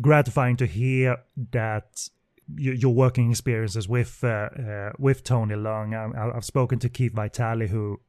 gratifying 0.00 0.56
to 0.58 0.66
hear 0.66 1.16
that 1.52 2.08
your 2.56 2.94
working 2.94 3.30
experiences 3.30 3.88
with 3.88 4.22
uh, 4.22 4.48
uh, 4.56 4.92
with 4.98 5.22
Tony 5.24 5.54
Leung. 5.54 5.94
I, 5.94 6.34
have 6.34 6.44
spoken 6.44 6.78
to 6.80 6.88
Keith 6.88 7.12
Vitale, 7.12 7.66
who 7.66 8.00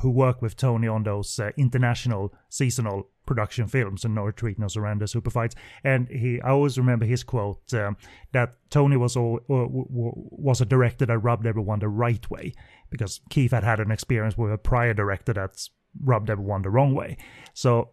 who 0.00 0.10
worked 0.10 0.42
with 0.42 0.56
Tony 0.56 0.88
on 0.88 1.02
those 1.02 1.38
uh, 1.38 1.50
international 1.56 2.34
seasonal 2.48 3.08
production 3.26 3.66
films 3.66 4.04
and 4.04 4.14
No 4.14 4.24
Retreat, 4.24 4.58
No 4.58 4.68
Surrender, 4.68 5.06
Super 5.06 5.30
Fights, 5.30 5.54
and 5.84 6.08
he. 6.08 6.40
I 6.40 6.50
always 6.50 6.78
remember 6.78 7.04
his 7.04 7.24
quote 7.24 7.72
um, 7.74 7.96
that 8.32 8.56
Tony 8.70 8.96
was 8.96 9.16
all, 9.16 9.40
was 9.48 10.60
a 10.60 10.66
director 10.66 11.06
that 11.06 11.18
rubbed 11.18 11.46
everyone 11.46 11.80
the 11.80 11.88
right 11.88 12.28
way 12.30 12.52
because 12.90 13.20
Keith 13.30 13.52
had 13.52 13.64
had 13.64 13.80
an 13.80 13.90
experience 13.90 14.36
with 14.36 14.52
a 14.52 14.58
prior 14.58 14.94
director 14.94 15.32
that's 15.32 15.70
rubbed 16.02 16.30
everyone 16.30 16.62
the 16.62 16.70
wrong 16.70 16.94
way. 16.94 17.16
So 17.54 17.90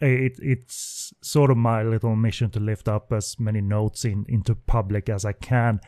it, 0.00 0.38
it's 0.42 1.12
sort 1.22 1.50
of 1.50 1.56
my 1.56 1.82
little 1.82 2.16
mission 2.16 2.50
to 2.50 2.60
lift 2.60 2.88
up 2.88 3.12
as 3.12 3.38
many 3.38 3.60
notes 3.60 4.04
in 4.04 4.24
into 4.28 4.54
public 4.54 5.08
as 5.08 5.24
I 5.24 5.32
can 5.32 5.80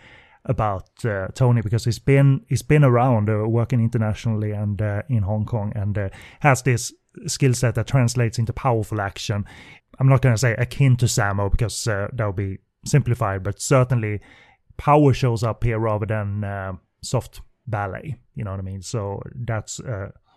about 0.45 1.05
uh, 1.05 1.29
Tony 1.35 1.63
because 1.63 1.85
he's 1.85 1.99
been 1.99 2.45
he's 2.49 2.63
been 2.63 2.85
around 2.85 3.31
uh, 3.31 3.49
working 3.49 3.81
internationally 3.81 4.51
and 4.51 4.83
uh, 4.83 5.03
in 5.09 5.23
Hong 5.23 5.45
Kong 5.45 5.73
and 5.75 5.97
uh, 5.97 6.09
has 6.41 6.63
this 6.63 6.93
skill 7.27 7.55
set 7.55 7.75
that 7.77 7.87
translates 7.87 8.39
into 8.39 8.53
powerful 8.53 9.01
action. 9.01 9.45
I'm 9.99 10.09
not 10.09 10.23
going 10.23 10.35
to 10.35 10.39
say 10.39 10.55
akin 10.59 10.97
to 10.97 11.07
Sammo 11.07 11.51
because 11.51 11.87
uh, 11.87 12.09
that 12.13 12.27
would 12.27 12.37
be 12.37 12.59
simplified, 12.85 13.43
but 13.43 13.61
certainly 13.61 14.21
power 14.77 15.13
shows 15.13 15.43
up 15.43 15.63
here 15.63 15.79
rather 15.79 16.07
than 16.07 16.43
uh, 16.43 16.73
soft 17.03 17.41
ballet. 17.67 18.17
You 18.35 18.45
know 18.45 18.51
what 18.51 18.61
I 18.61 18.65
mean? 18.65 18.83
So 18.83 19.23
that's 19.35 19.81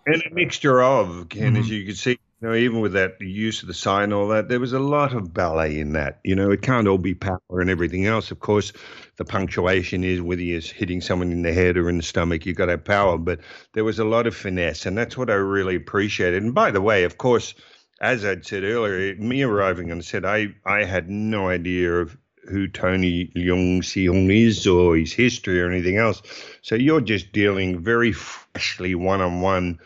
and 0.06 0.22
a 0.22 0.32
mixture 0.32 0.82
of, 0.82 1.28
Ken, 1.28 1.52
mm-hmm. 1.52 1.56
as 1.56 1.68
you 1.68 1.84
can 1.84 1.94
see, 1.96 2.18
you 2.40 2.48
know, 2.48 2.54
even 2.54 2.80
with 2.80 2.92
that 2.92 3.18
use 3.20 3.62
of 3.62 3.68
the 3.68 3.74
sai 3.74 4.02
and 4.02 4.12
all 4.12 4.28
that, 4.28 4.48
there 4.48 4.60
was 4.60 4.74
a 4.74 4.78
lot 4.78 5.14
of 5.14 5.32
ballet 5.32 5.78
in 5.78 5.92
that. 5.94 6.20
You 6.22 6.34
know, 6.34 6.50
it 6.50 6.60
can't 6.60 6.86
all 6.86 6.98
be 6.98 7.14
power 7.14 7.40
and 7.50 7.70
everything 7.70 8.04
else. 8.04 8.30
Of 8.30 8.40
course, 8.40 8.74
the 9.16 9.24
punctuation 9.24 10.04
is 10.04 10.20
whether 10.20 10.42
you're 10.42 10.60
hitting 10.60 11.00
someone 11.00 11.32
in 11.32 11.42
the 11.42 11.52
head 11.54 11.78
or 11.78 11.88
in 11.88 11.96
the 11.96 12.02
stomach, 12.02 12.44
you've 12.44 12.58
got 12.58 12.66
to 12.66 12.72
have 12.72 12.84
power. 12.84 13.16
But 13.16 13.40
there 13.72 13.84
was 13.84 13.98
a 13.98 14.04
lot 14.04 14.26
of 14.26 14.36
finesse, 14.36 14.84
and 14.84 14.98
that's 14.98 15.16
what 15.16 15.30
I 15.30 15.34
really 15.34 15.76
appreciated. 15.76 16.42
And 16.42 16.54
by 16.54 16.70
the 16.70 16.82
way, 16.82 17.04
of 17.04 17.16
course, 17.16 17.54
as 18.02 18.22
I'd 18.22 18.44
said 18.44 18.64
earlier, 18.64 19.14
me 19.16 19.42
arriving 19.42 19.90
on 19.90 20.02
set, 20.02 20.26
I, 20.26 20.54
I 20.66 20.84
had 20.84 21.08
no 21.08 21.48
idea 21.48 21.94
of 21.94 22.18
who 22.50 22.68
Tony 22.68 23.32
Leung 23.34 23.78
Seong 23.78 24.30
is 24.30 24.66
or 24.66 24.96
his 24.96 25.12
history 25.12 25.60
or 25.60 25.70
anything 25.70 25.96
else. 25.96 26.22
So 26.60 26.74
you're 26.74 27.00
just 27.00 27.32
dealing 27.32 27.82
very 27.82 28.12
freshly 28.12 28.94
one 28.94 29.22
on 29.22 29.40
one 29.40 29.78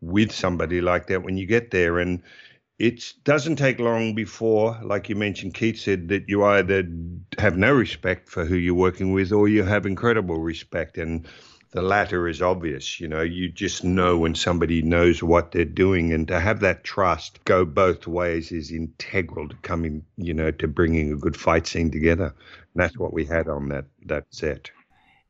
with 0.00 0.32
somebody 0.32 0.80
like 0.80 1.06
that 1.08 1.22
when 1.22 1.36
you 1.36 1.46
get 1.46 1.70
there. 1.70 1.98
And 1.98 2.22
it 2.78 3.12
doesn't 3.24 3.56
take 3.56 3.80
long 3.80 4.14
before, 4.14 4.78
like 4.82 5.08
you 5.08 5.16
mentioned, 5.16 5.54
Keith 5.54 5.78
said, 5.78 6.08
that 6.08 6.28
you 6.28 6.44
either 6.44 6.86
have 7.38 7.56
no 7.56 7.72
respect 7.72 8.28
for 8.28 8.44
who 8.44 8.54
you're 8.56 8.74
working 8.74 9.12
with 9.12 9.32
or 9.32 9.48
you 9.48 9.64
have 9.64 9.86
incredible 9.86 10.38
respect. 10.38 10.98
And 10.98 11.26
the 11.70 11.82
latter 11.82 12.28
is 12.28 12.40
obvious. 12.40 13.00
You 13.00 13.08
know, 13.08 13.22
you 13.22 13.48
just 13.48 13.84
know 13.84 14.16
when 14.16 14.34
somebody 14.34 14.80
knows 14.80 15.22
what 15.22 15.52
they're 15.52 15.64
doing, 15.64 16.12
and 16.12 16.26
to 16.28 16.40
have 16.40 16.60
that 16.60 16.84
trust 16.84 17.44
go 17.44 17.64
both 17.64 18.06
ways 18.06 18.52
is 18.52 18.70
integral 18.70 19.48
to 19.48 19.56
coming, 19.56 20.04
you 20.16 20.32
know, 20.32 20.50
to 20.50 20.68
bringing 20.68 21.12
a 21.12 21.16
good 21.16 21.36
fight 21.36 21.66
scene 21.66 21.90
together. 21.90 22.26
And 22.26 22.82
that's 22.82 22.96
what 22.96 23.12
we 23.12 23.26
had 23.26 23.48
on 23.48 23.68
that 23.68 23.84
that 24.06 24.24
set 24.30 24.70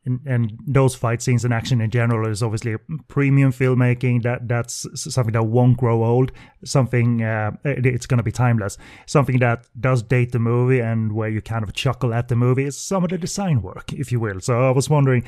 and, 0.09 0.21
and 0.27 0.59
those 0.67 0.95
fight 0.95 1.21
scenes 1.23 1.45
and 1.45 1.53
action 1.53 1.81
in 1.81 1.91
general 1.91 2.29
is 2.29 2.43
obviously 2.43 2.77
premium 3.09 3.53
filmmaking 3.53 4.23
that 4.23 4.49
that's 4.49 4.87
something 4.95 5.33
that 5.33 5.45
won't 5.45 5.77
grow 5.77 6.05
old 6.05 6.33
something 6.65 7.23
uh, 7.23 7.53
it's 7.65 8.07
going 8.07 8.19
to 8.19 8.25
be 8.25 8.33
timeless. 8.33 8.79
Something 9.07 9.39
that 9.41 9.67
does 9.79 10.03
date 10.03 10.33
the 10.33 10.39
movie 10.39 10.81
and 10.81 11.13
where 11.13 11.29
you 11.29 11.41
kind 11.41 11.63
of 11.63 11.73
chuckle 11.73 12.15
at 12.15 12.29
the 12.29 12.37
movie 12.37 12.65
is 12.65 12.77
some 12.77 13.05
of 13.05 13.11
the 13.11 13.19
design 13.19 13.63
work 13.63 13.93
if 13.93 14.11
you 14.13 14.21
will. 14.21 14.41
So 14.41 14.69
i 14.69 14.71
was 14.71 14.89
wondering 14.91 15.25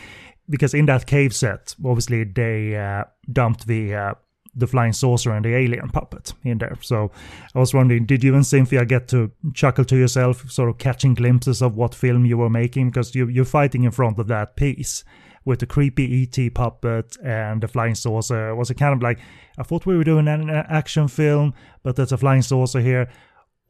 because 0.48 0.74
in 0.74 0.86
that 0.86 1.06
cave 1.06 1.34
set 1.34 1.74
obviously 1.84 2.24
they 2.24 2.76
uh, 2.76 3.04
dumped 3.32 3.66
the 3.66 3.94
uh, 3.94 4.14
the 4.54 4.66
flying 4.66 4.92
saucer 4.92 5.30
and 5.32 5.44
the 5.44 5.54
alien 5.54 5.88
puppet 5.88 6.32
in 6.44 6.58
there. 6.58 6.76
So 6.82 7.10
I 7.54 7.58
was 7.58 7.72
wondering, 7.72 8.06
did 8.06 8.24
you 8.24 8.34
and 8.34 8.46
Cynthia 8.46 8.84
get 8.84 9.08
to 9.08 9.30
chuckle 9.54 9.84
to 9.86 9.96
yourself, 9.96 10.50
sort 10.50 10.68
of 10.70 10.78
catching 10.78 11.14
glimpses 11.14 11.62
of 11.62 11.76
what 11.76 11.94
film 11.94 12.26
you 12.26 12.38
were 12.38 12.50
making? 12.50 12.90
Because 12.90 13.14
you, 13.14 13.28
you're 13.28 13.44
fighting 13.44 13.84
in 13.84 13.90
front 13.90 14.18
of 14.18 14.26
that 14.28 14.56
piece 14.56 15.04
with 15.44 15.60
the 15.60 15.66
creepy 15.66 16.22
ET 16.22 16.54
puppet 16.54 17.16
and 17.24 17.62
the 17.62 17.68
flying 17.68 17.94
saucer. 17.94 18.54
Was 18.54 18.70
it 18.70 18.74
kind 18.74 18.92
of 18.92 19.02
like, 19.02 19.18
I 19.58 19.62
thought 19.62 19.86
we 19.86 19.96
were 19.96 20.04
doing 20.04 20.28
an 20.28 20.50
action 20.50 21.08
film, 21.08 21.54
but 21.82 21.96
there's 21.96 22.12
a 22.12 22.18
flying 22.18 22.42
saucer 22.42 22.80
here 22.80 23.08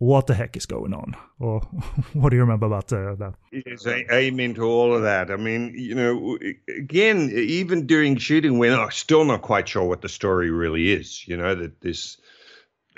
what 0.01 0.27
the 0.27 0.35
heck 0.35 0.57
is 0.57 0.65
going 0.65 0.95
on? 0.95 1.15
Or 1.39 1.61
what 2.15 2.31
do 2.31 2.37
you 2.37 2.41
remember 2.41 2.67
about 2.67 2.91
uh, 2.93 3.15
that? 3.17 3.35
Yes, 3.53 3.87
I, 3.87 4.05
amen 4.11 4.55
to 4.55 4.65
all 4.65 4.95
of 4.95 5.03
that. 5.03 5.31
I 5.31 5.37
mean, 5.37 5.75
you 5.77 5.95
know, 5.95 6.39
again, 6.75 7.31
even 7.33 7.87
during 7.87 8.17
shooting, 8.17 8.59
we're 8.59 8.91
still 8.91 9.25
not 9.25 9.43
quite 9.43 9.69
sure 9.69 9.85
what 9.85 10.01
the 10.01 10.09
story 10.09 10.51
really 10.51 10.91
is. 10.91 11.29
You 11.29 11.37
know, 11.37 11.55
that 11.55 11.83
this 11.83 12.17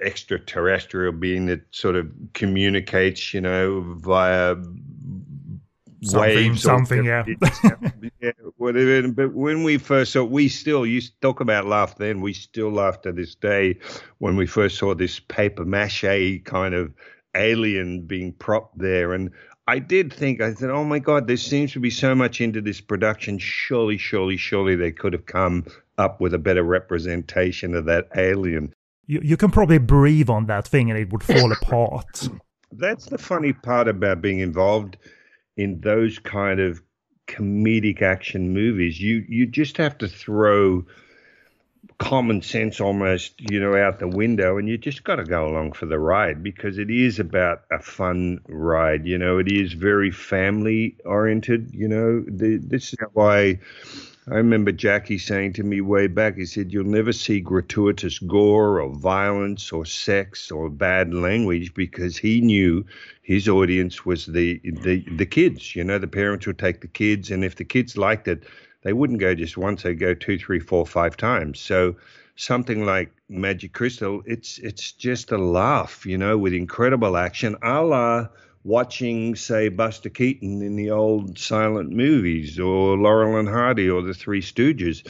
extraterrestrial 0.01 1.13
being 1.13 1.47
that 1.47 1.63
sort 1.73 1.97
of 1.97 2.09
communicates, 2.35 3.35
you 3.35 3.41
know, 3.41 3.81
via 3.99 4.55
something, 6.03 6.57
something, 6.57 7.05
yeah. 7.05 7.25
yeah, 8.21 8.33
whatever. 8.57 9.09
But 9.09 9.33
when 9.35 9.63
we 9.63 9.79
first 9.79 10.13
saw, 10.13 10.25
we 10.25 10.49
still 10.49 10.85
used 10.85 11.15
to 11.15 11.21
talk 11.21 11.41
about 11.41 11.67
laugh 11.67 11.97
then. 11.97 12.21
We 12.21 12.33
still 12.33 12.71
laugh 12.71 13.03
to 13.03 13.13
this 13.13 13.35
day 13.35 13.79
when 14.19 14.37
we 14.37 14.47
first 14.47 14.79
saw 14.79 14.95
this 14.95 15.21
paper 15.21 15.65
mache 15.65 16.43
kind 16.45 16.75
of 16.75 16.93
alien 17.35 18.03
being 18.03 18.33
propped 18.33 18.79
there. 18.79 19.13
And 19.13 19.31
I 19.69 19.79
did 19.79 20.13
think, 20.13 20.41
I 20.41 20.55
said, 20.55 20.71
oh 20.71 20.85
my 20.85 20.99
God, 20.99 21.27
there 21.27 21.37
seems 21.37 21.73
to 21.73 21.81
be 21.81 21.91
so 21.91 22.15
much 22.15 22.41
into 22.41 22.61
this 22.61 22.81
production. 22.81 23.39
Surely, 23.39 23.97
surely, 23.97 24.37
surely 24.37 24.77
they 24.77 24.93
could 24.93 25.13
have 25.13 25.27
come 25.27 25.65
up 25.99 26.21
with 26.21 26.35
a 26.35 26.39
better 26.39 26.63
representation 26.65 27.75
of 27.75 27.85
that 27.85 28.09
alien. 28.17 28.75
You, 29.07 29.21
you 29.23 29.37
can 29.37 29.51
probably 29.51 29.79
breathe 29.79 30.31
on 30.31 30.47
that 30.47 30.67
thing 30.67 30.91
and 30.91 30.99
it 30.99 31.13
would 31.13 31.23
fall 31.23 31.53
apart. 31.53 32.29
That's 32.73 33.07
the 33.07 33.19
funny 33.19 33.53
part 33.53 33.87
about 33.87 34.23
being 34.23 34.41
involved 34.41 34.97
in 35.57 35.81
those 35.81 36.19
kind 36.19 36.61
of 36.61 36.83
comedic 37.27 38.03
action 38.03 38.53
movies. 38.53 39.01
You 39.01 39.25
you 39.29 39.47
just 39.47 39.77
have 39.77 39.99
to 39.99 40.09
throw 40.09 40.85
common 41.99 42.43
sense 42.43 42.81
almost, 42.81 43.41
you 43.51 43.61
know, 43.61 43.77
out 43.77 43.99
the 43.99 44.09
window 44.09 44.59
and 44.59 44.69
you 44.69 44.77
just 44.79 45.05
got 45.05 45.17
to 45.17 45.25
go 45.25 45.47
along 45.47 45.73
for 45.73 45.87
the 45.87 45.99
ride 45.99 46.43
because 46.43 46.79
it 46.79 46.91
is 46.91 47.19
about 47.19 47.63
a 47.71 47.79
fun 47.79 48.41
ride, 48.49 49.07
you 49.07 49.19
know, 49.19 49.39
it 49.39 49.51
is 49.51 49.73
very 49.73 50.11
family 50.11 50.97
oriented, 51.05 51.73
you 51.73 51.89
know. 51.89 52.25
The, 52.27 52.57
this 52.57 52.93
is 52.93 52.99
why 53.13 53.61
I 54.31 54.37
remember 54.37 54.71
Jackie 54.71 55.19
saying 55.19 55.55
to 55.55 55.65
me 55.65 55.81
way 55.81 56.07
back, 56.07 56.37
he 56.37 56.47
said, 56.47 56.73
You'll 56.73 56.85
never 56.85 57.13
see 57.13 57.41
gratuitous 57.41 58.21
gore 58.21 58.81
or 58.81 58.95
violence 58.95 59.73
or 59.73 59.85
sex 59.85 60.53
or 60.53 60.71
bad 60.71 61.13
language 61.13 61.75
because 61.75 62.17
he 62.17 62.41
knew 62.41 62.85
his 63.23 63.49
audience 63.49 64.07
was 64.07 64.27
the, 64.27 64.61
the, 64.63 65.05
the 65.17 65.27
kids. 65.27 65.75
You 65.75 65.83
know, 65.83 65.99
the 65.99 66.07
parents 66.07 66.47
would 66.47 66.59
take 66.59 66.83
the 66.83 66.87
kids, 66.87 67.33
and 67.33 67.45
if 67.45 67.57
the 67.57 67.65
kids 67.65 67.97
liked 67.97 68.29
it, 68.29 68.45
they 68.83 68.93
wouldn't 68.93 69.19
go 69.19 69.35
just 69.35 69.57
once, 69.57 69.83
they'd 69.83 69.99
go 69.99 70.15
two, 70.15 70.39
three, 70.39 70.61
four, 70.61 70.87
five 70.87 71.17
times. 71.17 71.59
So 71.59 71.97
something 72.37 72.85
like 72.87 73.13
Magic 73.29 73.73
Crystal, 73.73 74.23
it's 74.25 74.59
it's 74.59 74.93
just 74.93 75.33
a 75.33 75.39
laugh, 75.39 76.07
you 76.07 76.17
know, 76.17 76.39
with 76.39 76.53
incredible 76.53 77.17
action, 77.17 77.57
a 77.63 77.83
la 77.83 78.29
watching, 78.65 79.35
say, 79.35 79.69
Buster 79.69 80.09
Keaton 80.09 80.63
in 80.63 80.77
the 80.77 80.91
old 80.91 81.39
silent 81.39 81.91
movies 81.91 82.59
or 82.59 82.97
Laurel 82.97 83.39
and 83.39 83.49
Hardy 83.49 83.89
or 83.91 84.03
the 84.03 84.15
Three 84.15 84.41
Stooges. 84.41 85.07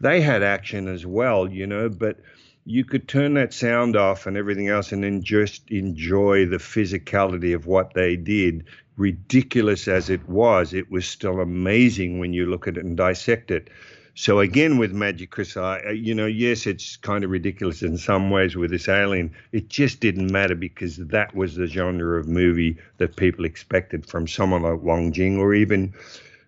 They 0.00 0.20
had 0.20 0.42
action 0.42 0.88
as 0.88 1.06
well, 1.06 1.50
you 1.50 1.66
know, 1.66 1.88
but 1.88 2.20
you 2.64 2.84
could 2.84 3.08
turn 3.08 3.34
that 3.34 3.52
sound 3.54 3.96
off 3.96 4.26
and 4.26 4.36
everything 4.36 4.68
else 4.68 4.92
and 4.92 5.02
then 5.02 5.22
just 5.22 5.70
enjoy 5.70 6.46
the 6.46 6.58
physicality 6.58 7.54
of 7.54 7.66
what 7.66 7.94
they 7.94 8.16
did. 8.16 8.64
Ridiculous 8.96 9.88
as 9.88 10.10
it 10.10 10.28
was, 10.28 10.74
it 10.74 10.90
was 10.90 11.06
still 11.06 11.40
amazing 11.40 12.18
when 12.18 12.34
you 12.34 12.46
look 12.46 12.68
at 12.68 12.76
it 12.76 12.84
and 12.84 12.96
dissect 12.96 13.50
it. 13.50 13.70
So 14.14 14.40
again, 14.40 14.78
with 14.78 14.92
Magic 14.92 15.30
Crystal, 15.30 15.78
you 15.92 16.14
know, 16.14 16.26
yes, 16.26 16.66
it's 16.66 16.96
kind 16.96 17.24
of 17.24 17.30
ridiculous 17.30 17.82
in 17.82 17.96
some 17.96 18.30
ways 18.30 18.56
with 18.56 18.70
this 18.70 18.88
alien. 18.88 19.32
It 19.52 19.68
just 19.68 20.00
didn't 20.00 20.30
matter 20.30 20.54
because 20.54 20.96
that 20.96 21.34
was 21.34 21.54
the 21.54 21.66
genre 21.66 22.18
of 22.18 22.28
movie 22.28 22.76
that 22.98 23.16
people 23.16 23.44
expected 23.44 24.06
from 24.06 24.26
someone 24.26 24.62
like 24.62 24.82
Wong 24.82 25.12
Jing 25.12 25.38
or 25.38 25.54
even 25.54 25.94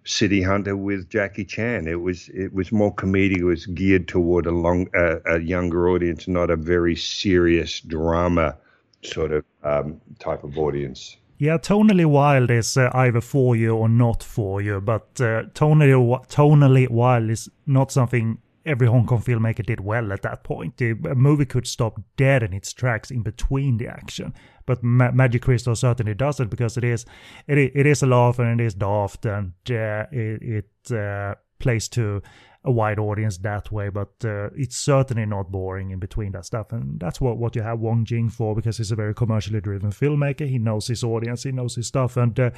City 0.04 0.42
Hunter 0.42 0.76
with 0.76 1.08
Jackie 1.08 1.44
Chan. 1.44 1.86
It 1.86 2.00
was 2.00 2.28
it 2.30 2.52
was 2.52 2.72
more 2.72 2.94
comedic. 2.94 3.38
It 3.38 3.44
was 3.44 3.66
geared 3.66 4.08
toward 4.08 4.46
a 4.46 4.50
long 4.50 4.88
uh, 4.94 5.20
a 5.26 5.40
younger 5.40 5.88
audience, 5.88 6.26
not 6.26 6.50
a 6.50 6.56
very 6.56 6.96
serious 6.96 7.80
drama 7.80 8.56
sort 9.02 9.32
of 9.32 9.44
um, 9.62 10.00
type 10.18 10.44
of 10.44 10.58
audience. 10.58 11.16
Yeah, 11.42 11.58
tonally 11.58 12.06
wild 12.06 12.52
is 12.52 12.76
uh, 12.76 12.88
either 12.94 13.20
for 13.20 13.56
you 13.56 13.74
or 13.74 13.88
not 13.88 14.22
for 14.22 14.62
you, 14.62 14.80
but 14.80 15.08
uh, 15.20 15.42
tonally 15.54 15.92
tonally 16.28 16.88
wild 16.88 17.30
is 17.30 17.48
not 17.66 17.90
something 17.90 18.38
every 18.64 18.86
Hong 18.86 19.06
Kong 19.06 19.20
filmmaker 19.20 19.66
did 19.66 19.80
well 19.80 20.12
at 20.12 20.22
that 20.22 20.44
point. 20.44 20.76
The 20.76 20.94
movie 20.94 21.44
could 21.44 21.66
stop 21.66 22.00
dead 22.16 22.44
in 22.44 22.52
its 22.52 22.72
tracks 22.72 23.10
in 23.10 23.22
between 23.22 23.78
the 23.78 23.88
action, 23.88 24.34
but 24.66 24.84
Ma- 24.84 25.10
Magic 25.10 25.42
Crystal 25.42 25.74
certainly 25.74 26.14
doesn't 26.14 26.48
because 26.48 26.76
it 26.76 26.84
is 26.84 27.06
it 27.48 27.58
it 27.58 27.86
is 27.86 28.04
a 28.04 28.06
laugh 28.06 28.38
and 28.38 28.60
it 28.60 28.64
is 28.64 28.74
daft 28.74 29.26
and 29.26 29.52
uh, 29.68 30.06
it, 30.12 30.68
it 30.88 30.92
uh, 30.96 31.34
plays 31.58 31.88
to 31.88 32.22
a 32.64 32.70
wide 32.70 32.98
audience 32.98 33.38
that 33.38 33.72
way, 33.72 33.88
but 33.88 34.12
uh, 34.24 34.48
it's 34.54 34.76
certainly 34.76 35.26
not 35.26 35.50
boring 35.50 35.90
in 35.90 35.98
between 35.98 36.32
that 36.32 36.44
stuff. 36.44 36.72
And 36.72 37.00
that's 37.00 37.20
what, 37.20 37.36
what 37.36 37.56
you 37.56 37.62
have 37.62 37.80
Wong 37.80 38.04
Jing 38.04 38.28
for 38.28 38.54
because 38.54 38.76
he's 38.76 38.92
a 38.92 38.96
very 38.96 39.14
commercially 39.14 39.60
driven 39.60 39.90
filmmaker. 39.90 40.48
He 40.48 40.58
knows 40.58 40.86
his 40.86 41.02
audience, 41.02 41.42
he 41.42 41.52
knows 41.52 41.74
his 41.74 41.88
stuff, 41.88 42.16
and 42.16 42.38
uh, 42.38 42.50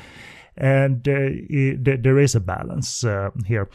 and 0.56 1.08
uh, 1.08 1.30
it, 1.32 2.02
there 2.02 2.18
is 2.18 2.34
a 2.34 2.40
balance 2.40 3.04
uh, 3.04 3.30
here. 3.46 3.68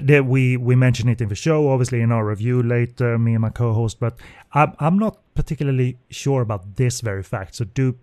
That 0.00 0.26
we 0.26 0.56
we 0.56 0.76
mentioned 0.76 1.10
it 1.10 1.20
in 1.20 1.28
the 1.28 1.34
show, 1.34 1.68
obviously 1.70 2.00
in 2.00 2.12
our 2.12 2.24
review 2.24 2.62
later, 2.62 3.18
me 3.18 3.34
and 3.34 3.42
my 3.42 3.50
co-host, 3.50 3.98
but 4.00 4.18
I'm 4.52 4.72
I'm 4.78 4.98
not 4.98 5.18
particularly 5.34 5.98
sure 6.10 6.42
about 6.42 6.76
this 6.76 7.00
very 7.00 7.22
fact. 7.22 7.54
So 7.56 7.64
do 7.64 7.96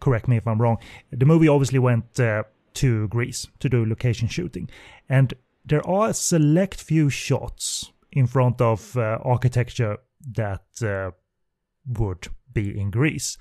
correct 0.00 0.28
me 0.28 0.36
if 0.36 0.46
I'm 0.46 0.60
wrong. 0.60 0.78
The 1.10 1.26
movie 1.26 1.48
obviously 1.48 1.78
went 1.78 2.18
uh, 2.20 2.44
to 2.74 3.08
Greece 3.08 3.46
to 3.58 3.68
do 3.68 3.86
location 3.86 4.28
shooting, 4.28 4.68
and 5.08 5.32
there 5.64 5.86
are 5.86 6.10
a 6.10 6.14
select 6.14 6.82
few 6.82 7.10
shots 7.10 7.92
in 8.12 8.26
front 8.26 8.60
of 8.60 8.96
uh, 8.96 9.18
architecture 9.22 9.98
that 10.32 10.64
uh, 10.82 11.10
would 11.86 12.28
be 12.52 12.78
in 12.78 12.90
Greece 12.90 13.38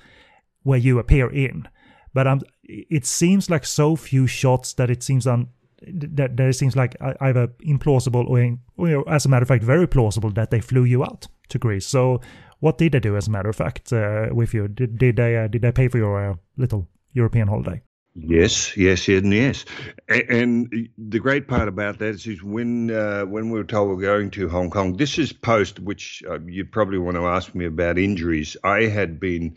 where 0.63 0.79
you 0.79 0.99
appear 0.99 1.29
in. 1.29 1.67
But 2.13 2.27
um, 2.27 2.41
it 2.63 3.05
seems 3.05 3.49
like 3.49 3.65
so 3.65 3.95
few 3.95 4.27
shots 4.27 4.73
that 4.73 4.89
it 4.89 5.03
seems 5.03 5.27
un- 5.27 5.49
that, 5.81 6.35
that 6.37 6.47
it 6.47 6.53
seems 6.53 6.75
like 6.75 6.95
either 7.21 7.47
implausible 7.65 8.27
or, 8.27 8.39
in, 8.39 8.59
or, 8.77 9.07
as 9.09 9.25
a 9.25 9.29
matter 9.29 9.43
of 9.43 9.47
fact, 9.47 9.63
very 9.63 9.87
plausible 9.87 10.31
that 10.31 10.51
they 10.51 10.59
flew 10.59 10.83
you 10.83 11.03
out 11.03 11.27
to 11.49 11.57
Greece. 11.57 11.85
So, 11.85 12.19
what 12.59 12.77
did 12.77 12.91
they 12.91 12.99
do, 12.99 13.15
as 13.15 13.27
a 13.27 13.31
matter 13.31 13.49
of 13.49 13.55
fact, 13.55 13.93
uh, 13.93 14.27
with 14.31 14.53
you? 14.53 14.67
Did, 14.67 14.97
did 14.97 15.15
they 15.15 15.37
uh, 15.37 15.47
did 15.47 15.61
they 15.61 15.71
pay 15.71 15.87
for 15.87 15.97
your 15.97 16.31
uh, 16.31 16.35
little 16.57 16.87
European 17.13 17.47
holiday? 17.47 17.81
Yes, 18.21 18.75
yes, 18.75 19.07
and 19.07 19.31
yes. 19.33 19.65
And 20.07 20.89
the 20.97 21.19
great 21.19 21.47
part 21.47 21.67
about 21.67 21.99
that 21.99 22.15
is, 22.15 22.27
is 22.27 22.43
when 22.43 22.91
uh, 22.91 23.23
when 23.25 23.49
we 23.49 23.57
were 23.59 23.63
told 23.63 23.89
we're 23.89 24.01
going 24.01 24.31
to 24.31 24.49
Hong 24.49 24.69
Kong. 24.69 24.97
This 24.97 25.17
is 25.19 25.31
post, 25.31 25.79
which 25.79 26.23
uh, 26.27 26.39
you 26.41 26.65
probably 26.65 26.97
want 26.97 27.17
to 27.17 27.27
ask 27.27 27.53
me 27.55 27.65
about 27.65 27.97
injuries. 27.97 28.57
I 28.63 28.83
had 28.83 29.19
been 29.19 29.55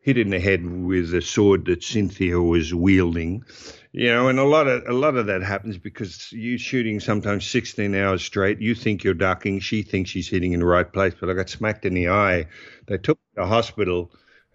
hit 0.00 0.18
in 0.18 0.30
the 0.30 0.40
head 0.40 0.66
with 0.66 1.14
a 1.14 1.20
sword 1.22 1.66
that 1.66 1.84
Cynthia 1.84 2.40
was 2.40 2.72
wielding, 2.74 3.44
you 3.92 4.08
know, 4.08 4.28
and 4.28 4.38
a 4.38 4.44
lot 4.44 4.66
of 4.66 4.82
a 4.88 4.94
lot 4.94 5.16
of 5.16 5.26
that 5.26 5.42
happens 5.42 5.78
because 5.78 6.32
you 6.32 6.58
shooting 6.58 7.00
sometimes 7.00 7.46
16 7.46 7.94
hours 7.94 8.22
straight. 8.22 8.60
You 8.60 8.74
think 8.74 9.04
you're 9.04 9.14
ducking, 9.14 9.60
she 9.60 9.82
thinks 9.82 10.10
she's 10.10 10.28
hitting 10.28 10.52
in 10.52 10.60
the 10.60 10.66
right 10.66 10.90
place, 10.90 11.14
but 11.20 11.30
I 11.30 11.34
got 11.34 11.50
smacked 11.50 11.84
in 11.84 11.94
the 11.94 12.08
eye. 12.08 12.46
They 12.86 12.98
took 12.98 13.18
me 13.18 13.42
to 13.42 13.46
hospital 13.46 14.10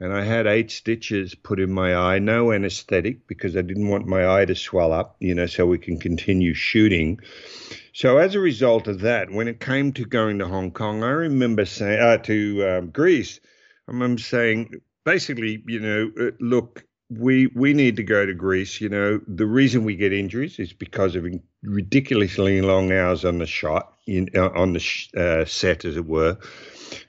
and 0.05 0.13
I 0.13 0.23
had 0.23 0.45
eight 0.45 0.69
stitches 0.69 1.33
put 1.33 1.59
in 1.59 1.71
my 1.71 1.95
eye, 1.95 2.19
no 2.19 2.51
anesthetic 2.51 3.25
because 3.25 3.57
I 3.57 3.63
didn't 3.63 3.89
want 3.89 4.05
my 4.05 4.39
eye 4.39 4.45
to 4.45 4.53
swell 4.53 4.93
up, 4.93 5.15
you 5.19 5.33
know, 5.33 5.47
so 5.47 5.65
we 5.65 5.79
can 5.79 5.99
continue 5.99 6.53
shooting. 6.53 7.19
So 7.91 8.19
as 8.19 8.35
a 8.35 8.39
result 8.39 8.87
of 8.87 9.01
that, 9.01 9.31
when 9.31 9.47
it 9.47 9.59
came 9.59 9.93
to 9.93 10.05
going 10.05 10.37
to 10.39 10.47
Hong 10.47 10.69
Kong, 10.69 11.03
I 11.03 11.09
remember 11.09 11.65
saying 11.65 11.99
uh, 11.99 12.17
to 12.17 12.67
um, 12.67 12.89
Greece, 12.91 13.39
I 13.87 13.93
remember 13.93 14.21
saying 14.21 14.75
basically, 15.05 15.63
you 15.65 15.79
know, 15.79 16.11
uh, 16.19 16.31
look, 16.39 16.85
we 17.09 17.47
we 17.47 17.73
need 17.73 17.95
to 17.95 18.03
go 18.03 18.27
to 18.27 18.33
Greece. 18.35 18.79
You 18.79 18.89
know, 18.89 19.21
the 19.27 19.47
reason 19.47 19.85
we 19.85 19.95
get 19.95 20.13
injuries 20.13 20.59
is 20.59 20.71
because 20.71 21.15
of 21.15 21.25
ridiculously 21.63 22.61
long 22.61 22.91
hours 22.91 23.25
on 23.25 23.39
the 23.39 23.47
shot, 23.47 23.93
in, 24.05 24.29
uh, 24.35 24.49
on 24.49 24.73
the 24.73 24.79
sh- 24.79 25.09
uh, 25.17 25.45
set, 25.45 25.83
as 25.83 25.97
it 25.97 26.05
were 26.05 26.37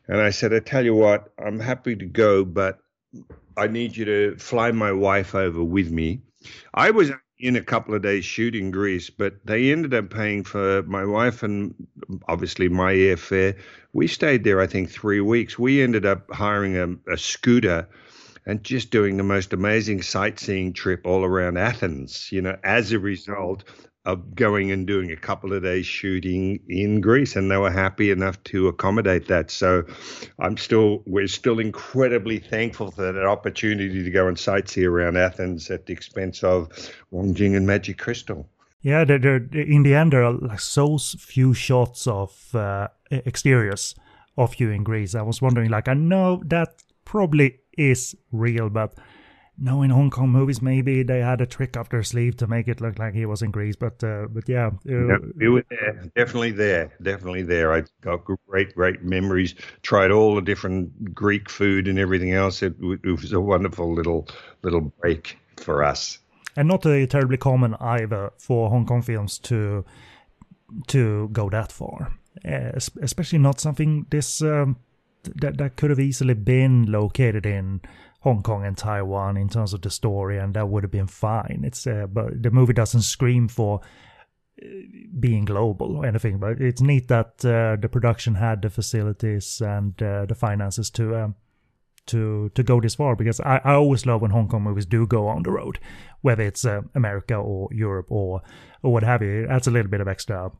and 0.08 0.20
I 0.20 0.30
said, 0.30 0.54
I 0.54 0.60
tell 0.60 0.84
you 0.84 0.94
what, 0.94 1.32
I'm 1.38 1.60
happy 1.60 1.96
to 1.96 2.06
go, 2.06 2.44
but 2.44 2.78
I 3.56 3.66
need 3.66 3.96
you 3.96 4.04
to 4.04 4.36
fly 4.36 4.70
my 4.72 4.92
wife 4.92 5.34
over 5.34 5.62
with 5.62 5.90
me. 5.90 6.20
I 6.74 6.90
was 6.90 7.10
in 7.38 7.56
a 7.56 7.62
couple 7.62 7.94
of 7.94 8.02
days 8.02 8.24
shooting 8.24 8.70
Greece, 8.70 9.10
but 9.10 9.34
they 9.44 9.70
ended 9.70 9.94
up 9.94 10.10
paying 10.10 10.44
for 10.44 10.82
my 10.84 11.04
wife 11.04 11.42
and 11.42 11.74
obviously 12.28 12.68
my 12.68 12.94
airfare. 12.94 13.56
We 13.92 14.06
stayed 14.06 14.44
there, 14.44 14.60
I 14.60 14.66
think, 14.66 14.90
three 14.90 15.20
weeks. 15.20 15.58
We 15.58 15.82
ended 15.82 16.06
up 16.06 16.30
hiring 16.32 16.76
a, 16.76 17.12
a 17.12 17.18
scooter 17.18 17.88
and 18.46 18.62
just 18.62 18.90
doing 18.90 19.16
the 19.16 19.22
most 19.22 19.52
amazing 19.52 20.02
sightseeing 20.02 20.72
trip 20.72 21.04
all 21.04 21.24
around 21.24 21.58
Athens, 21.58 22.30
you 22.30 22.40
know, 22.40 22.56
as 22.62 22.92
a 22.92 22.98
result 22.98 23.64
of 24.06 24.34
going 24.34 24.70
and 24.70 24.86
doing 24.86 25.12
a 25.12 25.16
couple 25.16 25.52
of 25.52 25.62
days 25.62 25.84
shooting 25.84 26.60
in 26.68 27.00
Greece, 27.00 27.36
and 27.36 27.50
they 27.50 27.58
were 27.58 27.70
happy 27.70 28.10
enough 28.10 28.42
to 28.44 28.68
accommodate 28.68 29.28
that. 29.28 29.50
So, 29.50 29.84
I'm 30.38 30.56
still 30.56 31.02
we're 31.06 31.28
still 31.28 31.58
incredibly 31.58 32.38
thankful 32.38 32.90
for 32.90 33.12
that 33.12 33.26
opportunity 33.26 34.02
to 34.02 34.10
go 34.10 34.28
and 34.28 34.36
sightsee 34.36 34.88
around 34.88 35.16
Athens 35.16 35.70
at 35.70 35.86
the 35.86 35.92
expense 35.92 36.42
of 36.42 36.70
Wong 37.10 37.34
Jing 37.34 37.54
and 37.54 37.66
Magic 37.66 37.98
Crystal. 37.98 38.48
Yeah, 38.82 39.04
there, 39.04 39.18
there, 39.18 39.36
in 39.52 39.82
the 39.82 39.94
end, 39.94 40.12
there 40.12 40.24
are 40.24 40.32
like 40.32 40.60
so 40.60 40.96
few 40.98 41.54
shots 41.54 42.06
of 42.06 42.54
uh, 42.54 42.88
exteriors 43.10 43.96
of 44.38 44.60
you 44.60 44.70
in 44.70 44.84
Greece. 44.84 45.14
I 45.14 45.22
was 45.22 45.42
wondering, 45.42 45.70
like, 45.70 45.88
I 45.88 45.94
know 45.94 46.42
that 46.46 46.82
probably 47.04 47.58
is 47.76 48.14
real, 48.30 48.68
but 48.68 48.94
no, 49.58 49.82
in 49.82 49.90
Hong 49.90 50.10
Kong 50.10 50.28
movies, 50.28 50.60
maybe 50.60 51.02
they 51.02 51.20
had 51.20 51.40
a 51.40 51.46
trick 51.46 51.76
up 51.76 51.88
their 51.88 52.02
sleeve 52.02 52.36
to 52.38 52.46
make 52.46 52.68
it 52.68 52.80
look 52.80 52.98
like 52.98 53.14
he 53.14 53.24
was 53.24 53.42
in 53.42 53.50
Greece. 53.50 53.76
But 53.76 54.02
uh, 54.04 54.26
but 54.28 54.48
yeah, 54.48 54.66
uh, 54.88 55.18
it 55.40 55.48
was 55.48 55.64
there, 55.70 56.10
definitely 56.14 56.52
there, 56.52 56.92
definitely 57.00 57.42
there. 57.42 57.72
I 57.72 57.84
got 58.02 58.24
great 58.46 58.74
great 58.74 59.02
memories. 59.02 59.54
Tried 59.82 60.10
all 60.10 60.34
the 60.34 60.42
different 60.42 61.14
Greek 61.14 61.48
food 61.48 61.88
and 61.88 61.98
everything 61.98 62.32
else. 62.32 62.62
It, 62.62 62.74
it 62.80 63.10
was 63.10 63.32
a 63.32 63.40
wonderful 63.40 63.92
little 63.94 64.28
little 64.62 64.92
break 65.00 65.38
for 65.56 65.82
us. 65.82 66.18
And 66.54 66.68
not 66.68 66.86
a 66.86 67.06
terribly 67.06 67.36
common 67.36 67.74
either 67.80 68.32
for 68.38 68.68
Hong 68.68 68.86
Kong 68.86 69.02
films 69.02 69.38
to 69.40 69.84
to 70.88 71.28
go 71.32 71.48
that 71.48 71.72
far, 71.72 72.12
uh, 72.44 72.72
especially 73.00 73.38
not 73.38 73.60
something 73.60 74.06
this 74.10 74.42
um, 74.42 74.76
that 75.34 75.56
that 75.58 75.76
could 75.76 75.90
have 75.90 76.00
easily 76.00 76.34
been 76.34 76.84
located 76.90 77.46
in 77.46 77.80
Hong 78.26 78.42
Kong 78.42 78.66
and 78.66 78.76
Taiwan 78.76 79.36
in 79.36 79.48
terms 79.48 79.72
of 79.72 79.82
the 79.82 79.90
story, 79.90 80.36
and 80.36 80.52
that 80.54 80.68
would 80.68 80.82
have 80.82 80.90
been 80.90 81.06
fine. 81.06 81.62
It's 81.62 81.86
uh, 81.86 82.08
but 82.12 82.42
the 82.42 82.50
movie 82.50 82.72
doesn't 82.72 83.02
scream 83.02 83.46
for 83.46 83.80
uh, 84.60 84.66
being 85.20 85.44
global 85.44 85.96
or 85.96 86.04
anything, 86.04 86.38
but 86.38 86.60
it's 86.60 86.80
neat 86.80 87.06
that 87.06 87.44
uh, 87.44 87.76
the 87.80 87.88
production 87.88 88.34
had 88.34 88.62
the 88.62 88.68
facilities 88.68 89.60
and 89.60 90.02
uh, 90.02 90.26
the 90.26 90.34
finances 90.34 90.90
to 90.90 91.14
um, 91.14 91.34
to 92.06 92.50
to 92.56 92.64
go 92.64 92.80
this 92.80 92.96
far. 92.96 93.14
Because 93.14 93.38
I, 93.38 93.60
I 93.64 93.74
always 93.74 94.06
love 94.06 94.22
when 94.22 94.32
Hong 94.32 94.48
Kong 94.48 94.62
movies 94.62 94.86
do 94.86 95.06
go 95.06 95.28
on 95.28 95.44
the 95.44 95.52
road, 95.52 95.78
whether 96.22 96.42
it's 96.42 96.64
uh, 96.64 96.80
America 96.96 97.36
or 97.36 97.68
Europe 97.70 98.10
or 98.10 98.42
or 98.82 98.92
what 98.92 99.04
have 99.04 99.22
you. 99.22 99.44
It 99.44 99.50
adds 99.50 99.68
a 99.68 99.70
little 99.70 99.90
bit 99.90 100.00
of 100.00 100.08
extra 100.08 100.50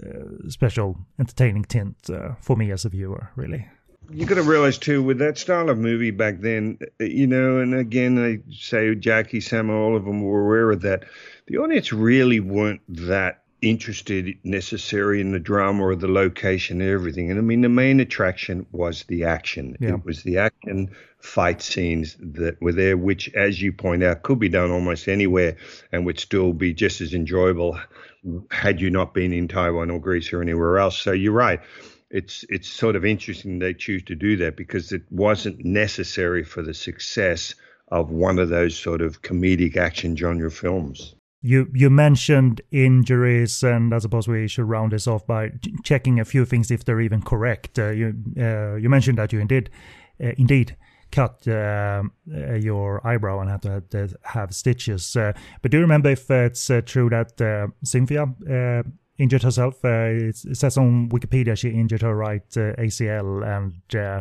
uh, 0.00 0.48
special 0.48 0.96
entertaining 1.18 1.64
tint 1.64 2.08
for 2.40 2.56
me 2.56 2.70
as 2.70 2.84
a 2.84 2.88
viewer, 2.88 3.30
really 3.34 3.66
you 4.10 4.26
got 4.26 4.36
to 4.36 4.42
realize 4.42 4.78
too, 4.78 5.02
with 5.02 5.18
that 5.18 5.38
style 5.38 5.68
of 5.68 5.78
movie 5.78 6.10
back 6.10 6.40
then, 6.40 6.78
you 7.00 7.26
know, 7.26 7.58
and 7.58 7.74
again, 7.74 8.18
I 8.22 8.40
say 8.52 8.94
Jackie, 8.94 9.40
Sam, 9.40 9.70
all 9.70 9.96
of 9.96 10.04
them 10.04 10.22
were 10.22 10.44
aware 10.44 10.70
of 10.70 10.82
that. 10.82 11.04
The 11.46 11.58
audience 11.58 11.92
really 11.92 12.40
weren't 12.40 12.82
that 12.88 13.42
interested 13.62 14.36
necessarily 14.44 15.20
in 15.20 15.32
the 15.32 15.40
drama 15.40 15.82
or 15.82 15.96
the 15.96 16.08
location 16.08 16.80
and 16.80 16.90
everything. 16.90 17.30
And 17.30 17.38
I 17.38 17.42
mean, 17.42 17.62
the 17.62 17.68
main 17.68 18.00
attraction 18.00 18.66
was 18.72 19.04
the 19.04 19.24
action. 19.24 19.76
Yeah. 19.80 19.94
It 19.94 20.04
was 20.04 20.22
the 20.22 20.38
action 20.38 20.90
fight 21.18 21.62
scenes 21.62 22.16
that 22.20 22.60
were 22.60 22.72
there, 22.72 22.96
which, 22.96 23.32
as 23.34 23.60
you 23.60 23.72
point 23.72 24.04
out, 24.04 24.22
could 24.22 24.38
be 24.38 24.48
done 24.48 24.70
almost 24.70 25.08
anywhere 25.08 25.56
and 25.90 26.06
would 26.06 26.20
still 26.20 26.52
be 26.52 26.72
just 26.72 27.00
as 27.00 27.14
enjoyable 27.14 27.78
had 28.50 28.80
you 28.80 28.90
not 28.90 29.14
been 29.14 29.32
in 29.32 29.48
Taiwan 29.48 29.90
or 29.90 30.00
Greece 30.00 30.32
or 30.32 30.42
anywhere 30.42 30.78
else. 30.78 30.98
So 30.98 31.12
you're 31.12 31.32
right 31.32 31.60
it's 32.10 32.44
it's 32.48 32.68
sort 32.68 32.96
of 32.96 33.04
interesting 33.04 33.58
they 33.58 33.74
choose 33.74 34.02
to 34.04 34.14
do 34.14 34.36
that 34.36 34.56
because 34.56 34.92
it 34.92 35.02
wasn't 35.10 35.64
necessary 35.64 36.44
for 36.44 36.62
the 36.62 36.74
success 36.74 37.54
of 37.88 38.10
one 38.10 38.38
of 38.38 38.48
those 38.48 38.76
sort 38.76 39.00
of 39.00 39.22
comedic 39.22 39.76
action 39.76 40.16
genre 40.16 40.50
films. 40.50 41.14
You 41.42 41.68
you 41.74 41.90
mentioned 41.90 42.60
injuries, 42.70 43.62
and 43.62 43.94
I 43.94 43.98
suppose 43.98 44.26
we 44.26 44.48
should 44.48 44.68
round 44.68 44.92
this 44.92 45.06
off 45.06 45.26
by 45.26 45.52
checking 45.84 46.18
a 46.18 46.24
few 46.24 46.44
things 46.44 46.70
if 46.70 46.84
they're 46.84 47.00
even 47.00 47.22
correct. 47.22 47.78
Uh, 47.78 47.90
you 47.90 48.14
uh, 48.38 48.76
you 48.76 48.88
mentioned 48.88 49.18
that 49.18 49.32
you 49.32 49.40
indeed 49.40 49.70
uh, 50.22 50.32
indeed 50.38 50.76
cut 51.12 51.46
uh, 51.46 52.02
uh, 52.34 52.54
your 52.54 53.06
eyebrow 53.06 53.40
and 53.40 53.48
had 53.48 53.62
to 53.62 53.82
have, 53.92 54.16
have 54.22 54.54
stitches. 54.54 55.14
Uh, 55.14 55.32
but 55.62 55.70
do 55.70 55.76
you 55.76 55.82
remember 55.82 56.10
if 56.10 56.28
it's 56.30 56.70
true 56.84 57.08
that 57.10 57.70
Cynthia 57.84 58.26
injured 59.18 59.42
herself. 59.42 59.84
Uh, 59.84 60.28
it, 60.28 60.36
says 60.36 60.76
on 60.76 61.08
Wikipedia 61.08 61.56
she 61.56 61.70
injured 61.70 62.02
her 62.02 62.14
right 62.14 62.44
uh, 62.56 62.74
ACL 62.76 63.44
and 63.44 63.94
uh, 63.94 64.20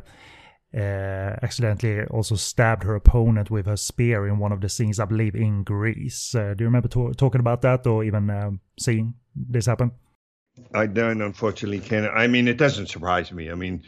uh, 0.76 1.36
accidentally 1.42 2.04
also 2.06 2.36
stabbed 2.36 2.84
her 2.84 2.96
opponent 2.96 3.50
with 3.50 3.66
her 3.66 3.78
spear 3.78 4.28
in 4.28 4.40
one 4.40 4.52
of 4.52 4.62
the 4.62 4.70
scenes, 4.70 5.00
I 5.00 5.06
believe, 5.06 5.36
in 5.36 5.64
Greece. 5.64 6.36
Uh, 6.36 6.54
do 6.56 6.64
you 6.64 6.68
remember 6.68 6.90
to- 6.90 7.14
talking 7.14 7.40
about 7.40 7.62
that 7.62 7.88
or 7.88 8.04
even 8.04 8.30
um, 8.30 8.60
seeing 8.78 9.14
this 9.36 9.66
happen? 9.66 9.92
I 10.74 10.86
don't, 10.88 11.22
unfortunately, 11.22 11.80
Ken. 11.80 12.10
I 12.14 12.28
mean, 12.28 12.48
it 12.48 12.58
doesn't 12.58 12.88
surprise 12.88 13.32
me. 13.32 13.52
I 13.52 13.56
mean, 13.56 13.84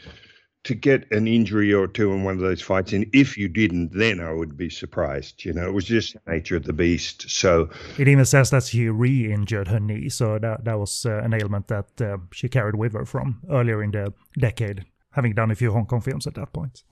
to 0.64 0.74
get 0.74 1.10
an 1.12 1.26
injury 1.26 1.72
or 1.72 1.86
two 1.86 2.12
in 2.12 2.24
one 2.24 2.34
of 2.34 2.40
those 2.40 2.60
fights. 2.60 2.92
And 2.92 3.06
if 3.12 3.38
you 3.38 3.48
didn't, 3.48 3.92
then 3.92 4.20
I 4.20 4.32
would 4.32 4.56
be 4.56 4.68
surprised. 4.68 5.44
You 5.44 5.52
know, 5.52 5.66
it 5.66 5.72
was 5.72 5.84
just 5.84 6.14
the 6.14 6.32
nature 6.32 6.56
of 6.56 6.64
the 6.64 6.72
beast. 6.72 7.30
So 7.30 7.70
it 7.98 8.08
even 8.08 8.24
says 8.24 8.50
that 8.50 8.64
she 8.64 8.88
re-injured 8.88 9.68
her 9.68 9.80
knee, 9.80 10.08
so 10.08 10.38
that 10.38 10.64
that 10.64 10.78
was 10.78 11.06
uh, 11.06 11.18
an 11.18 11.34
ailment 11.34 11.68
that 11.68 12.00
uh, 12.00 12.18
she 12.32 12.48
carried 12.48 12.74
with 12.74 12.92
her 12.92 13.04
from 13.04 13.40
earlier 13.50 13.82
in 13.82 13.92
the 13.92 14.12
decade, 14.38 14.84
having 15.12 15.34
done 15.34 15.50
a 15.50 15.54
few 15.54 15.72
Hong 15.72 15.86
Kong 15.86 16.00
films 16.00 16.26
at 16.26 16.34
that 16.34 16.52
point. 16.52 16.82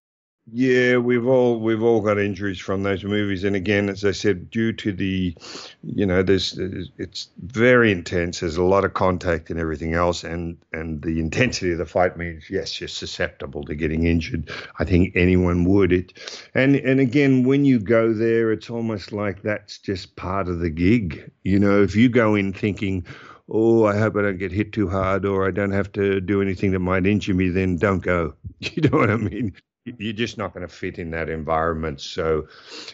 Yeah, 0.53 0.99
we've 0.99 1.27
all 1.27 1.59
we've 1.59 1.83
all 1.83 2.01
got 2.01 2.19
injuries 2.21 2.61
from 2.61 2.85
those 2.85 3.03
movies, 3.03 3.43
and 3.43 3.57
again, 3.57 3.89
as 3.89 4.05
I 4.05 4.13
said, 4.13 4.49
due 4.49 4.73
to 4.75 4.93
the, 4.93 5.37
you 5.83 6.07
know, 6.07 6.23
there's 6.23 6.57
it's 6.99 7.31
very 7.39 7.91
intense. 7.91 8.39
There's 8.41 8.57
a 8.57 8.63
lot 8.63 8.85
of 8.85 8.95
contact 8.95 9.51
and 9.51 9.59
everything 9.59 9.95
else, 9.95 10.23
and 10.23 10.57
and 10.73 11.03
the 11.03 11.19
intensity 11.19 11.73
of 11.73 11.79
the 11.79 11.85
fight 11.85 12.17
means 12.17 12.49
yes, 12.49 12.81
you're 12.81 12.87
susceptible 12.87 13.65
to 13.65 13.75
getting 13.75 14.07
injured. 14.07 14.49
I 14.79 14.85
think 14.85 15.17
anyone 15.17 15.65
would. 15.65 15.93
It, 15.93 16.13
and 16.55 16.77
and 16.77 17.01
again, 17.01 17.43
when 17.43 17.65
you 17.65 17.81
go 17.81 18.13
there, 18.13 18.53
it's 18.53 18.71
almost 18.71 19.11
like 19.11 19.43
that's 19.43 19.79
just 19.79 20.15
part 20.15 20.49
of 20.49 20.61
the 20.61 20.71
gig. 20.71 21.29
You 21.43 21.59
know, 21.59 21.83
if 21.83 21.97
you 21.97 22.09
go 22.09 22.37
in 22.37 22.53
thinking, 22.53 23.05
oh, 23.49 23.85
I 23.85 23.97
hope 23.99 24.15
I 24.15 24.23
don't 24.23 24.39
get 24.39 24.53
hit 24.53 24.73
too 24.73 24.89
hard 24.89 25.25
or 25.25 25.45
I 25.45 25.51
don't 25.51 25.73
have 25.73 25.91
to 25.95 26.21
do 26.21 26.41
anything 26.41 26.71
that 26.71 26.79
might 26.79 27.05
injure 27.05 27.35
me, 27.35 27.49
then 27.49 27.77
don't 27.79 28.01
go. 28.01 28.35
You 28.61 28.89
know 28.89 28.97
what 28.99 29.11
I 29.11 29.17
mean? 29.17 29.53
You're 29.99 30.13
just 30.13 30.39
not 30.39 30.53
going 30.53 30.67
to 30.67 30.73
fit 30.73 30.99
in 30.99 31.11
that 31.13 31.29
environment. 31.29 32.01
So, 32.01 32.49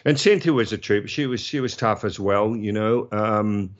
and 0.05 0.19
Cynthia 0.19 0.53
was 0.53 0.71
a 0.73 0.77
trooper. 0.77 1.07
She 1.07 1.25
was 1.25 1.41
she 1.41 1.59
was 1.59 1.75
tough 1.75 2.03
as 2.03 2.19
well, 2.19 2.55
you 2.55 2.71
know. 2.71 3.07
Um, 3.11 3.75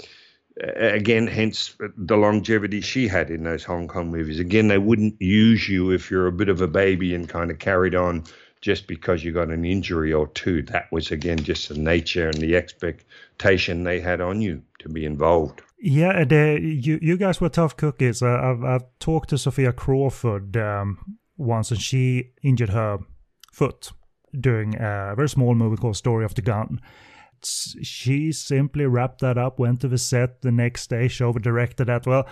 again, 0.76 1.28
hence 1.28 1.76
the 1.98 2.18
longevity 2.18 2.82
she 2.82 3.08
had 3.08 3.30
in 3.30 3.44
those 3.44 3.64
Hong 3.64 3.88
Kong 3.88 4.12
movies. 4.12 4.40
Again, 4.40 4.68
they 4.68 4.78
wouldn't 4.78 5.22
use 5.22 5.68
you 5.68 5.92
if 5.92 6.12
you're 6.12 6.28
a 6.28 6.32
bit 6.32 6.50
of 6.50 6.62
a 6.62 6.68
baby 6.68 7.14
and 7.16 7.28
kind 7.28 7.52
of 7.52 7.60
carried 7.60 7.96
on 7.96 8.24
just 8.62 8.88
because 8.88 9.24
you 9.24 9.32
got 9.32 9.50
an 9.50 9.66
injury 9.66 10.14
or 10.14 10.28
two. 10.28 10.62
That 10.64 10.92
was 10.92 11.12
again 11.12 11.38
just 11.38 11.70
the 11.70 11.78
nature 11.78 12.30
and 12.30 12.38
the 12.38 12.56
expectation 12.56 13.84
they 13.84 14.00
had 14.00 14.22
on 14.22 14.42
you 14.42 14.62
to 14.80 14.90
be 14.90 15.06
involved. 15.06 15.62
Yeah, 15.80 16.24
you 16.24 16.98
you 17.02 17.18
guys 17.18 17.42
were 17.42 17.50
tough 17.50 17.76
cookies. 17.76 18.22
Uh, 18.22 18.40
I've 18.42 18.64
I've 18.64 19.00
talked 19.00 19.30
to 19.30 19.38
Sophia 19.38 19.74
Crawford 19.74 20.56
um, 20.56 21.18
once 21.38 21.72
and 21.72 21.82
she 21.82 22.32
injured 22.42 22.70
her 22.70 23.00
foot 23.52 23.92
during 24.40 24.76
a 24.76 25.14
very 25.16 25.30
small 25.30 25.56
movie 25.56 25.78
called 25.78 25.98
Story 25.98 26.26
of 26.26 26.36
the 26.36 26.42
Gun. 26.42 26.80
She 27.44 28.32
simply 28.32 28.86
wrapped 28.86 29.20
that 29.22 29.38
up, 29.38 29.60
went 29.60 29.82
to 29.82 29.88
the 29.88 29.98
set 29.98 30.42
the 30.42 30.52
next 30.52 30.90
day, 30.90 31.08
Shover 31.08 31.40
directed 31.40 31.86
that. 31.86 32.06
Well, 32.08 32.28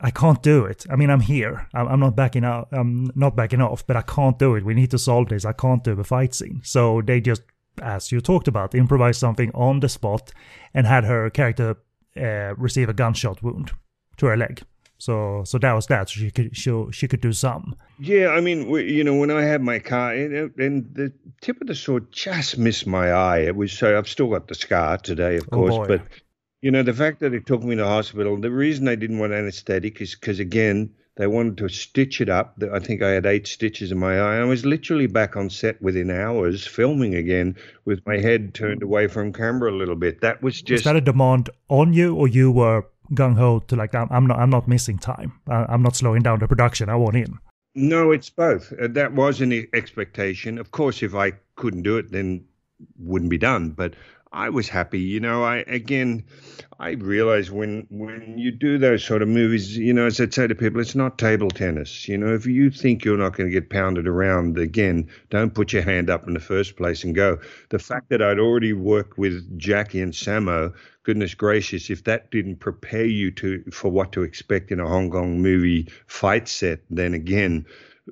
I 0.00 0.10
can't 0.10 0.42
do 0.42 0.64
it. 0.64 0.86
I 0.90 0.96
mean, 0.96 1.10
I'm 1.10 1.20
here. 1.20 1.68
I'm 1.72 2.00
not 2.00 2.16
backing 2.16 2.44
out. 2.44 2.68
I'm 2.72 3.10
not 3.14 3.36
backing 3.36 3.60
off, 3.60 3.86
but 3.86 3.96
I 3.96 4.02
can't 4.02 4.38
do 4.38 4.54
it. 4.56 4.64
We 4.64 4.74
need 4.74 4.90
to 4.90 4.98
solve 4.98 5.28
this. 5.28 5.44
I 5.44 5.52
can't 5.52 5.84
do 5.84 5.94
the 5.94 6.04
fight 6.04 6.34
scene. 6.34 6.62
So 6.64 7.00
they 7.00 7.20
just, 7.20 7.42
as 7.80 8.10
you 8.10 8.20
talked 8.20 8.48
about, 8.48 8.74
improvised 8.74 9.20
something 9.20 9.52
on 9.54 9.80
the 9.80 9.88
spot 9.88 10.32
and 10.72 10.86
had 10.86 11.04
her 11.04 11.30
character 11.30 11.76
uh, 12.16 12.54
receive 12.56 12.88
a 12.88 12.94
gunshot 12.94 13.42
wound 13.42 13.72
to 14.16 14.26
her 14.26 14.36
leg. 14.36 14.62
So 15.04 15.42
so 15.44 15.58
that 15.58 15.72
was 15.74 15.86
that. 15.86 16.08
So 16.08 16.20
she 16.20 16.30
could 16.30 16.56
she, 16.56 16.70
she 16.92 17.06
could 17.08 17.20
do 17.20 17.32
some. 17.32 17.76
Yeah, 17.98 18.28
I 18.28 18.40
mean, 18.40 18.68
you 18.70 19.04
know, 19.04 19.14
when 19.14 19.30
I 19.30 19.42
had 19.42 19.60
my 19.60 19.78
car, 19.78 20.14
and, 20.14 20.58
and 20.58 20.94
the 20.94 21.12
tip 21.40 21.60
of 21.60 21.66
the 21.66 21.74
sword 21.74 22.10
just 22.10 22.56
missed 22.56 22.86
my 22.86 23.12
eye. 23.12 23.40
It 23.40 23.56
was 23.56 23.72
so 23.72 23.98
I've 23.98 24.08
still 24.08 24.30
got 24.30 24.48
the 24.48 24.54
scar 24.54 24.96
today, 24.98 25.36
of 25.36 25.48
oh, 25.52 25.56
course, 25.56 25.88
but 25.88 26.00
you 26.62 26.70
know, 26.70 26.82
the 26.82 26.94
fact 26.94 27.20
that 27.20 27.34
it 27.34 27.44
took 27.46 27.62
me 27.62 27.76
to 27.76 27.84
hospital. 27.84 28.40
The 28.40 28.50
reason 28.50 28.88
I 28.88 28.96
didn't 28.96 29.18
want 29.18 29.34
anesthetic 29.34 30.00
is 30.00 30.14
because 30.14 30.40
again, 30.40 30.94
They 31.16 31.28
wanted 31.28 31.58
to 31.58 31.68
stitch 31.68 32.20
it 32.20 32.28
up. 32.28 32.60
I 32.72 32.80
think 32.80 33.00
I 33.00 33.10
had 33.10 33.24
eight 33.24 33.46
stitches 33.46 33.92
in 33.92 33.98
my 33.98 34.18
eye. 34.18 34.38
I 34.38 34.44
was 34.44 34.66
literally 34.66 35.06
back 35.06 35.36
on 35.36 35.48
set 35.48 35.80
within 35.80 36.10
hours, 36.10 36.66
filming 36.66 37.14
again 37.14 37.56
with 37.84 38.04
my 38.04 38.18
head 38.18 38.52
turned 38.52 38.82
away 38.82 39.06
from 39.06 39.32
camera 39.32 39.70
a 39.70 39.76
little 39.76 39.94
bit. 39.94 40.22
That 40.22 40.42
was 40.42 40.60
just. 40.60 40.80
Was 40.80 40.84
that 40.84 40.96
a 40.96 41.00
demand 41.00 41.50
on 41.68 41.92
you, 41.92 42.16
or 42.16 42.26
you 42.26 42.50
were 42.50 42.84
gung 43.12 43.36
ho 43.36 43.60
to 43.68 43.76
like, 43.76 43.94
I'm, 43.94 44.08
I'm 44.10 44.26
not, 44.26 44.38
I'm 44.38 44.50
not 44.50 44.68
missing 44.68 44.98
time. 44.98 45.32
I'm 45.48 45.82
not 45.82 45.96
slowing 45.96 46.22
down 46.22 46.38
the 46.38 46.48
production. 46.48 46.88
I 46.88 46.96
want 46.96 47.16
in. 47.16 47.38
No, 47.74 48.12
it's 48.12 48.30
both. 48.30 48.72
Uh, 48.72 48.88
that 48.90 49.12
was 49.14 49.40
an 49.40 49.66
expectation. 49.72 50.58
Of 50.58 50.70
course, 50.70 51.02
if 51.02 51.14
I 51.14 51.32
couldn't 51.56 51.82
do 51.82 51.98
it, 51.98 52.12
then 52.12 52.44
wouldn't 52.98 53.30
be 53.30 53.38
done. 53.38 53.70
But 53.70 53.94
I 54.32 54.48
was 54.48 54.68
happy. 54.68 55.00
You 55.00 55.20
know, 55.20 55.44
I 55.44 55.58
again, 55.66 56.24
I 56.78 56.90
realize 56.90 57.50
when 57.50 57.86
when 57.90 58.38
you 58.38 58.50
do 58.50 58.78
those 58.78 59.04
sort 59.04 59.22
of 59.22 59.28
movies, 59.28 59.76
you 59.76 59.92
know, 59.92 60.06
as 60.06 60.20
I 60.20 60.28
say 60.28 60.46
to 60.46 60.54
people, 60.54 60.80
it's 60.80 60.94
not 60.94 61.18
table 61.18 61.50
tennis. 61.50 62.08
You 62.08 62.18
know, 62.18 62.34
if 62.34 62.46
you 62.46 62.70
think 62.70 63.04
you're 63.04 63.16
not 63.16 63.36
going 63.36 63.48
to 63.48 63.52
get 63.52 63.70
pounded 63.70 64.06
around 64.06 64.58
again, 64.58 65.08
don't 65.30 65.54
put 65.54 65.72
your 65.72 65.82
hand 65.82 66.10
up 66.10 66.26
in 66.26 66.34
the 66.34 66.40
first 66.40 66.76
place 66.76 67.04
and 67.04 67.14
go. 67.14 67.38
The 67.70 67.78
fact 67.78 68.08
that 68.10 68.22
I'd 68.22 68.40
already 68.40 68.72
worked 68.72 69.18
with 69.18 69.58
Jackie 69.58 70.00
and 70.00 70.12
Sammo, 70.12 70.74
goodness 71.04 71.34
gracious, 71.34 71.90
if 71.90 72.04
that 72.04 72.30
didn't 72.30 72.56
prepare 72.56 73.06
you 73.06 73.30
to 73.32 73.62
for 73.70 73.90
what 73.90 74.12
to 74.12 74.22
expect 74.22 74.72
in 74.72 74.80
a 74.80 74.88
Hong 74.88 75.10
Kong 75.10 75.40
movie 75.40 75.88
fight 76.06 76.48
set, 76.48 76.80
then 76.90 77.14
again, 77.14 77.64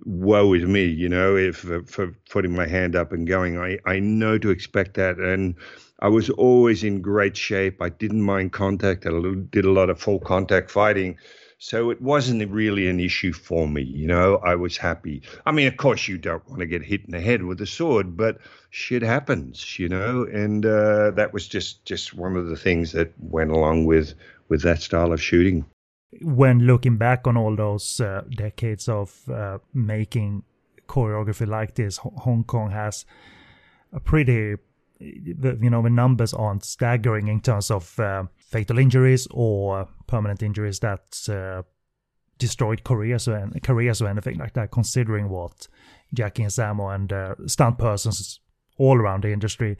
woe 0.04 0.52
is 0.52 0.64
me, 0.64 0.84
you 0.84 1.08
know, 1.08 1.36
if 1.36 1.56
for, 1.56 1.82
for 1.84 2.14
putting 2.30 2.54
my 2.54 2.66
hand 2.66 2.96
up 2.96 3.12
and 3.12 3.26
going. 3.26 3.58
I, 3.58 3.78
I 3.84 3.98
know 3.98 4.38
to 4.38 4.50
expect 4.50 4.94
that. 4.94 5.18
And 5.18 5.54
I 6.00 6.08
was 6.08 6.30
always 6.30 6.84
in 6.84 7.00
great 7.00 7.36
shape. 7.36 7.80
I 7.80 7.88
didn't 7.88 8.22
mind 8.22 8.52
contact. 8.52 9.06
I 9.06 9.10
did 9.50 9.64
a 9.64 9.70
lot 9.70 9.90
of 9.90 10.00
full 10.00 10.18
contact 10.18 10.70
fighting. 10.70 11.16
So 11.62 11.90
it 11.90 12.02
wasn't 12.02 12.50
really 12.50 12.88
an 12.88 12.98
issue 12.98 13.32
for 13.32 13.68
me, 13.68 13.82
you 13.82 14.08
know. 14.08 14.38
I 14.38 14.56
was 14.56 14.76
happy. 14.76 15.22
I 15.46 15.52
mean, 15.52 15.68
of 15.68 15.76
course, 15.76 16.08
you 16.08 16.18
don't 16.18 16.44
want 16.48 16.58
to 16.58 16.66
get 16.66 16.82
hit 16.82 17.04
in 17.04 17.12
the 17.12 17.20
head 17.20 17.44
with 17.44 17.60
a 17.60 17.66
sword, 17.66 18.16
but 18.16 18.38
shit 18.70 19.02
happens, 19.02 19.78
you 19.78 19.88
know. 19.88 20.24
And 20.24 20.66
uh, 20.66 21.12
that 21.12 21.32
was 21.32 21.46
just 21.46 21.84
just 21.84 22.14
one 22.14 22.36
of 22.36 22.48
the 22.48 22.56
things 22.56 22.90
that 22.92 23.12
went 23.20 23.52
along 23.52 23.84
with 23.84 24.14
with 24.48 24.62
that 24.62 24.82
style 24.82 25.12
of 25.12 25.22
shooting. 25.22 25.64
When 26.20 26.66
looking 26.66 26.96
back 26.96 27.28
on 27.28 27.36
all 27.36 27.54
those 27.54 28.00
uh, 28.00 28.22
decades 28.28 28.88
of 28.88 29.28
uh, 29.30 29.58
making 29.72 30.42
choreography 30.88 31.46
like 31.46 31.76
this, 31.76 31.98
Hong 31.98 32.42
Kong 32.42 32.72
has 32.72 33.06
a 33.92 34.00
pretty 34.00 34.56
you 35.02 35.70
know 35.70 35.82
the 35.82 35.90
numbers 35.90 36.32
aren't 36.34 36.64
staggering 36.64 37.28
in 37.28 37.40
terms 37.40 37.70
of 37.70 37.98
uh, 37.98 38.24
fatal 38.38 38.78
injuries 38.78 39.26
or 39.30 39.88
permanent 40.06 40.42
injuries 40.42 40.78
that 40.80 41.02
uh, 41.28 41.62
destroyed 42.38 42.84
careers 42.84 43.28
or, 43.28 43.50
careers 43.62 44.02
or 44.02 44.08
anything 44.08 44.38
like 44.38 44.54
that. 44.54 44.70
Considering 44.70 45.28
what 45.28 45.68
Jackie 46.14 46.42
and 46.42 46.52
Sammo 46.52 46.94
and 46.94 47.12
uh, 47.12 47.34
stunt 47.46 47.78
persons 47.78 48.40
all 48.78 48.98
around 48.98 49.24
the 49.24 49.32
industry 49.32 49.76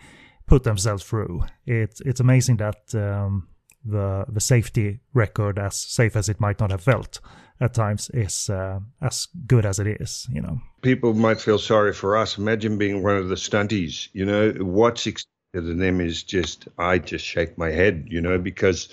put 0.46 0.64
themselves 0.64 1.04
through, 1.04 1.42
it's 1.66 2.00
it's 2.02 2.20
amazing 2.20 2.56
that 2.58 2.94
um, 2.94 3.48
the 3.84 4.24
the 4.28 4.40
safety 4.40 5.00
record, 5.14 5.58
as 5.58 5.76
safe 5.76 6.16
as 6.16 6.28
it 6.28 6.40
might 6.40 6.60
not 6.60 6.70
have 6.70 6.82
felt, 6.82 7.20
at 7.62 7.74
times 7.74 8.10
is 8.12 8.50
uh, 8.50 8.80
as 9.00 9.28
good 9.46 9.64
as 9.64 9.78
it 9.78 9.86
is, 9.86 10.26
you 10.32 10.40
know. 10.40 10.60
People 10.82 11.14
might 11.14 11.40
feel 11.40 11.58
sorry 11.58 11.92
for 11.92 12.16
us. 12.16 12.36
Imagine 12.36 12.76
being 12.76 13.02
one 13.04 13.16
of 13.16 13.28
the 13.28 13.36
stunties, 13.36 14.08
you 14.12 14.24
know, 14.24 14.50
what's 14.58 15.06
expected 15.06 15.28
of 15.54 15.76
them 15.76 16.00
is 16.00 16.22
just, 16.22 16.66
I 16.78 16.98
just 16.98 17.24
shake 17.24 17.58
my 17.58 17.70
head, 17.70 18.06
you 18.08 18.22
know, 18.22 18.38
because 18.38 18.88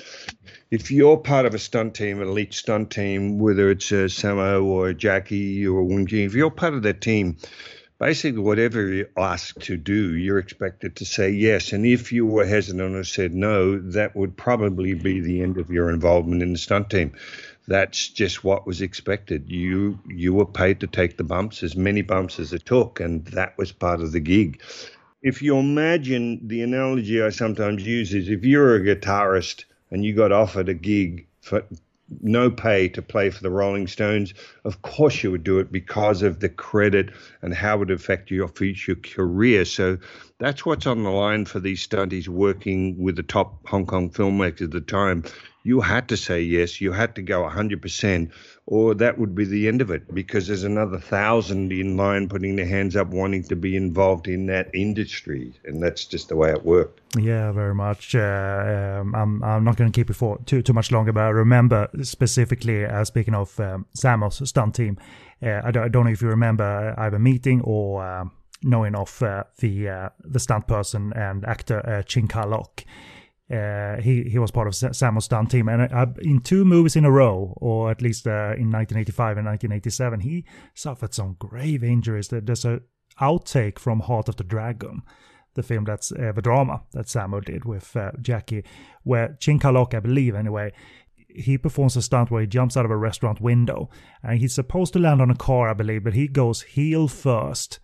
if 0.72 0.92
you're 0.92 1.16
part 1.16 1.46
of 1.46 1.54
a 1.54 1.60
stunt 1.60 1.94
team, 1.94 2.22
an 2.22 2.28
elite 2.28 2.54
stunt 2.54 2.92
team, 2.92 3.40
whether 3.40 3.72
it's 3.72 3.92
a 3.92 4.06
Sammo 4.06 4.66
or 4.66 4.90
a 4.90 4.94
Jackie 4.94 5.66
or 5.66 5.80
a 5.82 6.04
if 6.04 6.34
you're 6.34 6.52
part 6.52 6.74
of 6.74 6.84
that 6.84 7.00
team, 7.00 7.38
basically 7.98 8.42
whatever 8.42 8.86
you're 8.88 9.10
asked 9.16 9.62
to 9.62 9.78
do, 9.78 10.16
you're 10.16 10.38
expected 10.38 10.98
to 10.98 11.06
say 11.06 11.30
yes. 11.30 11.72
And 11.72 11.86
if 11.86 12.12
you 12.12 12.26
were 12.26 12.46
hesitant 12.46 12.94
or 12.94 13.06
said 13.06 13.34
no, 13.34 13.80
that 13.80 14.16
would 14.16 14.36
probably 14.36 14.96
be 14.96 15.22
the 15.22 15.42
end 15.42 15.58
of 15.58 15.70
your 15.70 15.90
involvement 15.90 16.44
in 16.44 16.52
the 16.52 16.60
stunt 16.60 16.90
team 16.90 17.14
that's 17.70 18.08
just 18.08 18.44
what 18.44 18.66
was 18.66 18.82
expected. 18.82 19.50
You 19.50 20.00
you 20.08 20.34
were 20.34 20.46
paid 20.46 20.80
to 20.80 20.88
take 20.88 21.18
the 21.18 21.24
bumps, 21.24 21.62
as 21.64 21.76
many 21.76 22.02
bumps 22.02 22.40
as 22.40 22.52
it 22.52 22.66
took, 22.66 23.00
and 23.00 23.26
that 23.28 23.58
was 23.58 23.72
part 23.72 24.02
of 24.02 24.12
the 24.12 24.20
gig. 24.20 24.62
If 25.22 25.42
you 25.42 25.58
imagine 25.58 26.48
the 26.48 26.64
analogy 26.64 27.22
I 27.22 27.30
sometimes 27.30 27.86
use 27.86 28.14
is 28.14 28.28
if 28.28 28.44
you're 28.44 28.76
a 28.76 28.82
guitarist 28.82 29.66
and 29.92 30.04
you 30.04 30.16
got 30.16 30.32
offered 30.32 30.68
a 30.68 30.74
gig 30.74 31.28
for 31.42 31.64
no 32.22 32.50
pay 32.50 32.90
to 32.90 33.02
play 33.04 33.30
for 33.30 33.44
the 33.44 33.52
Rolling 33.52 33.86
Stones, 33.86 34.34
of 34.66 34.82
course 34.82 35.22
you 35.22 35.30
would 35.30 35.44
do 35.44 35.60
it 35.60 35.72
because 35.72 36.24
of 36.24 36.40
the 36.40 36.50
credit 36.50 37.12
and 37.44 37.54
how 37.54 37.76
it 37.76 37.80
would 37.80 37.92
affect 37.92 38.32
your 38.32 38.48
future 38.48 38.96
career. 38.96 39.64
So 39.66 40.00
that's 40.40 40.66
what's 40.66 40.88
on 40.88 41.04
the 41.04 41.12
line 41.12 41.46
for 41.46 41.60
these 41.60 41.86
stunties 41.86 42.28
working 42.28 42.98
with 42.98 43.16
the 43.16 43.24
top 43.24 43.68
Hong 43.68 43.86
Kong 43.86 44.10
filmmakers 44.10 44.64
at 44.64 44.72
the 44.72 44.82
time 44.82 45.24
you 45.70 45.82
had 45.82 46.08
to 46.08 46.18
say 46.18 46.42
yes, 46.42 46.82
you 46.82 46.92
had 46.92 47.14
to 47.14 47.22
go 47.22 47.48
100%, 47.48 48.32
or 48.66 48.96
that 48.96 49.20
would 49.20 49.36
be 49.36 49.46
the 49.46 49.68
end 49.68 49.82
of 49.82 49.92
it 49.92 50.12
because 50.16 50.48
there's 50.48 50.64
another 50.64 50.98
thousand 50.98 51.72
in 51.72 51.96
line 51.96 52.28
putting 52.28 52.56
their 52.56 52.66
hands 52.66 52.96
up 52.96 53.10
wanting 53.10 53.44
to 53.44 53.56
be 53.56 53.76
involved 53.76 54.28
in 54.28 54.48
that 54.48 54.74
industry. 54.74 55.54
And 55.66 55.84
that's 55.84 56.06
just 56.06 56.30
the 56.30 56.36
way 56.36 56.50
it 56.50 56.66
worked. 56.66 57.02
Yeah, 57.16 57.52
very 57.52 57.76
much. 57.76 58.16
Uh, 58.16 58.98
um, 59.00 59.14
I'm, 59.14 59.44
I'm 59.44 59.64
not 59.64 59.78
going 59.78 59.92
to 59.92 59.96
keep 59.96 60.10
it 60.10 60.16
for 60.16 60.40
too, 60.48 60.64
too 60.64 60.74
much 60.74 60.92
longer, 60.92 61.14
but 61.14 61.26
I 61.26 61.30
remember 61.30 61.88
specifically, 62.02 62.84
uh, 62.86 63.06
speaking 63.06 63.36
of 63.36 63.60
um, 63.60 63.86
Sammo's 63.94 64.42
stunt 64.50 64.74
team, 64.74 64.98
uh, 65.44 65.62
I, 65.64 65.70
don't, 65.70 65.84
I, 65.84 65.88
don't, 65.88 66.06
know 66.06 66.12
if 66.12 66.24
you 66.24 66.30
remember 66.30 66.96
either 66.98 67.20
meeting 67.20 67.62
or 67.62 68.04
um, 68.04 68.32
knowing 68.64 68.96
of 68.96 69.22
uh, 69.22 69.44
the, 69.60 69.88
uh, 69.88 70.10
the 70.24 70.40
stunt 70.40 70.68
person 70.68 71.14
and 71.16 71.46
actor 71.46 71.88
uh, 71.88 72.02
Chin 72.02 72.28
Ka 72.28 72.44
Lok. 72.44 72.84
Uh, 73.52 74.00
he 74.00 74.24
he 74.24 74.38
was 74.38 74.52
part 74.52 74.68
of 74.68 74.74
Sammo's 74.74 75.26
stunt 75.26 75.50
team, 75.50 75.68
and 75.70 75.92
uh, 75.92 76.06
in 76.22 76.40
two 76.40 76.64
movies 76.64 76.96
in 76.96 77.04
a 77.04 77.12
row, 77.12 77.54
or 77.58 77.90
at 77.90 78.02
least 78.02 78.28
uh, 78.28 78.54
in 78.56 78.72
1985 78.72 79.38
and 79.38 79.48
1987, 79.48 80.20
he 80.20 80.46
suffered 80.76 81.16
some 81.16 81.36
grave 81.40 81.84
injuries. 81.84 82.28
There's 82.28 82.66
a 82.66 82.82
outtake 83.20 83.80
from 83.80 84.02
Heart 84.02 84.30
of 84.30 84.36
the 84.36 84.44
Dragon, 84.44 85.02
the 85.56 85.64
film 85.64 85.86
that's 85.86 86.12
uh, 86.12 86.32
the 86.32 86.44
drama 86.44 86.84
that 86.92 87.08
Sammo 87.08 87.44
did 87.44 87.66
with 87.66 87.96
uh, 87.96 88.12
Jackie, 88.22 88.64
where 89.02 89.36
Chin 89.40 89.58
Ka 89.58 89.72
Lok, 89.72 89.96
I 89.96 90.00
believe 90.00 90.36
anyway, 90.36 90.72
he 91.28 91.58
performs 91.58 91.98
a 91.98 92.04
stunt 92.04 92.30
where 92.30 92.42
he 92.42 92.48
jumps 92.48 92.78
out 92.78 92.86
of 92.86 92.92
a 92.92 92.98
restaurant 92.98 93.42
window, 93.42 93.90
and 94.22 94.40
he's 94.40 94.54
supposed 94.54 94.94
to 94.94 95.00
land 95.00 95.24
on 95.24 95.32
a 95.32 95.36
car, 95.36 95.70
I 95.70 95.74
believe, 95.74 96.04
but 96.04 96.14
he 96.14 96.28
goes 96.28 96.62
heel 96.62 97.08
first 97.08 97.80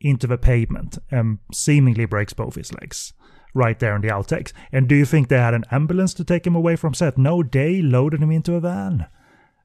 into 0.00 0.28
the 0.28 0.38
pavement 0.38 0.98
and 1.10 1.38
seemingly 1.52 2.04
breaks 2.04 2.32
both 2.32 2.54
his 2.54 2.72
legs 2.72 3.12
right 3.54 3.78
there 3.78 3.96
in 3.96 4.02
the 4.02 4.08
outtakes. 4.08 4.52
And 4.72 4.88
do 4.88 4.94
you 4.94 5.04
think 5.04 5.28
they 5.28 5.38
had 5.38 5.54
an 5.54 5.64
ambulance 5.70 6.14
to 6.14 6.24
take 6.24 6.46
him 6.46 6.54
away 6.54 6.76
from 6.76 6.94
set? 6.94 7.18
No, 7.18 7.42
they 7.42 7.82
loaded 7.82 8.22
him 8.22 8.30
into 8.30 8.54
a 8.54 8.60
van. 8.60 9.06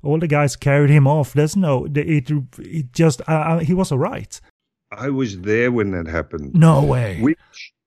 All 0.04 0.20
the 0.20 0.28
guys 0.28 0.56
carried 0.56 0.90
him 0.90 1.08
off. 1.08 1.34
There's 1.34 1.56
no, 1.56 1.86
it, 1.86 2.32
it 2.60 2.94
just, 2.94 3.22
uh, 3.22 3.32
uh 3.32 3.60
he 3.60 3.74
was 3.74 3.92
all 3.92 3.98
right. 3.98 4.40
I 4.92 5.10
was 5.10 5.40
there 5.40 5.72
when 5.72 5.92
that 5.92 6.08
happened. 6.08 6.54
No 6.54 6.84
way. 6.84 7.20
We, 7.22 7.36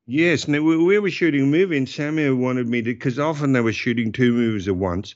yes, 0.07 0.47
we, 0.49 0.59
we 0.61 0.99
were 0.99 1.11
shooting 1.11 1.43
a 1.43 1.47
movie, 1.47 1.77
and 1.77 1.87
Sammo 1.87 2.37
wanted 2.37 2.69
me 2.69 2.83
to, 2.83 2.93
because 2.93 3.19
often 3.19 3.53
they 3.53 3.61
were 3.61 3.73
shooting 3.73 4.13
two 4.13 4.33
movies 4.33 4.69
at 4.69 4.77
once. 4.77 5.15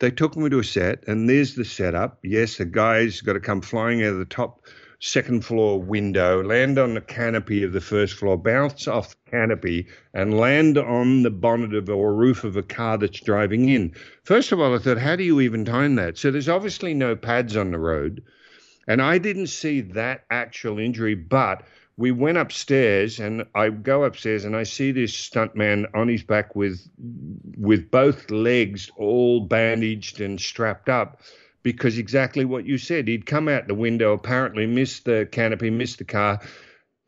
They 0.00 0.10
took 0.10 0.36
me 0.36 0.50
to 0.50 0.58
a 0.58 0.64
set, 0.64 1.02
and 1.08 1.28
there's 1.28 1.54
the 1.54 1.64
setup. 1.64 2.18
Yes, 2.22 2.58
the 2.58 2.66
guy's 2.66 3.20
got 3.20 3.34
to 3.34 3.40
come 3.40 3.62
flying 3.62 4.02
out 4.02 4.12
of 4.12 4.18
the 4.18 4.24
top 4.26 4.60
second 5.00 5.44
floor 5.44 5.80
window, 5.80 6.42
land 6.42 6.78
on 6.78 6.94
the 6.94 7.00
canopy 7.00 7.62
of 7.62 7.72
the 7.72 7.80
first 7.80 8.14
floor, 8.14 8.36
bounce 8.36 8.86
off 8.88 9.10
the 9.10 9.30
canopy, 9.30 9.86
and 10.12 10.38
land 10.38 10.78
on 10.78 11.22
the 11.22 11.30
bonnet 11.30 11.74
of 11.74 11.88
or 11.88 12.14
roof 12.14 12.44
of 12.44 12.56
a 12.56 12.62
car 12.62 12.98
that's 12.98 13.20
driving 13.20 13.68
in. 13.68 13.92
First 14.24 14.52
of 14.52 14.60
all, 14.60 14.74
I 14.74 14.78
thought, 14.78 14.98
how 14.98 15.16
do 15.16 15.24
you 15.24 15.40
even 15.40 15.64
time 15.64 15.96
that? 15.96 16.18
So 16.18 16.30
there's 16.30 16.48
obviously 16.48 16.94
no 16.94 17.16
pads 17.16 17.56
on 17.56 17.70
the 17.70 17.78
road. 17.78 18.22
And 18.86 19.00
I 19.00 19.18
didn't 19.18 19.46
see 19.46 19.80
that 19.80 20.24
actual 20.30 20.78
injury, 20.78 21.14
but 21.14 21.62
we 21.96 22.10
went 22.10 22.38
upstairs 22.38 23.20
and 23.20 23.44
I 23.54 23.70
go 23.70 24.04
upstairs 24.04 24.44
and 24.44 24.56
I 24.56 24.64
see 24.64 24.90
this 24.92 25.12
stuntman 25.12 25.86
on 25.94 26.08
his 26.08 26.22
back 26.22 26.56
with 26.56 26.88
with 27.56 27.90
both 27.90 28.30
legs 28.30 28.90
all 28.96 29.40
bandaged 29.40 30.20
and 30.20 30.40
strapped 30.40 30.88
up 30.88 31.20
because 31.64 31.98
exactly 31.98 32.44
what 32.44 32.64
you 32.64 32.78
said. 32.78 33.08
He'd 33.08 33.26
come 33.26 33.48
out 33.48 33.66
the 33.66 33.74
window, 33.74 34.12
apparently 34.12 34.66
missed 34.66 35.06
the 35.06 35.26
canopy, 35.32 35.70
missed 35.70 35.98
the 35.98 36.04
car. 36.04 36.40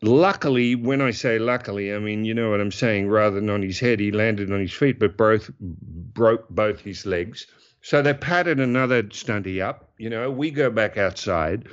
Luckily, 0.03 0.75
when 0.75 1.01
I 1.01 1.13
say 1.13 1.39
luckily, 1.39 1.95
I 1.95 2.01
mean 2.01 2.25
you 2.25 2.35
know 2.35 2.51
what 2.51 2.61
I'm 2.61 2.73
saying. 2.73 3.09
Rather 3.09 3.37
than 3.37 3.49
on 3.49 3.63
his 3.63 3.79
head, 3.79 4.01
he 4.01 4.11
landed 4.11 4.51
on 4.51 4.61
his 4.61 4.73
feet, 4.73 4.99
but 4.99 5.17
both 5.17 5.51
broke 5.61 6.49
both 6.49 6.81
his 6.81 7.07
legs. 7.07 7.47
So 7.83 8.03
they 8.03 8.15
patted 8.15 8.59
another 8.59 9.05
stunty 9.05 9.63
up. 9.63 9.93
You 9.99 10.11
know, 10.11 10.31
we 10.31 10.51
go 10.51 10.71
back 10.71 10.99
outside, 10.99 11.69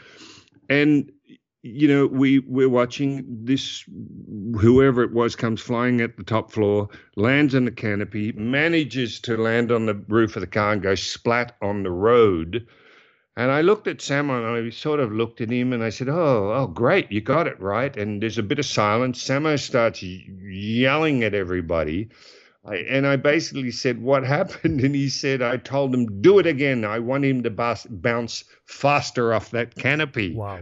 and 0.70 1.12
you 1.64 1.88
know 1.88 2.08
we 2.08 2.40
we're 2.40 2.70
watching 2.70 3.26
this. 3.46 3.86
Whoever 4.60 5.04
it 5.04 5.14
was 5.14 5.36
comes 5.36 5.62
flying 5.62 6.02
at 6.02 6.18
the 6.18 6.24
top 6.24 6.52
floor, 6.52 6.90
lands 7.18 7.56
on 7.56 7.66
the 7.66 7.72
canopy, 7.72 8.34
manages 8.34 9.20
to 9.22 9.38
land 9.38 9.72
on 9.72 9.88
the 9.88 9.96
roof 10.10 10.36
of 10.38 10.42
the 10.42 10.48
car 10.48 10.74
and 10.74 10.82
go 10.84 10.96
splat 10.96 11.56
on 11.62 11.84
the 11.84 11.92
road 11.92 12.68
And 13.36 13.52
I 13.52 13.62
looked 13.62 13.88
at 13.88 14.02
Sam 14.02 14.30
and 14.30 14.46
I 14.46 14.70
sort 14.72 15.00
of 15.00 15.12
looked 15.12 15.42
at 15.42 15.50
him 15.52 15.74
and 15.74 15.84
I 15.84 15.90
said, 15.90 16.10
Oh, 16.10 16.54
oh, 16.54 16.68
great, 16.68 17.12
you 17.12 17.22
got 17.22 17.48
it 17.48 17.60
right. 17.60 17.96
And 17.98 18.22
there's 18.22 18.38
a 18.38 18.44
bit 18.44 18.60
of 18.60 18.66
silence. 18.66 19.24
Sammo 19.24 19.60
starts 19.60 20.04
yelling 20.04 21.24
at 21.24 21.34
everybody. 21.34 22.10
I, 22.66 22.78
and 22.78 23.08
I 23.08 23.18
basically 23.18 23.72
said, 23.72 24.02
What 24.02 24.24
happened? 24.28 24.82
And 24.82 24.96
he 24.96 25.10
said, 25.10 25.42
I 25.42 25.58
told 25.58 25.96
him, 25.96 26.22
Do 26.22 26.40
it 26.40 26.46
again. 26.48 26.86
I 26.86 27.00
want 27.00 27.26
him 27.26 27.44
to 27.44 27.52
bounce 27.90 28.44
faster 28.66 29.34
off 29.34 29.52
that 29.52 29.76
canopy. 29.76 30.36
Wow. 30.36 30.62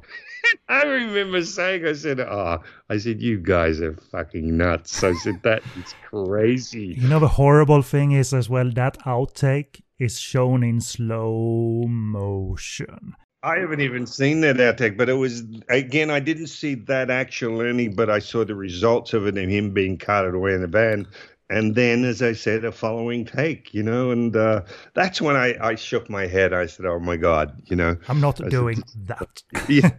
I 0.69 0.83
remember 0.83 1.43
saying, 1.43 1.85
I 1.85 1.93
said, 1.93 2.19
Oh, 2.19 2.59
I 2.89 2.97
said, 2.97 3.21
You 3.21 3.39
guys 3.39 3.81
are 3.81 3.95
fucking 4.11 4.55
nuts. 4.57 5.03
I 5.03 5.13
said, 5.13 5.41
That 5.43 5.63
is 5.77 5.93
crazy. 6.09 6.95
You 6.97 7.07
know, 7.07 7.19
the 7.19 7.27
horrible 7.27 7.81
thing 7.81 8.11
is 8.11 8.33
as 8.33 8.49
well 8.49 8.69
that 8.71 8.99
outtake 8.99 9.81
is 9.99 10.19
shown 10.19 10.63
in 10.63 10.81
slow 10.81 11.83
motion. 11.87 13.15
I 13.43 13.57
haven't 13.57 13.81
even 13.81 14.05
seen 14.05 14.41
that 14.41 14.57
outtake, 14.57 14.97
but 14.97 15.09
it 15.09 15.13
was 15.13 15.43
again. 15.67 16.11
I 16.11 16.19
didn't 16.19 16.47
see 16.47 16.75
that 16.75 17.09
actual 17.09 17.61
ending, 17.61 17.95
but 17.95 18.09
I 18.09 18.19
saw 18.19 18.45
the 18.45 18.53
results 18.53 19.13
of 19.13 19.25
it 19.25 19.37
and 19.37 19.51
him 19.51 19.73
being 19.73 19.97
carted 19.97 20.35
away 20.35 20.53
in 20.53 20.61
the 20.61 20.67
van. 20.67 21.07
And 21.49 21.75
then, 21.75 22.05
as 22.05 22.21
I 22.21 22.31
said, 22.33 22.63
a 22.63 22.71
following 22.71 23.25
take, 23.25 23.73
you 23.73 23.83
know, 23.83 24.11
and 24.11 24.33
uh, 24.37 24.61
that's 24.93 25.19
when 25.21 25.35
I, 25.35 25.55
I 25.59 25.75
shook 25.75 26.09
my 26.09 26.27
head. 26.27 26.53
I 26.53 26.67
said, 26.67 26.85
"Oh 26.85 26.99
my 26.99 27.17
God," 27.17 27.61
you 27.65 27.75
know. 27.75 27.97
I'm 28.07 28.21
not 28.21 28.37
doing 28.49 28.77
said, 28.77 29.07
that. 29.07 29.43
yeah. 29.69 29.89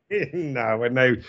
no, 0.32 0.82
and 0.82 0.96
they 0.96 1.22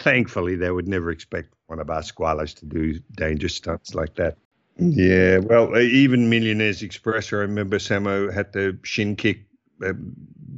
thankfully 0.00 0.56
they 0.56 0.70
would 0.70 0.88
never 0.88 1.10
expect 1.10 1.54
one 1.66 1.80
of 1.80 1.90
our 1.90 2.02
squalors 2.02 2.54
to 2.58 2.66
do 2.66 2.98
dangerous 3.16 3.56
stunts 3.56 3.94
like 3.94 4.14
that. 4.16 4.36
Yeah, 4.78 5.38
well, 5.38 5.74
uh, 5.74 5.80
even 5.80 6.30
Millionaires 6.30 6.82
Express, 6.82 7.32
I 7.32 7.36
remember 7.36 7.78
Sammo 7.78 8.32
had 8.32 8.52
the 8.52 8.78
shin 8.84 9.16
kick 9.16 9.40
a 9.82 9.94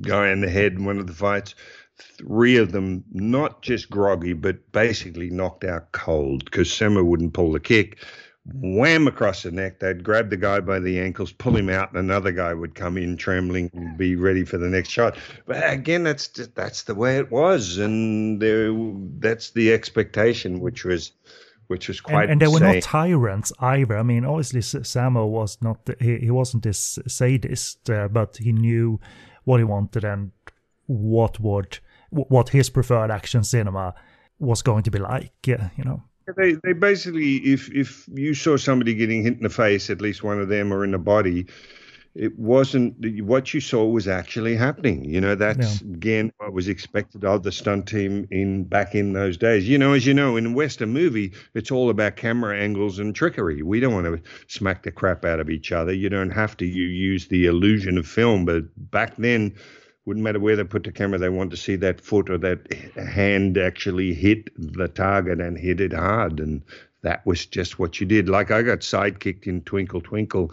guy 0.02 0.30
in 0.30 0.40
the 0.40 0.50
head 0.50 0.72
in 0.72 0.84
one 0.84 0.98
of 0.98 1.06
the 1.06 1.14
fights. 1.14 1.54
Three 1.98 2.56
of 2.56 2.72
them, 2.72 3.04
not 3.12 3.62
just 3.62 3.90
groggy, 3.90 4.32
but 4.32 4.72
basically 4.72 5.30
knocked 5.30 5.64
out 5.64 5.92
cold 5.92 6.44
because 6.44 6.68
Sammo 6.68 7.04
wouldn't 7.04 7.34
pull 7.34 7.52
the 7.52 7.60
kick. 7.60 7.98
Wham 8.46 9.06
across 9.06 9.42
the 9.42 9.50
neck. 9.50 9.80
They'd 9.80 10.02
grab 10.02 10.30
the 10.30 10.36
guy 10.36 10.60
by 10.60 10.80
the 10.80 10.98
ankles, 10.98 11.30
pull 11.30 11.56
him 11.56 11.68
out, 11.68 11.90
and 11.90 11.98
another 11.98 12.32
guy 12.32 12.54
would 12.54 12.74
come 12.74 12.96
in 12.96 13.16
trembling 13.16 13.70
and 13.74 13.98
be 13.98 14.16
ready 14.16 14.44
for 14.44 14.56
the 14.56 14.68
next 14.68 14.88
shot. 14.88 15.16
But 15.46 15.70
again, 15.70 16.04
that's 16.04 16.28
that's 16.28 16.84
the 16.84 16.94
way 16.94 17.18
it 17.18 17.30
was, 17.30 17.76
and 17.78 18.40
there, 18.40 18.72
that's 19.18 19.50
the 19.50 19.72
expectation, 19.72 20.60
which 20.60 20.84
was 20.84 21.12
which 21.66 21.88
was 21.88 22.00
quite. 22.00 22.24
And, 22.24 22.32
and 22.32 22.40
they 22.40 22.48
were 22.48 22.60
not 22.60 22.82
tyrants 22.82 23.52
either. 23.60 23.96
I 23.96 24.02
mean, 24.02 24.24
obviously 24.24 24.60
Sammo 24.60 25.28
was 25.28 25.58
not. 25.60 25.88
He, 26.00 26.18
he 26.18 26.30
wasn't 26.30 26.62
this 26.62 26.98
sadist, 27.06 27.90
uh, 27.90 28.08
but 28.08 28.38
he 28.38 28.52
knew 28.52 29.00
what 29.44 29.58
he 29.58 29.64
wanted 29.64 30.04
and 30.04 30.32
what 30.86 31.38
would 31.40 31.78
what 32.08 32.48
his 32.48 32.70
preferred 32.70 33.10
action 33.10 33.44
cinema 33.44 33.94
was 34.38 34.62
going 34.62 34.82
to 34.84 34.90
be 34.90 34.98
like. 34.98 35.32
Yeah, 35.46 35.68
you 35.76 35.84
know. 35.84 36.02
They 36.36 36.52
they 36.64 36.72
basically, 36.72 37.36
if 37.36 37.70
if 37.70 38.08
you 38.12 38.34
saw 38.34 38.56
somebody 38.56 38.94
getting 38.94 39.22
hit 39.22 39.34
in 39.34 39.42
the 39.42 39.50
face, 39.50 39.90
at 39.90 40.00
least 40.00 40.22
one 40.22 40.40
of 40.40 40.48
them, 40.48 40.72
or 40.72 40.84
in 40.84 40.92
the 40.92 40.98
body, 40.98 41.46
it 42.14 42.36
wasn't 42.38 43.22
what 43.22 43.54
you 43.54 43.60
saw 43.60 43.84
was 43.84 44.08
actually 44.08 44.56
happening. 44.56 45.04
You 45.04 45.20
know, 45.20 45.34
that's 45.34 45.80
again 45.80 46.32
what 46.38 46.52
was 46.52 46.68
expected 46.68 47.24
of 47.24 47.42
the 47.42 47.52
stunt 47.52 47.86
team 47.86 48.26
in 48.30 48.64
back 48.64 48.94
in 48.94 49.12
those 49.12 49.36
days. 49.36 49.68
You 49.68 49.78
know, 49.78 49.92
as 49.92 50.06
you 50.06 50.14
know, 50.14 50.36
in 50.36 50.46
a 50.46 50.52
Western 50.52 50.90
movie, 50.90 51.32
it's 51.54 51.70
all 51.70 51.88
about 51.88 52.16
camera 52.16 52.58
angles 52.58 52.98
and 52.98 53.14
trickery. 53.14 53.62
We 53.62 53.78
don't 53.78 53.94
want 53.94 54.06
to 54.06 54.20
smack 54.48 54.82
the 54.82 54.90
crap 54.90 55.24
out 55.24 55.40
of 55.40 55.50
each 55.50 55.70
other. 55.72 55.92
You 55.92 56.08
don't 56.08 56.30
have 56.30 56.56
to. 56.58 56.66
You 56.66 56.84
use 56.84 57.28
the 57.28 57.46
illusion 57.46 57.96
of 57.98 58.06
film, 58.06 58.44
but 58.44 58.64
back 58.90 59.16
then. 59.16 59.54
Wouldn't 60.10 60.24
matter 60.24 60.40
where 60.40 60.56
they 60.56 60.64
put 60.64 60.82
the 60.82 60.90
camera, 60.90 61.20
they 61.20 61.28
want 61.28 61.52
to 61.52 61.56
see 61.56 61.76
that 61.76 62.00
foot 62.00 62.30
or 62.30 62.38
that 62.38 62.72
hand 62.96 63.56
actually 63.56 64.12
hit 64.12 64.50
the 64.56 64.88
target 64.88 65.40
and 65.40 65.56
hit 65.56 65.80
it 65.80 65.92
hard. 65.92 66.40
And 66.40 66.62
that 67.02 67.24
was 67.24 67.46
just 67.46 67.78
what 67.78 68.00
you 68.00 68.08
did. 68.08 68.28
Like 68.28 68.50
I 68.50 68.62
got 68.62 68.80
sidekicked 68.80 69.46
in 69.46 69.60
Twinkle 69.60 70.00
Twinkle 70.00 70.52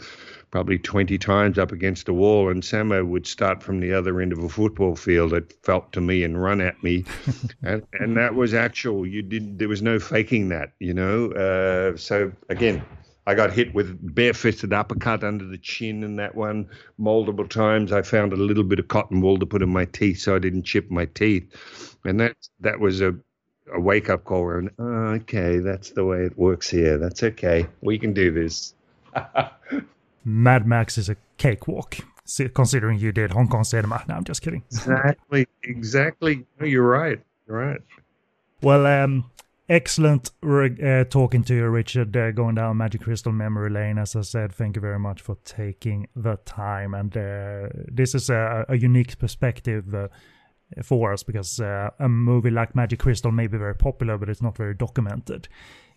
probably 0.51 0.77
20 0.77 1.17
times 1.17 1.57
up 1.57 1.71
against 1.71 2.07
a 2.07 2.13
wall, 2.13 2.51
and 2.51 2.61
Sammo 2.61 3.03
would 3.07 3.25
start 3.25 3.63
from 3.63 3.79
the 3.79 3.93
other 3.93 4.21
end 4.21 4.31
of 4.31 4.43
a 4.43 4.47
football 4.47 4.95
field. 4.95 5.33
It 5.33 5.55
felt 5.63 5.91
to 5.93 6.01
me 6.01 6.21
and 6.21 6.39
run 6.39 6.61
at 6.61 6.83
me, 6.83 7.05
and 7.63 7.81
and 7.93 8.15
that 8.15 8.35
was 8.35 8.53
actual. 8.53 9.07
You 9.07 9.23
did 9.23 9.57
there 9.57 9.69
was 9.69 9.81
no 9.81 9.97
faking 9.97 10.49
that, 10.49 10.73
you 10.77 10.93
know. 10.93 11.31
Uh, 11.31 11.97
so 11.97 12.31
again. 12.49 12.83
I 13.27 13.35
got 13.35 13.51
hit 13.51 13.73
with 13.73 14.15
barefisted 14.15 14.71
uppercut 14.71 15.21
under 15.21 15.45
the 15.45 15.57
chin 15.57 16.01
in 16.01 16.15
that 16.15 16.33
one 16.33 16.69
multiple 16.97 17.45
times. 17.45 17.91
I 17.91 18.01
found 18.01 18.31
a 18.31 18.37
little 18.37 18.63
bit 18.63 18.79
of 18.79 18.87
cotton 18.87 19.19
wool 19.19 19.37
to 19.37 19.45
put 19.45 19.61
in 19.61 19.69
my 19.69 19.83
teeth 19.83 20.19
so 20.19 20.33
I 20.33 20.39
didn't 20.39 20.63
chip 20.63 20.89
my 20.89 21.05
teeth, 21.07 21.97
and 22.05 22.21
that 22.21 22.37
that 22.61 22.79
was 22.79 23.01
a 23.01 23.13
a 23.73 23.81
wake 23.81 24.09
up 24.09 24.23
call. 24.23 24.51
And 24.51 24.71
oh, 24.79 25.19
okay, 25.19 25.59
that's 25.59 25.91
the 25.91 26.05
way 26.05 26.23
it 26.23 26.37
works 26.37 26.69
here. 26.69 26.97
That's 26.97 27.21
okay. 27.21 27.67
We 27.81 27.99
can 27.99 28.13
do 28.13 28.31
this. 28.31 28.73
Mad 30.25 30.65
Max 30.65 30.97
is 30.97 31.09
a 31.09 31.17
cakewalk, 31.37 31.97
considering 32.53 32.97
you 32.97 33.11
did 33.11 33.31
Hong 33.31 33.49
Kong 33.49 33.65
cinema. 33.65 34.05
No, 34.07 34.15
I'm 34.15 34.23
just 34.23 34.41
kidding. 34.41 34.63
Exactly, 34.71 35.47
exactly. 35.63 36.45
you're 36.61 36.87
right. 36.87 37.19
You're 37.45 37.57
right. 37.57 37.81
Well, 38.61 38.85
um, 38.85 39.29
excellent 39.69 40.31
uh, 40.43 41.03
talking 41.05 41.43
to 41.43 41.55
you, 41.55 41.67
Richard. 41.67 42.15
Uh, 42.15 42.31
going 42.31 42.55
down 42.55 42.77
Magic 42.77 43.01
Crystal 43.01 43.31
memory 43.31 43.69
lane. 43.69 43.97
As 43.97 44.15
I 44.15 44.21
said, 44.21 44.53
thank 44.53 44.75
you 44.75 44.81
very 44.81 44.99
much 44.99 45.21
for 45.21 45.37
taking 45.43 46.07
the 46.15 46.37
time. 46.45 46.93
And 46.93 47.15
uh, 47.15 47.69
this 47.91 48.15
is 48.15 48.29
a, 48.29 48.65
a 48.69 48.77
unique 48.77 49.17
perspective 49.17 49.93
uh, 49.93 50.07
for 50.83 51.13
us 51.13 51.23
because 51.23 51.59
uh, 51.59 51.89
a 51.99 52.09
movie 52.09 52.51
like 52.51 52.75
Magic 52.75 52.99
Crystal 52.99 53.31
may 53.31 53.47
be 53.47 53.57
very 53.57 53.75
popular, 53.75 54.17
but 54.17 54.29
it's 54.29 54.41
not 54.41 54.57
very 54.57 54.73
documented 54.73 55.47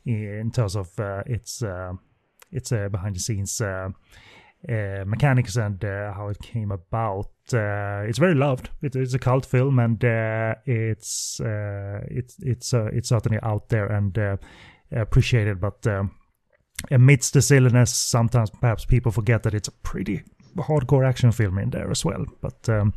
in 0.05 0.51
terms 0.51 0.77
of 0.77 0.99
uh, 0.99 1.23
its 1.27 1.63
it's 2.53 2.71
behind 2.71 3.15
the 3.15 3.21
scenes 3.21 3.61
mechanics 5.07 5.57
and 5.57 5.83
how 5.83 6.29
it 6.29 6.39
came 6.41 6.73
about. 6.73 7.29
Uh, 7.55 8.03
it's 8.07 8.19
very 8.19 8.35
loved. 8.35 8.71
It, 8.83 8.97
it's 8.97 9.15
a 9.15 9.19
cult 9.19 9.47
film, 9.47 9.79
and 9.79 10.03
uh, 10.05 10.09
uh, 10.09 10.55
it's 10.67 11.41
it's 11.41 12.37
it's 12.41 12.73
it's 12.73 13.09
certainly 13.09 13.39
out 13.43 13.69
there 13.69 13.87
and 13.87 14.39
appreciated. 14.93 15.61
But 15.61 15.87
um, 15.87 16.13
amidst 16.91 17.35
the 17.35 17.43
silliness, 17.43 17.95
sometimes 17.95 18.51
perhaps 18.51 18.85
people 18.85 19.13
forget 19.13 19.43
that 19.43 19.55
it's 19.55 19.69
a 19.69 19.73
pretty 19.83 20.23
hardcore 20.57 21.07
action 21.07 21.33
film 21.33 21.59
in 21.59 21.71
there 21.71 21.91
as 21.91 22.05
well. 22.05 22.25
But 22.41 22.69
um, 22.69 22.95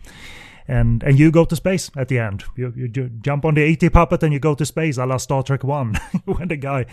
and 0.68 1.04
and 1.04 1.20
you 1.20 1.32
go 1.32 1.46
to 1.46 1.56
space 1.56 1.92
at 1.96 2.08
the 2.08 2.20
end. 2.20 2.44
You, 2.56 2.74
you, 2.76 2.88
jump 3.22 3.46
on 3.46 3.56
the 3.56 3.64
ET 3.64 3.92
puppet 3.92 4.24
and 4.24 4.34
you 4.34 4.40
go 4.40 4.56
to 4.56 4.66
space, 4.66 4.98
a 4.98 5.06
la 5.06 5.18
Star 5.18 5.44
Trek 5.44 5.64
One, 5.64 5.96
when 6.26 6.48
the 6.48 6.58
guy 6.58 6.86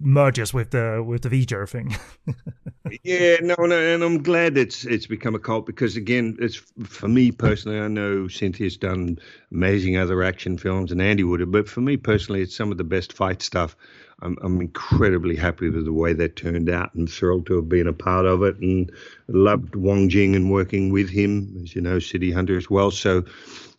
merges 0.00 0.52
with 0.52 0.70
the 0.70 1.02
with 1.06 1.22
the 1.22 1.28
V'ger 1.28 1.68
thing. 1.68 1.96
yeah, 3.02 3.36
no, 3.40 3.54
no, 3.58 3.78
and 3.78 4.02
I'm 4.02 4.22
glad 4.22 4.56
it's 4.56 4.84
it's 4.84 5.06
become 5.06 5.34
a 5.34 5.38
cult 5.38 5.66
because 5.66 5.96
again, 5.96 6.36
it's 6.40 6.56
for 6.84 7.08
me 7.08 7.30
personally. 7.30 7.80
I 7.80 7.88
know 7.88 8.28
Cynthia's 8.28 8.76
done 8.76 9.18
amazing 9.52 9.96
other 9.96 10.22
action 10.22 10.58
films, 10.58 10.92
and 10.92 11.00
Andy 11.00 11.24
would 11.24 11.40
have, 11.40 11.50
but 11.50 11.68
for 11.68 11.80
me 11.80 11.96
personally, 11.96 12.42
it's 12.42 12.56
some 12.56 12.70
of 12.70 12.78
the 12.78 12.84
best 12.84 13.12
fight 13.12 13.42
stuff 13.42 13.76
I'm, 14.24 14.38
I'm 14.42 14.60
incredibly 14.60 15.36
happy 15.36 15.68
with 15.68 15.84
the 15.84 15.92
way 15.92 16.12
that 16.14 16.36
turned 16.36 16.70
out 16.70 16.94
and 16.94 17.10
thrilled 17.10 17.46
to 17.46 17.56
have 17.56 17.68
been 17.68 17.86
a 17.86 17.92
part 17.92 18.26
of 18.26 18.42
it 18.42 18.56
and 18.58 18.90
loved 19.28 19.76
Wong 19.76 20.08
Jing 20.08 20.34
and 20.34 20.50
working 20.50 20.90
with 20.90 21.10
him, 21.10 21.56
as 21.62 21.74
you 21.74 21.82
know, 21.82 21.98
City 21.98 22.32
Hunter 22.32 22.56
as 22.56 22.70
well. 22.70 22.90
So 22.90 23.24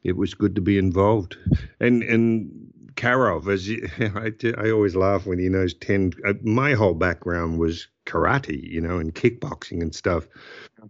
it 0.03 0.17
was 0.17 0.33
good 0.33 0.55
to 0.55 0.61
be 0.61 0.77
involved. 0.77 1.35
And 1.79 2.03
and 2.03 2.71
Karov, 2.95 3.51
as 3.51 3.67
you, 3.67 3.87
I, 3.99 4.31
I 4.57 4.71
always 4.71 4.95
laugh 4.95 5.25
when 5.25 5.39
he 5.39 5.49
knows 5.49 5.73
10. 5.73 6.13
Uh, 6.25 6.33
my 6.43 6.73
whole 6.73 6.93
background 6.93 7.59
was 7.59 7.87
karate, 8.05 8.61
you 8.63 8.79
know, 8.79 8.99
and 8.99 9.13
kickboxing 9.13 9.81
and 9.81 9.93
stuff. 9.93 10.27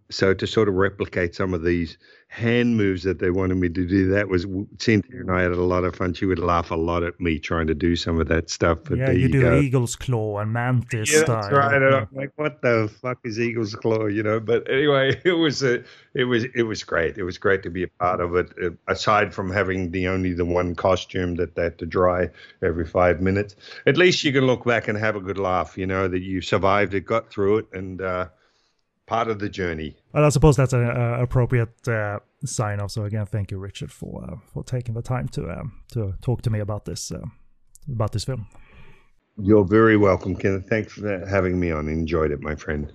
So 0.09 0.33
to 0.33 0.47
sort 0.47 0.67
of 0.67 0.75
replicate 0.75 1.35
some 1.35 1.53
of 1.53 1.63
these 1.63 1.97
hand 2.35 2.75
moves 2.75 3.03
that 3.03 3.19
they 3.19 3.29
wanted 3.29 3.55
me 3.55 3.69
to 3.69 3.85
do. 3.85 4.09
That 4.09 4.27
was 4.27 4.45
Cynthia 4.77 5.21
and 5.21 5.31
I 5.31 5.41
had 5.41 5.51
a 5.51 5.61
lot 5.61 5.85
of 5.85 5.95
fun. 5.95 6.13
She 6.13 6.25
would 6.25 6.39
laugh 6.39 6.69
a 6.69 6.75
lot 6.75 7.01
at 7.03 7.19
me 7.21 7.39
trying 7.39 7.67
to 7.67 7.73
do 7.73 7.95
some 7.95 8.19
of 8.19 8.27
that 8.27 8.49
stuff. 8.49 8.79
But 8.83 8.97
yeah, 8.97 9.11
you, 9.11 9.19
you 9.19 9.29
do 9.29 9.41
go. 9.41 9.59
eagle's 9.59 9.95
claw 9.95 10.39
and 10.39 10.51
mantis 10.51 11.13
yeah, 11.13 11.23
style. 11.23 11.41
That's 11.41 11.53
right. 11.53 11.81
Yeah. 11.81 11.99
I'm 11.99 12.07
like, 12.11 12.31
what 12.35 12.61
the 12.61 12.91
fuck 13.01 13.19
is 13.23 13.39
eagle's 13.39 13.73
claw? 13.75 14.07
You 14.07 14.21
know. 14.21 14.41
But 14.41 14.69
anyway, 14.69 15.19
it 15.25 15.33
was 15.33 15.63
a, 15.63 15.83
it 16.13 16.25
was 16.25 16.43
it 16.53 16.63
was 16.63 16.83
great. 16.83 17.17
It 17.17 17.23
was 17.23 17.37
great 17.37 17.63
to 17.63 17.69
be 17.69 17.83
a 17.83 17.87
part 17.87 18.19
of 18.19 18.35
it. 18.35 18.51
Uh, 18.61 18.71
aside 18.87 19.33
from 19.33 19.49
having 19.49 19.91
the 19.91 20.09
only 20.09 20.33
the 20.33 20.45
one 20.45 20.75
costume 20.75 21.35
that 21.35 21.55
they 21.55 21.63
had 21.63 21.77
to 21.79 21.85
dry 21.85 22.29
every 22.61 22.85
five 22.85 23.21
minutes, 23.21 23.55
at 23.85 23.95
least 23.95 24.25
you 24.25 24.33
can 24.33 24.45
look 24.45 24.65
back 24.65 24.89
and 24.89 24.97
have 24.97 25.15
a 25.15 25.21
good 25.21 25.37
laugh. 25.37 25.77
You 25.77 25.87
know 25.87 26.09
that 26.09 26.21
you 26.21 26.41
survived 26.41 26.93
it, 26.93 27.01
got 27.01 27.29
through 27.29 27.59
it, 27.59 27.67
and. 27.71 28.01
uh 28.01 28.27
part 29.05 29.27
of 29.27 29.39
the 29.39 29.49
journey. 29.49 29.95
Well, 30.13 30.25
I 30.25 30.29
suppose 30.29 30.55
that's 30.55 30.73
an 30.73 30.85
appropriate 30.89 31.87
uh, 31.87 32.19
sign 32.43 32.79
off. 32.79 32.91
So 32.91 33.03
again, 33.03 33.25
thank 33.25 33.51
you, 33.51 33.57
Richard, 33.57 33.91
for 33.91 34.23
uh, 34.23 34.35
for 34.53 34.63
taking 34.63 34.93
the 34.93 35.01
time 35.01 35.27
to 35.29 35.49
um, 35.49 35.81
to 35.93 36.13
talk 36.21 36.41
to 36.43 36.49
me 36.49 36.59
about 36.59 36.85
this 36.85 37.11
uh, 37.11 37.25
about 37.91 38.11
this 38.11 38.23
film. 38.23 38.47
You're 39.37 39.65
very 39.65 39.97
welcome, 39.97 40.35
Kenneth. 40.35 40.67
Thanks 40.69 40.93
for 40.93 41.25
having 41.27 41.59
me 41.59 41.71
on. 41.71 41.89
Enjoyed 41.89 42.31
it, 42.31 42.41
my 42.41 42.55
friend. 42.55 42.91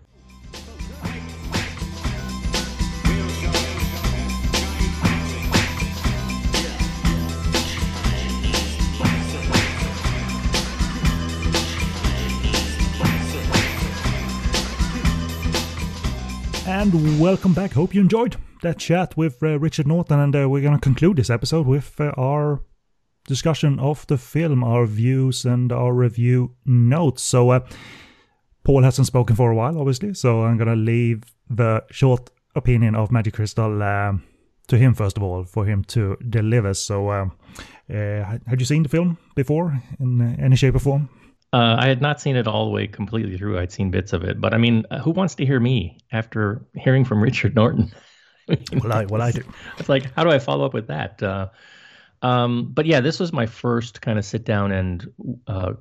And 16.81 17.21
welcome 17.21 17.53
back. 17.53 17.73
Hope 17.73 17.95
you 17.95 18.01
enjoyed 18.01 18.37
that 18.63 18.79
chat 18.79 19.15
with 19.15 19.43
uh, 19.43 19.59
Richard 19.59 19.87
Norton. 19.87 20.19
And 20.19 20.35
uh, 20.35 20.49
we're 20.49 20.63
going 20.63 20.73
to 20.73 20.81
conclude 20.81 21.19
this 21.19 21.29
episode 21.29 21.67
with 21.67 22.01
uh, 22.01 22.13
our 22.17 22.63
discussion 23.27 23.79
of 23.79 24.07
the 24.07 24.17
film, 24.17 24.65
our 24.65 24.87
views, 24.87 25.45
and 25.45 25.71
our 25.73 25.93
review 25.93 26.55
notes. 26.65 27.23
So, 27.23 27.51
uh, 27.51 27.61
Paul 28.65 28.83
hasn't 28.83 29.07
spoken 29.09 29.37
for 29.37 29.51
a 29.51 29.55
while, 29.55 29.79
obviously. 29.79 30.15
So, 30.15 30.45
I'm 30.45 30.57
going 30.57 30.71
to 30.71 30.75
leave 30.75 31.25
the 31.51 31.85
short 31.91 32.31
opinion 32.57 32.95
of 32.95 33.13
Magic 33.13 33.35
Crystal 33.35 33.83
um, 33.83 34.23
to 34.69 34.79
him, 34.79 34.95
first 34.95 35.19
of 35.19 35.23
all, 35.23 35.45
for 35.45 35.67
him 35.67 35.85
to 35.85 36.17
deliver. 36.31 36.73
So, 36.73 37.11
uh, 37.11 37.27
had 37.91 38.59
you 38.59 38.65
seen 38.65 38.85
the 38.85 38.89
film 38.89 39.19
before 39.35 39.79
in 39.99 40.23
uh, 40.23 40.35
any 40.39 40.57
shape 40.57 40.77
or 40.77 40.79
form? 40.79 41.11
Uh, 41.53 41.77
I 41.79 41.89
had 41.89 42.01
not 42.01 42.21
seen 42.21 42.37
it 42.37 42.47
all 42.47 42.67
the 42.67 42.71
way 42.71 42.87
completely 42.87 43.37
through. 43.37 43.59
I'd 43.59 43.73
seen 43.73 43.91
bits 43.91 44.13
of 44.13 44.23
it, 44.23 44.41
but 44.41 44.55
I 44.55 44.59
mean, 44.59 44.85
uh, 44.91 45.01
who 45.01 45.11
wants 45.11 45.35
to 45.37 45.47
hear 45.47 45.59
me 45.59 45.99
after 46.13 46.65
hearing 46.75 47.05
from 47.05 47.23
Richard 47.23 47.55
Norton? 47.55 47.93
well, 48.49 48.93
I 48.93 49.05
well 49.07 49.23
I 49.23 49.33
do. 49.33 49.43
It's 49.79 49.89
like, 49.89 50.15
how 50.15 50.25
do 50.25 50.31
I 50.31 50.39
follow 50.39 50.65
up 50.65 50.75
with 50.75 50.89
that? 50.89 51.23
Uh, 51.23 51.49
um, 52.23 52.71
but 52.73 52.87
yeah, 52.87 53.01
this 53.01 53.19
was 53.19 53.33
my 53.33 53.47
first 53.47 54.01
kind 54.01 54.19
of 54.19 54.25
sit 54.25 54.45
down 54.45 54.73
and 54.73 55.13
uh, 55.47 55.73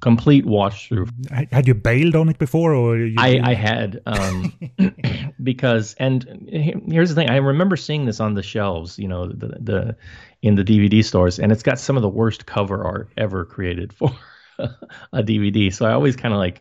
complete 0.00 0.46
watch 0.46 0.88
through. 0.88 1.08
Had 1.30 1.68
you 1.68 1.74
bailed 1.74 2.16
on 2.16 2.28
it 2.28 2.38
before, 2.38 2.74
or 2.74 2.96
I, 3.18 3.40
I 3.42 3.54
had 3.54 4.00
um, 4.06 4.52
because 5.42 5.94
and 5.94 6.48
here's 6.50 7.10
the 7.10 7.14
thing: 7.14 7.30
I 7.30 7.36
remember 7.36 7.76
seeing 7.76 8.06
this 8.06 8.18
on 8.18 8.34
the 8.34 8.42
shelves, 8.42 8.98
you 8.98 9.08
know, 9.08 9.28
the 9.28 9.58
the 9.60 9.96
in 10.42 10.54
the 10.54 10.64
DVD 10.64 11.04
stores, 11.04 11.38
and 11.38 11.52
it's 11.52 11.62
got 11.62 11.78
some 11.78 11.96
of 11.96 12.02
the 12.02 12.08
worst 12.08 12.46
cover 12.46 12.84
art 12.84 13.10
ever 13.16 13.44
created 13.44 13.92
for 13.92 14.12
a 15.12 15.22
DVD. 15.22 15.72
So 15.72 15.86
I 15.86 15.92
always 15.92 16.16
kind 16.16 16.34
of 16.34 16.38
like, 16.38 16.60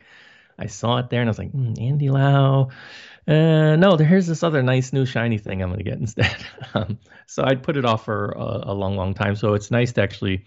I 0.59 0.67
saw 0.67 0.97
it 0.97 1.09
there 1.09 1.21
and 1.21 1.29
I 1.29 1.31
was 1.31 1.37
like, 1.39 1.51
mm, 1.51 1.81
Andy 1.81 2.09
Lau. 2.09 2.69
Uh, 3.27 3.75
no, 3.75 3.97
here's 3.97 4.25
this 4.25 4.41
other 4.41 4.63
nice 4.63 4.93
new 4.93 5.05
shiny 5.05 5.37
thing 5.37 5.61
I'm 5.61 5.69
going 5.69 5.79
to 5.79 5.83
get 5.83 5.97
instead. 5.99 6.37
um, 6.73 6.99
so 7.25 7.43
I'd 7.43 7.63
put 7.63 7.77
it 7.77 7.85
off 7.85 8.05
for 8.05 8.31
a, 8.31 8.71
a, 8.71 8.73
long, 8.73 8.95
long 8.95 9.13
time. 9.13 9.35
So 9.35 9.53
it's 9.53 9.69
nice 9.69 9.91
to 9.93 10.01
actually 10.01 10.45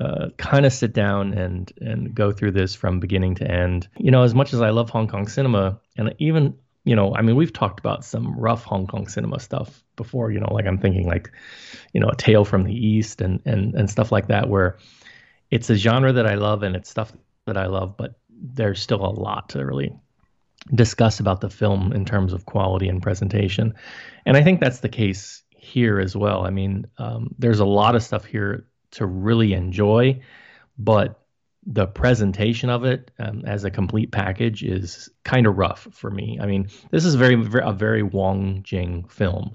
uh, 0.00 0.30
kind 0.36 0.66
of 0.66 0.72
sit 0.72 0.92
down 0.92 1.34
and 1.34 1.72
and 1.80 2.12
go 2.14 2.32
through 2.32 2.50
this 2.52 2.74
from 2.74 2.98
beginning 2.98 3.36
to 3.36 3.48
end. 3.48 3.88
You 3.98 4.10
know, 4.10 4.22
as 4.22 4.34
much 4.34 4.52
as 4.52 4.60
I 4.60 4.70
love 4.70 4.90
Hong 4.90 5.06
Kong 5.06 5.28
cinema, 5.28 5.78
and 5.96 6.14
even 6.18 6.56
you 6.84 6.96
know, 6.96 7.14
I 7.14 7.22
mean, 7.22 7.36
we've 7.36 7.52
talked 7.52 7.78
about 7.78 8.04
some 8.04 8.36
rough 8.36 8.64
Hong 8.64 8.88
Kong 8.88 9.06
cinema 9.06 9.38
stuff 9.38 9.84
before. 9.94 10.32
You 10.32 10.40
know, 10.40 10.52
like 10.52 10.66
I'm 10.66 10.78
thinking 10.78 11.06
like, 11.06 11.30
you 11.92 12.00
know, 12.00 12.08
A 12.08 12.16
Tale 12.16 12.44
from 12.44 12.64
the 12.64 12.74
East 12.74 13.20
and 13.20 13.40
and 13.44 13.74
and 13.74 13.88
stuff 13.88 14.10
like 14.10 14.28
that, 14.28 14.48
where 14.48 14.78
it's 15.52 15.68
a 15.68 15.76
genre 15.76 16.14
that 16.14 16.26
I 16.26 16.34
love 16.34 16.62
and 16.62 16.74
it's 16.74 16.88
stuff 16.88 17.12
that 17.46 17.58
I 17.58 17.66
love, 17.66 17.96
but 17.98 18.14
there's 18.30 18.80
still 18.80 19.04
a 19.04 19.12
lot 19.12 19.50
to 19.50 19.64
really 19.64 19.92
discuss 20.74 21.20
about 21.20 21.42
the 21.42 21.50
film 21.50 21.92
in 21.92 22.06
terms 22.06 22.32
of 22.32 22.46
quality 22.46 22.88
and 22.88 23.02
presentation. 23.02 23.74
And 24.24 24.34
I 24.34 24.42
think 24.42 24.60
that's 24.60 24.80
the 24.80 24.88
case 24.88 25.42
here 25.50 26.00
as 26.00 26.16
well. 26.16 26.46
I 26.46 26.50
mean, 26.50 26.86
um, 26.96 27.34
there's 27.38 27.60
a 27.60 27.66
lot 27.66 27.94
of 27.94 28.02
stuff 28.02 28.24
here 28.24 28.66
to 28.92 29.04
really 29.04 29.52
enjoy, 29.52 30.20
but 30.78 31.20
the 31.66 31.86
presentation 31.86 32.70
of 32.70 32.84
it 32.84 33.10
um, 33.18 33.42
as 33.46 33.64
a 33.64 33.70
complete 33.70 34.10
package 34.10 34.62
is 34.62 35.10
kind 35.22 35.46
of 35.46 35.58
rough 35.58 35.86
for 35.92 36.10
me. 36.10 36.38
I 36.40 36.46
mean, 36.46 36.68
this 36.90 37.04
is 37.04 37.14
very, 37.14 37.34
very 37.34 37.64
a 37.64 37.72
very 37.72 38.02
Wong 38.02 38.62
Jing 38.62 39.04
film 39.04 39.54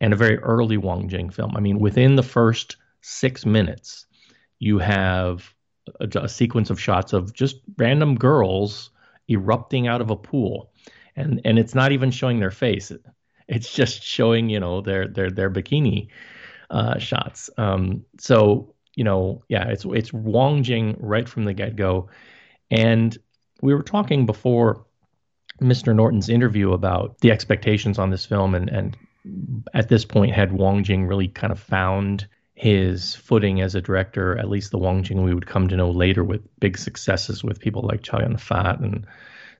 and 0.00 0.12
a 0.12 0.16
very 0.16 0.38
early 0.38 0.76
Wong 0.76 1.08
Jing 1.08 1.30
film. 1.30 1.52
I 1.56 1.60
mean, 1.60 1.78
within 1.78 2.16
the 2.16 2.24
first 2.24 2.76
six 3.00 3.46
minutes, 3.46 4.06
you 4.58 4.78
have 4.78 5.54
a, 6.00 6.08
a, 6.14 6.28
sequence 6.28 6.70
of 6.70 6.80
shots 6.80 7.12
of 7.12 7.32
just 7.32 7.56
random 7.76 8.16
girls 8.16 8.90
erupting 9.30 9.86
out 9.86 10.00
of 10.00 10.10
a 10.10 10.16
pool. 10.16 10.70
And 11.14 11.40
and 11.44 11.58
it's 11.58 11.74
not 11.74 11.92
even 11.92 12.10
showing 12.10 12.40
their 12.40 12.50
face. 12.50 12.92
It's 13.48 13.72
just 13.72 14.02
showing 14.02 14.50
you 14.50 14.58
know 14.58 14.80
their 14.80 15.06
their 15.06 15.30
their 15.30 15.48
bikini 15.48 16.08
uh, 16.68 16.98
shots. 16.98 17.48
Um, 17.56 18.04
so 18.18 18.74
you 18.96 19.04
know 19.04 19.44
yeah 19.48 19.68
it's 19.68 19.84
it's 19.84 20.12
Wong 20.12 20.64
Jing 20.64 20.96
right 20.98 21.28
from 21.28 21.44
the 21.44 21.54
get-go. 21.54 22.08
And 22.72 23.16
we 23.62 23.72
were 23.72 23.84
talking 23.84 24.26
before 24.26 24.84
Mr. 25.62 25.94
Norton's 25.94 26.28
interview 26.28 26.72
about 26.72 27.18
the 27.20 27.30
expectations 27.30 28.00
on 28.00 28.10
this 28.10 28.26
film 28.26 28.56
and 28.56 28.68
and 28.68 28.96
at 29.74 29.88
this 29.88 30.04
point 30.04 30.32
had 30.32 30.50
Wong 30.50 30.82
Jing 30.82 31.06
really 31.06 31.28
kind 31.28 31.52
of 31.52 31.60
found 31.60 32.26
his 32.56 33.14
footing 33.14 33.60
as 33.60 33.74
a 33.74 33.82
director, 33.82 34.36
at 34.38 34.48
least 34.48 34.70
the 34.70 34.78
Wong 34.78 35.02
Jing 35.02 35.22
we 35.22 35.34
would 35.34 35.46
come 35.46 35.68
to 35.68 35.76
know 35.76 35.90
later 35.90 36.24
with 36.24 36.40
big 36.58 36.78
successes 36.78 37.44
with 37.44 37.60
people 37.60 37.82
like 37.82 38.02
Chow 38.02 38.20
Yun 38.20 38.38
Fat 38.38 38.80
and 38.80 39.06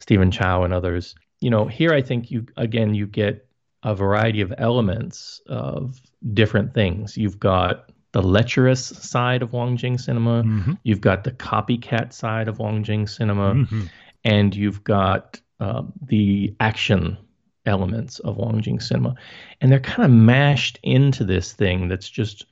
Stephen 0.01 0.31
Chow 0.31 0.65
and 0.65 0.73
others. 0.73 1.15
You 1.41 1.51
know, 1.51 1.67
here 1.67 1.93
I 1.93 2.01
think 2.01 2.31
you 2.31 2.47
again 2.57 2.95
you 2.95 3.07
get 3.07 3.47
a 3.83 3.95
variety 3.95 4.41
of 4.41 4.53
elements 4.57 5.43
of 5.47 6.01
different 6.33 6.73
things. 6.73 7.19
You've 7.19 7.39
got 7.39 7.93
the 8.13 8.23
lecherous 8.23 8.87
side 8.87 9.43
of 9.43 9.53
Wong 9.53 9.77
Jing 9.77 9.99
cinema, 9.99 10.43
mm-hmm. 10.43 10.73
you've 10.83 11.03
got 11.03 11.23
the 11.23 11.33
copycat 11.33 12.15
side 12.15 12.49
of 12.49 12.59
Wong 12.59 12.83
Jing 12.83 13.07
cinema, 13.07 13.53
mm-hmm. 13.53 13.83
and 14.25 14.57
you've 14.57 14.83
got 14.83 15.39
uh, 15.61 15.83
the 16.01 16.57
action 16.61 17.19
elements 17.67 18.21
of 18.21 18.39
Wong 18.39 18.63
Jing 18.63 18.81
cinema. 18.81 19.17
And 19.61 19.71
they're 19.71 19.81
kind 19.81 20.07
of 20.07 20.11
mashed 20.11 20.79
into 20.83 21.25
this 21.25 21.53
thing 21.53 21.89
that's 21.89 22.09
just 22.09 22.47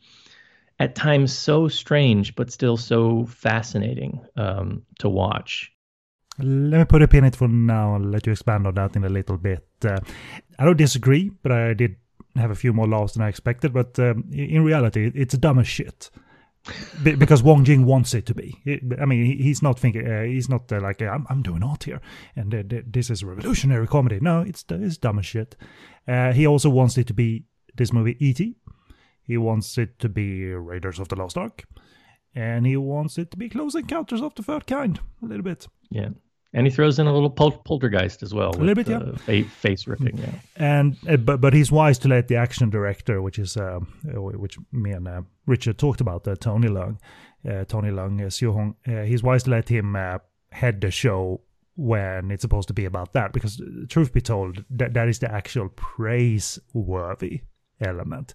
at 0.78 0.94
times 0.94 1.36
so 1.36 1.68
strange, 1.68 2.34
but 2.34 2.50
still 2.50 2.76
so 2.76 3.26
fascinating 3.26 4.20
um, 4.36 4.82
to 4.98 5.08
watch. 5.08 5.70
Let 6.38 6.78
me 6.78 6.84
put 6.84 7.02
a 7.02 7.08
pin 7.08 7.18
in 7.18 7.28
it 7.28 7.36
for 7.36 7.46
now 7.46 7.94
and 7.94 8.10
let 8.10 8.26
you 8.26 8.32
expand 8.32 8.66
on 8.66 8.74
that 8.74 8.96
in 8.96 9.04
a 9.04 9.08
little 9.08 9.36
bit. 9.36 9.64
Uh, 9.84 10.00
I 10.58 10.64
don't 10.64 10.76
disagree, 10.76 11.30
but 11.42 11.52
I 11.52 11.74
did 11.74 11.96
have 12.34 12.50
a 12.50 12.56
few 12.56 12.72
more 12.72 12.88
laughs 12.88 13.12
than 13.12 13.22
I 13.22 13.28
expected. 13.28 13.72
But 13.72 13.98
um, 14.00 14.24
in 14.32 14.64
reality, 14.64 15.12
it's 15.14 15.36
dumb 15.36 15.60
as 15.60 15.68
shit. 15.68 16.10
because 17.02 17.42
Wong 17.42 17.64
Jing 17.64 17.84
wants 17.84 18.14
it 18.14 18.26
to 18.26 18.34
be. 18.34 18.58
I 19.00 19.04
mean, 19.04 19.38
he's 19.38 19.62
not 19.62 19.78
thinking. 19.78 20.10
Uh, 20.10 20.22
he's 20.22 20.48
not 20.48 20.72
uh, 20.72 20.80
like 20.80 21.02
I'm, 21.02 21.26
I'm, 21.28 21.42
doing 21.42 21.62
art 21.62 21.84
here, 21.84 22.00
and 22.34 22.54
uh, 22.54 22.62
this 22.86 23.10
is 23.10 23.22
revolutionary 23.22 23.86
comedy. 23.86 24.18
No, 24.20 24.40
it's 24.40 24.64
it's 24.70 24.96
dumb 24.96 25.18
as 25.18 25.26
shit. 25.26 25.56
Uh, 26.08 26.32
he 26.32 26.46
also 26.46 26.70
wants 26.70 26.96
it 26.96 27.06
to 27.08 27.14
be 27.14 27.44
this 27.74 27.92
movie 27.92 28.16
E.T. 28.18 28.56
He 29.26 29.36
wants 29.36 29.78
it 29.78 29.98
to 29.98 30.08
be 30.08 30.44
Raiders 30.46 30.98
of 30.98 31.08
the 31.08 31.16
Lost 31.16 31.36
Ark. 31.36 31.64
And 32.34 32.66
he 32.66 32.76
wants 32.76 33.16
it 33.18 33.30
to 33.30 33.36
be 33.36 33.48
Close 33.48 33.74
Encounters 33.74 34.20
of 34.20 34.34
the 34.34 34.42
Third 34.42 34.66
Kind, 34.66 35.00
a 35.22 35.26
little 35.26 35.44
bit. 35.44 35.68
Yeah. 35.90 36.08
And 36.52 36.66
he 36.66 36.72
throws 36.72 36.98
in 37.00 37.06
a 37.06 37.12
little 37.12 37.30
pol- 37.30 37.62
poltergeist 37.64 38.22
as 38.22 38.32
well. 38.32 38.50
A 38.50 38.58
little 38.58 38.74
bit, 38.74 38.88
yeah. 38.88 39.16
Face, 39.16 39.46
face 39.50 39.86
ripping, 39.88 40.18
yeah. 40.18 40.34
And 40.56 40.96
uh, 41.08 41.16
but 41.16 41.40
but 41.40 41.52
he's 41.52 41.72
wise 41.72 41.98
to 41.98 42.08
let 42.08 42.28
the 42.28 42.36
action 42.36 42.70
director, 42.70 43.20
which 43.22 43.40
is 43.40 43.56
uh, 43.56 43.80
which 44.04 44.56
me 44.70 44.92
and 44.92 45.08
uh, 45.08 45.22
Richard 45.46 45.78
talked 45.78 46.00
about, 46.00 46.28
uh, 46.28 46.36
Tony 46.36 46.68
Leung, 46.68 46.98
uh, 47.48 47.64
Tony 47.64 47.90
Leung, 47.90 48.24
uh, 48.24 48.30
Siu 48.30 48.52
Hung. 48.52 48.76
he's 49.04 49.22
wise 49.22 49.42
to 49.44 49.50
let 49.50 49.68
him 49.68 49.96
head 50.52 50.80
the 50.80 50.92
show 50.92 51.40
when 51.74 52.30
it's 52.30 52.42
supposed 52.42 52.68
to 52.68 52.74
be 52.74 52.84
about 52.84 53.14
that, 53.14 53.32
because 53.32 53.60
truth 53.88 54.12
be 54.12 54.20
told, 54.20 54.64
that 54.70 54.94
that 54.94 55.08
is 55.08 55.18
the 55.18 55.32
actual 55.32 55.68
praise-worthy 55.70 57.40
element. 57.80 58.34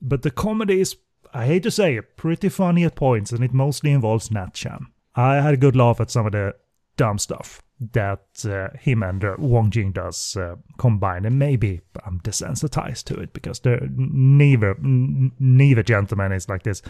But 0.00 0.22
the 0.22 0.30
comedy 0.30 0.80
is, 0.80 0.96
I 1.32 1.46
hate 1.46 1.62
to 1.64 1.70
say 1.70 1.96
it, 1.96 2.16
pretty 2.16 2.48
funny 2.48 2.84
at 2.84 2.94
points, 2.94 3.32
and 3.32 3.42
it 3.42 3.52
mostly 3.52 3.90
involves 3.90 4.30
Nat 4.30 4.54
Chan. 4.54 4.86
I 5.14 5.36
had 5.36 5.54
a 5.54 5.58
good 5.58 5.76
laugh 5.76 6.00
at 6.00 6.10
some 6.10 6.26
of 6.26 6.32
the 6.32 6.54
dumb 6.96 7.18
stuff 7.18 7.62
that 7.92 8.44
uh, 8.44 8.76
him 8.78 9.02
and 9.02 9.24
uh, 9.24 9.36
Wong 9.38 9.70
Jing 9.70 9.92
does 9.92 10.36
uh, 10.36 10.56
combine, 10.78 11.24
and 11.24 11.38
maybe 11.38 11.80
I'm 12.04 12.20
desensitized 12.20 13.04
to 13.04 13.20
it 13.20 13.32
because 13.32 13.60
neither 13.64 14.76
neither 14.80 15.82
gentleman 15.82 16.32
is 16.32 16.48
like 16.48 16.64
this 16.64 16.82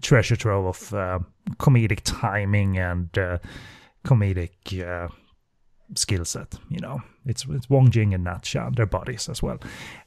treasure 0.00 0.36
trove 0.36 0.66
of 0.66 0.94
uh, 0.94 1.18
comedic 1.58 2.00
timing 2.04 2.78
and 2.78 3.16
uh, 3.16 3.38
comedic 4.04 4.82
uh, 4.84 5.08
skill 5.94 6.24
set. 6.24 6.58
You 6.68 6.80
know, 6.80 7.02
it's 7.26 7.46
it's 7.48 7.70
Wong 7.70 7.90
Jing 7.90 8.14
and 8.14 8.24
Nat 8.24 8.42
Chan, 8.42 8.72
their 8.76 8.86
bodies 8.86 9.28
as 9.28 9.42
well. 9.42 9.58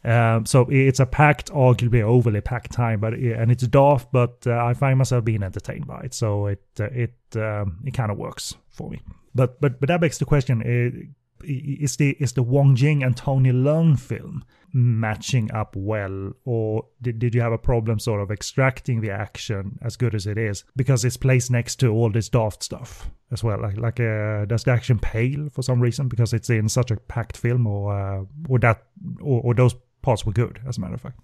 Um, 0.03 0.45
so 0.45 0.67
it's 0.69 0.99
a 0.99 1.05
packed, 1.05 1.51
arguably 1.51 2.01
overly 2.01 2.41
packed 2.41 2.71
time, 2.71 2.99
but 2.99 3.13
and 3.13 3.51
it's 3.51 3.67
daft, 3.67 4.11
but 4.11 4.45
uh, 4.45 4.63
I 4.63 4.73
find 4.73 4.97
myself 4.97 5.23
being 5.23 5.43
entertained 5.43 5.87
by 5.87 6.01
it. 6.01 6.13
So 6.13 6.47
it 6.47 6.63
uh, 6.79 6.85
it 6.85 7.13
um, 7.35 7.77
it 7.85 7.93
kind 7.93 8.11
of 8.11 8.17
works 8.17 8.55
for 8.69 8.89
me. 8.89 9.01
But 9.33 9.59
but 9.61 9.79
but 9.79 9.87
that 9.87 10.01
begs 10.01 10.17
the 10.17 10.25
question: 10.25 10.61
uh, 10.61 11.45
Is 11.45 11.97
the 11.97 12.11
is 12.19 12.33
the 12.33 12.43
Wong 12.43 12.75
Jing 12.75 13.03
and 13.03 13.15
Tony 13.15 13.51
Leung 13.51 13.99
film 13.99 14.43
matching 14.75 15.49
up 15.53 15.73
well, 15.77 16.33
or 16.43 16.85
did, 17.01 17.17
did 17.17 17.33
you 17.33 17.39
have 17.39 17.53
a 17.53 17.57
problem 17.57 17.97
sort 17.97 18.19
of 18.19 18.29
extracting 18.29 18.99
the 18.99 19.09
action 19.09 19.79
as 19.81 19.95
good 19.95 20.13
as 20.13 20.27
it 20.27 20.37
is 20.37 20.65
because 20.75 21.05
it's 21.05 21.15
placed 21.15 21.49
next 21.49 21.77
to 21.77 21.87
all 21.87 22.11
this 22.11 22.27
daft 22.27 22.61
stuff 22.61 23.09
as 23.31 23.41
well? 23.41 23.61
Like, 23.61 23.77
like 23.77 24.01
uh, 24.01 24.43
does 24.43 24.65
the 24.65 24.71
action 24.71 24.99
pale 24.99 25.47
for 25.49 25.61
some 25.61 25.79
reason 25.79 26.09
because 26.09 26.33
it's 26.33 26.49
in 26.49 26.67
such 26.67 26.91
a 26.91 26.97
packed 26.97 27.37
film, 27.37 27.65
or 27.65 27.97
uh, 27.97 28.25
or 28.49 28.59
that 28.59 28.83
or, 29.21 29.41
or 29.45 29.53
those 29.53 29.73
parts 30.01 30.25
were 30.25 30.33
good 30.33 30.59
as 30.67 30.77
a 30.77 30.81
matter 30.81 30.95
of 30.95 31.01
fact? 31.01 31.19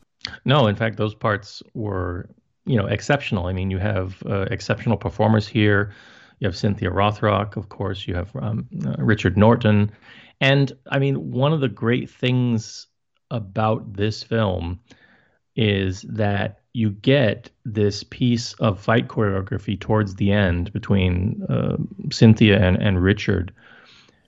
No, 0.45 0.67
in 0.67 0.75
fact, 0.77 0.95
those 0.95 1.13
parts 1.13 1.61
were 1.73 2.29
you 2.65 2.77
know 2.77 2.85
exceptional. 2.85 3.47
I 3.47 3.53
mean, 3.53 3.69
you 3.69 3.79
have 3.79 4.23
uh, 4.25 4.45
exceptional 4.49 4.95
performers 4.95 5.45
here. 5.45 5.91
You 6.39 6.47
have 6.47 6.55
Cynthia 6.55 6.89
Rothrock, 6.89 7.57
of 7.57 7.67
course. 7.67 8.07
You 8.07 8.15
have 8.15 8.33
um, 8.37 8.67
uh, 8.85 8.95
Richard 8.97 9.37
Norton, 9.37 9.91
And 10.39 10.71
I 10.89 10.99
mean, 10.99 11.31
one 11.31 11.53
of 11.53 11.59
the 11.59 11.67
great 11.67 12.09
things 12.09 12.87
about 13.31 13.93
this 13.93 14.21
film 14.21 14.79
is 15.55 16.03
that 16.03 16.59
you 16.73 16.91
get 16.91 17.49
this 17.65 18.03
piece 18.03 18.53
of 18.53 18.79
fight 18.79 19.07
choreography 19.07 19.79
towards 19.79 20.15
the 20.15 20.31
end 20.31 20.71
between 20.71 21.43
uh, 21.49 21.75
Cynthia 22.11 22.59
and, 22.59 22.77
and 22.77 23.03
Richard, 23.03 23.53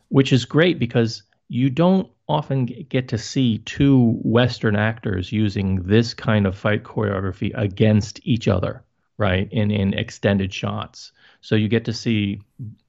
which 0.09 0.33
is 0.33 0.45
great 0.45 0.79
because 0.79 1.23
you 1.47 1.69
don't 1.69 2.09
often 2.27 2.65
get 2.65 3.07
to 3.09 3.17
see 3.17 3.59
two 3.59 4.19
Western 4.23 4.75
actors 4.75 5.31
using 5.31 5.83
this 5.83 6.13
kind 6.13 6.45
of 6.45 6.57
fight 6.57 6.83
choreography 6.83 7.51
against 7.55 8.19
each 8.23 8.47
other, 8.47 8.83
right? 9.17 9.47
In 9.51 9.71
in 9.71 9.93
extended 9.93 10.53
shots. 10.53 11.11
So 11.41 11.55
you 11.55 11.67
get 11.67 11.85
to 11.85 11.93
see, 11.93 12.41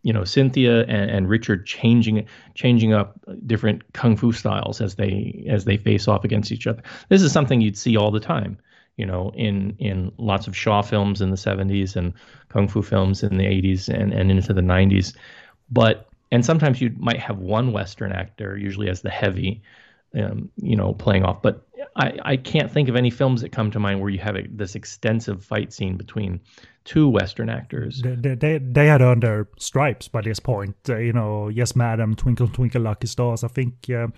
you 0.05 0.13
know, 0.13 0.23
Cynthia 0.23 0.83
and, 0.83 1.11
and 1.11 1.29
Richard 1.29 1.67
changing 1.67 2.27
changing 2.55 2.93
up 2.93 3.19
different 3.47 3.91
kung 3.95 4.17
fu 4.17 4.33
styles 4.33 4.83
as 4.83 4.95
they 4.97 5.45
as 5.49 5.65
they 5.65 5.79
face 5.79 6.07
off 6.07 6.25
against 6.25 6.53
each 6.53 6.67
other. 6.67 6.83
This 7.09 7.23
is 7.23 7.33
something 7.33 7.63
you'd 7.63 7.79
see 7.79 7.97
all 7.97 8.11
the 8.11 8.21
time, 8.21 8.59
you 8.99 9.07
know, 9.07 9.33
in 9.35 9.75
in 9.79 10.13
lots 10.19 10.47
of 10.47 10.55
Shaw 10.55 10.83
films 10.83 11.23
in 11.23 11.31
the 11.31 11.37
70s 11.37 11.97
and 11.97 12.13
kung 12.51 12.69
fu 12.69 12.83
films 12.83 13.23
in 13.23 13.39
the 13.39 13.45
80s 13.45 13.89
and, 13.89 14.13
and 14.13 14.31
into 14.31 14.53
the 14.53 14.61
90s. 14.61 15.17
But 15.71 16.07
and 16.31 16.45
sometimes 16.45 16.83
you 16.83 16.95
might 16.99 17.19
have 17.19 17.39
one 17.39 17.73
Western 17.73 18.13
actor, 18.13 18.59
usually 18.59 18.91
as 18.91 19.01
the 19.01 19.11
heavy, 19.11 19.63
um, 20.23 20.51
you 20.57 20.77
know, 20.77 20.93
playing 20.93 21.25
off. 21.25 21.41
But 21.41 21.67
I, 21.97 22.19
I 22.23 22.37
can't 22.37 22.71
think 22.71 22.91
of 22.91 22.97
any 22.97 23.09
films 23.09 23.41
that 23.41 23.53
come 23.53 23.71
to 23.71 23.81
mind 23.81 24.03
where 24.03 24.11
you 24.11 24.19
have 24.19 24.37
a, 24.37 24.43
this 24.49 24.75
extensive 24.75 25.43
fight 25.43 25.73
scene 25.73 25.97
between 25.97 26.41
two 26.85 27.09
Western 27.09 27.49
actors. 27.49 28.03
They, 28.03 28.35
they, 28.35 28.59
they 28.59 28.87
had 28.87 29.01
earned 29.01 29.23
their 29.23 29.49
stripes 29.59 30.09
by 30.09 30.21
this 30.21 30.41
point. 30.41 30.77
Uh, 30.89 30.99
you 30.99 31.13
know, 31.13 31.49
Yes 31.49 31.75
Madam, 31.75 32.15
Twinkle 32.15 32.49
Twinkle 32.49 32.83
Lucky 32.83 33.07
Stars. 33.07 33.43
I 33.45 33.49
think 33.49 33.89
uh, 33.91 34.09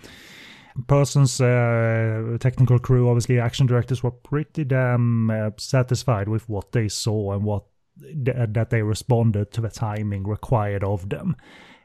Parsons' 0.87 1.41
uh, 1.41 2.37
technical 2.39 2.79
crew, 2.79 3.09
obviously 3.09 3.39
action 3.39 3.67
directors, 3.67 4.03
were 4.03 4.11
pretty 4.11 4.63
damn 4.63 5.29
uh, 5.29 5.51
satisfied 5.57 6.27
with 6.27 6.47
what 6.49 6.71
they 6.71 6.87
saw 6.87 7.33
and 7.33 7.43
what 7.43 7.63
th- 8.01 8.49
that 8.49 8.69
they 8.69 8.81
responded 8.81 9.51
to 9.53 9.61
the 9.61 9.69
timing 9.69 10.27
required 10.27 10.83
of 10.83 11.09
them 11.09 11.35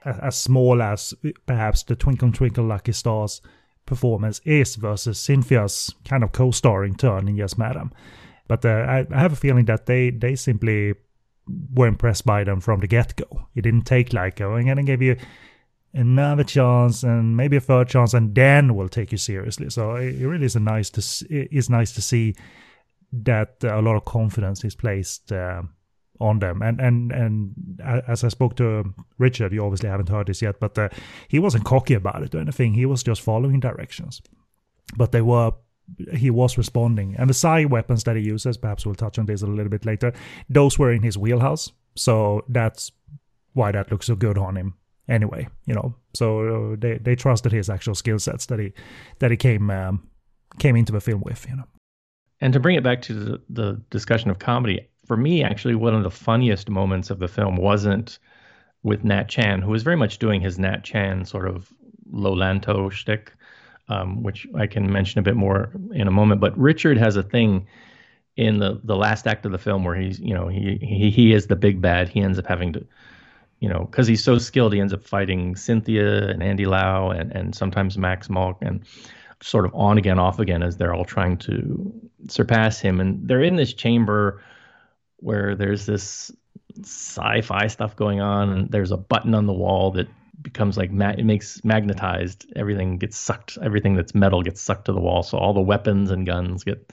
as 0.05 0.37
small 0.37 0.83
as 0.83 1.15
perhaps 1.47 1.83
the 1.83 1.97
Twinkle 1.97 2.33
Twinkle 2.33 2.65
Lucky 2.65 2.93
Stars 2.93 3.41
performance 3.87 4.41
is 4.45 4.77
versus 4.77 5.19
Cynthia's 5.19 5.95
kind 6.05 6.23
of 6.23 6.33
co-starring 6.33 6.95
turn 6.95 7.29
in 7.29 7.37
Yes 7.37 7.59
Madam. 7.59 7.93
But 8.53 8.67
uh, 8.67 8.85
I, 8.87 9.07
I, 9.11 9.19
have 9.19 9.33
a 9.33 9.37
feeling 9.37 9.65
that 9.65 9.87
they 9.87 10.11
they 10.11 10.37
simply 10.37 10.93
were 11.73 11.87
impressed 11.87 12.27
by 12.27 12.45
them 12.45 12.61
from 12.61 12.81
the 12.81 12.87
get-go. 12.87 13.49
It 13.55 13.63
didn't 13.63 13.87
take 13.87 14.13
like, 14.13 14.43
oh, 14.43 14.57
I'm 14.57 14.67
gonna 14.67 14.83
give 14.83 15.01
you 15.01 15.17
another 15.95 16.45
chance 16.45 17.03
and 17.03 17.35
maybe 17.35 17.57
a 17.57 17.61
third 17.61 17.89
chance, 17.89 18.13
and 18.13 18.35
then 18.35 18.75
we'll 18.75 18.91
take 18.91 19.11
you 19.11 19.17
seriously. 19.17 19.71
So 19.71 19.95
it, 19.95 20.21
it 20.21 20.29
really 20.29 20.45
is 20.45 20.55
nice 20.57 20.91
to 20.91 21.01
it's 21.31 21.71
nice 21.71 21.93
to 21.93 22.03
see 22.03 22.35
that 23.15 23.65
a 23.65 23.81
lot 23.81 23.97
of 23.97 24.05
confidence 24.05 24.65
is 24.65 24.75
placed. 24.75 25.33
Uh, 25.33 25.63
on 26.21 26.39
them. 26.39 26.63
And 26.63 26.79
and 26.79 27.11
and 27.11 27.81
as 28.07 28.23
I 28.23 28.29
spoke 28.29 28.55
to 28.57 28.95
Richard, 29.19 29.53
you 29.53 29.65
obviously 29.65 29.89
haven't 29.89 30.11
heard 30.11 30.27
this 30.27 30.43
yet, 30.43 30.61
but 30.61 30.79
uh, 30.79 30.89
he 31.27 31.39
wasn't 31.39 31.65
cocky 31.65 31.95
about 31.95 32.23
it 32.23 32.35
or 32.35 32.39
anything. 32.39 32.75
He 32.75 32.87
was 32.87 33.03
just 33.03 33.23
following 33.23 33.61
directions. 33.61 34.23
But 34.97 35.11
they 35.11 35.23
were 35.23 35.53
he 36.15 36.31
was 36.31 36.59
responding. 36.59 37.15
And 37.19 37.29
the 37.29 37.35
sai 37.35 37.65
weapons 37.65 38.05
that 38.05 38.17
he 38.17 38.23
uses, 38.23 38.57
perhaps 38.57 38.87
we'll 38.87 38.95
touch 38.95 39.19
on 39.19 39.27
this 39.27 39.43
a 39.43 39.47
little 39.47 39.71
bit 39.71 39.85
later, 39.85 40.13
those 40.49 40.79
were 40.79 40.93
in 40.93 41.03
his 41.03 41.19
wheelhouse. 41.19 41.73
So 41.95 42.45
that's 42.49 42.93
why 43.55 43.73
that 43.73 43.91
looks 43.91 44.07
so 44.07 44.17
good 44.17 44.39
on 44.39 44.57
him 44.57 44.75
anyway, 45.09 45.49
you 45.67 45.75
know. 45.75 45.95
So 46.15 46.73
uh, 46.73 46.77
they 46.79 46.99
they 46.99 47.15
trusted 47.15 47.53
his 47.53 47.69
actual 47.69 47.95
skill 47.95 48.19
sets 48.19 48.47
that 48.47 48.59
he 48.59 48.73
that 49.19 49.31
he 49.31 49.37
came 49.37 49.71
um, 49.71 50.09
came 50.59 50.77
into 50.77 50.93
the 50.93 51.01
film 51.01 51.23
with, 51.23 51.47
you 51.49 51.57
know. 51.57 51.65
And 52.41 52.53
to 52.53 52.61
bring 52.61 52.77
it 52.77 52.83
back 52.83 53.03
to 53.03 53.15
the, 53.15 53.41
the 53.51 53.83
discussion 53.91 54.29
of 54.31 54.41
comedy, 54.41 54.89
for 55.07 55.17
me, 55.17 55.45
actually, 55.45 55.77
one 55.77 55.95
of 55.95 56.03
the 56.03 56.11
funniest 56.11 56.69
moments 56.69 57.11
of 57.11 57.19
the 57.21 57.29
film 57.29 57.57
wasn't 57.57 58.19
with 58.83 59.05
Nat 59.05 59.29
Chan, 59.29 59.63
who 59.63 59.71
was 59.71 59.85
very 59.85 59.97
much 59.97 60.19
doing 60.19 60.41
his 60.41 60.59
Nat 60.59 60.83
Chan 60.83 61.27
sort 61.27 61.47
of 61.47 61.73
Lolanto 62.13 62.91
shtick, 62.91 63.33
um, 63.93 64.23
which 64.23 64.47
I 64.55 64.67
can 64.67 64.91
mention 64.91 65.19
a 65.19 65.23
bit 65.23 65.37
more 65.37 65.71
in 65.93 66.09
a 66.09 66.11
moment. 66.11 66.41
But 66.41 66.57
Richard 66.57 66.97
has 66.99 67.17
a 67.17 67.23
thing 67.23 67.67
in 68.37 68.59
the 68.59 68.81
the 68.83 68.97
last 68.97 69.27
act 69.27 69.45
of 69.45 69.53
the 69.53 69.59
film 69.59 69.85
where 69.85 69.95
he's, 69.95 70.19
you 70.19 70.35
know, 70.35 70.49
he 70.49 70.79
he 70.81 71.11
he 71.11 71.33
is 71.33 71.47
the 71.47 71.57
big 71.57 71.81
bad. 71.81 72.09
He 72.09 72.21
ends 72.21 72.39
up 72.39 72.47
having 72.47 72.73
to, 72.73 72.87
you 73.61 73.69
know, 73.69 73.87
because 73.91 74.07
he's 74.07 74.25
so 74.25 74.39
skilled, 74.39 74.73
he 74.73 74.81
ends 74.81 74.93
up 74.93 75.05
fighting 75.05 75.57
Cynthia 75.57 76.29
and 76.29 76.43
Andy 76.43 76.65
Lau 76.67 77.11
and 77.11 77.31
and 77.33 77.55
sometimes 77.55 77.99
Max 77.99 78.31
Mok 78.31 78.59
and 78.63 78.85
sort 79.43 79.65
of 79.65 79.75
on 79.75 79.99
again, 79.99 80.19
off 80.19 80.39
again 80.39 80.63
as 80.63 80.77
they're 80.77 80.95
all 80.95 81.05
trying 81.05 81.37
to 81.37 81.93
surpass 82.29 82.81
him. 82.81 83.01
And 83.01 83.27
they're 83.29 83.43
in 83.43 83.57
this 83.57 83.75
chamber 83.75 84.43
where 85.17 85.55
there's 85.57 85.85
this 85.85 86.31
sci-fi 86.81 87.67
stuff 87.67 87.97
going 87.97 88.21
on 88.21 88.51
and 88.51 88.71
there's 88.71 88.93
a 88.93 88.97
button 88.97 89.35
on 89.35 89.47
the 89.47 89.53
wall 89.53 89.91
that 89.91 90.09
becomes 90.43 90.77
like 90.77 90.91
ma- 90.91 91.15
it 91.17 91.25
makes 91.25 91.65
magnetized 91.65 92.47
everything 92.57 92.99
gets 92.99 93.17
sucked 93.17 93.59
everything 93.63 93.95
that's 93.95 94.15
metal 94.15 94.43
gets 94.43 94.61
sucked 94.61 94.87
to 94.87 94.93
the 94.93 95.01
wall. 95.01 95.23
So 95.23 95.39
all 95.39 95.55
the 95.55 95.61
weapons 95.61 96.11
and 96.11 96.27
guns 96.27 96.65
get 96.65 96.93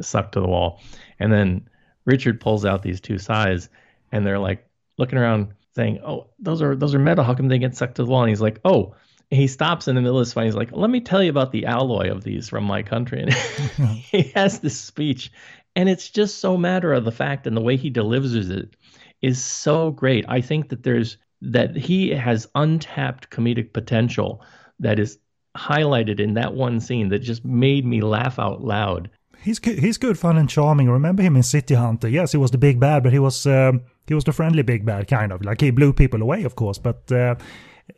sucked 0.00 0.32
to 0.32 0.40
the 0.40 0.48
wall. 0.48 0.80
And 1.18 1.32
then 1.32 1.68
richard 2.04 2.40
pulls 2.40 2.64
out 2.64 2.82
these 2.82 3.00
two 3.00 3.18
sais, 3.18 3.68
and 4.12 4.26
they're 4.26 4.38
like 4.38 4.66
looking 4.98 5.18
around 5.18 5.54
saying 5.74 6.00
oh 6.04 6.28
those 6.38 6.62
are 6.62 6.76
those 6.76 6.94
are 6.94 6.98
metal. 6.98 7.24
How 7.24 7.34
come 7.34 7.48
they 7.48 7.58
get 7.58 7.76
sucked 7.76 7.96
to 7.96 8.04
the 8.04 8.10
wall? 8.10 8.22
And 8.22 8.30
he's 8.30 8.40
like 8.40 8.60
oh 8.64 8.94
he 9.30 9.46
stops 9.46 9.88
in 9.88 9.94
the 9.94 10.00
middle 10.00 10.18
of 10.18 10.26
this 10.26 10.32
fight. 10.32 10.44
He's 10.44 10.54
like, 10.54 10.70
"Let 10.72 10.90
me 10.90 11.00
tell 11.00 11.22
you 11.22 11.30
about 11.30 11.52
the 11.52 11.66
alloy 11.66 12.10
of 12.10 12.24
these 12.24 12.48
from 12.48 12.64
my 12.64 12.82
country." 12.82 13.22
And 13.22 13.32
he 13.88 14.32
has 14.34 14.60
this 14.60 14.78
speech, 14.78 15.32
and 15.76 15.88
it's 15.88 16.10
just 16.10 16.38
so 16.38 16.56
matter 16.56 16.92
of 16.92 17.04
the 17.04 17.12
fact 17.12 17.46
and 17.46 17.56
the 17.56 17.62
way 17.62 17.76
he 17.76 17.90
delivers 17.90 18.34
it 18.34 18.76
is 19.22 19.42
so 19.42 19.90
great. 19.90 20.24
I 20.28 20.40
think 20.40 20.68
that 20.68 20.82
there's 20.82 21.16
that 21.44 21.76
he 21.76 22.10
has 22.10 22.48
untapped 22.54 23.30
comedic 23.30 23.72
potential 23.72 24.42
that 24.80 24.98
is 24.98 25.18
highlighted 25.56 26.18
in 26.18 26.34
that 26.34 26.54
one 26.54 26.80
scene 26.80 27.08
that 27.10 27.20
just 27.20 27.44
made 27.44 27.84
me 27.84 28.00
laugh 28.00 28.38
out 28.38 28.62
loud. 28.62 29.10
He's 29.42 29.58
good, 29.58 29.78
he's 29.78 29.98
good 29.98 30.18
fun 30.18 30.38
and 30.38 30.48
charming. 30.48 30.88
Remember 30.88 31.22
him 31.22 31.36
in 31.36 31.42
city 31.42 31.74
hunter? 31.74 32.08
Yes 32.08 32.32
he 32.32 32.38
was 32.38 32.50
the 32.50 32.58
big 32.58 32.80
bad 32.80 33.02
but 33.02 33.12
he 33.12 33.18
was 33.18 33.46
um, 33.46 33.82
he 34.06 34.14
was 34.14 34.24
the 34.24 34.32
friendly 34.32 34.62
big 34.62 34.84
bad 34.84 35.06
kind 35.06 35.32
of. 35.32 35.44
Like 35.44 35.60
he 35.60 35.70
blew 35.70 35.92
people 35.92 36.22
away 36.22 36.44
of 36.44 36.56
course 36.56 36.78
but 36.78 37.10
uh, 37.12 37.36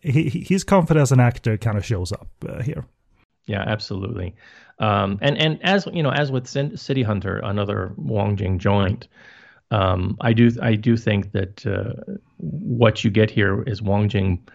he, 0.00 0.28
his 0.28 0.64
confidence 0.64 1.08
as 1.08 1.12
an 1.12 1.20
actor 1.20 1.56
kind 1.56 1.78
of 1.78 1.84
shows 1.84 2.12
up 2.12 2.28
uh, 2.48 2.62
here. 2.62 2.84
Yeah 3.46 3.64
absolutely. 3.66 4.34
Um, 4.78 5.18
and 5.22 5.38
and 5.38 5.58
as 5.62 5.86
you 5.92 6.02
know, 6.02 6.10
as 6.10 6.30
with 6.30 6.46
City 6.46 7.02
Hunter, 7.02 7.38
another 7.38 7.94
Wong 7.96 8.36
Jing 8.36 8.58
joint, 8.58 9.08
um, 9.70 10.16
I 10.20 10.32
do 10.32 10.50
I 10.62 10.74
do 10.74 10.96
think 10.96 11.32
that 11.32 11.66
uh, 11.66 12.14
what 12.38 13.04
you 13.04 13.10
get 13.10 13.30
here 13.30 13.62
is 13.62 13.82
Wong 13.82 14.08
Jing, 14.08 14.46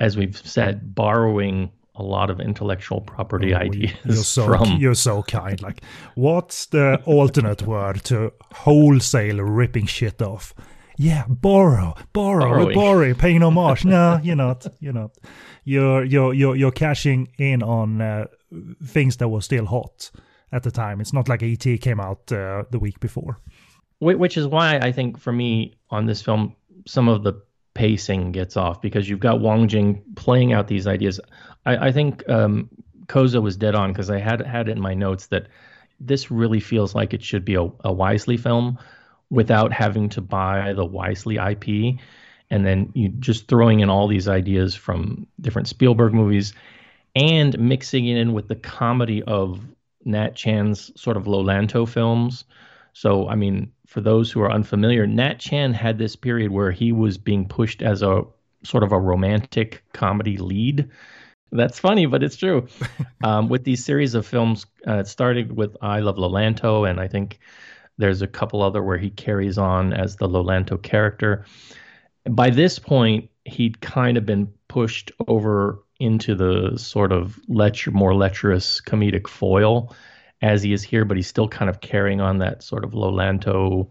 as 0.00 0.16
we've 0.16 0.36
said, 0.36 0.94
borrowing 0.94 1.70
a 1.94 2.02
lot 2.02 2.30
of 2.30 2.40
intellectual 2.40 3.00
property 3.00 3.54
oh, 3.54 3.58
ideas 3.58 3.92
you're 4.04 4.16
so, 4.16 4.46
from. 4.46 4.76
You're 4.78 4.94
so 4.94 5.22
kind. 5.22 5.60
Like, 5.60 5.82
what's 6.14 6.66
the 6.66 7.02
alternate 7.04 7.62
word 7.62 8.04
to 8.04 8.32
wholesale 8.52 9.38
ripping 9.38 9.86
shit 9.86 10.22
off? 10.22 10.54
Yeah, 10.96 11.24
borrow, 11.28 11.94
borrow, 12.12 12.40
Borrowing. 12.40 12.74
borrow, 12.74 13.14
paying 13.14 13.42
homage. 13.42 13.84
no, 13.84 14.20
you're 14.22 14.36
not. 14.36 14.66
You're 14.80 14.92
not. 14.92 15.16
You're 15.64 16.04
you're 16.04 16.34
you're 16.34 16.56
you're 16.56 16.72
cashing 16.72 17.28
in 17.38 17.62
on 17.62 18.00
uh, 18.00 18.26
things 18.84 19.16
that 19.18 19.28
were 19.28 19.40
still 19.40 19.66
hot 19.66 20.10
at 20.50 20.62
the 20.62 20.70
time. 20.70 21.00
It's 21.00 21.12
not 21.12 21.28
like 21.28 21.42
ET 21.42 21.64
came 21.80 22.00
out 22.00 22.32
uh, 22.32 22.64
the 22.70 22.78
week 22.78 22.98
before. 23.00 23.38
Which 24.00 24.36
is 24.36 24.46
why 24.46 24.78
I 24.78 24.92
think 24.92 25.18
for 25.18 25.32
me 25.32 25.76
on 25.90 26.06
this 26.06 26.22
film, 26.22 26.54
some 26.86 27.08
of 27.08 27.24
the 27.24 27.34
pacing 27.74 28.32
gets 28.32 28.56
off 28.56 28.80
because 28.80 29.08
you've 29.08 29.20
got 29.20 29.40
Wong 29.40 29.68
Jing 29.68 30.02
playing 30.14 30.52
out 30.52 30.68
these 30.68 30.86
ideas. 30.86 31.20
I, 31.66 31.88
I 31.88 31.92
think 31.92 32.28
um, 32.28 32.68
Kozo 33.06 33.42
was 33.42 33.56
dead 33.56 33.74
on 33.74 33.92
because 33.92 34.10
I 34.10 34.18
had 34.18 34.40
had 34.40 34.68
it 34.68 34.72
in 34.72 34.80
my 34.80 34.94
notes 34.94 35.26
that 35.28 35.48
this 36.00 36.30
really 36.30 36.60
feels 36.60 36.94
like 36.94 37.14
it 37.14 37.22
should 37.22 37.44
be 37.44 37.54
a, 37.54 37.68
a 37.84 37.92
Wisely 37.92 38.36
film 38.36 38.78
without 39.30 39.72
having 39.72 40.08
to 40.10 40.20
buy 40.20 40.72
the 40.72 40.84
Wisely 40.84 41.36
IP. 41.36 41.98
And 42.50 42.64
then 42.64 42.90
you 42.94 43.08
just 43.10 43.48
throwing 43.48 43.80
in 43.80 43.90
all 43.90 44.08
these 44.08 44.28
ideas 44.28 44.74
from 44.74 45.26
different 45.40 45.68
Spielberg 45.68 46.14
movies 46.14 46.54
and 47.14 47.58
mixing 47.58 48.06
it 48.06 48.16
in 48.16 48.32
with 48.32 48.48
the 48.48 48.56
comedy 48.56 49.22
of 49.22 49.60
Nat 50.04 50.34
Chan's 50.34 50.90
sort 51.00 51.16
of 51.16 51.24
Lolanto 51.24 51.86
films. 51.86 52.44
So, 52.92 53.28
I 53.28 53.34
mean, 53.34 53.72
for 53.88 54.02
those 54.02 54.30
who 54.30 54.42
are 54.42 54.52
unfamiliar, 54.52 55.06
Nat 55.06 55.38
Chan 55.38 55.72
had 55.72 55.96
this 55.96 56.14
period 56.14 56.52
where 56.52 56.70
he 56.70 56.92
was 56.92 57.16
being 57.16 57.48
pushed 57.48 57.80
as 57.80 58.02
a 58.02 58.24
sort 58.62 58.82
of 58.82 58.92
a 58.92 59.00
romantic 59.00 59.82
comedy 59.94 60.36
lead. 60.36 60.90
That's 61.50 61.78
funny, 61.78 62.04
but 62.04 62.22
it's 62.22 62.36
true. 62.36 62.68
um, 63.24 63.48
with 63.48 63.64
these 63.64 63.82
series 63.82 64.14
of 64.14 64.26
films, 64.26 64.66
uh, 64.86 64.98
it 64.98 65.06
started 65.06 65.56
with 65.56 65.74
I 65.80 66.00
Love 66.00 66.16
Lolanto, 66.16 66.88
and 66.88 67.00
I 67.00 67.08
think 67.08 67.38
there's 67.96 68.20
a 68.20 68.26
couple 68.26 68.62
other 68.62 68.82
where 68.82 68.98
he 68.98 69.08
carries 69.08 69.56
on 69.56 69.94
as 69.94 70.16
the 70.16 70.28
Lolanto 70.28 70.80
character. 70.82 71.46
By 72.28 72.50
this 72.50 72.78
point, 72.78 73.30
he'd 73.46 73.80
kind 73.80 74.18
of 74.18 74.26
been 74.26 74.52
pushed 74.68 75.12
over 75.28 75.82
into 75.98 76.34
the 76.34 76.76
sort 76.76 77.10
of 77.10 77.40
lecher, 77.48 77.90
more 77.90 78.14
lecherous 78.14 78.82
comedic 78.82 79.28
foil 79.28 79.96
as 80.42 80.62
he 80.62 80.72
is 80.72 80.82
here, 80.82 81.04
but 81.04 81.16
he's 81.16 81.26
still 81.26 81.48
kind 81.48 81.68
of 81.68 81.80
carrying 81.80 82.20
on 82.20 82.38
that 82.38 82.62
sort 82.62 82.84
of 82.84 82.92
Lolanto, 82.92 83.88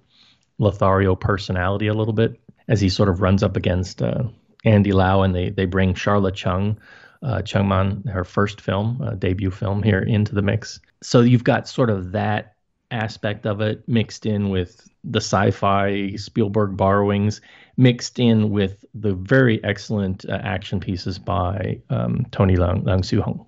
Lothario 0.60 1.16
personality 1.16 1.88
a 1.88 1.94
little 1.94 2.14
bit 2.14 2.40
as 2.68 2.82
he 2.82 2.90
sort 2.90 3.10
of 3.10 3.22
runs 3.22 3.44
up 3.44 3.56
against 3.56 4.02
uh, 4.02 4.24
Andy 4.66 4.92
Lau, 4.92 5.22
and 5.22 5.36
they 5.36 5.50
they 5.50 5.66
bring 5.66 5.94
Sharla 5.94 6.32
Cheung, 6.32 6.78
uh, 7.22 7.42
Cheung 7.44 7.68
Man, 7.68 8.04
her 8.12 8.24
first 8.24 8.62
film, 8.62 9.02
uh, 9.02 9.12
debut 9.12 9.52
film 9.52 9.84
here 9.84 10.00
into 10.00 10.36
the 10.36 10.42
mix. 10.42 10.80
So 11.02 11.22
you've 11.22 11.44
got 11.44 11.68
sort 11.68 11.90
of 11.90 12.12
that 12.14 12.56
aspect 12.90 13.46
of 13.46 13.62
it 13.62 13.88
mixed 13.88 14.26
in 14.26 14.50
with 14.50 14.90
the 15.04 15.20
sci-fi 15.20 16.16
Spielberg 16.16 16.76
borrowings, 16.76 17.42
mixed 17.76 18.20
in 18.20 18.50
with 18.50 18.84
the 18.94 19.14
very 19.14 19.64
excellent 19.64 20.26
uh, 20.28 20.40
action 20.42 20.80
pieces 20.80 21.20
by 21.20 21.82
um, 21.90 22.26
Tony 22.32 22.56
Lang, 22.56 22.84
Leung 22.84 23.06
Siu 23.06 23.22
Hung. 23.22 23.46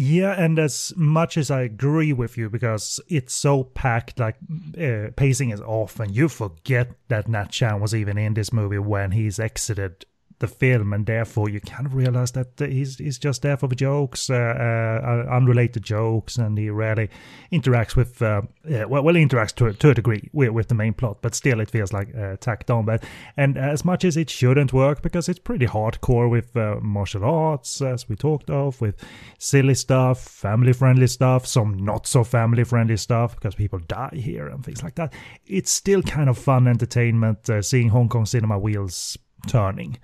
Yeah, 0.00 0.40
and 0.40 0.60
as 0.60 0.92
much 0.94 1.36
as 1.36 1.50
I 1.50 1.62
agree 1.62 2.12
with 2.12 2.36
you, 2.36 2.48
because 2.48 3.00
it's 3.08 3.34
so 3.34 3.64
packed, 3.64 4.20
like 4.20 4.36
uh, 4.80 5.08
pacing 5.16 5.50
is 5.50 5.60
off, 5.60 5.98
and 5.98 6.14
you 6.14 6.28
forget 6.28 6.92
that 7.08 7.26
Nat 7.26 7.50
Chan 7.50 7.80
was 7.80 7.96
even 7.96 8.16
in 8.16 8.34
this 8.34 8.52
movie 8.52 8.78
when 8.78 9.10
he's 9.10 9.40
exited 9.40 10.06
the 10.40 10.46
film, 10.46 10.92
and 10.92 11.06
therefore 11.06 11.48
you 11.48 11.60
kind 11.60 11.86
of 11.86 11.94
realize 11.94 12.32
that 12.32 12.48
he's 12.58 12.98
he's 12.98 13.18
just 13.18 13.42
there 13.42 13.56
for 13.56 13.66
the 13.66 13.74
jokes, 13.74 14.30
uh, 14.30 14.34
uh, 14.34 15.30
unrelated 15.30 15.82
jokes, 15.82 16.36
and 16.36 16.56
he 16.56 16.70
rarely 16.70 17.10
interacts 17.52 17.96
with 17.96 18.22
uh, 18.22 18.42
yeah, 18.66 18.84
well, 18.84 19.02
well, 19.02 19.14
interacts 19.14 19.54
to 19.56 19.72
to 19.72 19.90
a 19.90 19.94
degree 19.94 20.28
with, 20.32 20.50
with 20.50 20.68
the 20.68 20.74
main 20.74 20.94
plot, 20.94 21.18
but 21.22 21.34
still 21.34 21.60
it 21.60 21.70
feels 21.70 21.92
like 21.92 22.14
uh, 22.16 22.36
tacked 22.36 22.70
on. 22.70 22.84
But 22.84 23.04
and 23.36 23.58
as 23.58 23.84
much 23.84 24.04
as 24.04 24.16
it 24.16 24.30
shouldn't 24.30 24.72
work 24.72 25.02
because 25.02 25.28
it's 25.28 25.38
pretty 25.40 25.66
hardcore 25.66 26.30
with 26.30 26.56
uh, 26.56 26.76
martial 26.80 27.24
arts, 27.24 27.82
as 27.82 28.08
we 28.08 28.14
talked 28.16 28.50
of, 28.50 28.80
with 28.80 29.02
silly 29.38 29.74
stuff, 29.74 30.20
family 30.20 30.72
friendly 30.72 31.08
stuff, 31.08 31.46
some 31.46 31.76
not 31.76 32.06
so 32.06 32.22
family 32.22 32.64
friendly 32.64 32.96
stuff 32.96 33.34
because 33.34 33.54
people 33.54 33.80
die 33.80 34.14
here 34.14 34.46
and 34.46 34.64
things 34.64 34.82
like 34.82 34.94
that. 34.94 35.12
It's 35.46 35.72
still 35.72 36.02
kind 36.02 36.28
of 36.30 36.38
fun 36.38 36.68
entertainment 36.68 37.50
uh, 37.50 37.60
seeing 37.62 37.88
Hong 37.88 38.08
Kong 38.08 38.26
cinema 38.26 38.58
wheels 38.58 39.18
turning 39.46 39.98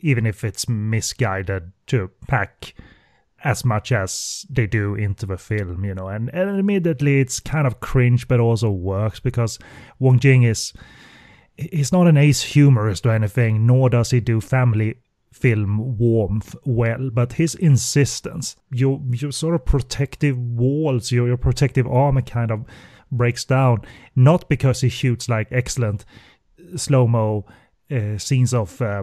even 0.00 0.26
if 0.26 0.44
it's 0.44 0.68
misguided 0.68 1.72
to 1.86 2.10
pack 2.28 2.74
as 3.42 3.64
much 3.64 3.90
as 3.90 4.44
they 4.50 4.66
do 4.66 4.94
into 4.94 5.26
the 5.26 5.38
film, 5.38 5.84
you 5.84 5.94
know. 5.94 6.08
And, 6.08 6.28
and 6.34 6.58
immediately 6.58 7.20
it's 7.20 7.40
kind 7.40 7.66
of 7.66 7.80
cringe, 7.80 8.28
but 8.28 8.40
also 8.40 8.70
works 8.70 9.20
because 9.20 9.58
Wong 9.98 10.18
Jing 10.18 10.42
is 10.42 10.72
he's 11.56 11.92
not 11.92 12.06
an 12.06 12.16
ace 12.16 12.42
humorist 12.42 13.06
or 13.06 13.10
anything, 13.10 13.66
nor 13.66 13.90
does 13.90 14.10
he 14.10 14.20
do 14.20 14.40
family 14.40 14.96
film 15.32 15.96
warmth 15.96 16.56
well, 16.64 17.10
but 17.12 17.34
his 17.34 17.54
insistence, 17.54 18.56
your 18.70 19.00
your 19.10 19.32
sort 19.32 19.54
of 19.54 19.64
protective 19.64 20.36
walls, 20.38 21.12
your 21.12 21.28
your 21.28 21.36
protective 21.36 21.86
armor 21.86 22.22
kind 22.22 22.50
of 22.50 22.64
breaks 23.12 23.44
down, 23.44 23.82
not 24.16 24.48
because 24.48 24.80
he 24.80 24.88
shoots 24.88 25.28
like 25.28 25.48
excellent 25.50 26.04
slow 26.76 27.06
mo 27.06 27.46
uh, 27.90 28.18
scenes 28.18 28.54
of 28.54 28.80
uh, 28.82 29.02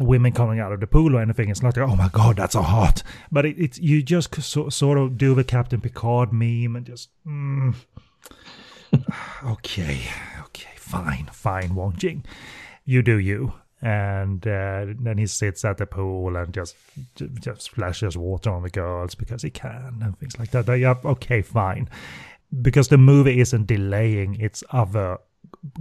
women 0.00 0.32
coming 0.32 0.60
out 0.60 0.72
of 0.72 0.80
the 0.80 0.86
pool 0.86 1.16
or 1.16 1.22
anything. 1.22 1.48
It's 1.48 1.62
not 1.62 1.76
like, 1.76 1.88
oh 1.88 1.96
my 1.96 2.08
god, 2.08 2.36
that's 2.36 2.52
so 2.52 2.62
hot. 2.62 3.02
But 3.30 3.46
it, 3.46 3.58
it's 3.58 3.78
you 3.78 4.02
just 4.02 4.34
so, 4.42 4.68
sort 4.68 4.98
of 4.98 5.18
do 5.18 5.34
the 5.34 5.44
Captain 5.44 5.80
Picard 5.80 6.32
meme 6.32 6.76
and 6.76 6.86
just, 6.86 7.10
mm, 7.26 7.74
okay, 9.44 10.00
okay, 10.44 10.76
fine, 10.76 11.28
fine, 11.32 11.74
Wong 11.74 11.94
Jing, 11.96 12.24
you 12.84 13.02
do 13.02 13.18
you. 13.18 13.54
And 13.82 14.44
uh, 14.46 14.86
then 14.98 15.18
he 15.18 15.26
sits 15.26 15.64
at 15.64 15.76
the 15.76 15.86
pool 15.86 16.34
and 16.36 16.52
just 16.52 16.74
just 17.14 17.62
splashes 17.62 18.16
water 18.16 18.50
on 18.50 18.62
the 18.62 18.70
girls 18.70 19.14
because 19.14 19.42
he 19.42 19.50
can 19.50 19.98
and 20.02 20.18
things 20.18 20.38
like 20.38 20.50
that. 20.52 20.66
Yeah, 20.78 20.94
okay, 21.04 21.42
fine. 21.42 21.88
Because 22.62 22.88
the 22.88 22.96
movie 22.96 23.38
isn't 23.38 23.66
delaying 23.66 24.40
its 24.40 24.64
other 24.70 25.18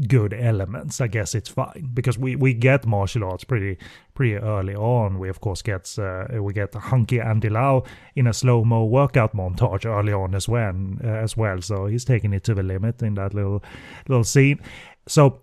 good 0.08 0.34
elements, 0.34 1.02
I 1.02 1.08
guess 1.08 1.36
it's 1.36 1.50
fine 1.50 1.90
because 1.94 2.18
we 2.18 2.36
we 2.36 2.54
get 2.54 2.86
martial 2.86 3.24
arts 3.24 3.44
pretty 3.44 3.78
pretty 4.14 4.36
early 4.36 4.76
on. 4.76 5.20
We 5.20 5.30
of 5.30 5.42
course 5.42 5.62
get 5.62 5.98
uh, 5.98 6.42
we 6.42 6.54
get 6.54 6.74
hunky 6.74 7.20
Andy 7.20 7.50
Lau 7.50 7.84
in 8.16 8.28
a 8.28 8.34
slow 8.34 8.64
mo 8.64 8.86
workout 8.86 9.36
montage 9.36 9.86
early 9.86 10.14
on 10.14 10.36
as 10.36 10.48
well 10.48 10.76
uh, 11.04 11.08
as 11.08 11.38
well. 11.38 11.62
So 11.62 11.86
he's 11.88 12.06
taking 12.06 12.34
it 12.34 12.44
to 12.46 12.54
the 12.54 12.64
limit 12.64 13.02
in 13.02 13.16
that 13.16 13.34
little 13.34 13.64
little 14.08 14.24
scene. 14.24 14.60
So 15.08 15.42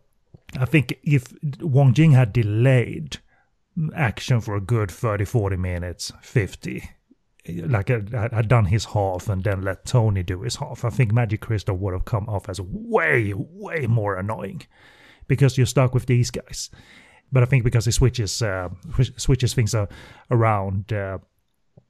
I 0.58 0.64
think 0.64 0.98
if 1.02 1.32
Wong 1.60 1.94
Jing 1.94 2.12
had 2.12 2.32
delayed 2.32 3.18
action 3.94 4.40
for 4.40 4.54
a 4.54 4.60
good 4.60 4.90
30 4.90 5.24
40 5.24 5.56
minutes 5.56 6.12
50 6.20 6.90
like 7.48 7.90
I 7.90 8.28
had 8.32 8.48
done 8.48 8.66
his 8.66 8.84
half 8.86 9.28
and 9.28 9.42
then 9.42 9.62
let 9.62 9.84
Tony 9.84 10.22
do 10.22 10.42
his 10.42 10.56
half, 10.56 10.84
I 10.84 10.90
think 10.90 11.12
Magic 11.12 11.40
Crystal 11.40 11.76
would 11.76 11.92
have 11.92 12.04
come 12.04 12.28
off 12.28 12.48
as 12.48 12.60
way, 12.60 13.32
way 13.34 13.86
more 13.86 14.16
annoying 14.16 14.62
because 15.26 15.56
you're 15.56 15.66
stuck 15.66 15.94
with 15.94 16.06
these 16.06 16.30
guys. 16.30 16.70
But 17.32 17.42
I 17.42 17.46
think 17.46 17.64
because 17.64 17.86
he 17.86 17.90
switches 17.90 18.42
uh, 18.42 18.68
switches 19.16 19.54
things 19.54 19.74
uh, 19.74 19.86
around, 20.30 20.92
uh, 20.92 21.18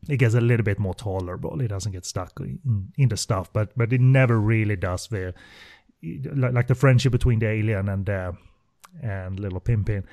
it 0.08 0.18
gets 0.18 0.34
a 0.34 0.40
little 0.40 0.64
bit 0.64 0.78
more 0.78 0.94
tolerable. 0.94 1.60
It 1.60 1.68
doesn't 1.68 1.92
get 1.92 2.06
stuck 2.06 2.38
in, 2.40 2.92
in 2.96 3.08
the 3.08 3.16
stuff, 3.16 3.52
but 3.52 3.76
but 3.76 3.92
it 3.92 4.00
never 4.00 4.40
really 4.40 4.76
does 4.76 5.08
the 5.08 5.34
like 6.02 6.68
the 6.68 6.74
friendship 6.74 7.12
between 7.12 7.40
the 7.40 7.48
alien 7.48 7.88
and 7.88 8.08
uh, 8.08 8.32
and 9.02 9.38
little 9.38 9.60
Pimpin 9.60 10.04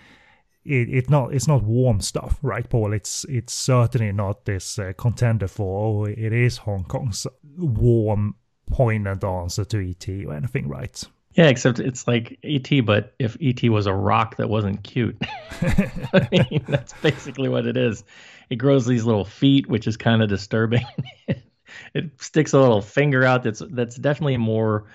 it, 0.69 0.89
it 0.89 1.09
not 1.09 1.33
it's 1.33 1.47
not 1.47 1.63
warm 1.63 1.99
stuff, 1.99 2.37
right, 2.43 2.69
Paul? 2.69 2.93
It's 2.93 3.25
it's 3.25 3.53
certainly 3.53 4.11
not 4.11 4.45
this 4.45 4.77
uh, 4.77 4.93
contender 4.97 5.47
for. 5.47 6.05
Oh, 6.05 6.05
it 6.05 6.31
is 6.31 6.57
Hong 6.57 6.83
Kong's 6.83 7.25
warm, 7.57 8.35
poignant 8.67 9.23
answer 9.23 9.65
to 9.65 9.89
ET 9.89 10.07
or 10.25 10.33
anything, 10.33 10.67
right? 10.67 11.03
Yeah, 11.33 11.47
except 11.47 11.79
it's 11.79 12.07
like 12.07 12.37
ET, 12.43 12.69
but 12.85 13.13
if 13.17 13.35
ET 13.41 13.63
was 13.69 13.87
a 13.87 13.93
rock 13.93 14.37
that 14.37 14.49
wasn't 14.49 14.83
cute, 14.83 15.17
I 15.61 16.27
mean 16.51 16.63
that's 16.67 16.93
basically 17.01 17.49
what 17.49 17.65
it 17.65 17.75
is. 17.75 18.03
It 18.51 18.57
grows 18.57 18.85
these 18.85 19.05
little 19.05 19.25
feet, 19.25 19.67
which 19.67 19.87
is 19.87 19.97
kind 19.97 20.21
of 20.21 20.29
disturbing. 20.29 20.85
it 21.93 22.21
sticks 22.21 22.53
a 22.53 22.59
little 22.59 22.81
finger 22.81 23.23
out. 23.23 23.43
That's 23.43 23.63
that's 23.71 23.95
definitely 23.95 24.37
more 24.37 24.85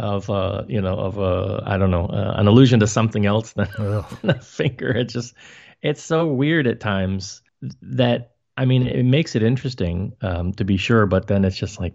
of 0.00 0.30
uh 0.30 0.64
you 0.66 0.80
know 0.80 0.94
of 0.94 1.18
uh 1.18 1.60
I 1.64 1.76
don't 1.76 1.90
know 1.90 2.06
uh, 2.06 2.34
an 2.36 2.48
allusion 2.48 2.80
to 2.80 2.86
something 2.86 3.26
else 3.26 3.52
than, 3.52 3.68
than 3.78 4.30
a 4.30 4.40
finger. 4.40 4.90
It 4.90 5.04
just 5.04 5.34
it's 5.82 6.02
so 6.02 6.26
weird 6.26 6.66
at 6.66 6.80
times 6.80 7.42
that 7.82 8.32
I 8.56 8.64
mean 8.64 8.86
it 8.86 9.04
makes 9.04 9.36
it 9.36 9.42
interesting 9.42 10.14
um, 10.22 10.52
to 10.54 10.64
be 10.64 10.76
sure, 10.76 11.06
but 11.06 11.26
then 11.26 11.44
it's 11.44 11.56
just 11.56 11.78
like 11.78 11.94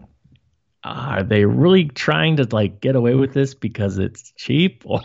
are 0.83 1.23
they 1.23 1.45
really 1.45 1.85
trying 1.85 2.37
to 2.37 2.47
like 2.51 2.79
get 2.79 2.95
away 2.95 3.15
with 3.15 3.33
this 3.33 3.55
because 3.55 3.97
it's 3.97 4.31
cheap 4.37 4.83
or 4.85 5.01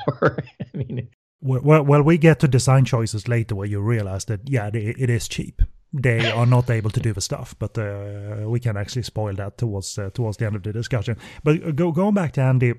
I 0.60 0.76
mean 0.76 1.08
well, 1.42 1.82
well, 1.82 2.02
we 2.02 2.18
get 2.18 2.40
to 2.40 2.48
design 2.48 2.84
choices 2.84 3.26
later 3.26 3.54
where 3.54 3.66
you 3.66 3.80
realize 3.80 4.26
that 4.26 4.40
yeah, 4.44 4.66
it, 4.66 5.00
it 5.00 5.08
is 5.08 5.26
cheap. 5.26 5.62
They 5.92 6.30
are 6.30 6.46
not 6.46 6.70
able 6.70 6.90
to 6.90 7.00
do 7.00 7.12
the 7.14 7.20
stuff, 7.22 7.56
but 7.58 7.76
uh, 7.78 8.48
we 8.48 8.60
can 8.60 8.76
actually 8.76 9.02
spoil 9.02 9.34
that 9.36 9.56
towards 9.56 9.98
uh, 9.98 10.10
towards 10.10 10.36
the 10.36 10.46
end 10.46 10.56
of 10.56 10.62
the 10.62 10.72
discussion. 10.72 11.16
But 11.42 11.64
uh, 11.64 11.70
go, 11.72 11.92
going 11.92 12.14
back 12.14 12.32
to 12.32 12.42
Andy 12.42 12.74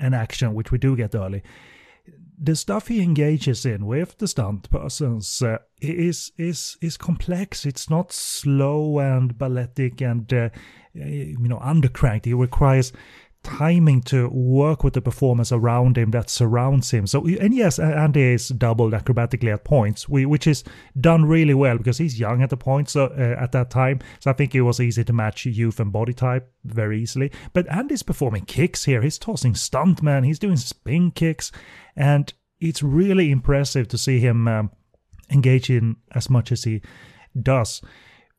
and 0.00 0.14
action, 0.14 0.54
which 0.54 0.72
we 0.72 0.78
do 0.78 0.96
get 0.96 1.14
early, 1.14 1.42
the 2.42 2.56
stuff 2.56 2.88
he 2.88 3.02
engages 3.02 3.66
in 3.66 3.86
with 3.86 4.16
the 4.18 4.26
stunt 4.26 4.70
persons 4.70 5.42
uh, 5.42 5.58
is 5.80 6.32
is 6.38 6.76
is 6.80 6.96
complex. 6.96 7.66
It's 7.66 7.90
not 7.90 8.12
slow 8.12 8.98
and 8.98 9.36
balletic 9.36 10.00
and 10.00 10.32
uh, 10.32 10.48
you 10.94 11.36
know 11.38 11.58
undercranked. 11.58 12.26
It 12.26 12.36
requires 12.36 12.92
timing 13.42 14.02
to 14.02 14.28
work 14.28 14.84
with 14.84 14.94
the 14.94 15.00
performance 15.00 15.50
around 15.50 15.96
him 15.96 16.10
that 16.10 16.28
surrounds 16.28 16.90
him. 16.90 17.06
So, 17.06 17.24
and 17.26 17.54
yes, 17.54 17.78
Andy 17.78 18.34
is 18.34 18.48
doubled 18.48 18.92
acrobatically 18.92 19.52
at 19.52 19.64
points, 19.64 20.08
which 20.08 20.46
is 20.46 20.62
done 21.00 21.24
really 21.24 21.54
well 21.54 21.78
because 21.78 21.98
he's 21.98 22.20
young 22.20 22.42
at 22.42 22.50
the 22.50 22.56
point, 22.56 22.90
so 22.90 23.06
uh, 23.06 23.42
at 23.42 23.52
that 23.52 23.70
time. 23.70 24.00
So 24.20 24.30
I 24.30 24.34
think 24.34 24.54
it 24.54 24.62
was 24.62 24.80
easy 24.80 25.04
to 25.04 25.12
match 25.12 25.46
youth 25.46 25.80
and 25.80 25.92
body 25.92 26.12
type 26.12 26.52
very 26.64 27.00
easily. 27.00 27.32
But 27.52 27.70
Andy's 27.70 28.02
performing 28.02 28.44
kicks 28.44 28.84
here. 28.84 29.00
He's 29.02 29.18
tossing 29.18 29.54
stuntman. 29.54 30.26
He's 30.26 30.38
doing 30.38 30.56
spin 30.56 31.10
kicks, 31.10 31.50
and 31.96 32.32
it's 32.60 32.82
really 32.82 33.30
impressive 33.30 33.88
to 33.88 33.98
see 33.98 34.20
him 34.20 34.48
um, 34.48 34.70
engage 35.30 35.70
in 35.70 35.96
as 36.12 36.28
much 36.28 36.52
as 36.52 36.64
he 36.64 36.82
does 37.40 37.80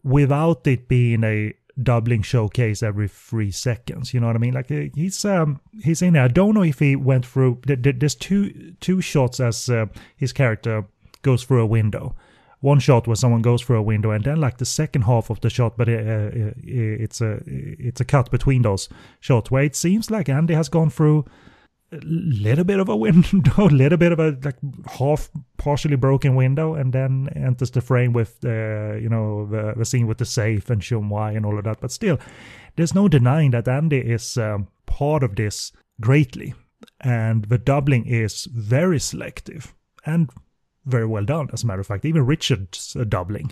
without 0.04 0.66
it 0.66 0.88
being 0.88 1.24
a 1.24 1.54
doubling 1.82 2.22
showcase 2.22 2.84
every 2.84 3.08
three 3.08 3.52
seconds. 3.52 4.14
You 4.14 4.20
know 4.20 4.28
what 4.28 4.36
I 4.36 4.40
mean? 4.40 4.54
Like 4.54 4.72
uh, 4.72 4.86
he's 4.96 5.24
um 5.26 5.60
he's 5.84 6.02
in 6.02 6.14
there. 6.14 6.24
I 6.24 6.28
don't 6.28 6.54
know 6.54 6.64
if 6.64 6.80
he 6.80 6.96
went 6.96 7.26
through. 7.26 7.60
There's 7.66 8.16
two 8.16 8.74
two 8.80 9.02
shots 9.02 9.40
as 9.40 9.70
uh, 9.70 9.88
his 10.16 10.34
character 10.34 10.86
goes 11.22 11.44
through 11.44 11.62
a 11.62 11.66
window. 11.66 12.16
One 12.60 12.80
shot 12.80 13.08
where 13.08 13.16
someone 13.16 13.42
goes 13.42 13.64
through 13.64 13.78
a 13.78 13.82
window, 13.82 14.12
and 14.12 14.24
then 14.24 14.40
like 14.40 14.58
the 14.58 14.66
second 14.66 15.04
half 15.04 15.32
of 15.32 15.42
the 15.42 15.50
shot, 15.50 15.78
but 15.78 15.90
uh, 15.90 15.94
uh 15.94 16.52
it's 16.64 17.22
a 17.22 17.40
it's 17.46 18.02
a 18.02 18.06
cut 18.06 18.30
between 18.30 18.62
those 18.62 18.88
shots 19.20 19.50
where 19.50 19.64
it 19.64 19.76
seems 19.76 20.12
like 20.12 20.30
Andy 20.30 20.54
has 20.54 20.70
gone 20.70 20.90
through 20.90 21.26
little 21.92 22.64
bit 22.64 22.80
of 22.80 22.90
a 22.90 22.96
window, 22.96 23.40
a 23.58 23.66
little 23.66 23.98
bit 23.98 24.12
of 24.12 24.20
a 24.20 24.38
like 24.44 24.58
half 24.88 25.30
partially 25.58 25.98
broken 25.98 26.36
window, 26.36 26.74
and 26.74 26.94
then 26.94 27.30
enters 27.36 27.72
the 27.72 27.82
frame 27.82 28.14
with 28.14 28.40
the 28.42 29.00
you 29.02 29.10
know 29.10 29.46
the, 29.48 29.74
the 29.78 29.86
scene 29.86 30.08
with 30.08 30.18
the 30.18 30.26
safe 30.26 30.70
and 30.70 30.84
Shun 30.84 31.10
Wai 31.10 31.32
and 31.32 31.46
all 31.46 31.58
of 31.58 31.66
that. 31.66 31.82
But 31.82 31.92
still, 31.92 32.18
there's 32.76 32.96
no 32.96 33.08
denying 33.08 33.52
that 33.52 33.68
Andy 33.68 33.98
is 33.98 34.38
um, 34.38 34.68
part 34.86 35.24
of 35.24 35.36
this 35.36 35.72
greatly, 36.00 36.54
and 37.02 37.46
the 37.46 37.58
doubling 37.58 38.06
is 38.06 38.46
very 38.46 39.00
selective 39.00 39.74
and 40.06 40.30
very 40.86 41.06
well 41.06 41.26
done. 41.26 41.50
As 41.52 41.64
a 41.64 41.68
matter 41.68 41.82
of 41.82 41.88
fact, 41.88 42.06
even 42.06 42.26
Richard's 42.26 42.96
uh, 42.96 43.04
doubling, 43.04 43.52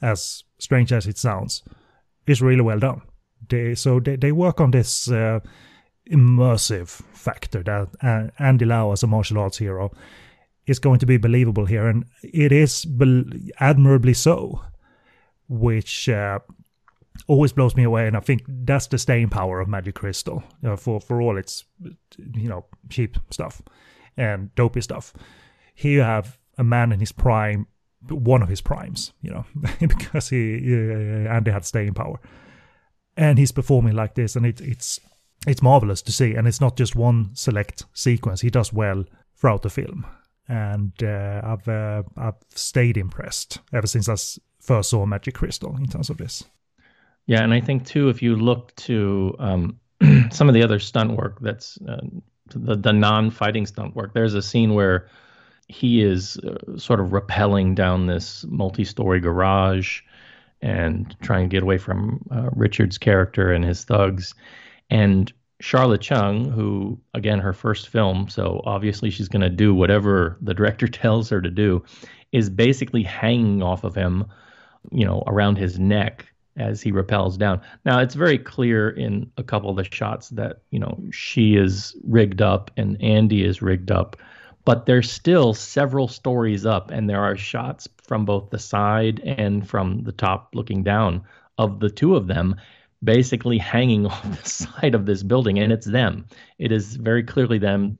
as 0.00 0.42
strange 0.58 0.92
as 0.92 1.06
it 1.06 1.18
sounds, 1.18 1.62
is 2.26 2.40
really 2.40 2.62
well 2.62 2.78
done. 2.78 3.02
They 3.46 3.74
so 3.74 4.00
they, 4.00 4.16
they 4.16 4.32
work 4.32 4.60
on 4.60 4.70
this. 4.70 5.10
Uh, 5.10 5.40
immersive 6.10 7.00
factor 7.24 7.62
that 7.62 7.88
uh, 8.02 8.30
Andy 8.38 8.64
Lau 8.64 8.92
as 8.92 9.02
a 9.02 9.06
martial 9.06 9.38
arts 9.38 9.58
hero 9.58 9.90
is 10.66 10.78
going 10.78 10.98
to 10.98 11.06
be 11.06 11.16
believable 11.16 11.66
here, 11.66 11.86
and 11.88 12.04
it 12.22 12.52
is 12.52 12.86
admirably 13.60 14.14
so, 14.14 14.62
which 15.48 16.08
uh, 16.08 16.38
always 17.26 17.52
blows 17.52 17.76
me 17.76 17.82
away. 17.82 18.06
And 18.06 18.16
I 18.16 18.20
think 18.20 18.42
that's 18.48 18.86
the 18.86 18.98
staying 18.98 19.28
power 19.28 19.60
of 19.60 19.68
Magic 19.68 19.94
Crystal 19.94 20.42
uh, 20.64 20.76
for 20.76 21.00
for 21.00 21.20
all 21.20 21.36
its 21.36 21.64
you 22.34 22.48
know 22.48 22.64
cheap 22.88 23.16
stuff 23.30 23.62
and 24.16 24.54
dopey 24.54 24.80
stuff. 24.80 25.12
Here 25.74 25.92
you 25.92 26.02
have 26.02 26.38
a 26.56 26.64
man 26.64 26.92
in 26.92 27.00
his 27.00 27.12
prime, 27.12 27.66
one 28.08 28.42
of 28.42 28.48
his 28.48 28.60
primes, 28.60 29.12
you 29.20 29.30
know, 29.30 29.44
because 29.80 30.28
he 30.28 30.56
uh, 30.74 31.28
Andy 31.28 31.50
had 31.50 31.64
staying 31.64 31.94
power, 31.94 32.20
and 33.16 33.38
he's 33.38 33.52
performing 33.52 33.94
like 33.94 34.14
this, 34.14 34.36
and 34.36 34.46
it, 34.46 34.60
it's 34.60 35.00
it's 35.46 35.62
marvelous 35.62 36.02
to 36.02 36.12
see, 36.12 36.34
and 36.34 36.46
it's 36.46 36.60
not 36.60 36.76
just 36.76 36.96
one 36.96 37.30
select 37.34 37.84
sequence. 37.92 38.40
He 38.40 38.50
does 38.50 38.72
well 38.72 39.04
throughout 39.36 39.62
the 39.62 39.70
film, 39.70 40.06
and 40.48 40.92
uh, 41.02 41.42
I've 41.44 41.68
uh, 41.68 42.02
I've 42.16 42.36
stayed 42.54 42.96
impressed 42.96 43.58
ever 43.72 43.86
since 43.86 44.08
I 44.08 44.16
first 44.60 44.90
saw 44.90 45.04
Magic 45.06 45.34
Crystal 45.34 45.76
in 45.76 45.86
terms 45.86 46.10
of 46.10 46.16
this. 46.16 46.44
Yeah, 47.26 47.42
and 47.42 47.54
I 47.54 47.60
think 47.60 47.86
too, 47.86 48.08
if 48.08 48.22
you 48.22 48.36
look 48.36 48.74
to 48.76 49.34
um, 49.38 49.80
some 50.30 50.48
of 50.48 50.54
the 50.54 50.62
other 50.62 50.78
stunt 50.78 51.16
work 51.16 51.40
that's 51.40 51.78
uh, 51.88 52.00
the 52.54 52.76
the 52.76 52.92
non-fighting 52.92 53.66
stunt 53.66 53.94
work, 53.94 54.14
there's 54.14 54.34
a 54.34 54.42
scene 54.42 54.74
where 54.74 55.08
he 55.68 56.02
is 56.02 56.36
uh, 56.38 56.76
sort 56.76 57.00
of 57.00 57.08
rappelling 57.08 57.74
down 57.74 58.06
this 58.06 58.44
multi-story 58.48 59.20
garage 59.20 60.02
and 60.60 61.16
trying 61.22 61.48
to 61.48 61.54
get 61.54 61.62
away 61.62 61.78
from 61.78 62.22
uh, 62.30 62.48
Richard's 62.52 62.98
character 62.98 63.52
and 63.52 63.64
his 63.64 63.84
thugs 63.84 64.34
and 64.90 65.32
Sharla 65.62 65.98
Cheung, 65.98 66.52
who 66.52 66.98
again 67.14 67.38
her 67.38 67.52
first 67.52 67.88
film, 67.88 68.28
so 68.28 68.60
obviously 68.64 69.10
she's 69.10 69.28
going 69.28 69.42
to 69.42 69.48
do 69.48 69.74
whatever 69.74 70.36
the 70.42 70.54
director 70.54 70.88
tells 71.02 71.30
her 71.30 71.40
to 71.40 71.50
do, 71.50 71.84
is 72.32 72.50
basically 72.50 73.02
hanging 73.02 73.62
off 73.62 73.84
of 73.84 73.94
him, 73.94 74.26
you 74.90 75.04
know, 75.04 75.22
around 75.26 75.56
his 75.56 75.78
neck 75.78 76.26
as 76.56 76.80
he 76.80 76.92
rappels 76.92 77.38
down. 77.38 77.60
Now 77.84 78.00
it's 78.00 78.14
very 78.14 78.38
clear 78.38 78.90
in 78.90 79.30
a 79.36 79.42
couple 79.42 79.70
of 79.70 79.76
the 79.76 79.84
shots 79.84 80.28
that 80.30 80.62
you 80.70 80.78
know 80.78 81.02
she 81.10 81.56
is 81.56 81.96
rigged 82.04 82.42
up 82.42 82.70
and 82.76 83.00
Andy 83.02 83.44
is 83.44 83.62
rigged 83.62 83.90
up, 83.90 84.16
but 84.64 84.86
there's 84.86 85.10
still 85.10 85.54
several 85.54 86.08
stories 86.08 86.66
up, 86.66 86.90
and 86.90 87.08
there 87.08 87.22
are 87.22 87.36
shots 87.36 87.88
from 88.02 88.24
both 88.24 88.50
the 88.50 88.58
side 88.58 89.20
and 89.20 89.68
from 89.68 90.02
the 90.02 90.12
top 90.12 90.50
looking 90.54 90.82
down 90.82 91.22
of 91.58 91.80
the 91.80 91.90
two 91.90 92.16
of 92.16 92.26
them 92.26 92.56
basically 93.04 93.58
hanging 93.58 94.06
off 94.08 94.22
the 94.42 94.48
side 94.48 94.94
of 94.94 95.06
this 95.06 95.22
building, 95.22 95.58
and 95.58 95.72
it's 95.72 95.86
them. 95.86 96.26
It 96.58 96.72
is 96.72 96.96
very 96.96 97.22
clearly 97.22 97.58
them, 97.58 97.98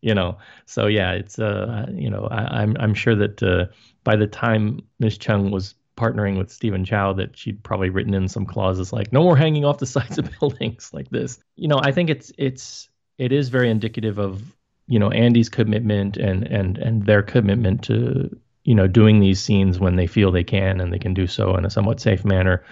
you 0.00 0.14
know. 0.14 0.38
So 0.66 0.86
yeah, 0.86 1.12
it's 1.12 1.38
uh, 1.38 1.86
you 1.92 2.10
know, 2.10 2.28
I, 2.30 2.62
am 2.62 2.70
I'm, 2.70 2.76
I'm 2.80 2.94
sure 2.94 3.16
that 3.16 3.42
uh, 3.42 3.66
by 4.04 4.16
the 4.16 4.26
time 4.26 4.80
Miss 4.98 5.18
Cheung 5.18 5.50
was 5.50 5.74
partnering 5.96 6.38
with 6.38 6.50
Stephen 6.50 6.84
Chow, 6.84 7.12
that 7.14 7.36
she'd 7.36 7.62
probably 7.62 7.90
written 7.90 8.14
in 8.14 8.28
some 8.28 8.46
clauses 8.46 8.92
like 8.92 9.12
no 9.12 9.22
more 9.22 9.36
hanging 9.36 9.64
off 9.64 9.78
the 9.78 9.86
sides 9.98 10.18
of 10.18 10.30
buildings 10.38 10.90
like 10.92 11.10
this. 11.10 11.38
You 11.56 11.68
know, 11.68 11.80
I 11.82 11.92
think 11.92 12.10
it's 12.10 12.32
it's 12.38 12.88
it 13.18 13.32
is 13.32 13.48
very 13.48 13.70
indicative 13.70 14.18
of 14.18 14.42
you 14.86 14.98
know 14.98 15.10
Andy's 15.10 15.48
commitment 15.48 16.16
and 16.16 16.44
and 16.44 16.78
and 16.78 17.06
their 17.06 17.22
commitment 17.22 17.84
to 17.84 18.36
you 18.64 18.74
know 18.74 18.86
doing 18.86 19.20
these 19.20 19.40
scenes 19.40 19.78
when 19.78 19.96
they 19.96 20.06
feel 20.06 20.30
they 20.30 20.44
can 20.44 20.80
and 20.80 20.92
they 20.92 20.98
can 20.98 21.14
do 21.14 21.26
so 21.26 21.56
in 21.56 21.64
a 21.64 21.70
somewhat 21.70 22.00
safe 22.00 22.24
manner 22.24 22.64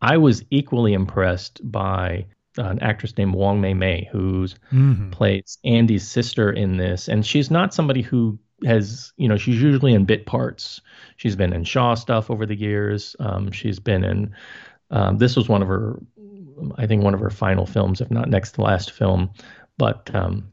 I 0.00 0.16
was 0.16 0.44
equally 0.50 0.92
impressed 0.92 1.60
by 1.70 2.26
an 2.56 2.80
actress 2.80 3.16
named 3.16 3.34
Wong 3.34 3.60
Mei 3.60 3.74
Mei, 3.74 4.08
who 4.10 4.46
mm-hmm. 4.72 5.10
plays 5.10 5.58
Andy's 5.64 6.06
sister 6.06 6.50
in 6.50 6.76
this, 6.76 7.08
and 7.08 7.24
she's 7.24 7.50
not 7.50 7.74
somebody 7.74 8.02
who 8.02 8.38
has, 8.64 9.12
you 9.16 9.28
know, 9.28 9.36
she's 9.36 9.60
usually 9.62 9.94
in 9.94 10.04
bit 10.04 10.26
parts. 10.26 10.80
She's 11.16 11.36
been 11.36 11.52
in 11.52 11.64
Shaw 11.64 11.94
stuff 11.94 12.30
over 12.30 12.44
the 12.44 12.56
years. 12.56 13.14
Um, 13.20 13.52
she's 13.52 13.78
been 13.78 14.04
in. 14.04 14.34
Um, 14.90 15.18
this 15.18 15.36
was 15.36 15.48
one 15.48 15.62
of 15.62 15.68
her, 15.68 16.00
I 16.76 16.86
think, 16.86 17.04
one 17.04 17.14
of 17.14 17.20
her 17.20 17.30
final 17.30 17.66
films, 17.66 18.00
if 18.00 18.10
not 18.10 18.28
next 18.28 18.52
to 18.52 18.62
last 18.62 18.90
film. 18.90 19.30
But 19.76 20.12
um, 20.14 20.48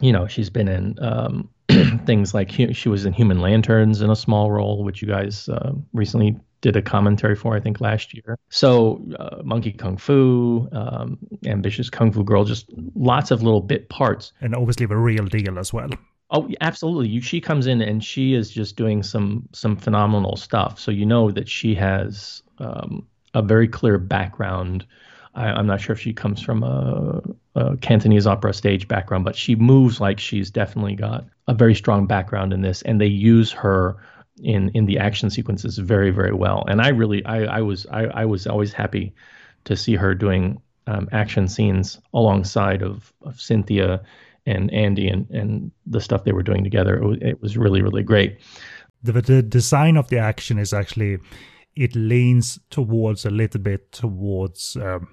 you 0.00 0.12
know, 0.12 0.26
she's 0.26 0.50
been 0.50 0.68
in 0.68 0.96
um, 1.00 1.48
things 2.06 2.34
like 2.34 2.50
she 2.50 2.88
was 2.88 3.06
in 3.06 3.12
Human 3.12 3.40
Lanterns 3.40 4.00
in 4.00 4.10
a 4.10 4.16
small 4.16 4.50
role, 4.50 4.84
which 4.84 5.02
you 5.02 5.08
guys 5.08 5.48
uh, 5.48 5.72
recently 5.92 6.38
did 6.64 6.76
a 6.76 6.82
commentary 6.82 7.36
for, 7.36 7.54
I 7.54 7.60
think, 7.60 7.82
last 7.82 8.14
year. 8.14 8.38
So, 8.48 9.04
uh, 9.20 9.42
Monkey 9.44 9.70
Kung 9.70 9.98
Fu, 9.98 10.66
um, 10.72 11.18
Ambitious 11.44 11.90
Kung 11.90 12.10
Fu 12.10 12.24
Girl, 12.24 12.44
just 12.44 12.70
lots 12.94 13.30
of 13.30 13.42
little 13.42 13.60
bit 13.60 13.90
parts. 13.90 14.32
And 14.40 14.56
obviously 14.56 14.86
the 14.86 14.96
real 14.96 15.26
deal 15.26 15.58
as 15.58 15.74
well. 15.74 15.90
Oh, 16.30 16.48
absolutely. 16.62 17.08
You, 17.08 17.20
she 17.20 17.38
comes 17.42 17.66
in 17.66 17.82
and 17.82 18.02
she 18.02 18.32
is 18.32 18.50
just 18.50 18.76
doing 18.76 19.02
some 19.02 19.46
some 19.52 19.76
phenomenal 19.76 20.36
stuff. 20.36 20.80
So 20.80 20.90
you 20.90 21.04
know 21.04 21.30
that 21.30 21.50
she 21.50 21.74
has 21.74 22.42
um, 22.58 23.06
a 23.34 23.42
very 23.42 23.68
clear 23.68 23.98
background. 23.98 24.86
I, 25.34 25.58
am 25.58 25.66
not 25.66 25.82
sure 25.82 25.92
if 25.92 26.00
she 26.00 26.14
comes 26.14 26.40
from 26.40 26.62
a, 26.62 27.20
a 27.56 27.76
Cantonese 27.76 28.26
opera 28.26 28.54
stage 28.54 28.88
background, 28.88 29.26
but 29.26 29.36
she 29.36 29.54
moves 29.54 30.00
like 30.00 30.18
she's 30.18 30.50
definitely 30.50 30.94
got 30.94 31.26
a 31.46 31.52
very 31.52 31.74
strong 31.74 32.06
background 32.06 32.54
in 32.54 32.62
this, 32.62 32.80
and 32.82 32.98
they 32.98 33.06
use 33.06 33.52
her 33.52 33.98
in 34.42 34.70
in 34.74 34.86
the 34.86 34.98
action 34.98 35.30
sequences 35.30 35.78
very 35.78 36.10
very 36.10 36.32
well. 36.32 36.64
And 36.68 36.80
I 36.80 36.88
really 36.88 37.24
I 37.24 37.44
I 37.44 37.60
was 37.60 37.86
I, 37.86 38.04
I 38.06 38.24
was 38.24 38.46
always 38.46 38.72
happy 38.72 39.14
to 39.64 39.76
see 39.76 39.94
her 39.94 40.14
doing 40.14 40.60
um, 40.86 41.08
action 41.12 41.48
scenes 41.48 41.98
alongside 42.12 42.82
of, 42.82 43.12
of 43.22 43.40
Cynthia 43.40 44.02
and 44.46 44.72
Andy 44.72 45.08
and 45.08 45.30
and 45.30 45.70
the 45.86 46.00
stuff 46.00 46.24
they 46.24 46.32
were 46.32 46.42
doing 46.42 46.64
together. 46.64 46.96
It 46.96 47.04
was, 47.04 47.18
it 47.20 47.42
was 47.42 47.56
really 47.56 47.82
really 47.82 48.02
great. 48.02 48.38
The, 49.02 49.12
the 49.20 49.42
design 49.42 49.96
of 49.96 50.08
the 50.08 50.18
action 50.18 50.58
is 50.58 50.72
actually 50.72 51.18
it 51.76 51.94
leans 51.94 52.58
towards 52.70 53.24
a 53.24 53.30
little 53.30 53.60
bit 53.60 53.92
towards 53.92 54.76
um, 54.76 55.08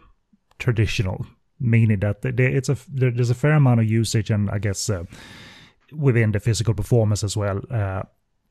traditional, 0.60 1.26
meaning 1.60 2.00
that 2.00 2.22
there, 2.22 2.40
it's 2.40 2.70
a 2.70 2.78
there's 2.90 3.30
a 3.30 3.36
fair 3.36 3.54
amount 3.54 3.80
of 3.80 3.90
usage 3.90 4.30
and 4.30 4.50
I 4.50 4.60
guess 4.60 4.90
uh, 4.90 5.04
within 5.92 6.32
the 6.32 6.40
physical 6.40 6.74
performance 6.74 7.24
as 7.24 7.36
well. 7.36 7.62
Uh, 7.70 8.04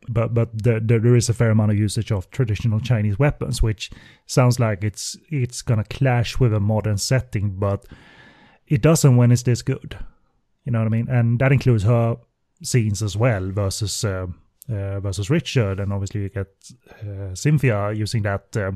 but 0.09 0.35
but 0.35 0.51
there, 0.53 0.81
there 0.81 1.15
is 1.15 1.29
a 1.29 1.35
fair 1.35 1.51
amount 1.51 1.73
of 1.73 1.79
usage 1.79 2.11
of 2.11 2.31
traditional 2.31 2.81
Chinese 2.81 3.19
weapons, 3.19 3.63
which 3.63 3.91
sounds 4.27 4.59
like 4.59 4.83
it's 4.83 5.17
it's 5.29 5.63
gonna 5.63 5.85
clash 5.85 6.39
with 6.39 6.55
a 6.55 6.61
modern 6.61 6.97
setting, 6.97 7.51
but 7.51 7.85
it 8.67 8.81
doesn't 8.81 9.17
when 9.17 9.33
it's 9.33 9.43
this 9.43 9.63
good. 9.63 9.99
You 10.65 10.73
know 10.73 10.79
what 10.79 10.87
I 10.87 10.91
mean? 10.91 11.09
And 11.09 11.39
that 11.41 11.53
includes 11.53 11.85
her 11.85 12.17
scenes 12.63 13.03
as 13.03 13.17
well 13.17 13.51
versus 13.51 14.05
uh, 14.05 14.27
uh, 14.69 15.01
versus 15.01 15.31
Richard, 15.31 15.81
and 15.81 15.93
obviously 15.93 16.23
you 16.23 16.29
get 16.29 16.49
uh, 17.03 17.35
Cynthia 17.35 17.93
using 17.93 18.23
that 18.23 18.57
uh, 18.57 18.73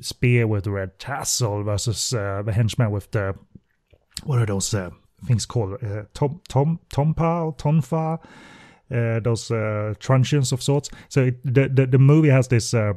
spear 0.00 0.46
with 0.46 0.64
the 0.64 0.70
red 0.70 0.98
tassel 0.98 1.62
versus 1.62 2.12
uh, 2.12 2.42
the 2.44 2.52
henchman 2.52 2.90
with 2.90 3.10
the 3.12 3.34
what 4.24 4.38
are 4.38 4.46
those 4.46 4.74
uh, 4.74 4.90
things 5.26 5.46
called? 5.46 5.78
tom 6.14 6.40
tom 6.48 6.78
tompa 6.90 7.56
tonfa 7.56 8.18
uh, 8.92 9.20
those 9.20 9.50
uh, 9.50 9.94
truncheons 9.98 10.52
of 10.52 10.62
sorts. 10.62 10.90
So 11.08 11.24
it, 11.24 11.44
the, 11.44 11.68
the, 11.68 11.86
the 11.86 11.98
movie 11.98 12.28
has 12.28 12.48
this 12.48 12.74
uh, 12.74 12.92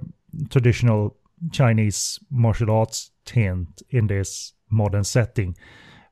traditional 0.49 1.15
Chinese 1.51 2.19
martial 2.29 2.71
arts 2.71 3.11
tint 3.25 3.81
in 3.89 4.07
this 4.07 4.53
modern 4.69 5.03
setting, 5.03 5.55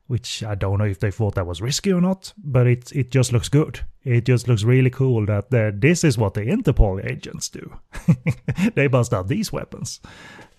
which 0.06 0.42
I 0.42 0.54
don't 0.54 0.78
know 0.78 0.84
if 0.84 1.00
they 1.00 1.10
thought 1.10 1.34
that 1.34 1.46
was 1.46 1.60
risky 1.60 1.92
or 1.92 2.00
not, 2.00 2.32
but 2.38 2.66
it 2.66 2.92
it 2.92 3.10
just 3.10 3.32
looks 3.32 3.48
good. 3.48 3.80
It 4.04 4.26
just 4.26 4.48
looks 4.48 4.64
really 4.64 4.90
cool 4.90 5.26
that 5.26 5.50
this 5.80 6.04
is 6.04 6.18
what 6.18 6.34
the 6.34 6.42
Interpol 6.42 7.04
agents 7.04 7.48
do. 7.48 7.78
they 8.74 8.86
bust 8.86 9.14
out 9.14 9.28
these 9.28 9.52
weapons, 9.52 10.00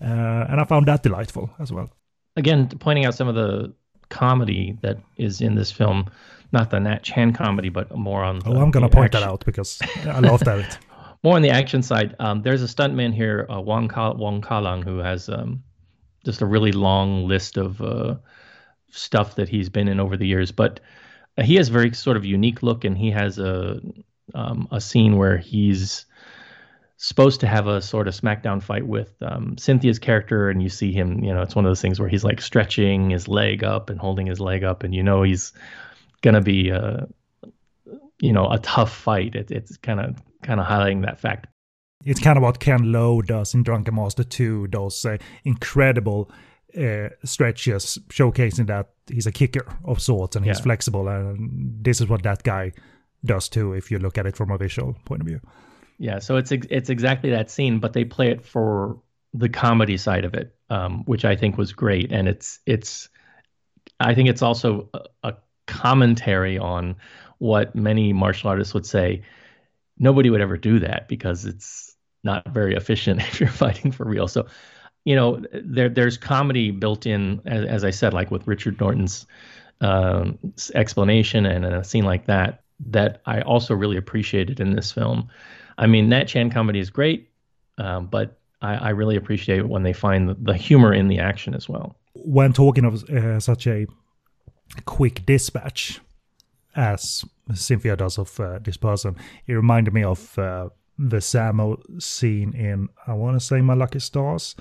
uh, 0.00 0.46
and 0.48 0.60
I 0.60 0.64
found 0.64 0.86
that 0.86 1.02
delightful 1.02 1.50
as 1.58 1.72
well. 1.72 1.90
Again, 2.36 2.68
pointing 2.68 3.06
out 3.06 3.14
some 3.14 3.28
of 3.28 3.34
the 3.34 3.72
comedy 4.08 4.78
that 4.82 4.98
is 5.16 5.40
in 5.40 5.54
this 5.54 5.72
film 5.72 6.10
not 6.52 6.70
the 6.70 6.80
Nat 6.80 7.02
Chan 7.02 7.32
comedy, 7.32 7.68
but 7.68 7.94
more 7.96 8.22
on. 8.22 8.40
oh, 8.46 8.60
I'm 8.60 8.70
gonna 8.70 8.88
point 8.88 9.14
action. 9.14 9.20
that 9.20 9.28
out 9.28 9.44
because 9.44 9.80
I 10.06 10.20
love 10.20 10.40
that. 10.40 10.78
more 11.22 11.36
on 11.36 11.42
the 11.42 11.50
action 11.50 11.82
side, 11.82 12.14
um, 12.18 12.42
there's 12.42 12.62
a 12.62 12.66
stuntman 12.66 13.12
here, 13.12 13.46
uh, 13.50 13.60
Wong 13.60 13.88
Ka 13.88 14.12
Wong 14.12 14.40
Ka-lang, 14.40 14.82
who 14.82 14.98
has 14.98 15.28
um, 15.28 15.62
just 16.24 16.40
a 16.40 16.46
really 16.46 16.72
long 16.72 17.26
list 17.26 17.56
of 17.56 17.80
uh, 17.80 18.16
stuff 18.90 19.36
that 19.36 19.48
he's 19.48 19.68
been 19.68 19.88
in 19.88 20.00
over 20.00 20.16
the 20.16 20.26
years. 20.26 20.52
But 20.52 20.80
he 21.42 21.56
has 21.56 21.68
very 21.68 21.92
sort 21.94 22.16
of 22.16 22.24
unique 22.24 22.62
look, 22.62 22.84
and 22.84 22.96
he 22.96 23.10
has 23.10 23.38
a 23.38 23.80
um, 24.34 24.68
a 24.70 24.80
scene 24.80 25.16
where 25.16 25.36
he's 25.36 26.06
supposed 26.98 27.40
to 27.40 27.46
have 27.46 27.66
a 27.66 27.82
sort 27.82 28.08
of 28.08 28.14
SmackDown 28.14 28.62
fight 28.62 28.86
with 28.86 29.14
um, 29.22 29.56
Cynthia's 29.58 29.98
character, 29.98 30.48
and 30.48 30.62
you 30.62 30.68
see 30.68 30.92
him. 30.92 31.22
You 31.22 31.34
know, 31.34 31.42
it's 31.42 31.54
one 31.54 31.64
of 31.64 31.70
those 31.70 31.82
things 31.82 32.00
where 32.00 32.08
he's 32.08 32.24
like 32.24 32.40
stretching 32.40 33.10
his 33.10 33.28
leg 33.28 33.64
up 33.64 33.90
and 33.90 34.00
holding 34.00 34.26
his 34.26 34.40
leg 34.40 34.64
up, 34.64 34.82
and 34.82 34.94
you 34.94 35.02
know 35.02 35.22
he's 35.22 35.52
gonna 36.26 36.40
be 36.42 36.70
a 36.70 37.06
you 38.20 38.32
know 38.32 38.50
a 38.50 38.58
tough 38.58 38.92
fight. 38.92 39.34
It, 39.34 39.50
it's 39.50 39.76
kind 39.76 40.00
of 40.00 40.16
kind 40.42 40.60
of 40.60 40.66
highlighting 40.66 41.02
that 41.06 41.18
fact. 41.18 41.46
It's 42.04 42.20
kind 42.20 42.36
of 42.36 42.42
what 42.42 42.60
Ken 42.60 42.92
Lo 42.92 43.22
does 43.22 43.54
in 43.54 43.62
Drunken 43.62 43.94
Master 43.94 44.22
2, 44.22 44.68
those 44.70 45.04
uh, 45.04 45.16
incredible 45.44 46.30
uh, 46.76 47.08
stretches 47.24 47.98
showcasing 48.08 48.66
that 48.66 48.90
he's 49.10 49.26
a 49.26 49.32
kicker 49.32 49.66
of 49.84 50.00
sorts 50.00 50.36
and 50.36 50.44
he's 50.44 50.58
Yeah. 50.58 50.62
flexible. 50.62 51.08
And 51.08 51.84
this 51.84 52.00
is 52.00 52.08
what 52.08 52.22
that 52.22 52.42
guy 52.44 52.72
does 53.24 53.48
too, 53.48 53.72
if 53.72 53.90
you 53.90 53.98
look 53.98 54.18
at 54.18 54.26
it 54.26 54.36
from 54.36 54.50
a 54.52 54.58
visual 54.58 54.94
point 55.04 55.22
of 55.22 55.26
view. 55.26 55.40
Yeah, 55.98 56.20
so 56.20 56.36
it's 56.36 56.52
it's 56.52 56.90
exactly 56.90 57.30
that 57.30 57.50
scene, 57.50 57.80
but 57.80 57.92
they 57.92 58.04
play 58.04 58.30
it 58.30 58.44
for 58.44 59.00
the 59.34 59.48
comedy 59.48 59.96
side 59.96 60.24
of 60.26 60.34
it, 60.34 60.54
um, 60.70 61.02
which 61.06 61.24
I 61.24 61.34
think 61.36 61.56
was 61.58 61.72
great, 61.72 62.12
and 62.12 62.28
it's 62.28 62.60
it's 62.66 63.08
I 63.98 64.14
think 64.14 64.28
it's 64.28 64.42
also 64.42 64.90
a, 64.94 65.00
a 65.22 65.34
commentary 65.66 66.58
on 66.58 66.96
what 67.38 67.74
many 67.74 68.12
martial 68.12 68.50
artists 68.50 68.74
would 68.74 68.86
say. 68.86 69.22
Nobody 69.98 70.30
would 70.30 70.40
ever 70.40 70.56
do 70.56 70.78
that 70.80 71.08
because 71.08 71.44
it's 71.44 71.96
not 72.22 72.46
very 72.48 72.74
efficient 72.74 73.20
if 73.28 73.40
you're 73.40 73.48
fighting 73.48 73.92
for 73.92 74.04
real. 74.04 74.28
So, 74.28 74.46
you 75.04 75.14
know, 75.14 75.42
there 75.52 75.88
there's 75.88 76.16
comedy 76.16 76.70
built 76.70 77.06
in, 77.06 77.40
as, 77.46 77.64
as 77.64 77.84
I 77.84 77.90
said, 77.90 78.12
like 78.12 78.30
with 78.30 78.46
Richard 78.46 78.80
Norton's 78.80 79.26
um, 79.80 80.38
explanation 80.74 81.46
and 81.46 81.64
a 81.64 81.84
scene 81.84 82.04
like 82.04 82.26
that, 82.26 82.62
that 82.88 83.22
I 83.26 83.40
also 83.42 83.74
really 83.74 83.96
appreciated 83.96 84.60
in 84.60 84.74
this 84.74 84.92
film. 84.92 85.28
I 85.78 85.86
mean, 85.86 86.08
Nat 86.08 86.24
Chan 86.24 86.50
comedy 86.50 86.80
is 86.80 86.90
great, 86.90 87.30
um, 87.78 88.06
but 88.06 88.38
I, 88.62 88.74
I 88.74 88.88
really 88.90 89.16
appreciate 89.16 89.68
when 89.68 89.82
they 89.82 89.92
find 89.92 90.28
the, 90.28 90.34
the 90.34 90.54
humor 90.54 90.92
in 90.92 91.08
the 91.08 91.18
action 91.18 91.54
as 91.54 91.68
well. 91.68 91.96
When 92.14 92.52
talking 92.52 92.84
of 92.84 93.04
uh, 93.04 93.40
such 93.40 93.66
a 93.66 93.86
quick 94.84 95.24
dispatch, 95.26 96.00
as 96.74 97.24
Cynthia 97.54 97.96
does 97.96 98.18
of 98.18 98.38
uh, 98.40 98.58
this 98.58 98.76
person, 98.76 99.16
it 99.46 99.54
reminded 99.54 99.94
me 99.94 100.04
of 100.04 100.38
uh, 100.38 100.68
the 100.98 101.18
Sammo 101.18 101.80
scene 102.02 102.54
in, 102.54 102.88
I 103.06 103.14
want 103.14 103.38
to 103.38 103.44
say, 103.44 103.60
My 103.60 103.74
Lucky 103.74 103.98
Stars, 103.98 104.54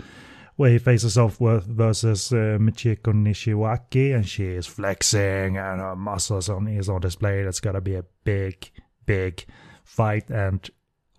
where 0.55 0.71
he 0.71 0.77
faces 0.77 1.17
off 1.17 1.41
with 1.41 1.65
versus 1.65 2.31
uh, 2.31 2.57
Michiko 2.59 3.13
Nishiwaki, 3.13 4.15
and 4.15 4.27
she 4.27 4.45
is 4.45 4.67
flexing 4.67 5.57
and 5.57 5.81
her 5.81 5.95
muscles 5.95 6.49
on 6.49 6.67
is 6.67 6.89
on 6.89 7.01
display. 7.01 7.43
That's 7.43 7.59
gotta 7.59 7.81
be 7.81 7.95
a 7.95 8.05
big, 8.23 8.69
big 9.05 9.45
fight. 9.83 10.29
And 10.29 10.67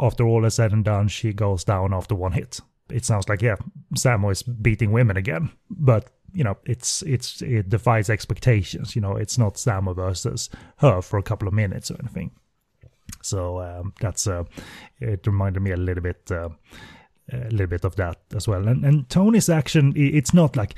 after 0.01 0.27
all 0.27 0.45
is 0.45 0.55
said 0.55 0.73
and 0.73 0.85
done, 0.85 1.09
she 1.09 1.33
goes 1.33 1.65
down 1.65 1.93
after 1.93 2.15
one 2.15 2.33
hit. 2.33 2.61
It 2.89 3.05
sounds 3.05 3.29
like 3.29 3.43
yeah, 3.43 3.57
Sammo 3.95 4.33
is 4.33 4.43
beating 4.43 4.93
women 4.93 5.17
again, 5.17 5.51
but 5.69 6.11
you 6.33 6.45
know 6.45 6.57
it's 6.65 7.03
it's 7.03 7.43
it 7.43 7.69
defies 7.69 8.11
expectations. 8.11 8.95
You 8.95 9.03
know 9.03 9.17
it's 9.17 9.39
not 9.39 9.55
Sammo 9.55 9.95
versus 9.95 10.51
her 10.79 11.01
for 11.03 11.19
a 11.19 11.23
couple 11.23 11.49
of 11.49 11.55
minutes 11.55 11.91
or 11.91 11.97
anything. 12.01 12.31
So 13.23 13.61
um, 13.61 13.93
that's 14.01 14.27
uh, 14.27 14.45
it 15.01 15.27
reminded 15.27 15.61
me 15.61 15.73
a 15.73 15.77
little 15.77 16.03
bit. 16.03 16.31
Uh, 16.31 16.51
a 17.33 17.51
little 17.51 17.67
bit 17.67 17.85
of 17.85 17.97
that 17.97 18.19
as 18.35 18.47
well. 18.47 18.69
And 18.69 18.85
and 18.85 19.09
Tony's 19.09 19.49
action 19.49 19.93
it's 19.97 20.33
not 20.33 20.55
like 20.55 20.77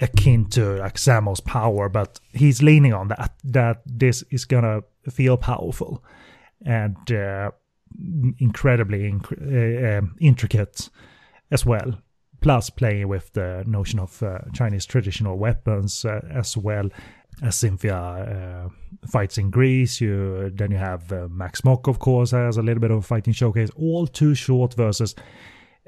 akin 0.00 0.46
to 0.50 0.76
like 0.76 0.94
Sammo's 0.94 1.40
power, 1.40 1.88
but 1.88 2.20
he's 2.32 2.62
leaning 2.62 2.92
on 2.92 3.08
that 3.08 3.34
that 3.44 3.82
this 3.86 4.24
is 4.30 4.44
gonna 4.44 4.82
feel 5.08 5.36
powerful 5.36 6.02
and 6.64 7.12
uh, 7.12 7.50
incredibly 8.38 9.10
inc- 9.10 9.94
uh, 9.94 9.98
um, 9.98 10.16
intricate 10.20 10.88
as 11.50 11.64
well. 11.64 11.98
Plus 12.40 12.70
playing 12.70 13.08
with 13.08 13.32
the 13.32 13.64
notion 13.66 13.98
of 13.98 14.22
uh, 14.22 14.38
Chinese 14.52 14.86
traditional 14.86 15.36
weapons 15.38 16.04
uh, 16.04 16.20
as 16.30 16.56
well 16.56 16.88
as 17.42 17.56
Cynthia 17.56 17.96
uh, 17.96 18.68
fights 19.06 19.38
in 19.38 19.50
Greece. 19.50 20.00
You 20.00 20.50
then 20.54 20.70
you 20.70 20.76
have 20.76 21.12
uh, 21.12 21.28
Max 21.30 21.64
Mok, 21.64 21.88
of 21.88 21.98
course, 21.98 22.30
has 22.30 22.56
a 22.56 22.62
little 22.62 22.80
bit 22.80 22.90
of 22.90 22.98
a 22.98 23.02
fighting 23.02 23.32
showcase. 23.32 23.70
All 23.76 24.06
too 24.06 24.34
short 24.34 24.74
versus 24.74 25.14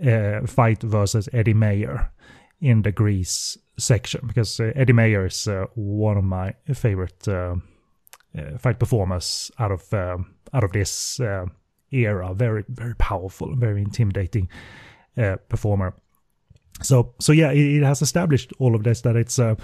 uh, 0.04 0.46
fight 0.46 0.82
versus 0.82 1.28
Eddie 1.32 1.54
Maher 1.54 2.12
in 2.60 2.82
the 2.82 2.92
Greece 2.92 3.56
section 3.78 4.26
because 4.26 4.60
Eddie 4.60 4.92
Maher 4.92 5.26
is 5.26 5.48
one 5.74 6.16
of 6.16 6.24
my 6.24 6.54
favorite 6.74 7.26
fight 8.58 8.78
performers 8.78 9.50
out 9.58 9.72
of 9.72 9.94
out 10.52 10.64
of 10.64 10.72
this 10.72 11.20
era. 11.92 12.34
Very 12.34 12.64
very 12.68 12.94
powerful, 12.96 13.54
very 13.56 13.82
intimidating 13.82 14.48
performer. 15.48 15.94
So 16.82 17.14
so 17.18 17.32
yeah, 17.32 17.52
it, 17.52 17.76
it 17.76 17.82
has 17.82 18.02
established 18.02 18.52
all 18.58 18.74
of 18.74 18.84
this 18.84 19.00
that 19.02 19.16
it's 19.16 19.38
uh, 19.38 19.54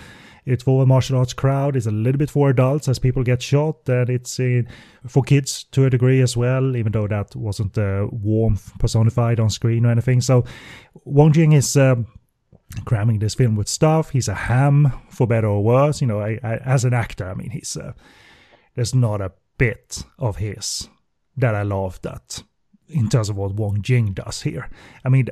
it's 0.44 0.62
for 0.62 0.82
a 0.82 0.86
martial 0.86 1.18
arts 1.18 1.32
crowd. 1.32 1.76
It's 1.76 1.86
a 1.86 1.90
little 1.90 2.18
bit 2.18 2.30
for 2.30 2.50
adults 2.50 2.88
as 2.88 2.98
people 2.98 3.22
get 3.24 3.42
shot, 3.42 3.88
and 3.88 4.08
it's 4.08 4.40
for 5.06 5.22
kids 5.22 5.64
to 5.72 5.84
a 5.84 5.90
degree 5.90 6.20
as 6.20 6.36
well. 6.36 6.76
Even 6.76 6.92
though 6.92 7.08
that 7.08 7.34
wasn't 7.34 7.76
uh, 7.78 8.06
warmth 8.10 8.78
personified 8.78 9.40
on 9.40 9.50
screen 9.50 9.86
or 9.86 9.90
anything. 9.90 10.20
So 10.20 10.44
Wong 11.04 11.32
Jing 11.32 11.52
is. 11.52 11.76
Um, 11.76 12.06
cramming 12.84 13.20
this 13.20 13.34
film 13.34 13.54
with 13.54 13.68
stuff. 13.68 14.10
He's 14.10 14.26
a 14.26 14.34
ham, 14.34 14.92
for 15.08 15.26
better 15.26 15.46
or 15.46 15.62
worse. 15.62 16.00
You 16.00 16.08
know, 16.08 16.20
I, 16.20 16.38
I, 16.42 16.56
as 16.56 16.84
an 16.84 16.94
actor, 16.94 17.28
I 17.28 17.34
mean, 17.34 17.50
he's 17.50 17.76
uh, 17.76 17.92
there's 18.74 18.94
not 18.94 19.20
a 19.20 19.32
bit 19.56 20.04
of 20.18 20.36
his 20.36 20.88
that 21.36 21.54
I 21.54 21.62
laughed 21.62 22.06
at 22.06 22.42
in 22.88 23.08
terms 23.08 23.28
of 23.28 23.36
what 23.36 23.54
Wong 23.54 23.82
Jing 23.82 24.12
does 24.12 24.42
here. 24.42 24.68
I 25.04 25.08
mean, 25.08 25.28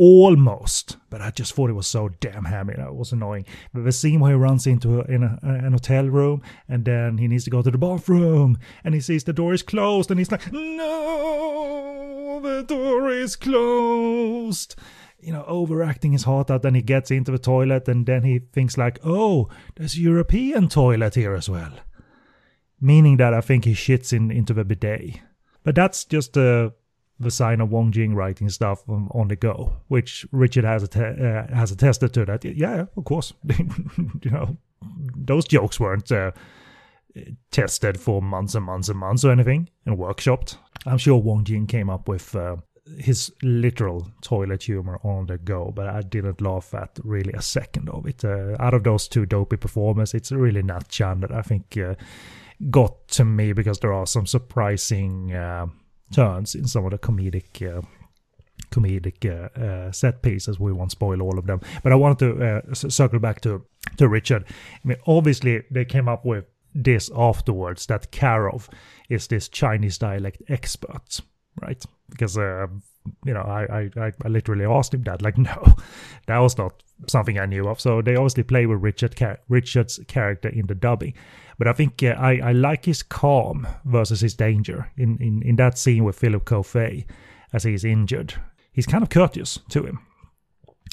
almost, 0.00 0.96
but 1.10 1.20
I 1.20 1.30
just 1.30 1.52
thought 1.52 1.68
it 1.68 1.74
was 1.74 1.86
so 1.86 2.08
damn 2.08 2.46
hammy. 2.46 2.72
That 2.74 2.94
was 2.94 3.12
annoying. 3.12 3.44
But 3.74 3.84
the 3.84 3.92
scene 3.92 4.18
where 4.18 4.30
he 4.30 4.36
runs 4.36 4.66
into 4.66 5.00
a, 5.00 5.04
in 5.04 5.22
a, 5.22 5.38
an 5.42 5.72
hotel 5.72 6.06
room 6.06 6.40
and 6.66 6.86
then 6.86 7.18
he 7.18 7.28
needs 7.28 7.44
to 7.44 7.50
go 7.50 7.60
to 7.60 7.70
the 7.70 7.76
bathroom 7.76 8.58
and 8.82 8.94
he 8.94 9.02
sees 9.02 9.24
the 9.24 9.34
door 9.34 9.52
is 9.52 9.62
closed 9.62 10.10
and 10.10 10.18
he's 10.18 10.32
like, 10.32 10.50
no, 10.50 12.40
the 12.42 12.62
door 12.62 13.10
is 13.10 13.36
closed 13.36 14.74
you 15.22 15.34
know, 15.34 15.44
overacting 15.46 16.12
his 16.12 16.22
heart 16.22 16.50
out. 16.50 16.62
Then 16.62 16.74
he 16.74 16.80
gets 16.80 17.10
into 17.10 17.30
the 17.30 17.38
toilet 17.38 17.86
and 17.86 18.06
then 18.06 18.22
he 18.22 18.38
thinks 18.38 18.78
like, 18.78 19.00
oh, 19.04 19.50
there's 19.76 19.96
a 19.96 20.00
European 20.00 20.70
toilet 20.70 21.14
here 21.14 21.34
as 21.34 21.46
well. 21.46 21.72
Meaning 22.80 23.18
that 23.18 23.34
I 23.34 23.42
think 23.42 23.66
he 23.66 23.74
shits 23.74 24.14
in 24.14 24.30
into 24.30 24.54
the 24.54 24.64
bidet. 24.64 25.20
But 25.62 25.74
that's 25.74 26.06
just 26.06 26.38
uh, 26.38 26.70
the 27.20 27.30
sign 27.30 27.60
of 27.60 27.70
Wong 27.70 27.92
Jing 27.92 28.14
writing 28.14 28.48
stuff 28.48 28.82
on, 28.88 29.28
the 29.28 29.36
go, 29.36 29.74
which 29.88 30.26
Richard 30.32 30.64
has 30.64 30.82
uh, 30.96 31.46
has 31.54 31.70
attested 31.70 32.14
to. 32.14 32.24
That 32.24 32.44
yeah, 32.44 32.86
of 32.96 33.04
course, 33.04 33.34
you 34.22 34.30
know, 34.30 34.56
those 35.14 35.46
jokes 35.46 35.78
weren't 35.78 36.10
uh, 36.10 36.32
tested 37.50 38.00
for 38.00 38.22
months 38.22 38.54
and 38.54 38.64
months 38.64 38.88
and 38.88 38.98
months 38.98 39.24
or 39.24 39.30
anything 39.30 39.68
and 39.84 39.98
workshopped. 39.98 40.56
I'm 40.86 40.98
sure 40.98 41.18
Wong 41.18 41.44
Jing 41.44 41.66
came 41.66 41.90
up 41.90 42.08
with 42.08 42.34
uh, 42.34 42.56
his 42.98 43.32
literal 43.42 44.10
toilet 44.22 44.62
humor 44.62 44.98
on 45.04 45.26
the 45.26 45.36
go, 45.36 45.72
but 45.74 45.88
I 45.88 46.00
didn't 46.00 46.40
laugh 46.40 46.74
at 46.74 46.98
really 47.04 47.32
a 47.34 47.42
second 47.42 47.90
of 47.90 48.06
it. 48.06 48.24
Uh, 48.24 48.56
out 48.58 48.74
of 48.74 48.84
those 48.84 49.08
two 49.08 49.26
dopey 49.26 49.56
performers, 49.56 50.14
it's 50.14 50.32
really 50.32 50.62
Nat 50.62 50.88
Chan 50.88 51.20
that 51.20 51.32
I 51.32 51.42
think 51.42 51.76
uh, 51.76 51.94
got 52.70 53.08
to 53.08 53.24
me 53.24 53.52
because 53.52 53.78
there 53.80 53.92
are 53.92 54.06
some 54.06 54.26
surprising 54.26 55.34
uh, 55.34 55.66
turns 56.12 56.54
in 56.54 56.66
some 56.66 56.84
of 56.84 56.90
the 56.90 56.98
comedic. 56.98 57.62
Uh, 57.62 57.82
comedic 58.70 59.24
uh, 59.26 59.60
uh, 59.60 59.90
set 59.90 60.22
pieces. 60.22 60.60
We 60.60 60.72
won't 60.72 60.92
spoil 60.92 61.22
all 61.22 61.38
of 61.38 61.46
them, 61.46 61.60
but 61.82 61.92
I 61.92 61.96
wanted 61.96 62.18
to 62.18 62.44
uh, 62.44 62.74
circle 62.74 63.18
back 63.18 63.40
to 63.40 63.64
to 63.96 64.08
Richard. 64.08 64.44
I 64.48 64.88
mean, 64.88 64.98
obviously 65.06 65.62
they 65.70 65.84
came 65.84 66.08
up 66.08 66.24
with 66.24 66.44
this 66.74 67.10
afterwards 67.16 67.86
that 67.86 68.12
Karov 68.12 68.68
is 69.08 69.26
this 69.26 69.48
Chinese 69.48 69.98
dialect 69.98 70.42
expert, 70.48 71.20
right? 71.60 71.84
Because 72.08 72.38
uh, 72.38 72.66
you 73.24 73.34
know, 73.34 73.40
I, 73.40 73.90
I 73.96 74.12
I 74.24 74.28
literally 74.28 74.64
asked 74.64 74.94
him 74.94 75.02
that. 75.04 75.22
Like, 75.22 75.38
no, 75.50 75.74
that 76.26 76.38
was 76.38 76.56
not 76.58 76.82
something 77.06 77.38
I 77.38 77.46
knew 77.46 77.68
of. 77.68 77.80
So 77.80 78.02
they 78.02 78.16
obviously 78.16 78.42
play 78.42 78.66
with 78.66 78.82
Richard 78.82 79.16
Char- 79.16 79.40
Richard's 79.48 79.98
character 80.08 80.48
in 80.48 80.66
the 80.66 80.74
dubbing. 80.74 81.14
But 81.58 81.68
I 81.68 81.72
think 81.72 82.02
uh, 82.02 82.16
I 82.18 82.40
I 82.42 82.52
like 82.52 82.84
his 82.84 83.02
calm 83.02 83.66
versus 83.84 84.20
his 84.20 84.34
danger 84.34 84.90
in 84.96 85.18
in 85.18 85.42
in 85.42 85.56
that 85.56 85.78
scene 85.78 86.04
with 86.04 86.18
Philip 86.18 86.44
Ko 86.44 86.62
Fei 86.62 87.06
as 87.52 87.64
he's 87.64 87.84
injured. 87.84 88.34
He's 88.72 88.86
kind 88.86 89.02
of 89.02 89.10
courteous 89.10 89.58
to 89.70 89.84
him, 89.84 90.00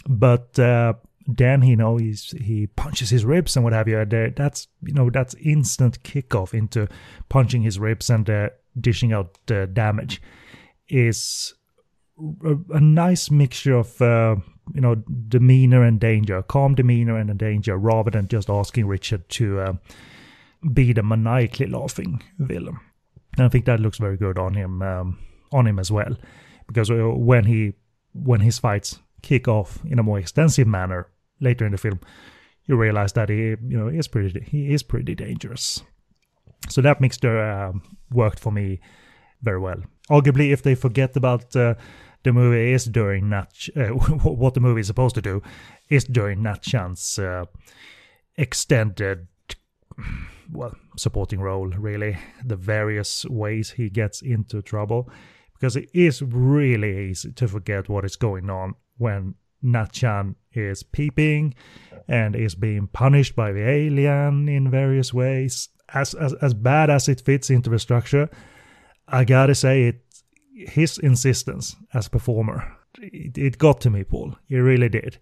but. 0.08 0.58
Uh, 0.60 0.94
then 1.30 1.62
you 1.62 1.76
know 1.76 1.98
he's 1.98 2.32
he 2.42 2.68
punches 2.68 3.10
his 3.10 3.26
ribs 3.26 3.58
and 3.58 3.64
what 3.66 3.74
have 3.74 3.90
you. 3.90 4.06
That's 4.06 4.70
you 4.82 4.94
know 4.94 5.10
that's 5.10 5.36
instant 5.36 6.02
kickoff 6.04 6.54
into 6.54 6.88
punching 7.28 7.64
his 7.64 7.78
ribs 7.78 8.10
and 8.10 8.30
uh, 8.30 8.50
dishing 8.80 9.12
out 9.12 9.38
uh, 9.52 9.66
damage 9.66 10.22
is 10.88 11.54
a, 12.44 12.76
a 12.76 12.80
nice 12.80 13.30
mixture 13.32 13.76
of 13.76 14.02
uh, 14.02 14.36
you 14.74 14.82
know 14.82 14.96
demeanor 15.28 15.84
and 15.84 16.00
danger, 16.00 16.42
calm 16.44 16.76
demeanor 16.76 17.18
and 17.18 17.38
danger, 17.38 17.78
rather 17.78 18.12
than 18.12 18.28
just 18.28 18.50
asking 18.50 18.88
Richard 18.88 19.28
to 19.30 19.60
uh, 19.60 19.74
be 20.74 20.94
the 20.94 21.04
maniacally 21.04 21.68
laughing 21.68 22.24
villain. 22.40 22.80
And 23.38 23.46
I 23.46 23.50
think 23.50 23.66
that 23.66 23.80
looks 23.80 23.98
very 23.98 24.18
good 24.18 24.38
on 24.38 24.54
him 24.54 24.82
um, 24.82 25.20
on 25.52 25.68
him 25.68 25.80
as 25.80 25.92
well, 25.92 26.16
because 26.68 26.90
uh, 26.90 26.96
when 26.96 27.46
he 27.46 27.74
when 28.14 28.42
his 28.42 28.60
fights 28.60 29.00
kick 29.22 29.48
off 29.48 29.80
in 29.86 30.00
a 30.00 30.04
more 30.04 30.20
extensive 30.20 30.68
manner 30.68 31.08
later 31.40 31.66
in 31.66 31.72
the 31.72 31.78
film, 31.78 32.00
you 32.66 32.76
realize 32.76 33.14
that 33.14 33.30
he 33.30 33.36
you 33.36 33.78
know 33.78 33.88
is 33.88 34.08
pretty 34.08 34.42
he 34.42 34.74
is 34.74 34.84
pretty 34.84 35.16
dangerous. 35.16 35.84
So 36.70 36.82
that 36.82 37.00
mixture 37.00 37.40
uh, 37.40 37.74
worked 38.12 38.40
for 38.40 38.52
me 38.52 38.80
very 39.42 39.60
well. 39.60 39.84
Arguably, 40.10 40.52
if 40.52 40.64
they 40.64 40.76
forget 40.76 41.16
about 41.16 41.56
uh, 41.56 41.76
the 42.24 42.34
movie 42.34 42.74
is 42.74 42.86
during 42.86 43.30
Nat, 43.30 43.70
uh, 43.76 43.88
what 44.24 44.54
the 44.54 44.60
movie 44.60 44.82
is 44.82 44.88
supposed 44.88 45.16
to 45.16 45.22
do, 45.22 45.42
is 45.90 46.04
during 46.06 46.44
Nat 46.44 46.62
Chan's 46.62 47.20
uh, 47.20 47.46
extended, 48.36 49.28
well, 50.52 50.76
supporting 50.98 51.40
role, 51.40 51.68
really. 51.68 52.18
The 52.44 52.56
various 52.56 53.26
ways 53.26 53.72
he 53.72 53.90
gets 53.90 54.22
into 54.22 54.62
trouble. 54.62 55.10
Because 55.54 55.76
it 55.76 55.90
is 55.94 56.22
really 56.22 57.10
easy 57.10 57.32
to 57.32 57.48
forget 57.48 57.90
what 57.90 58.06
is 58.06 58.16
going 58.16 58.50
on 58.50 58.76
when 58.98 59.36
Nat 59.62 59.92
Chan 59.92 60.36
is 60.54 60.84
peeping 60.84 61.56
and 62.08 62.36
is 62.36 62.56
being 62.56 62.88
punished 62.88 63.36
by 63.36 63.52
the 63.52 63.68
alien 63.68 64.48
in 64.48 64.70
various 64.70 65.14
ways. 65.14 65.70
As, 65.94 66.14
as, 66.14 66.34
as 66.42 66.54
bad 66.54 66.90
as 66.90 67.08
it 67.08 67.22
fits 67.22 67.50
into 67.50 67.70
the 67.70 67.80
structure, 67.80 68.30
I 69.08 69.24
gotta 69.24 69.56
say 69.56 69.86
it 69.86 70.02
his 70.68 70.98
insistence 70.98 71.76
as 71.94 72.08
a 72.08 72.10
performer. 72.10 72.76
It, 73.00 73.38
it, 73.38 73.58
got 73.58 73.82
to 73.82 73.90
me 73.90 74.04
paul. 74.04 74.36
It 74.50 74.58
really 74.58 74.90
did. 74.90 75.20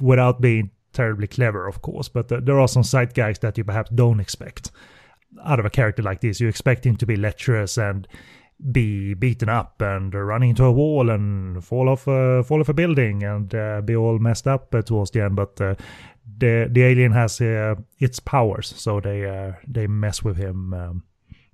Without 0.00 0.40
being 0.40 0.70
terribly 0.92 1.28
clever 1.28 1.68
of 1.68 1.82
course 1.82 2.08
but 2.08 2.28
there 2.28 2.58
are 2.58 2.66
some 2.66 2.82
side 2.82 3.14
guys 3.14 3.38
that 3.38 3.56
you 3.56 3.62
perhaps 3.62 3.90
don't 3.90 4.18
expect 4.18 4.72
out 5.44 5.60
of 5.60 5.64
a 5.64 5.70
character 5.70 6.02
like 6.02 6.20
this. 6.20 6.40
You 6.40 6.48
expect 6.48 6.84
him 6.84 6.96
to 6.96 7.06
be 7.06 7.16
lecherous 7.16 7.78
and 7.78 8.06
be 8.72 9.14
beaten 9.14 9.48
up 9.48 9.80
and 9.80 10.12
run 10.12 10.42
into 10.42 10.64
a 10.64 10.72
wall 10.72 11.08
and 11.08 11.64
fall 11.64 11.88
off 11.88 12.06
uh, 12.06 12.42
fall 12.42 12.60
off 12.60 12.68
a 12.68 12.74
building 12.74 13.22
and 13.22 13.54
uh, 13.54 13.80
be 13.80 13.96
all 13.96 14.18
messed 14.18 14.46
up 14.46 14.74
uh, 14.74 14.82
towards 14.82 15.10
the 15.12 15.22
end. 15.22 15.36
But 15.36 15.60
uh, 15.60 15.74
the 16.38 16.68
the 16.70 16.82
alien 16.82 17.12
has 17.12 17.40
uh, 17.40 17.76
its 17.98 18.20
powers 18.20 18.72
so 18.76 19.00
they 19.00 19.26
uh, 19.26 19.52
they 19.66 19.86
mess 19.86 20.22
with 20.22 20.36
him 20.36 20.74
um, 20.74 21.04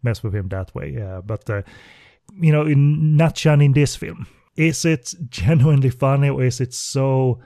mess 0.02 0.22
with 0.22 0.34
him 0.34 0.48
that 0.48 0.74
way 0.74 0.98
but 1.24 1.48
you 2.40 2.52
know, 2.52 2.62
in 2.62 3.16
Nat 3.16 3.34
Chan 3.34 3.60
in 3.60 3.72
this 3.72 3.96
film? 3.96 4.26
Is 4.56 4.84
it 4.84 5.14
genuinely 5.28 5.90
funny 5.90 6.30
or 6.30 6.42
is 6.44 6.60
it 6.60 6.72
so 6.72 7.40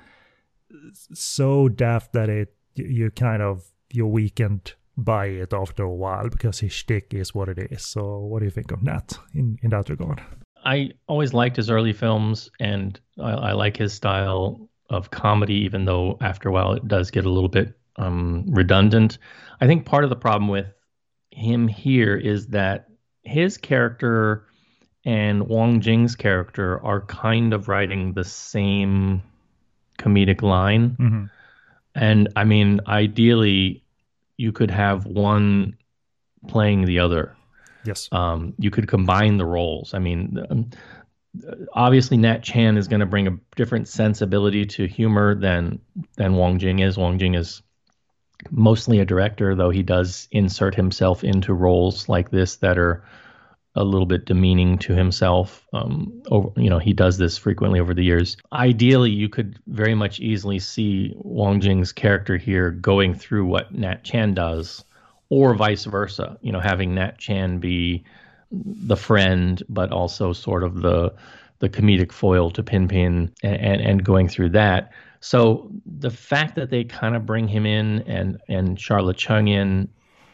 so 0.93 1.69
daft 1.69 2.13
that 2.13 2.29
it 2.29 2.55
you 2.75 3.11
kind 3.11 3.43
of 3.43 3.65
you're 3.93 4.07
weakened 4.07 4.75
by 4.97 5.27
it 5.27 5.53
after 5.53 5.83
a 5.83 5.95
while 5.95 6.29
because 6.29 6.61
his 6.61 6.73
shtick 6.73 7.15
is 7.15 7.35
what 7.35 7.49
it 7.49 7.59
is. 7.71 7.85
So 7.85 8.19
what 8.19 8.41
do 8.41 8.45
you 8.45 8.51
think 8.51 8.71
of 8.71 8.83
Nat 8.83 9.19
in, 9.35 9.59
in 9.63 9.71
that 9.71 9.89
regard? 9.89 10.23
I 10.65 10.91
always 11.07 11.33
liked 11.33 11.57
his 11.57 11.71
early 11.71 11.93
films 11.93 12.51
and 12.61 13.01
I, 13.19 13.31
I 13.31 13.53
like 13.53 13.77
his 13.77 13.95
style 13.95 14.69
of 14.91 15.11
comedy, 15.11 15.55
even 15.55 15.85
though 15.85 16.19
after 16.21 16.49
a 16.49 16.53
while 16.53 16.73
it 16.73 16.87
does 16.87 17.11
get 17.11 17.25
a 17.25 17.31
little 17.31 17.49
bit 17.49 17.79
um, 17.97 18.45
redundant. 18.49 19.19
I 19.61 19.67
think 19.67 19.87
part 19.87 20.05
of 20.05 20.11
the 20.11 20.17
problem 20.17 20.49
with 20.49 20.67
him 21.31 21.67
here 21.69 22.17
is 22.17 22.49
that 22.49 22.89
his 23.23 23.57
character 23.57 24.47
and 25.05 25.49
Wong 25.49 25.81
Jing's 25.81 26.15
character 26.15 26.83
are 26.85 27.01
kind 27.03 27.53
of 27.55 27.69
writing 27.69 28.13
the 28.13 28.25
same 28.25 29.23
comedic 29.99 30.43
line. 30.43 30.91
Mm-hmm. 30.91 31.25
And 31.95 32.29
I 32.37 32.45
mean, 32.45 32.81
ideally, 32.87 33.83
you 34.37 34.53
could 34.53 34.71
have 34.71 35.07
one 35.07 35.77
playing 36.49 36.85
the 36.85 36.99
other. 36.99 37.37
Yes. 37.85 38.09
Um, 38.13 38.55
you 38.59 38.71
could 38.71 38.89
combine 38.89 39.39
the 39.39 39.47
roles. 39.47 39.95
I 39.95 39.99
mean, 39.99 40.39
um, 40.51 40.71
obviously, 41.73 42.17
Nat 42.17 42.43
Chan 42.43 42.77
is 42.77 42.89
going 42.89 43.01
to 43.01 43.07
bring 43.07 43.27
a 43.27 43.39
different 43.57 43.89
sensibility 43.89 44.67
to 44.67 44.87
humor 44.87 45.35
than 45.35 45.81
than 46.17 46.35
Wong 46.35 46.59
Jing 46.59 46.81
is. 46.81 46.99
Wong 46.99 47.19
Jing 47.19 47.35
is 47.35 47.63
mostly 48.51 49.01
a 49.01 49.05
director, 49.05 49.55
though 49.55 49.71
he 49.71 49.83
does 49.83 50.29
insert 50.31 50.75
himself 50.75 51.25
into 51.25 51.55
roles 51.55 52.09
like 52.09 52.31
this 52.31 52.57
that 52.57 52.79
are 52.79 53.05
a 53.77 53.85
little 53.85 54.07
bit 54.07 54.27
demeaning 54.27 54.79
to 54.79 54.95
himself. 54.95 55.67
Um, 55.73 56.23
over, 56.31 56.51
you 56.61 56.69
know, 56.69 56.79
he 56.79 56.93
does 56.93 57.19
this 57.19 57.39
frequently 57.39 57.79
over 57.79 57.95
the 57.95 58.05
years. 58.05 58.37
Ideally, 58.53 59.11
you 59.11 59.29
could 59.29 59.59
very 59.67 59.95
much 59.95 60.19
easily 60.21 60.59
see 60.59 61.13
Wong 61.17 61.61
Jing's 61.61 61.93
character 61.93 62.37
here 62.37 62.71
going 62.71 63.15
through 63.15 63.47
what 63.47 63.73
Nat 63.73 64.03
Chan 64.03 64.35
does, 64.35 64.85
or 65.29 65.55
vice 65.55 65.85
versa. 65.85 66.37
You 66.43 66.53
know, 66.53 66.61
having 66.61 66.95
Nat 66.95 67.19
Chan 67.19 67.59
be 67.59 68.05
the 68.51 68.97
friend, 68.97 69.63
but 69.69 69.93
also 69.93 70.33
sort 70.33 70.65
of 70.65 70.83
the 70.83 71.15
the 71.61 71.69
comedic 71.69 72.11
foil 72.11 72.51
to 72.51 72.63
Pin 72.63 72.89
Pin, 72.89 73.31
and, 73.43 73.57
and, 73.57 73.81
and 73.83 74.05
going 74.05 74.29
through 74.29 74.49
that. 74.49 74.93
So 75.21 75.71
the 75.85 76.11
fact 76.11 76.55
that 76.57 76.71
they 76.71 76.85
kind 76.85 77.15
of 77.15 77.27
bring 77.27 77.47
him 77.47 77.67
in 77.67 78.01
and 78.03 78.41
and 78.49 78.77
Sharla 78.77 79.15
Cheung 79.15 79.49
in 79.49 79.89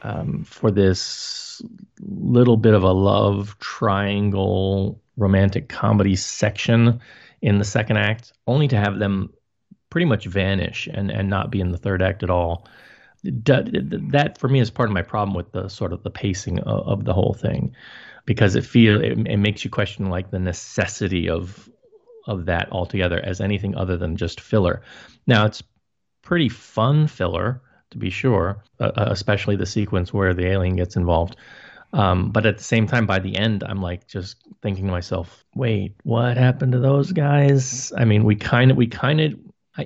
um, 0.06 0.44
for 0.44 0.70
this 0.70 1.60
little 2.00 2.56
bit 2.56 2.74
of 2.74 2.84
a 2.84 2.92
love 2.92 3.58
triangle 3.58 5.02
romantic 5.16 5.68
comedy 5.68 6.14
section 6.14 7.00
in 7.42 7.58
the 7.58 7.64
second 7.64 7.96
act, 7.96 8.32
only 8.46 8.68
to 8.68 8.76
have 8.76 8.98
them 8.98 9.32
pretty 9.90 10.04
much 10.04 10.26
vanish 10.26 10.88
and, 10.92 11.10
and 11.10 11.28
not 11.28 11.50
be 11.50 11.60
in 11.60 11.72
the 11.72 11.78
third 11.78 12.02
act 12.02 12.22
at 12.22 12.30
all. 12.30 12.68
That 13.24 14.36
for 14.38 14.48
me 14.48 14.60
is 14.60 14.70
part 14.70 14.88
of 14.88 14.94
my 14.94 15.02
problem 15.02 15.34
with 15.34 15.50
the 15.50 15.68
sort 15.68 15.92
of 15.92 16.04
the 16.04 16.10
pacing 16.10 16.60
of, 16.60 16.86
of 16.86 17.04
the 17.04 17.12
whole 17.12 17.34
thing, 17.34 17.74
because 18.26 18.54
it 18.54 18.64
feel 18.64 19.02
it, 19.02 19.18
it 19.26 19.38
makes 19.38 19.64
you 19.64 19.70
question 19.70 20.08
like 20.08 20.30
the 20.30 20.38
necessity 20.38 21.28
of 21.28 21.68
of 22.28 22.46
that 22.46 22.70
altogether 22.70 23.20
as 23.24 23.40
anything 23.40 23.74
other 23.74 23.96
than 23.96 24.16
just 24.16 24.40
filler. 24.40 24.82
Now 25.26 25.46
it's 25.46 25.62
pretty 26.22 26.48
fun 26.48 27.08
filler 27.08 27.62
to 27.90 27.98
be 27.98 28.10
sure, 28.10 28.62
uh, 28.80 28.92
uh, 28.96 29.08
especially 29.10 29.56
the 29.56 29.66
sequence 29.66 30.12
where 30.12 30.34
the 30.34 30.46
alien 30.46 30.76
gets 30.76 30.96
involved. 30.96 31.36
Um, 31.92 32.30
but 32.30 32.46
at 32.46 32.58
the 32.58 32.64
same 32.64 32.86
time, 32.86 33.06
by 33.06 33.20
the 33.20 33.36
end, 33.36 33.62
I'm 33.62 33.80
like 33.80 34.06
just 34.06 34.36
thinking 34.60 34.86
to 34.86 34.90
myself, 34.90 35.44
wait, 35.54 35.94
what 36.02 36.36
happened 36.36 36.72
to 36.72 36.78
those 36.78 37.12
guys? 37.12 37.92
I 37.96 38.04
mean, 38.04 38.24
we 38.24 38.36
kind 38.36 38.70
of, 38.70 38.76
we 38.76 38.86
kind 38.86 39.20
of, 39.20 39.34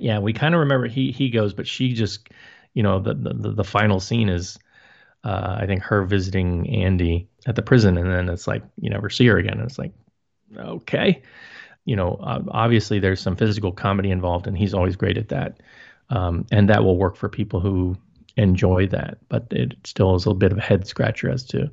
yeah, 0.01 0.19
we 0.19 0.33
kind 0.33 0.55
of 0.55 0.61
remember 0.61 0.87
he 0.87 1.13
he 1.13 1.31
goes, 1.31 1.53
but 1.53 1.67
she 1.67 1.93
just, 1.93 2.29
you 2.75 2.83
know, 2.83 3.01
the 3.01 3.15
the, 3.15 3.53
the 3.53 3.65
final 3.65 4.01
scene 4.01 4.29
is, 4.29 4.59
uh, 5.25 5.57
I 5.61 5.67
think 5.67 5.83
her 5.83 6.05
visiting 6.05 6.69
Andy 6.71 7.29
at 7.47 7.55
the 7.55 7.63
prison, 7.63 7.99
and 7.99 8.11
then 8.11 8.29
it's 8.29 8.47
like 8.47 8.63
you 8.81 8.91
never 8.91 9.11
see 9.11 9.27
her 9.27 9.37
again. 9.37 9.59
And 9.59 9.69
it's 9.69 9.79
like, 9.79 9.93
okay, 10.57 11.23
you 11.85 11.97
know, 11.97 12.17
obviously 12.49 12.99
there's 12.99 13.21
some 13.21 13.37
physical 13.37 13.73
comedy 13.73 14.11
involved, 14.11 14.47
and 14.47 14.57
he's 14.57 14.75
always 14.75 14.97
great 14.97 15.19
at 15.19 15.29
that 15.29 15.61
um, 16.11 16.47
and 16.51 16.69
that 16.69 16.85
will 16.85 16.97
work 16.97 17.17
for 17.17 17.29
people 17.29 17.61
who 17.61 17.97
enjoy 18.37 18.87
that. 18.89 19.19
But 19.29 19.47
it 19.51 19.77
still 19.85 20.15
is 20.15 20.27
a 20.27 20.35
bit 20.35 20.53
of 20.53 20.59
a 20.59 20.63
head 20.63 20.87
scratcher 20.87 21.31
as 21.31 21.45
to, 21.47 21.71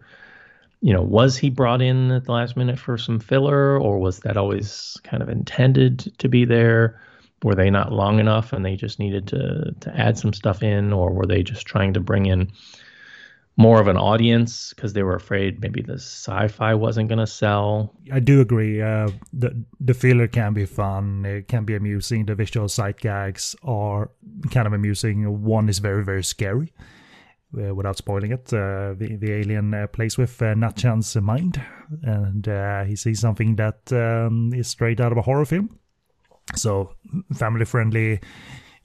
you 0.82 0.94
know, 0.94 1.02
was 1.02 1.38
he 1.38 1.50
brought 1.50 1.82
in 1.82 2.12
at 2.12 2.26
the 2.26 2.32
last 2.32 2.56
minute 2.56 2.80
for 2.80 2.98
some 2.98 3.20
filler, 3.20 3.78
or 3.78 4.00
was 4.00 4.20
that 4.20 4.38
always 4.38 4.98
kind 5.04 5.22
of 5.22 5.30
intended 5.30 6.12
to 6.20 6.30
be 6.30 6.46
there? 6.46 7.02
Were 7.44 7.56
they 7.56 7.70
not 7.70 7.92
long 7.92 8.20
enough, 8.20 8.52
and 8.54 8.66
they 8.66 8.76
just 8.76 8.98
needed 8.98 9.28
to 9.28 9.76
to 9.82 9.96
add 9.96 10.18
some 10.18 10.34
stuff 10.34 10.64
in, 10.64 10.92
or 10.92 11.12
were 11.12 11.28
they 11.28 11.44
just 11.44 11.68
trying 11.68 11.94
to 11.94 12.00
bring 12.00 12.26
in 12.26 12.52
more 13.58 13.82
of 13.82 13.88
an 13.88 13.98
audience 13.98 14.72
because 14.74 14.94
they 14.94 15.02
were 15.02 15.16
afraid 15.16 15.60
maybe 15.60 15.82
the 15.82 15.94
sci-fi 15.94 16.76
wasn't 16.76 17.10
going 17.10 17.18
to 17.18 17.28
sell. 17.28 17.92
I 18.14 18.20
do 18.20 18.40
agree. 18.40 18.82
Uh, 18.82 19.10
the 19.34 19.64
the 19.80 19.96
filler 19.96 20.28
can 20.28 20.54
be 20.54 20.66
fun. 20.66 21.26
It 21.26 21.48
can 21.48 21.66
be 21.66 21.76
amusing. 21.76 22.26
The 22.26 22.36
visual 22.36 22.70
sight 22.70 22.98
gags 22.98 23.56
are 23.64 24.12
kind 24.52 24.68
of 24.68 24.74
amusing. 24.74 25.44
One 25.44 25.70
is 25.70 25.80
very 25.80 26.04
very 26.04 26.24
scary. 26.24 26.72
Uh, 27.58 27.74
without 27.74 27.98
spoiling 27.98 28.32
it, 28.32 28.54
uh, 28.54 28.94
the 28.94 29.18
the 29.20 29.32
alien 29.32 29.74
uh, 29.74 29.88
plays 29.88 30.18
with 30.18 30.40
uh, 30.42 30.54
Nat 30.54 30.76
Chan's 30.76 31.16
mind, 31.16 31.62
and 32.04 32.48
uh, 32.48 32.84
he 32.84 32.96
sees 32.96 33.20
something 33.20 33.56
that 33.56 33.92
um, 33.92 34.54
is 34.54 34.68
straight 34.68 35.00
out 35.00 35.12
of 35.12 35.18
a 35.18 35.22
horror 35.22 35.46
film. 35.46 35.80
So 36.56 36.94
family 37.34 37.66
friendly 37.66 38.20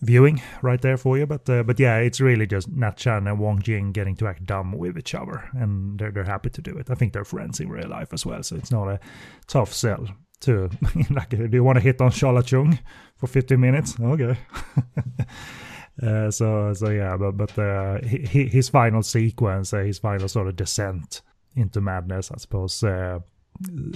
viewing 0.03 0.43
right 0.61 0.83
there 0.83 0.97
for 0.97 1.17
you. 1.17 1.27
But 1.27 1.49
uh, 1.49 1.63
but 1.63 1.81
yeah, 1.81 1.99
it's 1.99 2.21
really 2.21 2.47
just 2.47 2.69
Nat 2.69 2.97
Chan 2.97 3.27
and 3.27 3.39
Wong 3.39 3.63
Jing 3.63 3.93
getting 3.93 4.17
to 4.17 4.27
act 4.27 4.45
dumb 4.45 4.73
with 4.73 4.99
each 4.99 5.15
other, 5.15 5.49
and 5.55 5.99
they're 5.99 6.11
they're 6.11 6.25
happy 6.25 6.51
to 6.51 6.61
do 6.61 6.77
it. 6.77 6.91
I 6.91 6.95
think 6.95 7.13
they're 7.13 7.25
friends 7.25 7.61
in 7.61 7.71
real 7.71 7.89
life 7.89 8.13
as 8.13 8.27
well, 8.27 8.43
so 8.43 8.57
it's 8.57 8.71
not 8.71 8.89
a 8.89 9.01
tough 9.47 9.73
sell. 9.73 10.07
To 10.41 10.69
like, 11.11 11.31
do 11.31 11.49
you 11.53 11.65
want 11.65 11.77
to 11.77 11.83
hit 11.83 12.01
on 12.01 12.11
Sharla 12.11 12.43
Cheung 12.43 12.79
for 13.17 13.29
15 13.29 13.61
minutes? 13.61 13.95
Okay. 14.01 14.37
uh, 16.03 16.31
so 16.33 16.75
so 16.75 16.91
yeah, 16.91 17.17
but 17.17 17.33
but 17.33 17.57
uh, 17.59 18.01
his 18.03 18.69
final 18.69 19.03
sequence, 19.03 19.73
uh, 19.73 19.79
his 19.79 20.01
final 20.01 20.29
sort 20.29 20.49
of 20.49 20.57
descent 20.57 21.23
into 21.55 21.81
madness, 21.81 22.33
I 22.33 22.39
suppose. 22.39 22.83
Uh, 22.83 23.21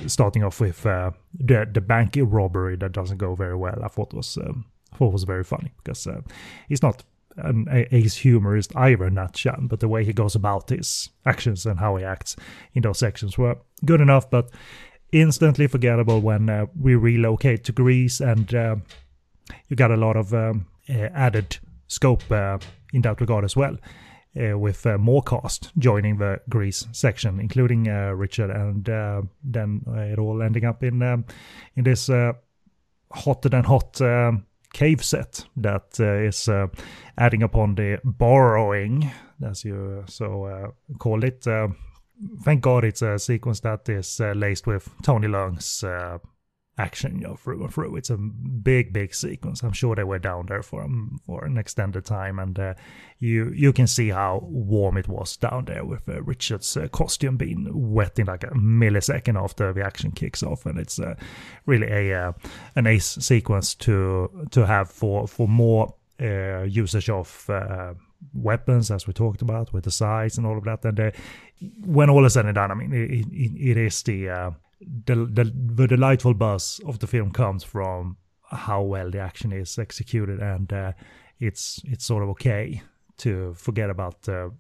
starting 0.06 0.44
off 0.44 0.60
with 0.60 0.86
uh, 0.86 1.10
the 1.34 1.68
the 1.72 1.80
bank 1.80 2.16
robbery 2.16 2.76
that 2.76 2.92
doesn't 2.92 3.18
go 3.18 3.34
very 3.34 3.56
well, 3.56 3.80
I 3.82 3.88
thought 3.88 4.14
was 4.14 4.36
um, 4.36 4.66
thought 4.96 5.12
was 5.12 5.24
very 5.24 5.44
funny 5.44 5.72
because 5.82 6.06
uh, 6.06 6.20
he's 6.68 6.82
not 6.82 7.04
an 7.38 7.66
ace 7.92 8.16
humorist 8.16 8.74
either, 8.76 9.10
Nat 9.10 9.34
Chan, 9.34 9.66
but 9.66 9.80
the 9.80 9.88
way 9.88 10.04
he 10.04 10.12
goes 10.12 10.34
about 10.34 10.70
his 10.70 11.10
actions 11.24 11.66
and 11.66 11.78
how 11.78 11.96
he 11.96 12.04
acts 12.04 12.36
in 12.74 12.82
those 12.82 12.98
sections 12.98 13.36
were 13.36 13.58
good 13.84 14.00
enough, 14.00 14.30
but 14.30 14.50
instantly 15.12 15.66
forgettable 15.66 16.20
when 16.20 16.48
uh, 16.48 16.66
we 16.78 16.94
relocate 16.94 17.64
to 17.64 17.72
Greece 17.72 18.20
and 18.20 18.54
uh, 18.54 18.76
you 19.68 19.76
got 19.76 19.90
a 19.90 19.96
lot 19.96 20.16
of 20.16 20.32
um, 20.34 20.66
uh, 20.88 21.08
added 21.14 21.58
scope 21.88 22.30
uh, 22.30 22.58
in 22.92 23.02
that 23.02 23.20
regard 23.20 23.44
as 23.44 23.56
well. 23.56 23.76
Uh, 24.38 24.58
with 24.58 24.84
more 24.98 25.22
cast 25.22 25.72
joining 25.78 26.18
the 26.18 26.38
Greece 26.50 26.86
section, 26.92 27.40
including 27.40 27.84
Richard, 27.84 28.50
and 28.50 28.84
then 29.42 29.80
it 29.86 30.18
all 30.18 30.42
ending 30.42 30.66
up 30.66 30.82
in 30.82 31.00
um, 31.00 31.24
in 31.74 31.84
this 31.84 32.10
hotter 33.10 33.48
than 33.48 33.64
hot 33.64 33.98
um, 34.02 34.44
cave 34.76 35.02
set 35.02 35.46
that 35.56 35.98
uh, 35.98 36.28
is 36.28 36.48
uh, 36.48 36.66
adding 37.16 37.42
upon 37.42 37.74
the 37.74 37.98
borrowing, 38.04 39.10
as 39.42 39.64
you 39.64 40.04
so 40.06 40.44
uh, 40.44 40.96
call 40.98 41.24
it. 41.24 41.46
thank 42.44 42.60
God 42.60 42.84
it's 42.84 43.02
a 43.02 43.18
sequence 43.18 43.60
that 43.60 43.88
is 43.88 44.20
laced 44.34 44.66
with 44.66 44.88
Tony 45.02 45.28
Leung's 45.28 45.82
action, 46.78 47.16
you 47.18 47.26
know, 47.26 47.36
through 47.36 47.62
and 47.62 47.72
through. 47.72 47.96
It's 47.96 48.10
a 48.10 48.16
big, 48.16 48.92
big 48.92 49.14
sequence. 49.14 49.62
I'm 49.62 49.72
sure 49.72 49.94
they 49.94 50.04
were 50.04 50.18
down 50.18 50.46
there 50.46 50.62
for 50.62 50.82
um, 50.82 51.20
for 51.24 51.44
an 51.44 51.56
extended 51.56 52.04
time, 52.04 52.38
and 52.38 52.58
uh, 52.58 52.74
you 53.18 53.50
you 53.54 53.72
can 53.72 53.86
see 53.86 54.10
how 54.10 54.40
warm 54.42 54.96
it 54.96 55.08
was 55.08 55.36
down 55.36 55.64
there 55.66 55.84
with 55.84 56.08
uh, 56.08 56.22
Richard's 56.22 56.76
uh, 56.76 56.88
costume 56.88 57.36
being 57.36 57.68
wet 57.72 58.18
in 58.18 58.26
like 58.26 58.44
a 58.44 58.48
millisecond 58.48 59.42
after 59.42 59.72
the 59.72 59.84
action 59.84 60.10
kicks 60.12 60.42
off, 60.42 60.66
and 60.66 60.78
it's 60.78 60.98
uh, 60.98 61.14
really 61.64 61.88
a 61.88 62.28
uh, 62.28 62.32
an 62.74 62.86
ace 62.86 63.16
sequence 63.20 63.74
to 63.74 64.48
to 64.50 64.66
have 64.66 64.90
for 64.90 65.26
for 65.26 65.48
more 65.48 65.94
uh, 66.20 66.62
usage 66.62 67.10
of. 67.10 67.50
Weapons, 68.32 68.90
as 68.90 69.06
we 69.06 69.12
talked 69.12 69.42
about, 69.42 69.72
with 69.74 69.84
the 69.84 69.90
sais 69.90 70.38
and 70.38 70.46
all 70.46 70.56
of 70.56 70.64
that, 70.64 70.84
and 70.84 71.12
when 71.84 72.08
all 72.08 72.24
is 72.24 72.32
said 72.32 72.46
and 72.46 72.54
done, 72.54 72.70
I 72.70 72.74
mean, 72.74 72.92
it, 72.92 73.26
it, 73.30 73.70
it 73.70 73.76
is 73.76 74.02
the 74.02 74.54
the, 74.80 75.14
the 75.14 75.52
the 75.54 75.86
delightful 75.86 76.34
buzz 76.34 76.80
of 76.86 76.98
the 76.98 77.06
film 77.06 77.30
comes 77.30 77.64
from 77.64 78.16
how 78.50 78.82
well 78.82 79.10
the 79.10 79.18
action 79.18 79.52
is 79.52 79.78
executed, 79.78 80.40
and 80.40 80.72
uh, 80.72 80.92
it's 81.40 81.80
it's 81.84 82.04
sort 82.04 82.22
of 82.22 82.28
okay 82.30 82.82
to 83.18 83.54
forget 83.54 83.90
about 83.90 84.28
uh, 84.28 84.50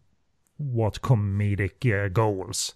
what 0.56 1.02
comedic 1.02 1.84
uh, 1.92 2.08
goals 2.08 2.74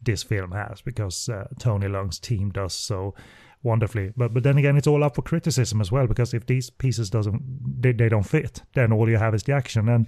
this 0.00 0.22
film 0.22 0.52
has 0.52 0.80
because 0.80 1.28
uh, 1.28 1.46
Tony 1.58 1.88
Leung's 1.88 2.18
team 2.18 2.50
does 2.50 2.72
so 2.72 3.14
wonderfully. 3.62 4.12
But 4.16 4.32
but 4.32 4.42
then 4.42 4.58
again, 4.58 4.76
it's 4.76 4.86
all 4.86 5.04
up 5.04 5.16
for 5.16 5.22
criticism 5.22 5.80
as 5.80 5.92
well 5.92 6.06
because 6.06 6.34
if 6.34 6.46
these 6.46 6.70
pieces 6.70 7.10
doesn't 7.10 7.42
they, 7.82 7.92
they 7.92 8.08
don't 8.08 8.26
fit, 8.26 8.62
then 8.74 8.92
all 8.92 9.08
you 9.08 9.18
have 9.18 9.34
is 9.34 9.42
the 9.42 9.52
action, 9.52 9.88
and 9.88 10.06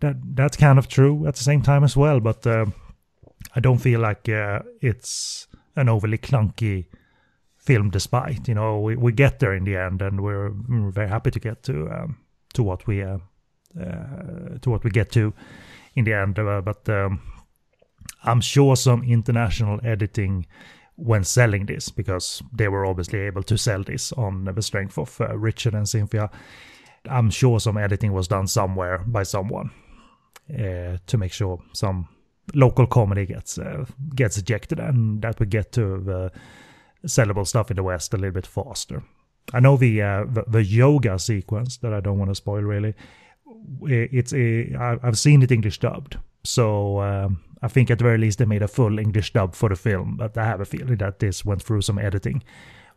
that 0.00 0.16
that's 0.34 0.56
kind 0.56 0.78
of 0.78 0.88
true 0.88 1.26
at 1.26 1.36
the 1.36 1.42
same 1.42 1.62
time 1.62 1.84
as 1.84 1.96
well. 1.96 2.20
But 2.20 2.46
uh, 2.46 2.66
I 3.54 3.60
don't 3.60 3.78
feel 3.78 4.00
like 4.00 4.28
uh, 4.28 4.60
it's 4.80 5.46
an 5.76 5.88
overly 5.88 6.18
clunky 6.18 6.86
film 7.62 7.90
despite 7.90 8.48
you 8.48 8.54
know 8.54 8.80
we, 8.80 8.96
we 8.96 9.12
get 9.12 9.38
there 9.38 9.54
in 9.54 9.64
the 9.64 9.76
end 9.76 10.02
and 10.02 10.20
we're, 10.20 10.50
we're 10.68 10.90
very 10.90 11.08
happy 11.08 11.30
to 11.30 11.38
get 11.38 11.62
to 11.62 11.88
um, 11.90 12.18
to 12.52 12.62
what 12.62 12.86
we 12.86 13.02
uh, 13.02 13.18
uh, 13.80 14.58
to 14.60 14.70
what 14.70 14.82
we 14.84 14.90
get 14.90 15.10
to 15.12 15.32
in 15.94 16.04
the 16.04 16.12
end 16.12 16.38
uh, 16.38 16.60
but 16.60 16.88
um, 16.88 17.20
i'm 18.24 18.40
sure 18.40 18.74
some 18.74 19.04
international 19.04 19.80
editing 19.84 20.44
when 20.96 21.24
selling 21.24 21.66
this 21.66 21.88
because 21.88 22.42
they 22.52 22.68
were 22.68 22.84
obviously 22.84 23.20
able 23.20 23.42
to 23.42 23.56
sell 23.56 23.82
this 23.84 24.12
on 24.12 24.44
the 24.44 24.62
strength 24.62 24.98
of 24.98 25.20
uh, 25.20 25.36
richard 25.38 25.74
and 25.74 25.88
cynthia 25.88 26.28
i'm 27.08 27.30
sure 27.30 27.60
some 27.60 27.78
editing 27.78 28.12
was 28.12 28.26
done 28.26 28.46
somewhere 28.46 28.98
by 29.06 29.22
someone 29.22 29.70
uh, 30.52 30.96
to 31.06 31.16
make 31.16 31.32
sure 31.32 31.60
some 31.72 32.08
local 32.54 32.86
comedy 32.86 33.26
gets 33.26 33.58
uh, 33.58 33.84
gets 34.14 34.38
ejected 34.38 34.80
and 34.80 35.22
that 35.22 35.38
we 35.40 35.46
get 35.46 35.72
to 35.72 35.98
the 36.00 36.32
sellable 37.06 37.46
stuff 37.46 37.70
in 37.70 37.76
the 37.76 37.82
West 37.82 38.14
a 38.14 38.16
little 38.16 38.32
bit 38.32 38.46
faster. 38.46 39.02
I 39.52 39.60
know 39.60 39.76
the 39.76 40.02
uh, 40.02 40.24
the, 40.24 40.44
the, 40.46 40.64
yoga 40.64 41.18
sequence 41.18 41.78
that 41.78 41.92
I 41.92 42.00
don't 42.00 42.18
want 42.18 42.30
to 42.30 42.34
spoil 42.34 42.62
really. 42.62 42.94
It's 43.82 44.32
a 44.32 44.74
I've 45.02 45.18
seen 45.18 45.42
it 45.42 45.52
English 45.52 45.78
dubbed, 45.80 46.18
so 46.44 47.00
um, 47.00 47.40
I 47.60 47.68
think 47.68 47.90
at 47.90 47.98
the 47.98 48.04
very 48.04 48.18
least 48.18 48.38
they 48.38 48.44
made 48.44 48.62
a 48.62 48.68
full 48.68 48.98
English 48.98 49.32
dub 49.32 49.54
for 49.54 49.68
the 49.68 49.76
film. 49.76 50.16
But 50.16 50.36
I 50.38 50.44
have 50.44 50.60
a 50.60 50.64
feeling 50.64 50.96
that 50.96 51.18
this 51.18 51.44
went 51.44 51.62
through 51.62 51.82
some 51.82 51.98
editing 51.98 52.42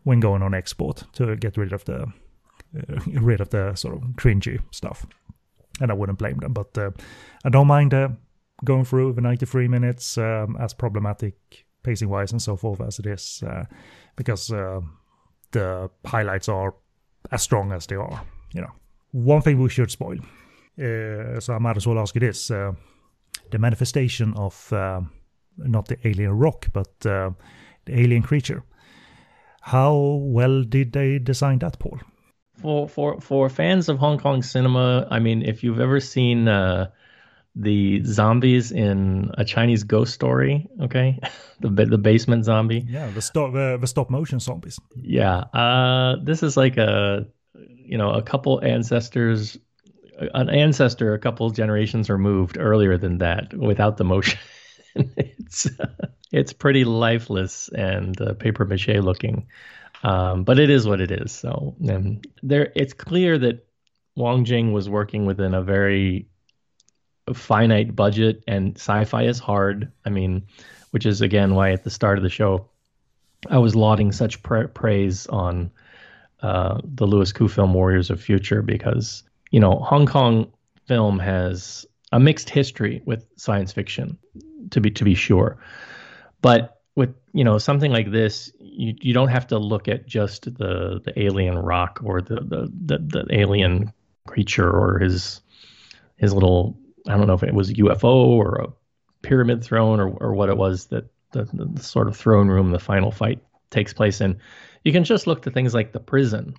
when 0.04 0.20
going 0.20 0.42
on 0.42 0.54
export 0.54 1.04
to 1.14 1.36
get 1.36 1.56
rid 1.56 1.72
of 1.72 1.84
the 1.84 2.02
uh, 2.02 3.00
rid 3.20 3.40
of 3.40 3.50
the 3.50 3.74
sort 3.74 3.96
of 3.96 4.02
cringy 4.16 4.60
stuff, 4.70 5.06
and 5.80 5.90
I 5.90 5.94
wouldn't 5.94 6.18
blame 6.18 6.38
them. 6.38 6.52
But 6.52 6.78
uh, 6.78 6.90
I 7.44 7.48
don't 7.48 7.66
mind 7.66 7.92
uh, 7.92 8.10
going 8.64 8.84
through 8.84 9.12
the 9.12 9.20
93 9.20 9.68
minutes 9.68 10.18
um, 10.18 10.56
as 10.60 10.74
problematic 10.74 11.34
pacing 11.82 12.08
wise 12.08 12.32
and 12.32 12.42
so 12.42 12.56
forth 12.56 12.80
as 12.80 12.98
it 12.98 13.06
is 13.06 13.42
uh, 13.46 13.64
because 14.16 14.50
uh, 14.50 14.80
the 15.52 15.90
highlights 16.04 16.48
are 16.48 16.74
as 17.30 17.42
strong 17.42 17.72
as 17.72 17.86
they 17.86 17.96
are 17.96 18.22
you 18.52 18.60
know. 18.60 18.72
One 19.12 19.42
thing 19.42 19.60
we 19.60 19.68
should 19.68 19.90
spoil 19.90 20.18
uh, 20.78 21.40
so 21.40 21.54
i 21.54 21.58
might 21.58 21.76
as 21.76 21.86
well 21.86 21.98
ask 21.98 22.14
you 22.14 22.20
this 22.20 22.50
uh, 22.50 22.72
the 23.50 23.58
manifestation 23.58 24.34
of 24.36 24.72
uh, 24.72 25.00
not 25.56 25.88
the 25.88 25.96
alien 26.06 26.32
rock 26.32 26.66
but 26.72 27.06
uh, 27.06 27.30
the 27.86 27.98
alien 27.98 28.22
creature. 28.22 28.62
How 29.60 30.20
well 30.22 30.62
did 30.62 30.92
they 30.92 31.18
design 31.18 31.58
that 31.60 31.78
paul? 31.78 31.98
For 32.60 32.88
for 32.88 33.20
for 33.20 33.48
fans 33.48 33.88
of 33.88 33.98
hong 33.98 34.18
kong 34.18 34.42
cinema 34.42 35.06
i 35.10 35.18
mean 35.18 35.42
if 35.42 35.62
you've 35.62 35.80
ever 35.80 36.00
seen 36.00 36.48
the 37.56 38.04
zombies 38.04 38.70
in 38.70 39.30
a 39.38 39.44
Chinese 39.44 39.82
ghost 39.82 40.12
story. 40.12 40.68
Okay, 40.82 41.18
the 41.60 41.68
the 41.68 41.98
basement 41.98 42.44
zombie. 42.44 42.84
Yeah, 42.86 43.10
the 43.10 43.22
stop 43.22 43.52
the, 43.52 43.78
the 43.80 43.86
stop 43.86 44.10
motion 44.10 44.38
zombies. 44.38 44.78
Yeah, 44.94 45.38
uh, 45.38 46.16
this 46.22 46.42
is 46.42 46.56
like 46.56 46.76
a 46.76 47.26
you 47.54 47.96
know 47.96 48.10
a 48.10 48.22
couple 48.22 48.62
ancestors, 48.62 49.58
an 50.34 50.50
ancestor 50.50 51.14
a 51.14 51.18
couple 51.18 51.48
generations 51.50 52.10
removed 52.10 52.58
earlier 52.58 52.98
than 52.98 53.18
that 53.18 53.54
without 53.54 53.96
the 53.96 54.04
motion. 54.04 54.38
it's 54.94 55.66
it's 56.32 56.52
pretty 56.52 56.84
lifeless 56.84 57.68
and 57.70 58.20
uh, 58.20 58.34
paper 58.34 58.66
mache 58.66 59.00
looking, 59.00 59.46
um, 60.02 60.44
but 60.44 60.58
it 60.58 60.68
is 60.68 60.86
what 60.86 61.00
it 61.00 61.10
is. 61.10 61.32
So 61.32 61.74
and 61.88 62.26
there, 62.42 62.70
it's 62.76 62.92
clear 62.92 63.38
that 63.38 63.66
Wong 64.14 64.44
Jing 64.44 64.72
was 64.72 64.90
working 64.90 65.24
within 65.24 65.54
a 65.54 65.62
very 65.62 66.28
finite 67.34 67.94
budget 67.94 68.42
and 68.46 68.76
sci-fi 68.76 69.24
is 69.24 69.38
hard. 69.38 69.90
I 70.04 70.10
mean, 70.10 70.42
which 70.90 71.06
is 71.06 71.20
again 71.20 71.54
why 71.54 71.72
at 71.72 71.84
the 71.84 71.90
start 71.90 72.18
of 72.18 72.22
the 72.22 72.30
show 72.30 72.68
I 73.50 73.58
was 73.58 73.76
lauding 73.76 74.12
such 74.12 74.42
pra- 74.42 74.68
praise 74.68 75.26
on 75.26 75.70
uh, 76.42 76.80
the 76.84 77.06
Louis 77.06 77.32
Koo 77.32 77.48
film 77.48 77.74
Warriors 77.74 78.10
of 78.10 78.20
Future 78.20 78.62
because 78.62 79.22
you 79.50 79.60
know 79.60 79.76
Hong 79.76 80.06
Kong 80.06 80.52
film 80.86 81.18
has 81.18 81.86
a 82.12 82.20
mixed 82.20 82.48
history 82.48 83.02
with 83.04 83.26
science 83.36 83.72
fiction, 83.72 84.18
to 84.70 84.80
be 84.80 84.90
to 84.92 85.04
be 85.04 85.14
sure, 85.14 85.58
but 86.42 86.80
with 86.94 87.14
you 87.32 87.44
know 87.44 87.58
something 87.58 87.92
like 87.92 88.10
this, 88.10 88.52
you 88.58 88.94
you 89.00 89.14
don't 89.14 89.28
have 89.28 89.46
to 89.48 89.58
look 89.58 89.88
at 89.88 90.06
just 90.06 90.44
the 90.44 91.00
the 91.04 91.12
alien 91.16 91.58
rock 91.58 92.00
or 92.04 92.20
the 92.20 92.36
the 92.36 92.72
the, 92.84 92.98
the 92.98 93.38
alien 93.38 93.92
creature 94.26 94.68
or 94.68 94.98
his 94.98 95.40
his 96.16 96.32
little 96.32 96.78
I 97.08 97.16
don't 97.16 97.26
know 97.26 97.34
if 97.34 97.42
it 97.42 97.54
was 97.54 97.70
a 97.70 97.74
UFO 97.74 98.04
or 98.04 98.56
a 98.56 98.72
pyramid 99.22 99.62
throne 99.62 100.00
or, 100.00 100.08
or 100.08 100.34
what 100.34 100.48
it 100.48 100.56
was 100.56 100.86
that 100.86 101.06
the, 101.32 101.44
the, 101.52 101.82
sort 101.82 102.08
of 102.08 102.16
throne 102.16 102.48
room 102.48 102.70
the 102.70 102.78
final 102.78 103.10
fight 103.10 103.42
takes 103.70 103.92
place 103.92 104.20
in. 104.20 104.38
You 104.84 104.92
can 104.92 105.04
just 105.04 105.26
look 105.26 105.42
to 105.42 105.50
things 105.50 105.74
like 105.74 105.92
the 105.92 106.00
prison. 106.00 106.54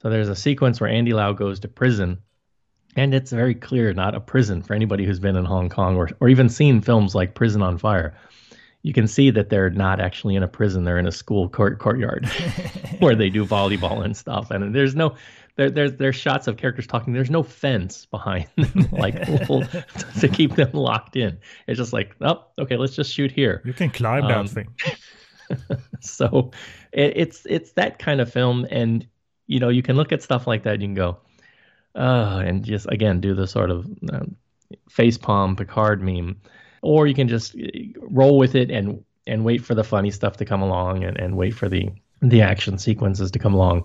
So 0.00 0.10
there's 0.10 0.28
a 0.28 0.36
sequence 0.36 0.80
where 0.80 0.90
Andy 0.90 1.12
Lau 1.12 1.32
goes 1.32 1.60
to 1.60 1.68
prison, 1.68 2.18
and 2.94 3.14
it's 3.14 3.32
very 3.32 3.54
clear 3.54 3.92
not 3.92 4.14
a 4.14 4.20
prison 4.20 4.62
for 4.62 4.74
anybody 4.74 5.04
who's 5.04 5.18
been 5.18 5.36
in 5.36 5.44
Hong 5.44 5.68
Kong 5.68 5.96
or, 5.96 6.10
or 6.20 6.28
even 6.28 6.48
seen 6.48 6.80
films 6.80 7.14
like 7.14 7.34
Prison 7.34 7.62
on 7.62 7.78
Fire. 7.78 8.14
You 8.82 8.92
can 8.92 9.08
see 9.08 9.30
that 9.30 9.50
they're 9.50 9.70
not 9.70 10.00
actually 10.00 10.36
in 10.36 10.44
a 10.44 10.48
prison; 10.48 10.84
they're 10.84 10.98
in 10.98 11.08
a 11.08 11.12
school 11.12 11.48
court 11.48 11.80
courtyard 11.80 12.26
where 13.00 13.16
they 13.16 13.28
do 13.28 13.44
volleyball 13.44 14.04
and 14.04 14.16
stuff. 14.16 14.52
And 14.52 14.72
there's 14.72 14.94
no 14.94 15.16
there, 15.58 15.70
there's 15.70 15.92
there's 15.94 16.14
shots 16.14 16.46
of 16.46 16.56
characters 16.56 16.86
talking. 16.86 17.12
There's 17.12 17.30
no 17.30 17.42
fence 17.42 18.06
behind 18.06 18.46
them, 18.56 18.88
like 18.92 19.20
to 20.20 20.28
keep 20.32 20.54
them 20.54 20.70
locked 20.72 21.16
in. 21.16 21.36
It's 21.66 21.78
just 21.78 21.92
like, 21.92 22.14
oh, 22.20 22.44
okay, 22.60 22.76
let's 22.76 22.94
just 22.94 23.12
shoot 23.12 23.32
here. 23.32 23.60
You 23.64 23.72
can 23.72 23.90
climb 23.90 24.24
um, 24.24 24.46
that 24.46 24.52
thing. 24.52 25.78
so, 26.00 26.52
it, 26.92 27.12
it's 27.16 27.44
it's 27.44 27.72
that 27.72 27.98
kind 27.98 28.20
of 28.20 28.32
film, 28.32 28.68
and 28.70 29.04
you 29.48 29.58
know, 29.58 29.68
you 29.68 29.82
can 29.82 29.96
look 29.96 30.12
at 30.12 30.22
stuff 30.22 30.46
like 30.46 30.62
that. 30.62 30.80
You 30.80 30.86
can 30.86 30.94
go, 30.94 31.18
uh, 31.96 32.40
and 32.46 32.64
just 32.64 32.86
again 32.88 33.20
do 33.20 33.34
the 33.34 33.48
sort 33.48 33.72
of 33.72 33.84
uh, 34.12 34.26
face 34.88 35.18
palm 35.18 35.56
Picard 35.56 36.00
meme, 36.00 36.40
or 36.82 37.08
you 37.08 37.14
can 37.14 37.26
just 37.26 37.56
uh, 37.56 37.66
roll 37.96 38.38
with 38.38 38.54
it 38.54 38.70
and 38.70 39.04
and 39.26 39.44
wait 39.44 39.64
for 39.64 39.74
the 39.74 39.84
funny 39.84 40.12
stuff 40.12 40.36
to 40.36 40.44
come 40.44 40.62
along, 40.62 41.02
and, 41.02 41.18
and 41.18 41.36
wait 41.36 41.50
for 41.52 41.68
the 41.68 41.90
the 42.22 42.42
action 42.42 42.78
sequences 42.78 43.32
to 43.32 43.40
come 43.40 43.54
along 43.54 43.84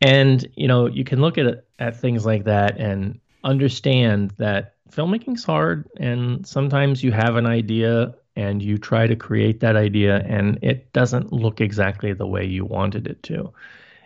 and 0.00 0.46
you 0.54 0.68
know, 0.68 0.86
you 0.86 1.04
can 1.04 1.20
look 1.20 1.38
at 1.38 1.64
at 1.78 2.00
things 2.00 2.24
like 2.24 2.44
that, 2.44 2.78
and 2.78 3.20
understand 3.44 4.32
that 4.38 4.74
filmmaking's 4.90 5.44
hard 5.44 5.88
and 5.96 6.46
sometimes 6.46 7.02
you 7.02 7.12
have 7.12 7.36
an 7.36 7.46
idea 7.46 8.14
and 8.34 8.62
you 8.62 8.78
try 8.78 9.06
to 9.06 9.16
create 9.16 9.60
that 9.60 9.76
idea 9.76 10.16
and 10.26 10.58
it 10.62 10.92
doesn't 10.92 11.32
look 11.32 11.60
exactly 11.60 12.12
the 12.12 12.26
way 12.26 12.44
you 12.44 12.64
wanted 12.64 13.06
it 13.06 13.22
to. 13.22 13.52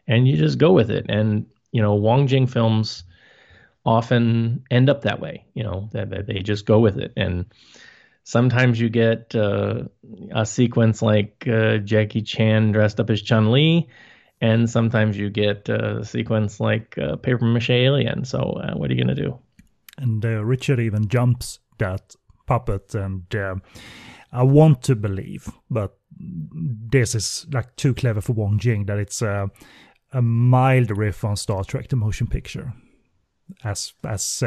And 0.06 0.26
you 0.26 0.36
just 0.36 0.58
go 0.58 0.72
with 0.72 0.90
it. 0.90 1.06
And 1.08 1.46
you 1.72 1.80
know 1.80 1.94
wong 1.94 2.26
jing 2.26 2.46
films 2.46 3.04
often 3.86 4.64
end 4.70 4.90
up 4.90 5.02
that 5.02 5.20
way 5.20 5.44
you 5.54 5.62
know 5.62 5.88
that 5.92 6.26
they 6.26 6.40
just 6.40 6.66
go 6.66 6.78
with 6.80 6.98
it. 6.98 7.12
And 7.16 7.46
sometimes 8.24 8.80
you 8.80 8.88
get 8.88 9.34
uh, 9.34 9.84
a 10.34 10.44
sequence 10.44 11.02
like 11.02 11.46
uh, 11.48 11.78
Jackie 11.78 12.22
Chan 12.22 12.72
dressed 12.72 13.00
up 13.00 13.10
as 13.10 13.22
Chun 13.22 13.52
Li, 13.52 13.88
and 14.40 14.68
sometimes 14.68 15.16
you 15.18 15.30
get 15.30 15.68
a 15.68 16.04
sequence 16.04 16.60
like 16.60 16.96
uh, 16.98 17.16
Paper 17.16 17.44
Mache 17.44 17.70
Alien. 17.70 18.24
So 18.24 18.38
uh, 18.38 18.74
what 18.74 18.90
are 18.90 18.94
you 18.94 19.02
gonna 19.02 19.14
do? 19.14 19.38
And 19.98 20.24
uh, 20.24 20.44
Richard 20.44 20.80
even 20.80 21.08
jumps 21.08 21.58
that 21.78 22.16
puppet, 22.46 22.94
and 22.94 23.34
uh, 23.34 23.56
I 24.32 24.42
want 24.42 24.82
to 24.84 24.96
believe, 24.96 25.50
but 25.70 25.96
this 26.18 27.14
is 27.14 27.46
like 27.52 27.76
too 27.76 27.94
clever 27.94 28.20
for 28.20 28.32
Wong 28.32 28.58
Jing 28.58 28.86
that 28.86 28.98
it's 28.98 29.22
a, 29.22 29.50
a 30.12 30.22
mild 30.22 30.96
riff 30.96 31.24
on 31.24 31.36
Star 31.36 31.64
Trek: 31.64 31.88
The 31.88 31.96
Motion 31.96 32.26
Picture, 32.26 32.72
as 33.62 33.92
as 34.04 34.42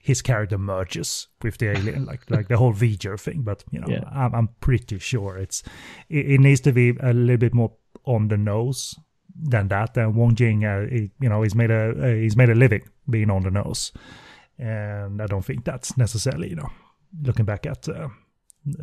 his 0.00 0.22
character 0.22 0.58
merges 0.58 1.28
with 1.42 1.58
the 1.58 1.70
alien, 1.70 2.04
like 2.04 2.30
like 2.30 2.46
the 2.48 2.56
whole 2.56 2.72
V'ger 2.72 3.18
thing. 3.18 3.42
But 3.42 3.64
you 3.72 3.80
know, 3.80 3.88
yeah. 3.88 4.04
I'm, 4.12 4.34
I'm 4.34 4.48
pretty 4.60 4.98
sure 5.00 5.38
it's 5.38 5.64
it, 6.08 6.30
it, 6.32 6.40
needs 6.40 6.60
to 6.60 6.72
be 6.72 6.90
a 7.00 7.12
little 7.12 7.38
bit 7.38 7.54
more 7.54 7.72
on 8.04 8.28
the 8.28 8.36
nose 8.36 8.94
than 9.34 9.68
that. 9.68 9.96
And 9.96 10.14
Wong 10.14 10.34
Jing, 10.34 10.64
uh, 10.64 10.86
he, 10.88 11.10
you 11.20 11.28
know, 11.28 11.42
he's 11.42 11.54
made 11.54 11.70
a 11.70 11.90
uh, 11.90 12.14
he's 12.14 12.36
made 12.36 12.50
a 12.50 12.54
living 12.54 12.82
being 13.08 13.30
on 13.30 13.42
the 13.42 13.50
nose, 13.50 13.92
and 14.58 15.20
I 15.20 15.26
don't 15.26 15.44
think 15.44 15.64
that's 15.64 15.96
necessarily 15.96 16.50
you 16.50 16.56
know 16.56 16.70
looking 17.22 17.44
back 17.44 17.66
at 17.66 17.88
uh, 17.88 18.08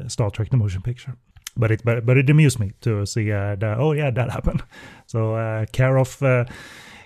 Star 0.08 0.30
Trek: 0.30 0.50
The 0.50 0.58
Motion 0.58 0.82
Picture. 0.82 1.16
But 1.58 1.72
it 1.72 1.82
but, 1.84 2.06
but 2.06 2.18
it 2.18 2.30
amused 2.30 2.60
me 2.60 2.72
to 2.82 3.06
see 3.06 3.32
uh, 3.32 3.56
that 3.56 3.78
oh 3.78 3.92
yeah 3.92 4.12
that 4.12 4.32
happened. 4.32 4.64
So 5.08 5.36
uh, 5.36 5.66
Karov 5.66 6.22
uh, 6.22 6.46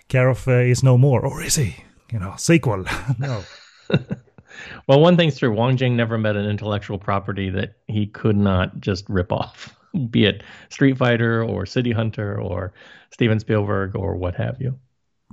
Karov 0.09 0.47
uh, 0.47 0.69
is 0.69 0.83
no 0.83 0.97
more, 0.97 1.25
or 1.25 1.41
is 1.41 1.55
he? 1.55 1.75
You 2.11 2.19
know, 2.19 2.35
sequel. 2.37 2.85
no. 3.19 3.43
well, 4.87 4.99
one 4.99 5.17
thing's 5.17 5.37
true. 5.37 5.51
Wong 5.51 5.77
Jing 5.77 5.95
never 5.95 6.17
met 6.17 6.35
an 6.35 6.45
intellectual 6.45 6.99
property 6.99 7.49
that 7.49 7.75
he 7.87 8.05
could 8.07 8.37
not 8.37 8.79
just 8.79 9.09
rip 9.09 9.31
off, 9.31 9.75
be 10.09 10.25
it 10.25 10.43
Street 10.69 10.97
Fighter 10.97 11.43
or 11.43 11.65
City 11.65 11.91
Hunter 11.91 12.39
or 12.39 12.73
Steven 13.11 13.39
Spielberg 13.39 13.95
or 13.95 14.15
what 14.15 14.35
have 14.35 14.57
you. 14.59 14.79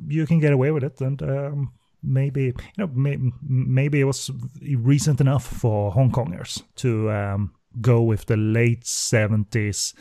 You 0.06 0.26
can 0.26 0.40
get 0.40 0.52
away 0.52 0.70
with 0.70 0.84
it, 0.84 1.01
and 1.01 1.22
um, 1.22 1.72
maybe 2.02 2.44
you 2.44 2.55
know 2.78 2.86
may, 2.89 3.18
maybe 3.43 4.01
it 4.01 4.05
was 4.05 4.30
recent 4.76 5.20
enough 5.20 5.47
for 5.47 5.93
Hong 5.93 6.10
Kongers 6.10 6.62
to 6.76 7.10
um, 7.10 7.52
go 7.80 8.02
with 8.02 8.26
the 8.26 8.36
late 8.36 8.86
seventies, 8.86 9.94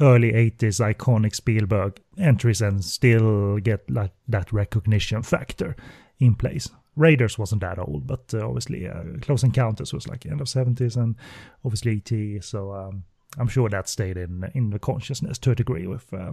early 0.00 0.34
eighties 0.34 0.78
iconic 0.78 1.34
Spielberg 1.34 2.00
entries 2.18 2.60
and 2.60 2.84
still 2.84 3.58
get 3.58 3.88
like 3.90 4.12
that 4.28 4.52
recognition 4.52 5.22
factor 5.22 5.74
in 6.18 6.34
place. 6.34 6.68
Raiders 6.96 7.38
wasn't 7.38 7.62
that 7.62 7.78
old, 7.78 8.06
but 8.06 8.32
uh, 8.34 8.46
obviously 8.46 8.86
uh, 8.86 9.02
Close 9.20 9.42
Encounters 9.42 9.92
was 9.92 10.06
like 10.06 10.26
end 10.26 10.40
of 10.40 10.46
70s, 10.46 10.96
and 10.96 11.16
obviously 11.64 12.02
ET. 12.06 12.44
So 12.44 12.72
um, 12.72 13.04
I'm 13.38 13.48
sure 13.48 13.68
that 13.68 13.88
stayed 13.88 14.16
in 14.16 14.50
in 14.54 14.70
the 14.70 14.78
consciousness 14.78 15.38
to 15.38 15.50
a 15.50 15.54
degree 15.54 15.86
with 15.86 16.12
uh, 16.12 16.32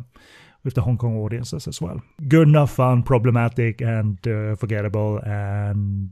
with 0.64 0.74
the 0.74 0.82
Hong 0.82 0.98
Kong 0.98 1.18
audiences 1.18 1.68
as 1.68 1.82
well. 1.82 2.02
Good 2.28 2.48
enough, 2.48 2.72
fun, 2.72 3.04
problematic, 3.04 3.82
and 3.82 4.18
uh, 4.28 4.56
forgettable, 4.56 5.20
and 5.20 6.12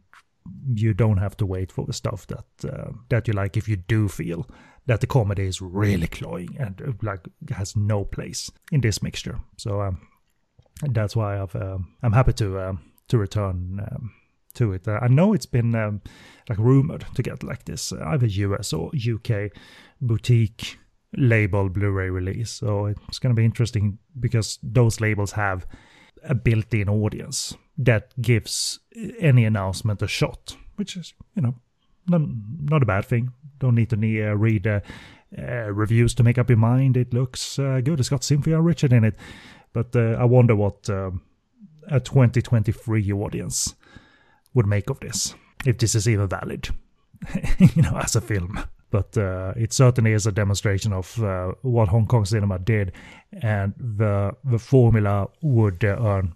you 0.73 0.93
don't 0.93 1.17
have 1.17 1.37
to 1.37 1.45
wait 1.45 1.71
for 1.71 1.85
the 1.85 1.93
stuff 1.93 2.25
that 2.27 2.45
uh, 2.63 2.91
that 3.09 3.27
you 3.27 3.33
like 3.33 3.57
if 3.57 3.67
you 3.67 3.75
do 3.75 4.07
feel 4.07 4.47
that 4.85 5.01
the 5.01 5.07
comedy 5.07 5.45
is 5.45 5.61
really 5.61 6.07
cloying 6.07 6.55
and 6.59 6.81
uh, 6.81 6.91
like 7.01 7.27
has 7.51 7.75
no 7.75 8.03
place 8.03 8.51
in 8.71 8.81
this 8.81 9.03
mixture. 9.03 9.39
So 9.57 9.81
um, 9.81 10.07
that's 10.81 11.15
why 11.15 11.39
I've 11.39 11.55
I'm 11.55 12.13
happy 12.13 12.33
to 12.33 12.77
to 13.07 13.17
return. 13.17 13.79
Um, 13.91 14.11
to 14.55 14.73
it. 14.73 14.87
Uh, 14.87 14.99
I 15.01 15.07
know 15.07 15.33
it's 15.33 15.45
been 15.45 15.75
um, 15.75 16.01
like 16.47 16.57
rumored 16.57 17.05
to 17.15 17.23
get 17.23 17.43
like 17.43 17.65
this 17.65 17.91
uh, 17.91 18.03
either 18.07 18.25
US 18.25 18.73
or 18.73 18.91
UK 18.95 19.51
boutique 20.01 20.77
label 21.15 21.69
Blu-ray 21.69 22.09
release. 22.09 22.51
So 22.51 22.85
it's 23.07 23.19
going 23.19 23.35
to 23.35 23.39
be 23.39 23.45
interesting 23.45 23.97
because 24.19 24.59
those 24.61 25.01
labels 25.01 25.31
have 25.33 25.65
a 26.23 26.35
built-in 26.35 26.89
audience 26.89 27.55
that 27.77 28.13
gives 28.21 28.79
any 29.19 29.45
announcement 29.45 30.01
a 30.01 30.07
shot, 30.07 30.57
which 30.75 30.97
is 30.97 31.13
you 31.35 31.41
know 31.41 31.55
not, 32.07 32.21
not 32.61 32.83
a 32.83 32.85
bad 32.85 33.05
thing. 33.05 33.31
Don't 33.59 33.75
need 33.75 33.89
to 33.89 33.95
need, 33.95 34.23
uh, 34.23 34.35
read 34.35 34.67
uh, 34.67 34.79
uh, 35.37 35.71
reviews 35.71 36.13
to 36.15 36.23
make 36.23 36.37
up 36.37 36.49
your 36.49 36.57
mind. 36.57 36.97
It 36.97 37.13
looks 37.13 37.59
uh, 37.59 37.81
good. 37.83 37.99
It's 37.99 38.09
got 38.09 38.23
Cynthia 38.23 38.59
Richard 38.59 38.93
in 38.93 39.03
it, 39.03 39.15
but 39.73 39.95
I 39.95 40.25
wonder 40.25 40.55
what 40.55 40.89
um, 40.89 41.21
a 41.87 41.99
2023 41.99 43.11
audience 43.13 43.75
would 44.53 44.65
make 44.65 44.89
of 44.89 44.99
this, 44.99 45.35
if 45.65 45.77
this 45.77 45.95
is 45.95 46.07
even 46.07 46.27
valid, 46.27 46.69
you 47.59 47.81
know, 47.81 47.97
as 47.97 48.15
a 48.15 48.21
film. 48.21 48.59
But 48.91 49.17
uh, 49.17 49.53
it 49.55 49.71
certainly 49.71 50.13
is 50.13 50.25
a 50.25 50.31
demonstration 50.31 50.93
of 50.93 51.21
uh, 51.21 51.51
what 51.61 51.89
Hong 51.89 52.07
Kong 52.07 52.25
cinema 52.25 52.57
did, 52.57 52.91
and 53.31 53.73
the 53.77 54.31
the 54.43 54.57
formula 54.57 55.27
would 55.43 55.83
uh, 55.83 55.97
earn 55.99 56.35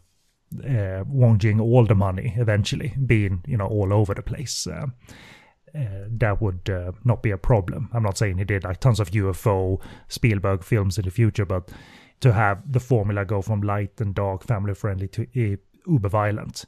uh, 0.63 1.03
Wong 1.07 1.39
Jing 1.39 1.59
all 1.59 1.85
the 1.85 1.95
money 1.95 2.33
eventually, 2.37 2.93
being 3.05 3.43
you 3.47 3.57
know 3.57 3.65
all 3.65 3.91
over 3.91 4.13
the 4.13 4.21
place. 4.21 4.67
Uh, 4.67 4.87
uh, 5.75 6.05
that 6.07 6.39
would 6.39 6.69
uh, 6.69 6.91
not 7.03 7.23
be 7.23 7.31
a 7.31 7.37
problem. 7.37 7.89
I'm 7.93 8.03
not 8.03 8.17
saying 8.17 8.37
he 8.37 8.43
did 8.43 8.63
like 8.63 8.79
tons 8.79 8.99
of 8.99 9.09
UFO 9.09 9.81
Spielberg 10.07 10.63
films 10.63 10.99
in 10.99 11.05
the 11.05 11.11
future, 11.11 11.45
but 11.45 11.71
to 12.19 12.31
have 12.31 12.71
the 12.71 12.79
formula 12.79 13.25
go 13.25 13.41
from 13.41 13.61
light 13.61 13.99
and 13.99 14.13
dark, 14.13 14.43
family 14.43 14.75
friendly 14.75 15.07
to 15.07 15.23
uh, 15.23 15.57
uber 15.87 16.09
violent 16.09 16.65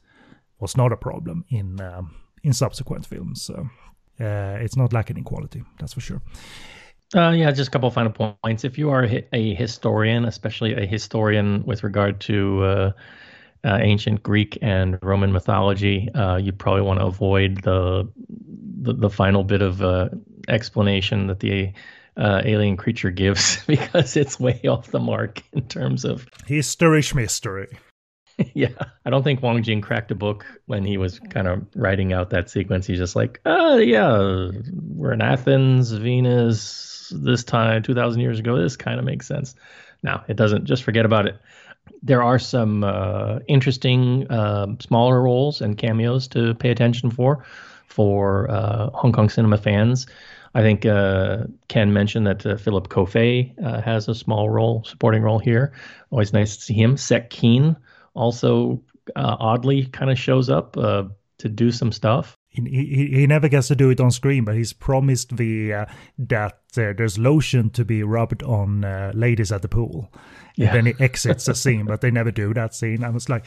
was 0.60 0.78
not 0.78 0.92
a 0.92 0.98
problem 0.98 1.46
in 1.50 1.82
um, 1.82 2.16
in 2.44 2.54
subsequent 2.54 3.06
films. 3.06 3.42
So 3.42 3.70
uh, 4.20 4.58
it's 4.62 4.78
not 4.78 4.94
lacking 4.94 5.18
in 5.18 5.24
quality, 5.24 5.64
that's 5.80 5.94
for 5.94 6.02
sure. 6.02 6.22
Uh, 7.16 7.32
yeah, 7.32 7.52
just 7.52 7.68
a 7.68 7.72
couple 7.72 7.90
final 7.92 8.12
points. 8.12 8.64
If 8.64 8.78
you 8.78 8.90
are 8.90 9.08
a 9.32 9.54
historian, 9.54 10.26
especially 10.26 10.74
a 10.74 10.86
historian 10.86 11.64
with 11.66 11.84
regard 11.84 12.20
to 12.22 12.64
uh, 12.64 12.92
uh, 13.64 13.78
ancient 13.82 14.24
Greek 14.24 14.58
and 14.62 14.98
Roman 15.02 15.32
mythology, 15.32 16.10
uh, 16.14 16.38
you 16.38 16.52
probably 16.52 16.82
want 16.82 17.00
to 17.00 17.06
avoid 17.06 17.62
the, 17.64 18.12
the, 18.82 18.94
the 18.94 19.10
final 19.10 19.44
bit 19.44 19.62
of 19.62 19.82
uh, 19.82 20.10
explanation 20.48 21.28
that 21.28 21.40
the 21.40 21.72
uh, 22.18 22.42
alien 22.44 22.78
creature 22.78 23.12
gives 23.12 23.64
because 23.68 24.18
it's 24.18 24.40
way 24.40 24.60
off 24.68 24.92
the 24.92 25.00
mark 25.00 25.44
in 25.54 25.68
terms 25.68 26.06
of 26.06 26.28
history 26.48 27.04
mystery. 27.14 27.78
yeah, 28.54 28.70
I 29.06 29.10
don't 29.10 29.24
think 29.24 29.42
Wong 29.42 29.64
Jing 29.64 29.82
cracked 29.82 30.12
a 30.12 30.16
book 30.16 30.46
when 30.66 30.84
he 30.84 30.98
was 30.98 31.20
kind 31.20 31.48
of 31.48 31.66
writing 31.76 32.14
out 32.14 32.32
that 32.32 32.50
sequence. 32.50 32.86
He's 32.86 32.98
just 32.98 33.16
like, 33.16 33.40
oh 33.46 33.78
yeah, 33.78 34.52
we're 34.94 35.14
in 35.14 35.22
Athens, 35.22 35.92
Venus, 35.92 37.14
this 37.16 37.44
time, 37.44 37.84
two 37.84 37.94
thousand 37.94 38.22
years 38.22 38.40
ago. 38.40 38.58
This 38.58 38.76
kind 38.76 39.00
of 39.00 39.06
makes 39.06 39.28
sense. 39.28 39.56
Now 40.04 40.24
it 40.28 40.36
doesn't. 40.36 40.66
Just 40.66 40.84
forget 40.84 41.06
about 41.06 41.28
it. 41.28 41.38
There 42.04 42.24
are 42.24 42.40
some 42.40 42.84
uh, 42.84 43.40
interesting 43.48 44.30
uh, 44.30 44.68
smaller 44.80 45.22
roles 45.22 45.62
and 45.62 45.78
cameos 45.78 46.28
to 46.30 46.56
pay 46.56 46.72
attention 46.72 47.12
for 47.12 47.46
for 47.88 48.50
uh, 48.52 48.90
Hong 48.90 49.14
Kong 49.14 49.30
cinema 49.30 49.58
fans. 49.58 50.08
I 50.56 50.62
think 50.62 50.86
uh, 50.86 51.44
Ken 51.68 51.92
mentioned 51.92 52.28
that 52.28 52.46
uh, 52.46 52.56
Philip 52.56 52.88
Ko 52.90 53.06
Fei 53.06 53.54
uh, 53.64 53.82
has 53.82 54.08
a 54.08 54.16
small 54.16 54.50
role, 54.50 54.84
supporting 54.86 55.22
role 55.22 55.40
here. 55.40 55.74
Always 56.12 56.32
nice 56.32 56.56
to 56.56 56.64
see 56.64 56.74
him. 56.74 56.96
Sek 56.96 57.30
Keen 57.30 57.76
also 58.16 58.82
uh, 59.16 59.38
oddly 59.40 59.86
kind 59.86 60.10
of 60.10 60.18
shows 60.18 60.50
up 60.50 60.78
uh, 60.78 61.04
to 61.40 61.50
do 61.50 61.72
some 61.72 61.92
stuff. 61.92 62.38
He, 62.50 62.64
he, 62.64 63.10
he 63.20 63.28
never 63.28 63.50
gets 63.50 63.68
to 63.68 63.76
do 63.76 63.90
it 63.90 64.00
on 64.00 64.12
screen, 64.12 64.46
but 64.46 64.56
he's 64.56 64.74
promised 64.74 65.36
the 65.36 65.74
uh, 65.74 65.86
that 66.18 66.60
uh, 66.78 66.94
there's 66.98 67.20
lotion 67.20 67.70
to 67.72 67.84
be 67.84 68.02
rubbed 68.04 68.44
on 68.44 68.86
uh, 68.86 69.12
ladies 69.14 69.52
at 69.52 69.62
the 69.62 69.68
pool. 69.68 70.12
Yeah. 70.56 70.68
And 70.68 70.88
then 70.88 70.94
he 70.96 71.04
exits 71.04 71.46
the 71.46 71.56
scene, 71.56 71.86
but 71.86 72.02
they 72.02 72.12
never 72.12 72.32
do 72.32 72.54
that 72.54 72.74
scene. 72.74 73.04
I 73.04 73.10
was 73.10 73.28
like, 73.28 73.46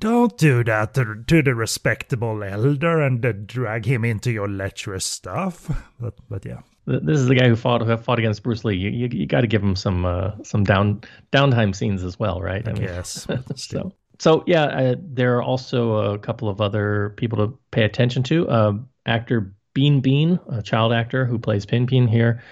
don't 0.00 0.36
do 0.36 0.64
that 0.64 0.94
to, 0.94 1.22
to 1.28 1.42
the 1.42 1.54
respectable 1.54 2.42
elder 2.42 3.00
and 3.00 3.24
uh, 3.24 3.32
drag 3.32 3.86
him 3.86 4.04
into 4.04 4.32
your 4.32 4.48
lecherous 4.48 5.06
stuff. 5.06 5.70
But 6.00 6.14
but 6.28 6.44
yeah 6.44 6.60
this 6.86 7.18
is 7.18 7.26
the 7.26 7.34
guy 7.34 7.48
who 7.48 7.56
fought 7.56 7.82
who 7.82 7.96
fought 7.96 8.18
against 8.18 8.42
Bruce 8.42 8.64
Lee. 8.64 8.76
You 8.76 8.90
you, 8.90 9.08
you 9.12 9.26
got 9.26 9.42
to 9.42 9.46
give 9.46 9.62
him 9.62 9.76
some 9.76 10.04
uh, 10.04 10.32
some 10.42 10.64
down 10.64 11.02
downtime 11.32 11.74
scenes 11.74 12.02
as 12.02 12.18
well, 12.18 12.40
right? 12.40 12.66
I 12.66 12.72
mean, 12.72 12.82
yes. 12.82 13.26
so 13.56 13.92
so 14.18 14.44
yeah, 14.46 14.64
uh, 14.64 14.94
there 14.98 15.36
are 15.36 15.42
also 15.42 16.12
a 16.12 16.18
couple 16.18 16.48
of 16.48 16.60
other 16.60 17.14
people 17.16 17.38
to 17.38 17.58
pay 17.70 17.84
attention 17.84 18.22
to. 18.24 18.48
Uh, 18.48 18.72
actor 19.06 19.52
Bean 19.74 20.00
Bean, 20.00 20.38
a 20.48 20.62
child 20.62 20.92
actor 20.92 21.24
who 21.24 21.38
plays 21.38 21.66
Pin 21.66 21.86
Pin 21.86 22.06
here, 22.06 22.42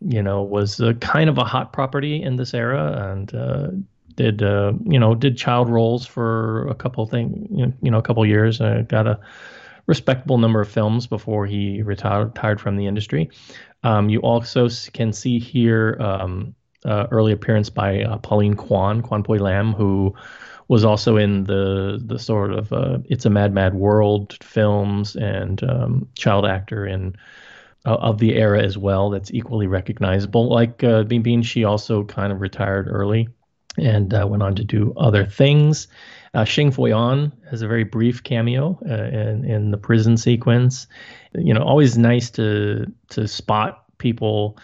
you 0.00 0.22
know, 0.22 0.42
was 0.42 0.80
kind 1.00 1.28
of 1.28 1.38
a 1.38 1.44
hot 1.44 1.72
property 1.72 2.22
in 2.22 2.36
this 2.36 2.54
era 2.54 3.10
and 3.10 3.34
uh, 3.34 3.68
did 4.14 4.42
uh, 4.42 4.72
you 4.84 4.98
know 4.98 5.14
did 5.14 5.36
child 5.36 5.68
roles 5.68 6.06
for 6.06 6.68
a 6.68 6.74
couple 6.74 7.06
thing 7.06 7.74
you 7.82 7.90
know 7.90 7.98
a 7.98 8.02
couple 8.02 8.24
years. 8.26 8.58
got 8.58 9.06
a 9.06 9.18
respectable 9.88 10.38
number 10.38 10.60
of 10.60 10.68
films 10.68 11.06
before 11.06 11.46
he 11.46 11.82
retired 11.82 12.60
from 12.60 12.76
the 12.76 12.86
industry. 12.86 13.30
Um, 13.82 14.08
you 14.08 14.20
also 14.20 14.68
can 14.92 15.12
see 15.12 15.38
here 15.38 15.96
um, 15.98 16.54
uh, 16.84 17.06
early 17.10 17.32
appearance 17.32 17.70
by 17.70 18.02
uh, 18.02 18.18
Pauline 18.18 18.54
Kwan, 18.54 19.02
Kwan 19.02 19.24
Pui 19.24 19.40
Lam, 19.40 19.72
who 19.72 20.14
was 20.68 20.84
also 20.84 21.16
in 21.16 21.44
the 21.44 22.00
the 22.04 22.18
sort 22.18 22.52
of 22.52 22.72
uh, 22.72 22.98
It's 23.06 23.24
a 23.24 23.30
Mad 23.30 23.52
Mad 23.52 23.74
World 23.74 24.36
films 24.44 25.16
and 25.16 25.62
um, 25.64 26.08
child 26.14 26.44
actor 26.44 26.86
in 26.86 27.16
uh, 27.86 27.94
of 27.94 28.18
the 28.18 28.34
era 28.34 28.62
as 28.62 28.76
well. 28.76 29.08
That's 29.10 29.32
equally 29.32 29.66
recognizable. 29.66 30.50
Like 30.50 30.84
uh, 30.84 31.04
Bean 31.04 31.22
Bean, 31.22 31.42
she 31.42 31.64
also 31.64 32.04
kind 32.04 32.32
of 32.32 32.42
retired 32.42 32.88
early 32.88 33.28
and 33.78 34.12
uh, 34.12 34.26
went 34.28 34.42
on 34.42 34.54
to 34.56 34.64
do 34.64 34.92
other 34.96 35.24
things. 35.24 35.88
Uh, 36.34 36.44
Shing 36.44 36.70
Fui-On 36.70 37.32
has 37.50 37.62
a 37.62 37.68
very 37.68 37.84
brief 37.84 38.22
cameo 38.22 38.78
uh, 38.88 38.94
in 38.94 39.44
in 39.44 39.70
the 39.70 39.78
prison 39.78 40.16
sequence. 40.16 40.86
You 41.34 41.54
know, 41.54 41.62
always 41.62 41.96
nice 41.96 42.30
to 42.30 42.86
to 43.10 43.28
spot 43.28 43.84
people 43.98 44.58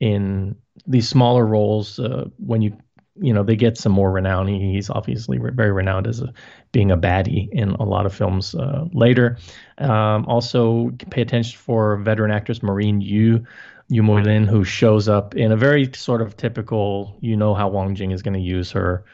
in 0.00 0.56
these 0.86 1.08
smaller 1.08 1.46
roles 1.46 1.98
uh, 1.98 2.26
when 2.38 2.62
you 2.62 2.76
you 3.16 3.32
know 3.32 3.42
they 3.42 3.56
get 3.56 3.78
some 3.78 3.92
more 3.92 4.10
renown. 4.10 4.48
He's 4.48 4.90
obviously 4.90 5.38
very 5.38 5.72
renowned 5.72 6.06
as 6.06 6.20
a, 6.20 6.32
being 6.72 6.90
a 6.90 6.96
baddie 6.96 7.48
in 7.52 7.70
a 7.70 7.84
lot 7.84 8.06
of 8.06 8.14
films 8.14 8.54
uh, 8.54 8.86
later. 8.92 9.38
Um, 9.78 10.26
also, 10.26 10.90
pay 11.10 11.22
attention 11.22 11.58
for 11.58 11.96
veteran 11.98 12.30
actress 12.30 12.62
Maureen 12.62 13.00
Yu. 13.00 13.44
Yu 13.88 14.02
Muilin, 14.02 14.48
who 14.48 14.64
shows 14.64 15.10
up 15.10 15.34
in 15.36 15.52
a 15.52 15.56
very 15.58 15.90
sort 15.94 16.22
of 16.22 16.38
typical, 16.38 17.18
you 17.20 17.36
know 17.36 17.52
how 17.52 17.68
Wong 17.68 17.94
Jing 17.94 18.12
is 18.12 18.22
going 18.22 18.32
to 18.32 18.40
use 18.40 18.70
her 18.70 19.04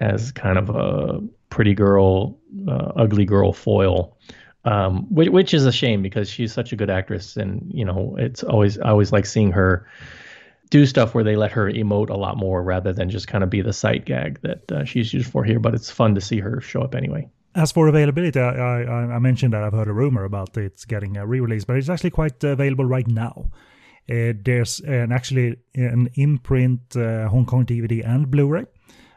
as 0.00 0.32
kind 0.32 0.58
of 0.58 0.70
a 0.70 1.20
pretty 1.50 1.74
girl, 1.74 2.38
uh, 2.68 2.92
ugly 2.96 3.24
girl 3.24 3.52
foil, 3.52 4.16
um, 4.64 5.06
which, 5.14 5.28
which, 5.28 5.54
is 5.54 5.66
a 5.66 5.72
shame 5.72 6.02
because 6.02 6.28
she's 6.28 6.52
such 6.52 6.72
a 6.72 6.76
good 6.76 6.90
actress, 6.90 7.36
and 7.36 7.70
you 7.72 7.84
know 7.84 8.16
it's 8.18 8.42
always 8.42 8.78
I 8.78 8.90
always 8.90 9.12
like 9.12 9.26
seeing 9.26 9.52
her 9.52 9.86
do 10.70 10.86
stuff 10.86 11.14
where 11.14 11.24
they 11.24 11.36
let 11.36 11.52
her 11.52 11.70
emote 11.70 12.08
a 12.08 12.16
lot 12.16 12.36
more 12.38 12.62
rather 12.62 12.92
than 12.92 13.10
just 13.10 13.28
kind 13.28 13.44
of 13.44 13.50
be 13.50 13.60
the 13.60 13.74
sight 13.74 14.06
gag 14.06 14.40
that 14.40 14.72
uh, 14.72 14.84
she's 14.84 15.12
used 15.12 15.30
for 15.30 15.44
here. 15.44 15.60
But 15.60 15.74
it's 15.74 15.90
fun 15.90 16.14
to 16.14 16.20
see 16.20 16.40
her 16.40 16.60
show 16.60 16.82
up 16.82 16.94
anyway. 16.94 17.28
As 17.54 17.70
for 17.70 17.86
availability, 17.88 18.40
I, 18.40 18.82
I, 18.82 19.14
I 19.14 19.18
mentioned 19.18 19.52
that 19.52 19.62
I've 19.62 19.74
heard 19.74 19.88
a 19.88 19.92
rumor 19.92 20.24
about 20.24 20.56
it 20.56 20.82
getting 20.88 21.18
a 21.18 21.26
re-release, 21.26 21.64
but 21.66 21.76
it's 21.76 21.90
actually 21.90 22.10
quite 22.10 22.42
available 22.42 22.86
right 22.86 23.06
now. 23.06 23.50
Uh, 24.10 24.32
there's 24.42 24.80
an, 24.80 25.12
actually 25.12 25.56
an 25.74 26.08
imprint 26.14 26.80
uh, 26.96 27.28
Hong 27.28 27.44
Kong 27.44 27.66
DVD 27.66 28.02
and 28.08 28.30
Blu-ray 28.30 28.64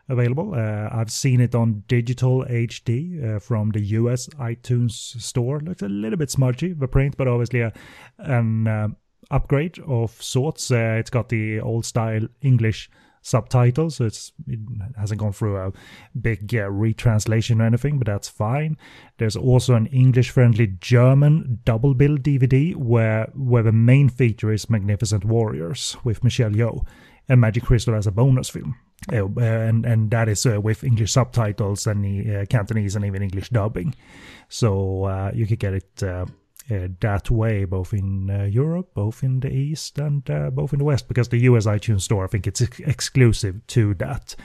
available. 0.09 0.53
Uh, 0.53 0.89
I've 0.91 1.11
seen 1.11 1.41
it 1.41 1.55
on 1.55 1.83
digital 1.87 2.45
HD 2.45 3.35
uh, 3.35 3.39
from 3.39 3.71
the 3.71 3.81
US 3.81 4.27
iTunes 4.39 4.91
store. 5.21 5.59
Looks 5.59 5.81
a 5.81 5.89
little 5.89 6.17
bit 6.17 6.29
smudgy, 6.29 6.73
the 6.73 6.87
print, 6.87 7.17
but 7.17 7.27
obviously 7.27 7.61
a, 7.61 7.73
an 8.19 8.67
uh, 8.67 8.87
upgrade 9.31 9.79
of 9.87 10.11
sorts. 10.21 10.71
Uh, 10.71 10.97
it's 10.99 11.09
got 11.09 11.29
the 11.29 11.59
old 11.59 11.85
style 11.85 12.27
English 12.41 12.89
subtitles, 13.21 13.95
so 13.95 14.05
it's 14.05 14.31
it 14.47 14.59
hasn't 14.97 15.19
gone 15.19 15.33
through 15.33 15.57
a 15.57 15.73
big 16.21 16.53
uh, 16.53 16.69
retranslation 16.69 17.59
or 17.59 17.65
anything, 17.65 17.97
but 17.97 18.05
that's 18.05 18.29
fine. 18.29 18.77
There's 19.17 19.35
also 19.35 19.73
an 19.73 19.87
English-friendly 19.87 20.77
German 20.79 21.59
double 21.65 21.95
bill 21.95 22.17
DVD 22.17 22.75
where 22.75 23.31
where 23.33 23.63
the 23.63 23.71
main 23.71 24.09
feature 24.09 24.51
is 24.51 24.69
Magnificent 24.69 25.25
Warriors 25.25 25.97
with 26.03 26.23
Michelle 26.23 26.51
Yeoh 26.51 26.85
and 27.27 27.41
Magic 27.41 27.63
Crystal 27.63 27.95
as 27.95 28.05
a 28.05 28.11
bonus 28.11 28.49
film. 28.49 28.75
Uh, 29.11 29.27
and 29.39 29.85
and 29.85 30.09
that 30.11 30.27
is 30.27 30.45
uh, 30.45 30.59
with 30.59 30.83
English 30.83 31.11
subtitles 31.11 31.85
and 31.85 32.05
uh, 32.35 32.45
Cantonese 32.45 32.95
and 32.95 33.05
even 33.05 33.21
English 33.21 33.49
dubbing. 33.49 33.93
So 34.49 35.05
uh, 35.05 35.31
you 35.33 35.45
could 35.45 35.59
get 35.59 35.73
it 35.75 36.03
uh, 36.03 36.25
uh, 36.71 36.87
that 37.01 37.29
way, 37.29 37.65
both 37.65 37.93
in 37.93 38.49
Europe, 38.51 38.93
both 38.95 39.23
in 39.23 39.39
the 39.41 39.51
East, 39.51 39.99
and 39.99 40.23
both 40.55 40.73
in 40.73 40.79
the 40.79 40.85
West, 40.85 41.07
because 41.07 41.29
the 41.29 41.39
US 41.39 41.67
iTunes 41.67 42.01
Store, 42.01 42.23
I 42.23 42.27
think 42.27 42.47
it's 42.47 42.61
ex- 42.61 42.79
exclusive 42.79 43.65
to 43.67 43.93
that. 43.95 44.35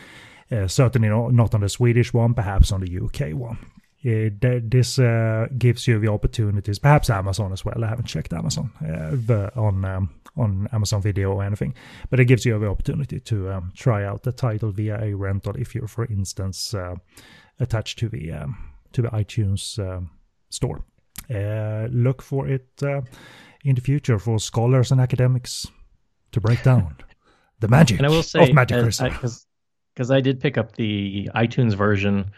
Certainly 0.67 1.09
not 1.09 1.55
on 1.55 1.61
the 1.61 1.69
Swedish 1.69 2.13
one, 2.13 2.35
perhaps 2.35 2.73
on 2.73 2.81
the 2.81 2.99
UK 2.99 3.35
one. 3.35 3.59
Th- 4.03 4.63
this 4.65 4.99
uh, 4.99 5.47
gives 5.59 5.87
you 5.87 5.99
the 5.99 6.09
opportunities, 6.09 6.79
perhaps 6.79 7.11
Amazon 7.11 7.53
as 7.53 7.65
well. 7.65 7.85
I 7.85 7.89
haven't 7.89 8.07
checked 8.07 8.33
Amazon 8.33 8.71
the, 8.81 9.53
on 9.57 9.85
um, 9.85 10.11
on 10.37 10.69
Amazon 10.73 11.03
Video 11.03 11.33
or 11.33 11.45
anything, 11.45 11.75
but 12.09 12.19
it 12.19 12.25
gives 12.25 12.47
you 12.47 12.59
the 12.59 12.69
opportunity 12.69 13.21
to 13.21 13.51
um, 13.51 13.73
try 13.77 14.05
out 14.05 14.23
the 14.23 14.33
title 14.33 14.71
via 14.73 14.99
a 15.03 15.15
rental 15.15 15.55
if 15.57 15.75
you're, 15.75 15.89
for 15.89 16.07
instance, 16.07 16.75
attached 17.59 17.99
to 17.99 18.09
the 18.09 18.33
um, 18.33 18.57
to 18.93 19.03
the 19.03 19.09
iTunes 19.09 19.79
um, 19.79 20.11
store. 20.49 20.85
Uh, 21.33 21.87
look 21.93 22.23
for 22.23 22.49
it 22.49 22.69
uh, 22.83 23.03
in 23.65 23.75
the 23.75 23.81
future 23.81 24.19
for 24.19 24.39
scholars 24.39 24.91
and 24.91 25.01
academics 25.01 25.67
to 26.33 26.41
break 26.41 26.63
down 26.63 26.97
the 27.61 27.69
magic 27.69 27.99
and 27.99 28.07
I 28.07 28.11
will 28.11 28.23
say, 28.23 28.49
of 28.49 28.55
Magic. 28.55 28.85
Because 28.85 30.11
I, 30.11 30.17
I, 30.17 30.21
did 30.21 30.41
pick 30.41 30.57
up 30.59 30.77
the 30.77 31.29
iTunes 31.35 31.75
version, 31.75 32.31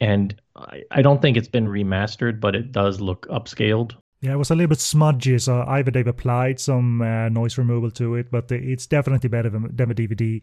and 0.00 0.34
I, 0.60 0.82
I 0.90 1.02
don't 1.02 1.22
think 1.22 1.36
it's 1.36 1.48
been 1.48 1.66
remastered, 1.66 2.40
but 2.40 2.54
it 2.54 2.72
does 2.72 3.00
look 3.00 3.26
upscaled. 3.28 3.94
Yeah, 4.20 4.34
it 4.34 4.36
was 4.36 4.50
a 4.50 4.54
little 4.54 4.68
bit 4.68 4.80
smudgy, 4.80 5.38
so 5.38 5.64
either 5.66 5.90
they've 5.90 6.06
applied 6.06 6.60
some 6.60 7.00
uh, 7.00 7.30
noise 7.30 7.56
removal 7.56 7.90
to 7.92 8.16
it, 8.16 8.30
but 8.30 8.52
it's 8.52 8.86
definitely 8.86 9.30
better 9.30 9.48
than, 9.48 9.74
than 9.74 9.88
the 9.88 9.94
DVD 9.94 10.42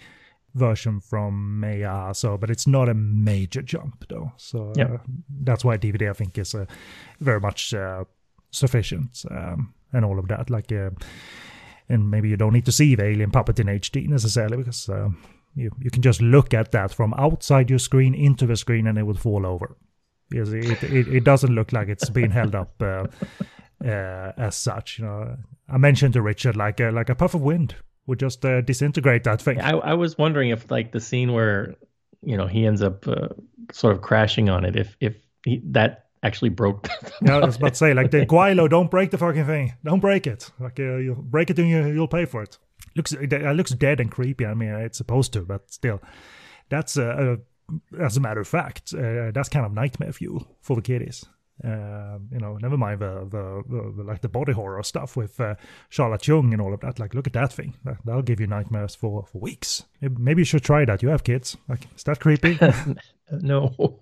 version 0.55 0.99
from 0.99 1.59
Maya. 1.59 2.13
So, 2.15 2.37
but 2.37 2.49
it's 2.49 2.65
not 2.65 2.89
a 2.89 2.95
major 2.95 3.61
jump 3.61 4.05
though. 4.09 4.31
So 4.37 4.73
uh, 4.79 4.97
that's 5.41 5.63
why 5.63 5.77
DVD 5.77 6.09
I 6.09 6.13
think 6.13 6.37
is 6.39 6.55
uh, 6.55 6.65
very 7.19 7.39
much 7.39 7.73
uh, 7.73 8.05
sufficient 8.49 9.23
um, 9.29 9.75
and 9.93 10.03
all 10.03 10.17
of 10.17 10.27
that. 10.29 10.49
Like, 10.49 10.71
uh, 10.71 10.89
and 11.87 12.09
maybe 12.09 12.29
you 12.29 12.37
don't 12.37 12.53
need 12.53 12.65
to 12.65 12.71
see 12.71 12.95
the 12.95 13.05
Alien 13.05 13.29
Puppet 13.29 13.59
in 13.59 13.67
HD 13.67 14.07
necessarily 14.07 14.57
because 14.57 14.89
you 15.55 15.71
you 15.79 15.91
can 15.91 16.01
just 16.01 16.21
look 16.21 16.53
at 16.53 16.71
that 16.71 16.93
from 16.93 17.13
outside 17.13 17.69
your 17.69 17.79
screen 17.79 18.15
into 18.15 18.47
the 18.47 18.57
screen 18.57 18.87
and 18.87 18.97
it 18.97 19.03
would 19.03 19.19
fall 19.19 19.45
over. 19.45 19.77
Because 20.29 20.53
it, 20.53 20.83
it, 20.83 21.07
it 21.07 21.23
doesn't 21.23 21.53
look 21.53 21.71
like 21.71 21.87
it's 21.87 22.09
being 22.09 22.31
held 22.31 22.53
up 22.53 22.73
uh, 22.81 23.07
uh, 23.83 24.31
as 24.37 24.55
such. 24.55 24.99
You 24.99 25.05
know, 25.05 25.37
I 25.69 25.77
mentioned 25.77 26.13
to 26.13 26.21
Richard 26.21 26.55
like 26.55 26.79
a, 26.79 26.91
like 26.91 27.09
a 27.09 27.15
puff 27.15 27.33
of 27.33 27.41
wind 27.41 27.75
would 28.07 28.19
just 28.19 28.43
uh, 28.45 28.61
disintegrate 28.61 29.23
that 29.25 29.41
thing. 29.41 29.61
I, 29.61 29.71
I, 29.71 29.93
was 29.93 30.17
wondering 30.17 30.49
if 30.49 30.71
like 30.71 30.91
the 30.93 30.99
scene 30.99 31.33
where 31.33 31.75
you 32.23 32.37
know 32.37 32.47
he 32.47 32.65
ends 32.65 32.81
up 32.81 33.07
uh, 33.07 33.27
sort 33.71 33.95
of 33.95 34.01
crashing 34.01 34.49
on 34.49 34.65
it, 34.65 34.75
if 34.75 34.95
if 34.99 35.15
he, 35.43 35.61
that 35.65 36.05
actually 36.23 36.49
broke. 36.49 36.87
yeah, 37.21 37.37
I 37.37 37.45
was 37.45 37.57
about 37.57 37.69
to 37.69 37.75
say 37.75 37.93
like 37.93 38.11
the 38.11 38.25
gweilo, 38.25 38.69
don't 38.69 38.89
break 38.89 39.11
the 39.11 39.17
fucking 39.17 39.45
thing, 39.45 39.73
don't 39.83 39.99
break 39.99 40.25
it. 40.25 40.49
Like 40.59 40.79
uh, 40.79 40.97
you 40.97 41.15
break 41.15 41.49
it 41.49 41.59
and 41.59 41.69
you, 41.69 41.85
you'll 41.87 42.07
pay 42.07 42.25
for 42.25 42.41
it. 42.41 42.57
Looks 42.95 43.11
it, 43.11 43.31
looks 43.55 43.71
dead 43.71 43.99
and 43.99 44.09
creepy. 44.09 44.45
I 44.45 44.53
mean, 44.53 44.69
it's 44.69 44.97
supposed 44.97 45.33
to, 45.33 45.41
but 45.41 45.71
still, 45.71 46.01
that's 46.69 46.97
uh, 46.97 47.35
as 47.99 48.17
a 48.17 48.19
matter 48.19 48.41
of 48.41 48.47
fact, 48.47 48.93
uh, 48.93 49.31
that's 49.31 49.49
kind 49.49 49.65
of 49.65 49.73
nightmare 49.73 50.13
fuel 50.13 50.47
for 50.61 50.75
the 50.75 50.81
kiddies. 50.81 51.25
Uh, 51.63 52.19
you 52.31 52.37
know, 52.37 52.57
never 52.61 52.77
mind 52.77 52.99
the, 52.99 53.27
the, 53.31 53.63
the, 53.67 53.93
the, 53.97 54.03
like 54.03 54.21
the 54.21 54.29
body 54.29 54.53
horror 54.53 54.83
stuff 54.83 55.17
with 55.17 55.39
uh, 55.39 55.55
Sharla 55.89 56.19
Cheung 56.19 56.53
and 56.53 56.61
all 56.61 56.73
of 56.73 56.81
that. 56.81 56.99
Like, 56.99 57.15
look 57.15 57.25
at 57.25 57.33
that 57.33 57.51
thing. 57.51 57.73
That, 57.83 58.05
will 58.05 58.21
give 58.21 58.39
you 58.39 58.45
nightmares 58.45 58.93
for, 58.93 59.25
for 59.25 59.39
weeks. 59.39 59.83
Maybe 60.01 60.41
you 60.41 60.45
should 60.45 60.63
try 60.63 60.85
that. 60.85 61.01
You 61.01 61.09
have 61.09 61.23
kids. 61.23 61.57
Like, 61.67 61.87
is 61.95 62.03
that 62.03 62.19
creepy? 62.19 62.59
no. 63.31 63.99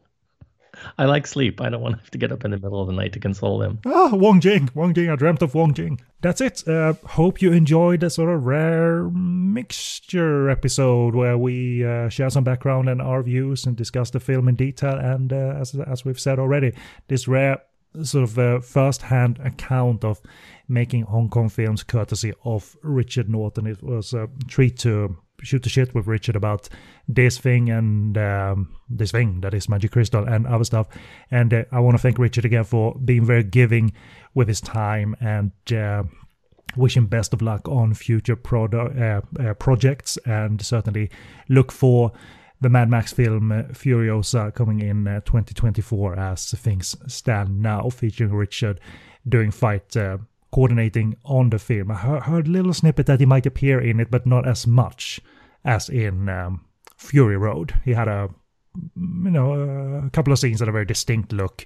I 0.97 1.05
like 1.05 1.27
sleep. 1.27 1.61
I 1.61 1.69
don't 1.69 1.81
want 1.81 1.95
to 1.95 2.01
have 2.01 2.11
to 2.11 2.17
get 2.17 2.31
up 2.31 2.45
in 2.45 2.51
the 2.51 2.57
middle 2.57 2.81
of 2.81 2.87
the 2.87 2.93
night 2.93 3.13
to 3.13 3.19
console 3.19 3.57
them. 3.59 3.79
Ah, 3.85 4.09
Wong 4.13 4.39
Jing. 4.39 4.69
Wong 4.73 4.93
Jing. 4.93 5.09
I 5.09 5.15
dreamt 5.15 5.41
of 5.41 5.55
Wong 5.55 5.73
Jing. 5.73 6.01
That's 6.21 6.41
it. 6.41 6.67
Uh, 6.67 6.93
hope 7.05 7.41
you 7.41 7.51
enjoyed 7.51 8.03
a 8.03 8.09
sort 8.09 8.33
of 8.33 8.45
rare 8.45 9.09
mixture 9.09 10.49
episode 10.49 11.15
where 11.15 11.37
we 11.37 11.85
uh, 11.85 12.09
share 12.09 12.29
some 12.29 12.43
background 12.43 12.89
and 12.89 13.01
our 13.01 13.21
views 13.21 13.65
and 13.65 13.75
discuss 13.75 14.09
the 14.09 14.19
film 14.19 14.47
in 14.47 14.55
detail. 14.55 14.95
And 14.97 15.31
uh, 15.31 15.57
as, 15.59 15.75
as 15.75 16.03
we've 16.03 16.19
said 16.19 16.39
already, 16.39 16.73
this 17.07 17.27
rare 17.27 17.61
sort 18.03 18.23
of 18.23 18.37
uh, 18.37 18.59
first-hand 18.59 19.39
account 19.43 20.03
of 20.03 20.19
making 20.67 21.03
Hong 21.03 21.29
Kong 21.29 21.47
films 21.47 21.83
courtesy 21.83 22.33
of 22.43 22.75
Richard 22.81 23.29
Norton. 23.29 23.67
It 23.67 23.81
was 23.81 24.13
a 24.13 24.27
treat 24.47 24.77
to 24.79 25.15
shoot 25.41 25.63
the 25.63 25.69
shit 25.69 25.93
with 25.93 26.07
Richard 26.07 26.35
about 26.35 26.69
this 27.07 27.37
thing 27.37 27.69
and 27.69 28.17
um, 28.17 28.75
this 28.89 29.11
thing 29.11 29.41
that 29.41 29.53
is 29.53 29.69
Magic 29.69 29.91
Crystal 29.91 30.23
and 30.23 30.47
other 30.47 30.63
stuff. 30.63 30.87
And 31.31 31.53
uh, 31.53 31.63
I 31.71 31.79
want 31.79 31.95
to 31.95 32.01
thank 32.01 32.17
Richard 32.17 32.45
again 32.45 32.63
for 32.63 32.95
being 32.95 33.25
very 33.25 33.43
giving 33.43 33.93
with 34.33 34.47
his 34.47 34.61
time 34.61 35.15
and 35.19 35.51
uh, 35.71 36.03
wish 36.75 36.97
him 36.97 37.07
best 37.07 37.33
of 37.33 37.41
luck 37.41 37.67
on 37.67 37.93
future 37.93 38.35
product, 38.35 38.97
uh, 38.99 39.21
uh, 39.39 39.53
projects 39.55 40.17
and 40.25 40.61
certainly 40.61 41.09
look 41.49 41.71
for 41.71 42.11
the 42.61 42.69
Mad 42.69 42.89
Max 42.89 43.13
film 43.13 43.51
uh, 43.51 43.63
Furiosa 43.63 44.53
coming 44.53 44.79
in 44.79 45.07
uh, 45.07 45.19
2024 45.21 46.17
as 46.17 46.51
things 46.51 46.95
stand 47.07 47.61
now, 47.61 47.89
featuring 47.89 48.33
Richard 48.33 48.79
doing 49.27 49.51
fight 49.51 49.95
coordinating 50.55 51.17
on 51.25 51.49
the 51.49 51.59
film. 51.59 51.91
I 51.91 51.95
heard 51.95 52.47
a 52.47 52.49
little 52.49 52.73
snippet 52.73 53.07
that 53.07 53.19
he 53.19 53.25
might 53.25 53.45
appear 53.45 53.77
in 53.77 53.99
it, 53.99 54.09
but 54.09 54.25
not 54.25 54.47
as 54.47 54.65
much 54.65 55.19
as 55.65 55.89
in 55.89 56.29
um, 56.29 56.63
Fury 56.95 57.35
Road. 57.35 57.73
He 57.83 57.91
had 57.91 58.07
a 58.07 58.29
you 58.95 59.31
know 59.31 59.51
a 60.05 60.09
couple 60.11 60.31
of 60.31 60.39
scenes 60.39 60.59
that 60.59 60.69
a 60.69 60.71
very 60.71 60.85
distinct 60.85 61.33
look 61.33 61.65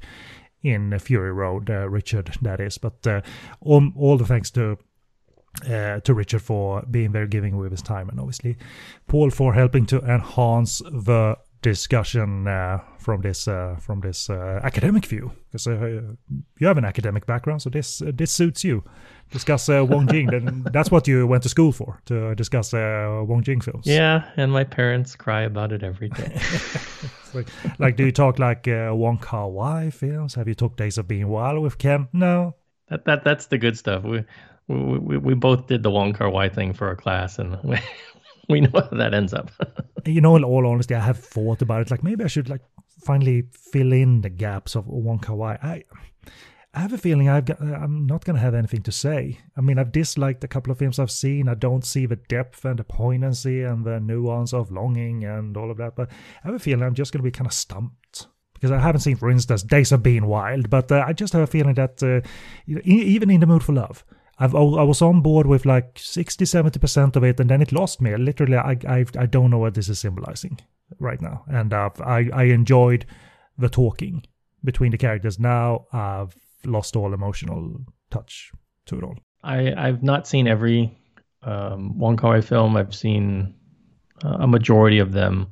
in 0.64 0.98
Fury 0.98 1.32
Road, 1.32 1.70
uh, 1.70 1.88
Richard, 1.88 2.36
that 2.41 2.60
is. 2.60 2.80
But 2.80 3.06
uh, 3.06 3.22
all, 3.61 3.91
all 3.95 4.18
the 4.18 4.26
thanks 4.26 4.49
to 4.52 4.80
uh, 5.70 5.99
to 5.99 6.14
Richard 6.16 6.41
for 6.41 6.82
being 6.90 7.11
very 7.11 7.28
giving 7.28 7.57
with 7.57 7.70
his 7.70 7.84
time, 7.84 8.10
and 8.10 8.20
obviously 8.20 8.57
Paul 9.07 9.30
for 9.30 9.53
helping 9.53 9.86
to 9.88 9.99
enhance 9.99 10.80
the 10.80 11.38
discussion 11.61 12.48
uh, 12.48 12.80
from 12.98 13.22
this 13.22 13.48
uh, 13.48 13.76
from 13.80 14.02
this 14.02 14.30
uh, 14.30 14.60
academic 14.64 15.06
view 15.06 15.31
because 15.48 15.68
uh, 15.68 16.02
you 16.60 16.68
have 16.68 16.77
an 16.77 16.86
academic 16.86 17.26
background, 17.26 17.61
so 17.61 17.69
this 17.69 18.02
uh, 18.02 18.11
this 18.14 18.31
suits 18.31 18.64
you. 18.64 18.84
Discuss 19.31 19.69
uh, 19.69 19.86
Wong 19.88 20.07
Jing, 20.07 20.26
then 20.26 20.65
that's 20.73 20.90
what 20.90 21.07
you 21.07 21.27
went 21.27 21.44
to 21.44 21.49
school 21.49 21.72
for 21.72 22.02
to 22.06 22.34
discuss 22.34 22.73
Wong 22.73 23.44
Jing 23.44 23.61
films. 23.61 23.86
Yeah, 23.86 24.27
and 24.38 24.52
my 24.52 24.64
parents 24.64 25.15
cry 25.15 25.44
about 25.44 25.72
it 25.72 25.84
every 25.84 26.10
day. 26.10 26.41
like, 27.36 27.48
like, 27.77 27.95
do 27.95 28.06
you 28.06 28.11
talk 28.11 28.40
like 28.40 28.65
Wong 28.65 29.19
Kar 29.19 29.48
Wai 29.48 29.91
films? 29.91 30.34
Have 30.34 30.48
you 30.48 30.56
talked 30.56 30.77
Days 30.77 30.98
of 30.98 31.07
Being 31.07 31.27
Wild 31.27 31.61
with 31.61 31.77
Ken? 31.77 32.07
No. 32.11 32.56
That 32.90 33.06
that 33.06 33.23
that's 33.23 33.45
the 33.48 33.60
good 33.60 33.77
stuff. 33.77 34.03
We 34.03 34.26
we 34.68 34.98
we, 34.98 35.18
we 35.18 35.34
both 35.36 35.68
did 35.68 35.84
the 35.84 35.91
Wong 35.91 36.14
Kar 36.14 36.30
Wai 36.30 36.49
thing 36.49 36.73
for 36.73 36.88
our 36.88 36.95
class, 36.95 37.38
and 37.38 37.61
we, 37.64 37.77
we 38.53 38.61
know 38.61 38.71
how 38.73 38.97
that 38.97 39.13
ends 39.13 39.34
up. 39.34 39.51
you 40.05 40.21
know, 40.21 40.35
in 40.35 40.43
all 40.43 40.65
honesty, 40.65 40.95
I 40.95 40.99
have 40.99 41.19
thought 41.19 41.61
about 41.61 41.81
it. 41.81 41.91
Like 41.91 42.03
maybe 42.03 42.23
I 42.23 42.27
should 42.27 42.49
like 42.49 42.61
finally 43.03 43.43
fill 43.51 43.93
in 43.93 44.21
the 44.21 44.30
gaps 44.30 44.76
of 44.76 44.85
Kar 45.21 45.35
Wai. 45.35 45.57
I, 45.61 45.84
I 46.73 46.80
have 46.80 46.93
a 46.93 46.97
feeling 46.97 47.30
I've 47.30 47.45
got, 47.45 47.61
I'm 47.61 48.07
not 48.07 48.26
going 48.26 48.35
to 48.35 48.41
have 48.41 48.53
anything 48.53 48.81
to 48.84 48.91
say. 48.91 49.39
I 49.55 49.61
mean, 49.61 49.77
I've 49.77 49.91
disliked 49.91 50.43
a 50.43 50.47
couple 50.47 50.71
of 50.71 50.80
films 50.80 50.99
I've 50.99 51.11
seen. 51.11 51.47
I 51.47 51.53
don't 51.53 51.85
see 51.85 52.05
the 52.05 52.15
depth 52.15 52.65
and 52.65 52.80
the 52.80 52.84
poignancy 52.84 53.63
and 53.63 53.85
the 53.85 53.99
nuance 53.99 54.53
of 54.53 54.71
longing 54.71 55.26
and 55.26 55.55
all 55.55 55.71
of 55.71 55.77
that. 55.77 55.95
But 55.95 56.09
I 56.43 56.47
have 56.47 56.55
a 56.55 56.59
feeling 56.59 56.84
I'm 56.84 56.95
just 56.95 57.13
going 57.13 57.19
to 57.19 57.27
be 57.27 57.31
kind 57.31 57.47
of 57.47 57.53
stumped 57.53 58.27
because 58.53 58.71
I 58.71 58.80
haven't 58.80 59.01
seen, 59.01 59.15
for 59.15 59.30
instance, 59.30 59.63
Days 59.63 59.91
of 59.91 60.03
Being 60.03 60.26
Wild. 60.26 60.69
But 60.69 60.91
uh, 60.91 61.03
I 61.07 61.13
just 61.13 61.34
have 61.34 61.43
a 61.43 61.47
feeling 61.47 61.76
that 61.76 62.03
uh, 62.03 62.27
even 62.84 63.30
in 63.30 63.39
the 63.39 63.47
mood 63.47 63.63
for 63.63 63.73
love, 63.73 64.03
I've, 64.41 64.56
I 64.56 64.60
was 64.61 65.02
on 65.02 65.22
board 65.22 65.48
with 65.48 65.66
like 65.66 65.99
60, 65.99 66.45
70% 66.45 67.16
of 67.16 67.24
it, 67.24 67.40
and 67.40 67.49
then 67.49 67.61
it 67.61 67.74
lost 67.74 67.99
me. 67.99 68.16
Literally, 68.16 68.56
I, 68.56 68.78
I, 68.88 69.06
I 69.18 69.26
don't 69.26 69.52
know 69.52 69.57
what 69.57 69.74
this 69.74 69.90
is 69.90 69.99
symbolizing 69.99 70.60
right 70.99 71.22
now. 71.22 71.44
And 71.52 71.74
uh, 71.74 71.90
I, 71.99 72.30
I 72.34 72.44
enjoyed 72.44 73.06
the 73.57 73.70
talking 73.70 74.24
between 74.64 74.91
the 74.91 74.98
characters. 74.98 75.40
Now 75.40 75.86
I've 75.91 76.36
lost 76.66 76.95
all 76.95 77.14
emotional 77.14 77.82
touch 78.10 78.52
to 78.86 78.98
it 78.98 79.03
all. 79.03 79.18
I, 79.44 79.74
I've 79.74 80.03
not 80.03 80.28
seen 80.28 80.48
every 80.48 80.98
um, 81.44 81.98
Wong 81.98 82.18
Kar 82.18 82.32
Wai 82.32 82.41
film. 82.41 82.76
I've 82.76 82.95
seen 82.95 83.53
uh, 84.24 84.38
a 84.41 84.48
majority 84.48 84.99
of 84.99 85.11
them. 85.11 85.52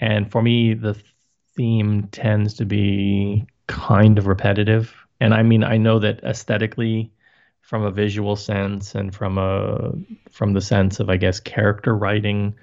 And 0.00 0.30
for 0.30 0.42
me, 0.42 0.74
the 0.74 0.96
theme 1.56 2.08
tends 2.10 2.54
to 2.54 2.64
be 2.64 3.46
kind 3.66 4.18
of 4.18 4.26
repetitive. 4.26 4.94
And 5.20 5.34
I 5.34 5.42
mean, 5.42 5.62
I 5.62 5.76
know 5.76 5.98
that 5.98 6.24
aesthetically, 6.24 7.12
from 7.70 7.84
a 7.84 7.90
visual 7.92 8.34
sense 8.34 8.96
and 8.96 9.14
from 9.14 9.38
a 9.38 9.92
from 10.32 10.54
the 10.54 10.60
sense 10.60 10.98
of 10.98 11.08
I 11.08 11.16
guess 11.16 11.38
character 11.38 11.96
writing 11.96 12.56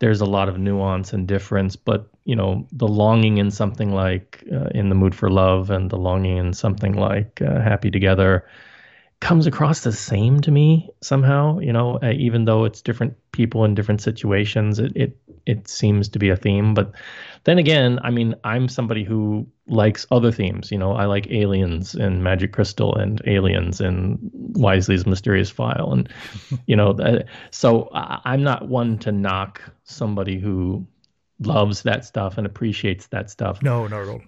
there's 0.00 0.20
a 0.20 0.26
lot 0.26 0.48
of 0.48 0.58
nuance 0.58 1.12
and 1.12 1.28
difference. 1.28 1.76
But 1.76 2.08
you 2.24 2.34
know 2.34 2.66
the 2.72 2.88
longing 2.88 3.38
in 3.38 3.52
something 3.52 3.94
like 3.94 4.42
uh, 4.52 4.70
in 4.74 4.88
the 4.88 4.96
mood 4.96 5.14
for 5.14 5.30
love 5.30 5.70
and 5.70 5.88
the 5.88 5.98
longing 5.98 6.36
in 6.36 6.52
something 6.52 6.94
like 6.94 7.40
uh, 7.40 7.60
happy 7.60 7.92
together 7.92 8.44
comes 9.20 9.46
across 9.46 9.82
the 9.82 9.92
same 9.92 10.40
to 10.40 10.50
me 10.50 10.90
somehow 11.00 11.60
you 11.60 11.72
know 11.72 12.00
uh, 12.02 12.10
even 12.10 12.44
though 12.44 12.64
it's 12.64 12.82
different 12.82 13.14
people 13.32 13.64
in 13.64 13.74
different 13.74 14.00
situations 14.00 14.78
it, 14.78 14.92
it 14.94 15.16
it 15.46 15.68
seems 15.68 16.08
to 16.08 16.18
be 16.18 16.28
a 16.28 16.36
theme 16.36 16.74
but 16.74 16.92
then 17.44 17.58
again 17.58 17.98
i 18.02 18.10
mean 18.10 18.34
i'm 18.44 18.68
somebody 18.68 19.04
who 19.04 19.46
likes 19.66 20.06
other 20.10 20.32
themes 20.32 20.70
you 20.70 20.78
know 20.78 20.92
i 20.92 21.04
like 21.04 21.30
aliens 21.30 21.94
and 21.94 22.22
magic 22.22 22.52
crystal 22.52 22.94
and 22.96 23.20
aliens 23.26 23.80
and 23.80 24.18
wisely's 24.32 25.06
mysterious 25.06 25.50
file 25.50 25.92
and 25.92 26.08
you 26.66 26.76
know 26.76 26.96
so 27.50 27.88
i'm 27.92 28.42
not 28.42 28.68
one 28.68 28.98
to 28.98 29.12
knock 29.12 29.62
somebody 29.84 30.38
who 30.38 30.86
loves 31.40 31.82
that 31.82 32.04
stuff 32.04 32.36
and 32.38 32.46
appreciates 32.46 33.06
that 33.08 33.30
stuff 33.30 33.62
no 33.62 33.86
not 33.86 34.02
at 34.02 34.08
all 34.08 34.20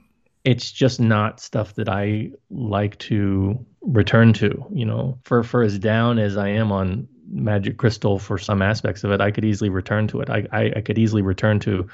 it's 0.44 0.72
just 0.72 1.00
not 1.00 1.40
stuff 1.40 1.74
that 1.74 1.88
I 1.88 2.30
like 2.48 2.98
to 3.00 3.64
return 3.82 4.32
to. 4.34 4.64
You 4.72 4.86
know, 4.86 5.18
for 5.24 5.42
for 5.42 5.62
as 5.62 5.78
down 5.78 6.18
as 6.18 6.36
I 6.36 6.48
am 6.48 6.72
on 6.72 7.08
Magic 7.30 7.76
Crystal 7.76 8.18
for 8.18 8.38
some 8.38 8.62
aspects 8.62 9.04
of 9.04 9.12
it, 9.12 9.20
I 9.20 9.30
could 9.30 9.44
easily 9.44 9.70
return 9.70 10.08
to 10.08 10.20
it. 10.20 10.30
I 10.30 10.46
I, 10.52 10.72
I 10.76 10.80
could 10.80 10.98
easily 10.98 11.22
return 11.22 11.60
to, 11.60 11.88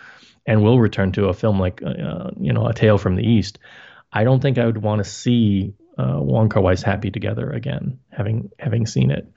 and 0.47 0.63
will 0.63 0.81
return 0.81 1.13
to 1.13 1.27
a 1.29 1.35
film 1.35 1.61
like 1.61 1.83
uh, 1.83 2.31
you 2.41 2.53
know 2.53 2.67
A 2.67 2.75
Tale 2.75 2.99
from 2.99 3.17
the 3.17 3.27
East. 3.27 3.59
I 4.13 4.25
don't 4.25 4.41
think 4.41 4.59
I 4.59 4.67
would 4.67 4.83
want 4.83 5.05
to 5.05 5.11
see 5.11 5.75
uh, 5.99 6.19
Wong 6.19 6.49
Kar 6.49 6.63
Wai's 6.63 6.83
Happy 6.83 7.11
Together 7.11 7.51
again, 7.51 7.99
having 8.11 8.51
having 8.59 8.87
seen 8.87 9.11
it. 9.11 9.31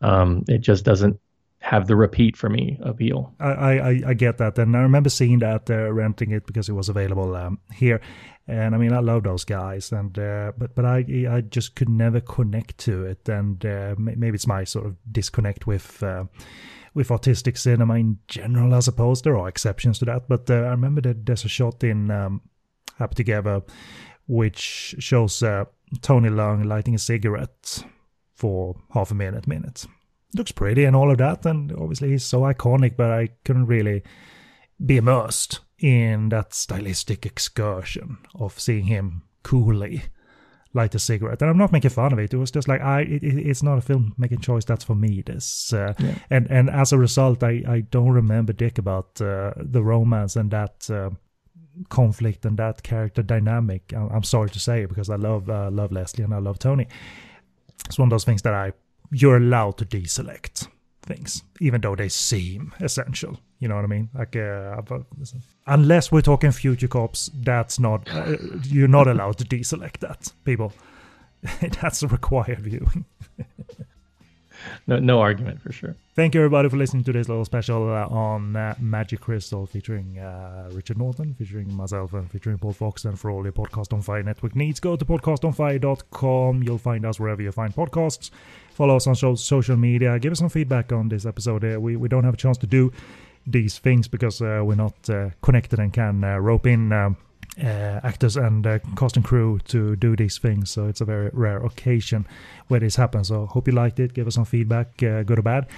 Um, 0.00 0.44
it 0.48 0.58
just 0.58 0.84
doesn't 0.84 1.20
have 1.62 1.86
the 1.86 1.94
repeat 1.94 2.36
for 2.36 2.50
me 2.50 2.76
appeal. 2.82 3.32
I, 3.38 3.50
I, 3.50 4.00
I 4.08 4.14
get 4.14 4.38
that, 4.38 4.58
and 4.58 4.76
I 4.76 4.80
remember 4.80 5.08
seeing 5.08 5.38
that 5.38 5.70
uh, 5.70 5.92
renting 5.92 6.32
it 6.32 6.44
because 6.44 6.68
it 6.68 6.72
was 6.72 6.88
available 6.88 7.36
um, 7.36 7.60
here, 7.72 8.00
and 8.48 8.74
I 8.74 8.78
mean 8.78 8.92
I 8.92 8.98
love 8.98 9.22
those 9.22 9.44
guys, 9.44 9.92
and 9.92 10.18
uh, 10.18 10.52
but 10.58 10.74
but 10.74 10.84
I 10.84 10.98
I 11.30 11.40
just 11.40 11.76
could 11.76 11.88
never 11.88 12.20
connect 12.20 12.78
to 12.78 13.04
it, 13.06 13.28
and 13.28 13.64
uh, 13.64 13.94
maybe 13.96 14.34
it's 14.34 14.46
my 14.46 14.64
sort 14.64 14.86
of 14.86 14.96
disconnect 15.10 15.66
with. 15.66 16.02
Uh, 16.02 16.24
with 16.94 17.10
artistic 17.10 17.56
cinema 17.56 17.94
in 17.94 18.18
general, 18.28 18.74
I 18.74 18.80
suppose 18.80 19.22
there 19.22 19.38
are 19.38 19.48
exceptions 19.48 19.98
to 20.00 20.04
that. 20.04 20.28
But 20.28 20.50
uh, 20.50 20.56
I 20.56 20.72
remember 20.72 21.00
that 21.00 21.24
there's 21.24 21.42
a 21.42 21.48
shot 21.48 21.82
in 21.82 22.10
um, 22.10 22.42
Happy 22.98 23.14
Together, 23.14 23.62
which 24.26 24.94
shows 24.98 25.42
uh, 25.42 25.64
Tony 26.02 26.28
Leung 26.28 26.66
lighting 26.66 26.94
a 26.94 26.98
cigarette 26.98 27.82
for 28.34 28.76
half 28.92 29.10
a 29.10 29.14
minute, 29.14 29.46
minute, 29.46 29.86
looks 30.34 30.52
pretty 30.52 30.84
and 30.84 30.96
all 30.96 31.10
of 31.10 31.18
that. 31.18 31.44
And 31.46 31.72
obviously 31.72 32.10
he's 32.10 32.24
so 32.24 32.42
iconic, 32.42 32.96
but 32.96 33.10
I 33.10 33.28
couldn't 33.44 33.66
really 33.66 34.02
be 34.84 34.96
immersed 34.96 35.60
in 35.78 36.28
that 36.30 36.54
stylistic 36.54 37.26
excursion 37.26 38.18
of 38.34 38.58
seeing 38.58 38.84
him 38.84 39.22
coolly 39.42 40.04
light 40.74 40.94
a 40.94 40.98
cigarette. 40.98 41.42
And 41.42 41.50
I'm 41.50 41.58
not 41.58 41.72
making 41.72 41.90
fun 41.90 42.12
of 42.12 42.18
it. 42.18 42.32
It 42.32 42.38
was 42.38 42.50
just 42.50 42.68
like 42.68 42.80
I, 42.80 43.02
it, 43.02 43.22
it's 43.22 43.62
not 43.62 43.78
a 43.78 43.80
filmmaking 43.80 44.42
choice. 44.42 44.64
That's 44.64 44.84
for 44.84 44.94
me. 44.94 45.22
This 45.24 45.72
uh, 45.72 45.94
yeah. 45.98 46.14
and 46.30 46.50
and 46.50 46.70
as 46.70 46.92
a 46.92 46.98
result, 46.98 47.42
I 47.42 47.62
I 47.66 47.80
don't 47.90 48.10
remember 48.10 48.52
dick 48.52 48.78
about 48.78 49.20
uh, 49.20 49.52
the 49.56 49.82
romance 49.82 50.36
and 50.36 50.50
that. 50.50 50.90
Uh, 50.90 51.10
conflict 51.88 52.44
and 52.44 52.58
that 52.58 52.82
character 52.82 53.22
dynamic 53.22 53.94
i'm 53.96 54.22
sorry 54.22 54.50
to 54.50 54.60
say 54.60 54.84
because 54.84 55.08
i 55.08 55.16
love 55.16 55.48
uh, 55.48 55.70
love 55.70 55.90
leslie 55.90 56.22
and 56.22 56.34
i 56.34 56.38
love 56.38 56.58
tony 56.58 56.86
it's 57.86 57.98
one 57.98 58.08
of 58.08 58.10
those 58.10 58.24
things 58.24 58.42
that 58.42 58.52
i 58.52 58.70
you're 59.12 59.36
allowed 59.36 59.78
to 59.78 59.84
deselect 59.84 60.68
things, 61.02 61.42
even 61.60 61.80
though 61.80 61.94
they 61.94 62.08
seem 62.08 62.72
essential. 62.80 63.38
You 63.58 63.68
know 63.68 63.76
what 63.76 63.84
I 63.84 63.88
mean? 63.88 64.08
Like, 64.14 64.34
uh, 64.34 64.82
unless 65.66 66.10
we're 66.10 66.22
talking 66.22 66.50
future 66.50 66.88
cops, 66.88 67.30
that's 67.32 67.78
not 67.78 68.08
uh, 68.10 68.36
you're 68.64 68.88
not 68.88 69.06
allowed 69.06 69.38
to 69.38 69.44
deselect 69.44 69.98
that, 69.98 70.32
people. 70.44 70.72
that's 71.80 72.02
a 72.02 72.08
required 72.08 72.60
viewing. 72.60 73.04
no, 74.86 74.98
no 74.98 75.20
argument 75.20 75.60
for 75.60 75.72
sure. 75.72 75.94
Thank 76.14 76.34
you 76.34 76.40
everybody 76.40 76.68
for 76.68 76.76
listening 76.76 77.04
to 77.04 77.12
this 77.12 77.28
little 77.28 77.44
special 77.44 77.88
uh, 77.88 78.06
on 78.06 78.56
uh, 78.56 78.74
Magic 78.80 79.20
Crystal 79.20 79.66
featuring 79.66 80.18
uh, 80.18 80.68
Richard 80.72 80.98
Norton, 80.98 81.34
featuring 81.34 81.72
myself, 81.72 82.12
and 82.14 82.30
featuring 82.30 82.58
Paul 82.58 82.72
Fox. 82.72 83.04
And 83.04 83.18
for 83.18 83.30
all 83.30 83.44
your 83.44 83.52
Podcast 83.52 83.92
on 83.92 84.02
Fire 84.02 84.22
network 84.22 84.56
needs, 84.56 84.80
go 84.80 84.96
to 84.96 85.04
podcastonfire.com. 85.04 86.62
You'll 86.62 86.78
find 86.78 87.06
us 87.06 87.20
wherever 87.20 87.42
you 87.42 87.52
find 87.52 87.74
podcasts. 87.74 88.30
Follow 88.82 88.96
us 88.96 89.06
on 89.06 89.36
social 89.36 89.76
media. 89.76 90.18
Give 90.18 90.32
us 90.32 90.40
some 90.40 90.48
feedback 90.48 90.90
on 90.90 91.08
this 91.08 91.24
episode. 91.24 91.64
Uh, 91.64 91.80
we 91.80 91.94
we 91.94 92.08
don't 92.08 92.24
have 92.24 92.34
a 92.34 92.36
chance 92.36 92.58
to 92.58 92.66
do 92.66 92.90
these 93.46 93.78
things 93.78 94.08
because 94.08 94.42
uh, 94.42 94.60
we're 94.64 94.74
not 94.74 94.96
uh, 95.08 95.30
connected 95.40 95.78
and 95.78 95.92
can 95.92 96.22
rope 96.42 96.66
in. 96.66 96.92
Um, 96.92 97.16
uh, 97.62 98.00
actors 98.02 98.36
and 98.36 98.66
uh, 98.66 98.80
cast 98.96 99.16
and 99.16 99.24
crew 99.24 99.60
to 99.68 99.94
do 99.94 100.16
these 100.16 100.36
things. 100.36 100.68
So 100.72 100.88
it's 100.88 101.00
a 101.00 101.04
very 101.04 101.30
rare 101.32 101.64
occasion 101.64 102.26
where 102.66 102.80
this 102.80 102.96
happens. 102.96 103.28
So 103.28 103.46
hope 103.46 103.68
you 103.68 103.72
liked 103.72 104.00
it. 104.00 104.14
Give 104.14 104.26
us 104.26 104.34
some 104.34 104.46
feedback, 104.46 105.00
uh, 105.00 105.22
good 105.22 105.38
or 105.38 105.42
bad, 105.42 105.68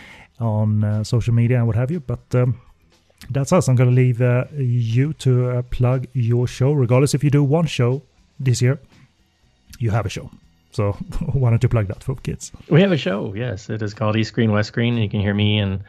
on 0.41 0.83
uh, 0.83 1.05
social 1.05 1.35
media 1.35 1.59
and 1.59 1.67
what 1.67 1.77
have 1.77 1.91
you. 1.91 2.01
But 2.01 2.35
um, 2.35 2.59
that's 3.29 3.53
us. 3.53 3.69
I'm 3.69 3.77
going 3.77 3.91
to 3.91 3.97
leave 3.97 4.23
uh, 4.23 4.45
you 4.57 5.13
to 5.15 5.51
uh, 5.51 5.63
plug 5.63 6.07
your 6.15 6.47
show. 6.47 6.73
Regardless 6.73 7.13
if 7.13 7.23
you 7.23 7.29
do 7.29 7.45
one 7.45 7.67
show 7.67 8.01
this 8.41 8.63
year, 8.63 8.81
you 9.79 9.91
have 9.91 10.07
a 10.07 10.11
show. 10.11 10.31
So 10.75 10.97
don't 11.35 11.63
you 11.63 11.69
plug 11.69 11.89
that 11.89 12.03
for 12.03 12.17
kids? 12.17 12.53
We 12.69 12.81
have 12.83 12.93
a 12.93 12.97
show. 12.97 13.33
Yes, 13.35 13.71
it 13.71 13.81
is 13.81 13.95
called 13.95 14.17
East 14.17 14.29
Screen 14.29 14.53
West 14.53 14.69
Screen. 14.69 14.95
And 14.95 15.03
you 15.03 15.09
can 15.09 15.21
hear 15.21 15.35
me 15.35 15.59
and 15.59 15.85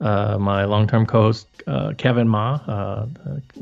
uh, 0.00 0.36
my 0.38 0.64
long-term 0.64 1.06
co-host 1.06 1.48
uh, 1.66 1.94
Kevin 1.96 2.28
Ma, 2.28 2.54
uh, 2.68 3.06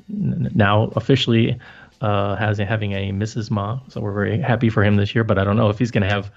now 0.09 0.91
officially 0.97 1.59
uh, 2.01 2.35
has 2.37 2.59
having 2.59 2.93
a 2.93 3.13
Mrs. 3.13 3.51
Ma, 3.51 3.79
so 3.89 4.01
we're 4.01 4.13
very 4.13 4.41
happy 4.41 4.69
for 4.69 4.83
him 4.83 4.97
this 4.97 5.15
year. 5.15 5.23
But 5.23 5.39
I 5.39 5.45
don't 5.45 5.57
know 5.57 5.71
if 5.71 5.79
he's 5.79 5.93
going 5.93 6.03
to 6.03 6.13
have 6.13 6.31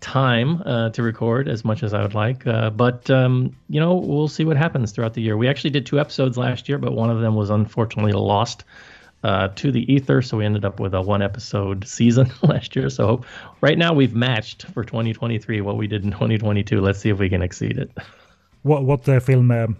time 0.00 0.62
uh, 0.64 0.90
to 0.90 1.02
record 1.02 1.48
as 1.48 1.64
much 1.64 1.82
as 1.82 1.94
I 1.94 2.02
would 2.02 2.14
like. 2.14 2.46
Uh, 2.46 2.70
but 2.70 3.10
um, 3.10 3.54
you 3.68 3.80
know, 3.80 3.94
we'll 3.94 4.28
see 4.28 4.44
what 4.44 4.56
happens 4.56 4.92
throughout 4.92 5.14
the 5.14 5.22
year. 5.22 5.36
We 5.36 5.48
actually 5.48 5.70
did 5.70 5.86
two 5.86 6.00
episodes 6.00 6.36
last 6.36 6.68
year, 6.68 6.78
but 6.78 6.92
one 6.92 7.10
of 7.10 7.20
them 7.20 7.34
was 7.34 7.50
unfortunately 7.50 8.12
lost 8.12 8.64
uh, 9.24 9.48
to 9.56 9.72
the 9.72 9.90
ether. 9.92 10.22
So 10.22 10.36
we 10.36 10.44
ended 10.44 10.64
up 10.64 10.78
with 10.78 10.94
a 10.94 11.02
one 11.02 11.22
episode 11.22 11.86
season 11.88 12.30
last 12.42 12.76
year. 12.76 12.90
So 12.90 13.22
right 13.60 13.78
now 13.78 13.92
we've 13.92 14.14
matched 14.14 14.66
for 14.66 14.84
2023 14.84 15.60
what 15.62 15.76
we 15.76 15.86
did 15.86 16.04
in 16.04 16.10
2022. 16.12 16.80
Let's 16.80 17.00
see 17.00 17.08
if 17.08 17.18
we 17.18 17.28
can 17.28 17.42
exceed 17.42 17.78
it. 17.78 17.90
What 18.62 18.84
what 18.84 19.08
uh, 19.08 19.20
film 19.20 19.50
um, 19.50 19.76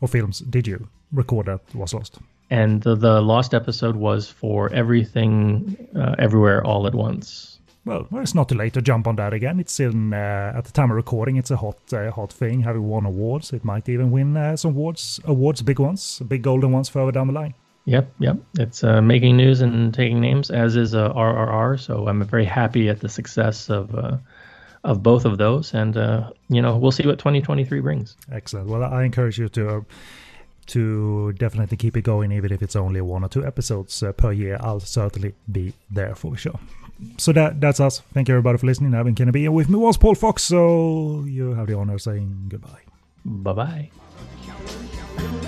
or 0.00 0.08
films 0.08 0.40
did 0.40 0.66
you 0.66 0.88
record 1.12 1.46
that 1.46 1.60
was 1.74 1.94
lost? 1.94 2.18
And 2.50 2.82
the, 2.82 2.96
the 2.96 3.20
lost 3.20 3.54
episode 3.54 3.94
was 3.94 4.28
for 4.28 4.72
everything, 4.72 5.76
uh, 5.94 6.16
everywhere, 6.18 6.64
all 6.66 6.86
at 6.88 6.94
once. 6.96 7.60
Well, 7.84 8.08
well, 8.10 8.22
it's 8.22 8.34
not 8.34 8.48
too 8.48 8.56
late 8.56 8.74
to 8.74 8.82
jump 8.82 9.06
on 9.06 9.16
that 9.16 9.32
again. 9.32 9.60
It's 9.60 9.78
in 9.78 10.12
uh, 10.12 10.52
at 10.56 10.64
the 10.64 10.72
time 10.72 10.90
of 10.90 10.96
recording. 10.96 11.36
It's 11.36 11.50
a 11.50 11.56
hot, 11.56 11.78
uh, 11.92 12.10
hot 12.10 12.32
thing. 12.32 12.62
Having 12.62 12.88
won 12.88 13.06
awards, 13.06 13.52
it 13.52 13.64
might 13.64 13.88
even 13.88 14.10
win 14.10 14.36
uh, 14.36 14.56
some 14.56 14.72
awards, 14.72 15.20
awards, 15.24 15.62
big 15.62 15.78
ones, 15.78 16.20
big 16.26 16.42
golden 16.42 16.72
ones 16.72 16.88
further 16.88 17.12
down 17.12 17.28
the 17.28 17.32
line. 17.32 17.54
Yep, 17.86 18.12
yep. 18.18 18.36
It's 18.58 18.84
uh, 18.84 19.00
making 19.00 19.36
news 19.36 19.60
and 19.60 19.92
taking 19.92 20.20
names, 20.20 20.50
as 20.50 20.76
is 20.76 20.94
uh, 20.94 21.12
RRR. 21.12 21.80
So 21.80 22.06
I'm 22.08 22.22
very 22.24 22.44
happy 22.44 22.88
at 22.88 23.00
the 23.00 23.08
success 23.08 23.70
of 23.70 23.94
uh, 23.94 24.18
of 24.84 25.02
both 25.02 25.24
of 25.24 25.38
those, 25.38 25.74
and 25.74 25.96
uh, 25.96 26.30
you 26.48 26.62
know 26.62 26.76
we'll 26.76 26.92
see 26.92 27.06
what 27.06 27.18
2023 27.18 27.80
brings. 27.80 28.16
Excellent. 28.30 28.68
Well, 28.68 28.84
I 28.84 29.04
encourage 29.04 29.38
you 29.38 29.48
to 29.50 29.76
uh, 29.76 29.80
to 30.66 31.32
definitely 31.32 31.76
keep 31.76 31.96
it 31.96 32.02
going, 32.02 32.32
even 32.32 32.52
if 32.52 32.62
it's 32.62 32.76
only 32.76 33.00
one 33.00 33.24
or 33.24 33.28
two 33.28 33.44
episodes 33.44 34.02
uh, 34.02 34.12
per 34.12 34.32
year. 34.32 34.56
I'll 34.60 34.80
certainly 34.80 35.34
be 35.50 35.72
there 35.90 36.14
for 36.14 36.36
sure. 36.36 36.60
So 37.16 37.32
that 37.32 37.60
that's 37.60 37.80
us. 37.80 38.00
Thank 38.12 38.28
you 38.28 38.34
everybody 38.34 38.58
for 38.58 38.66
listening. 38.66 38.94
I've 38.94 39.06
been 39.06 39.14
Kennedy, 39.14 39.46
and 39.46 39.54
with 39.54 39.68
me 39.68 39.76
was 39.76 39.96
Paul 39.96 40.14
Fox. 40.14 40.44
So 40.44 41.24
you 41.26 41.54
have 41.54 41.66
the 41.66 41.74
honor 41.74 41.94
of 41.94 42.02
saying 42.02 42.46
goodbye. 42.48 42.82
Bye 43.24 43.52
bye. 43.52 45.46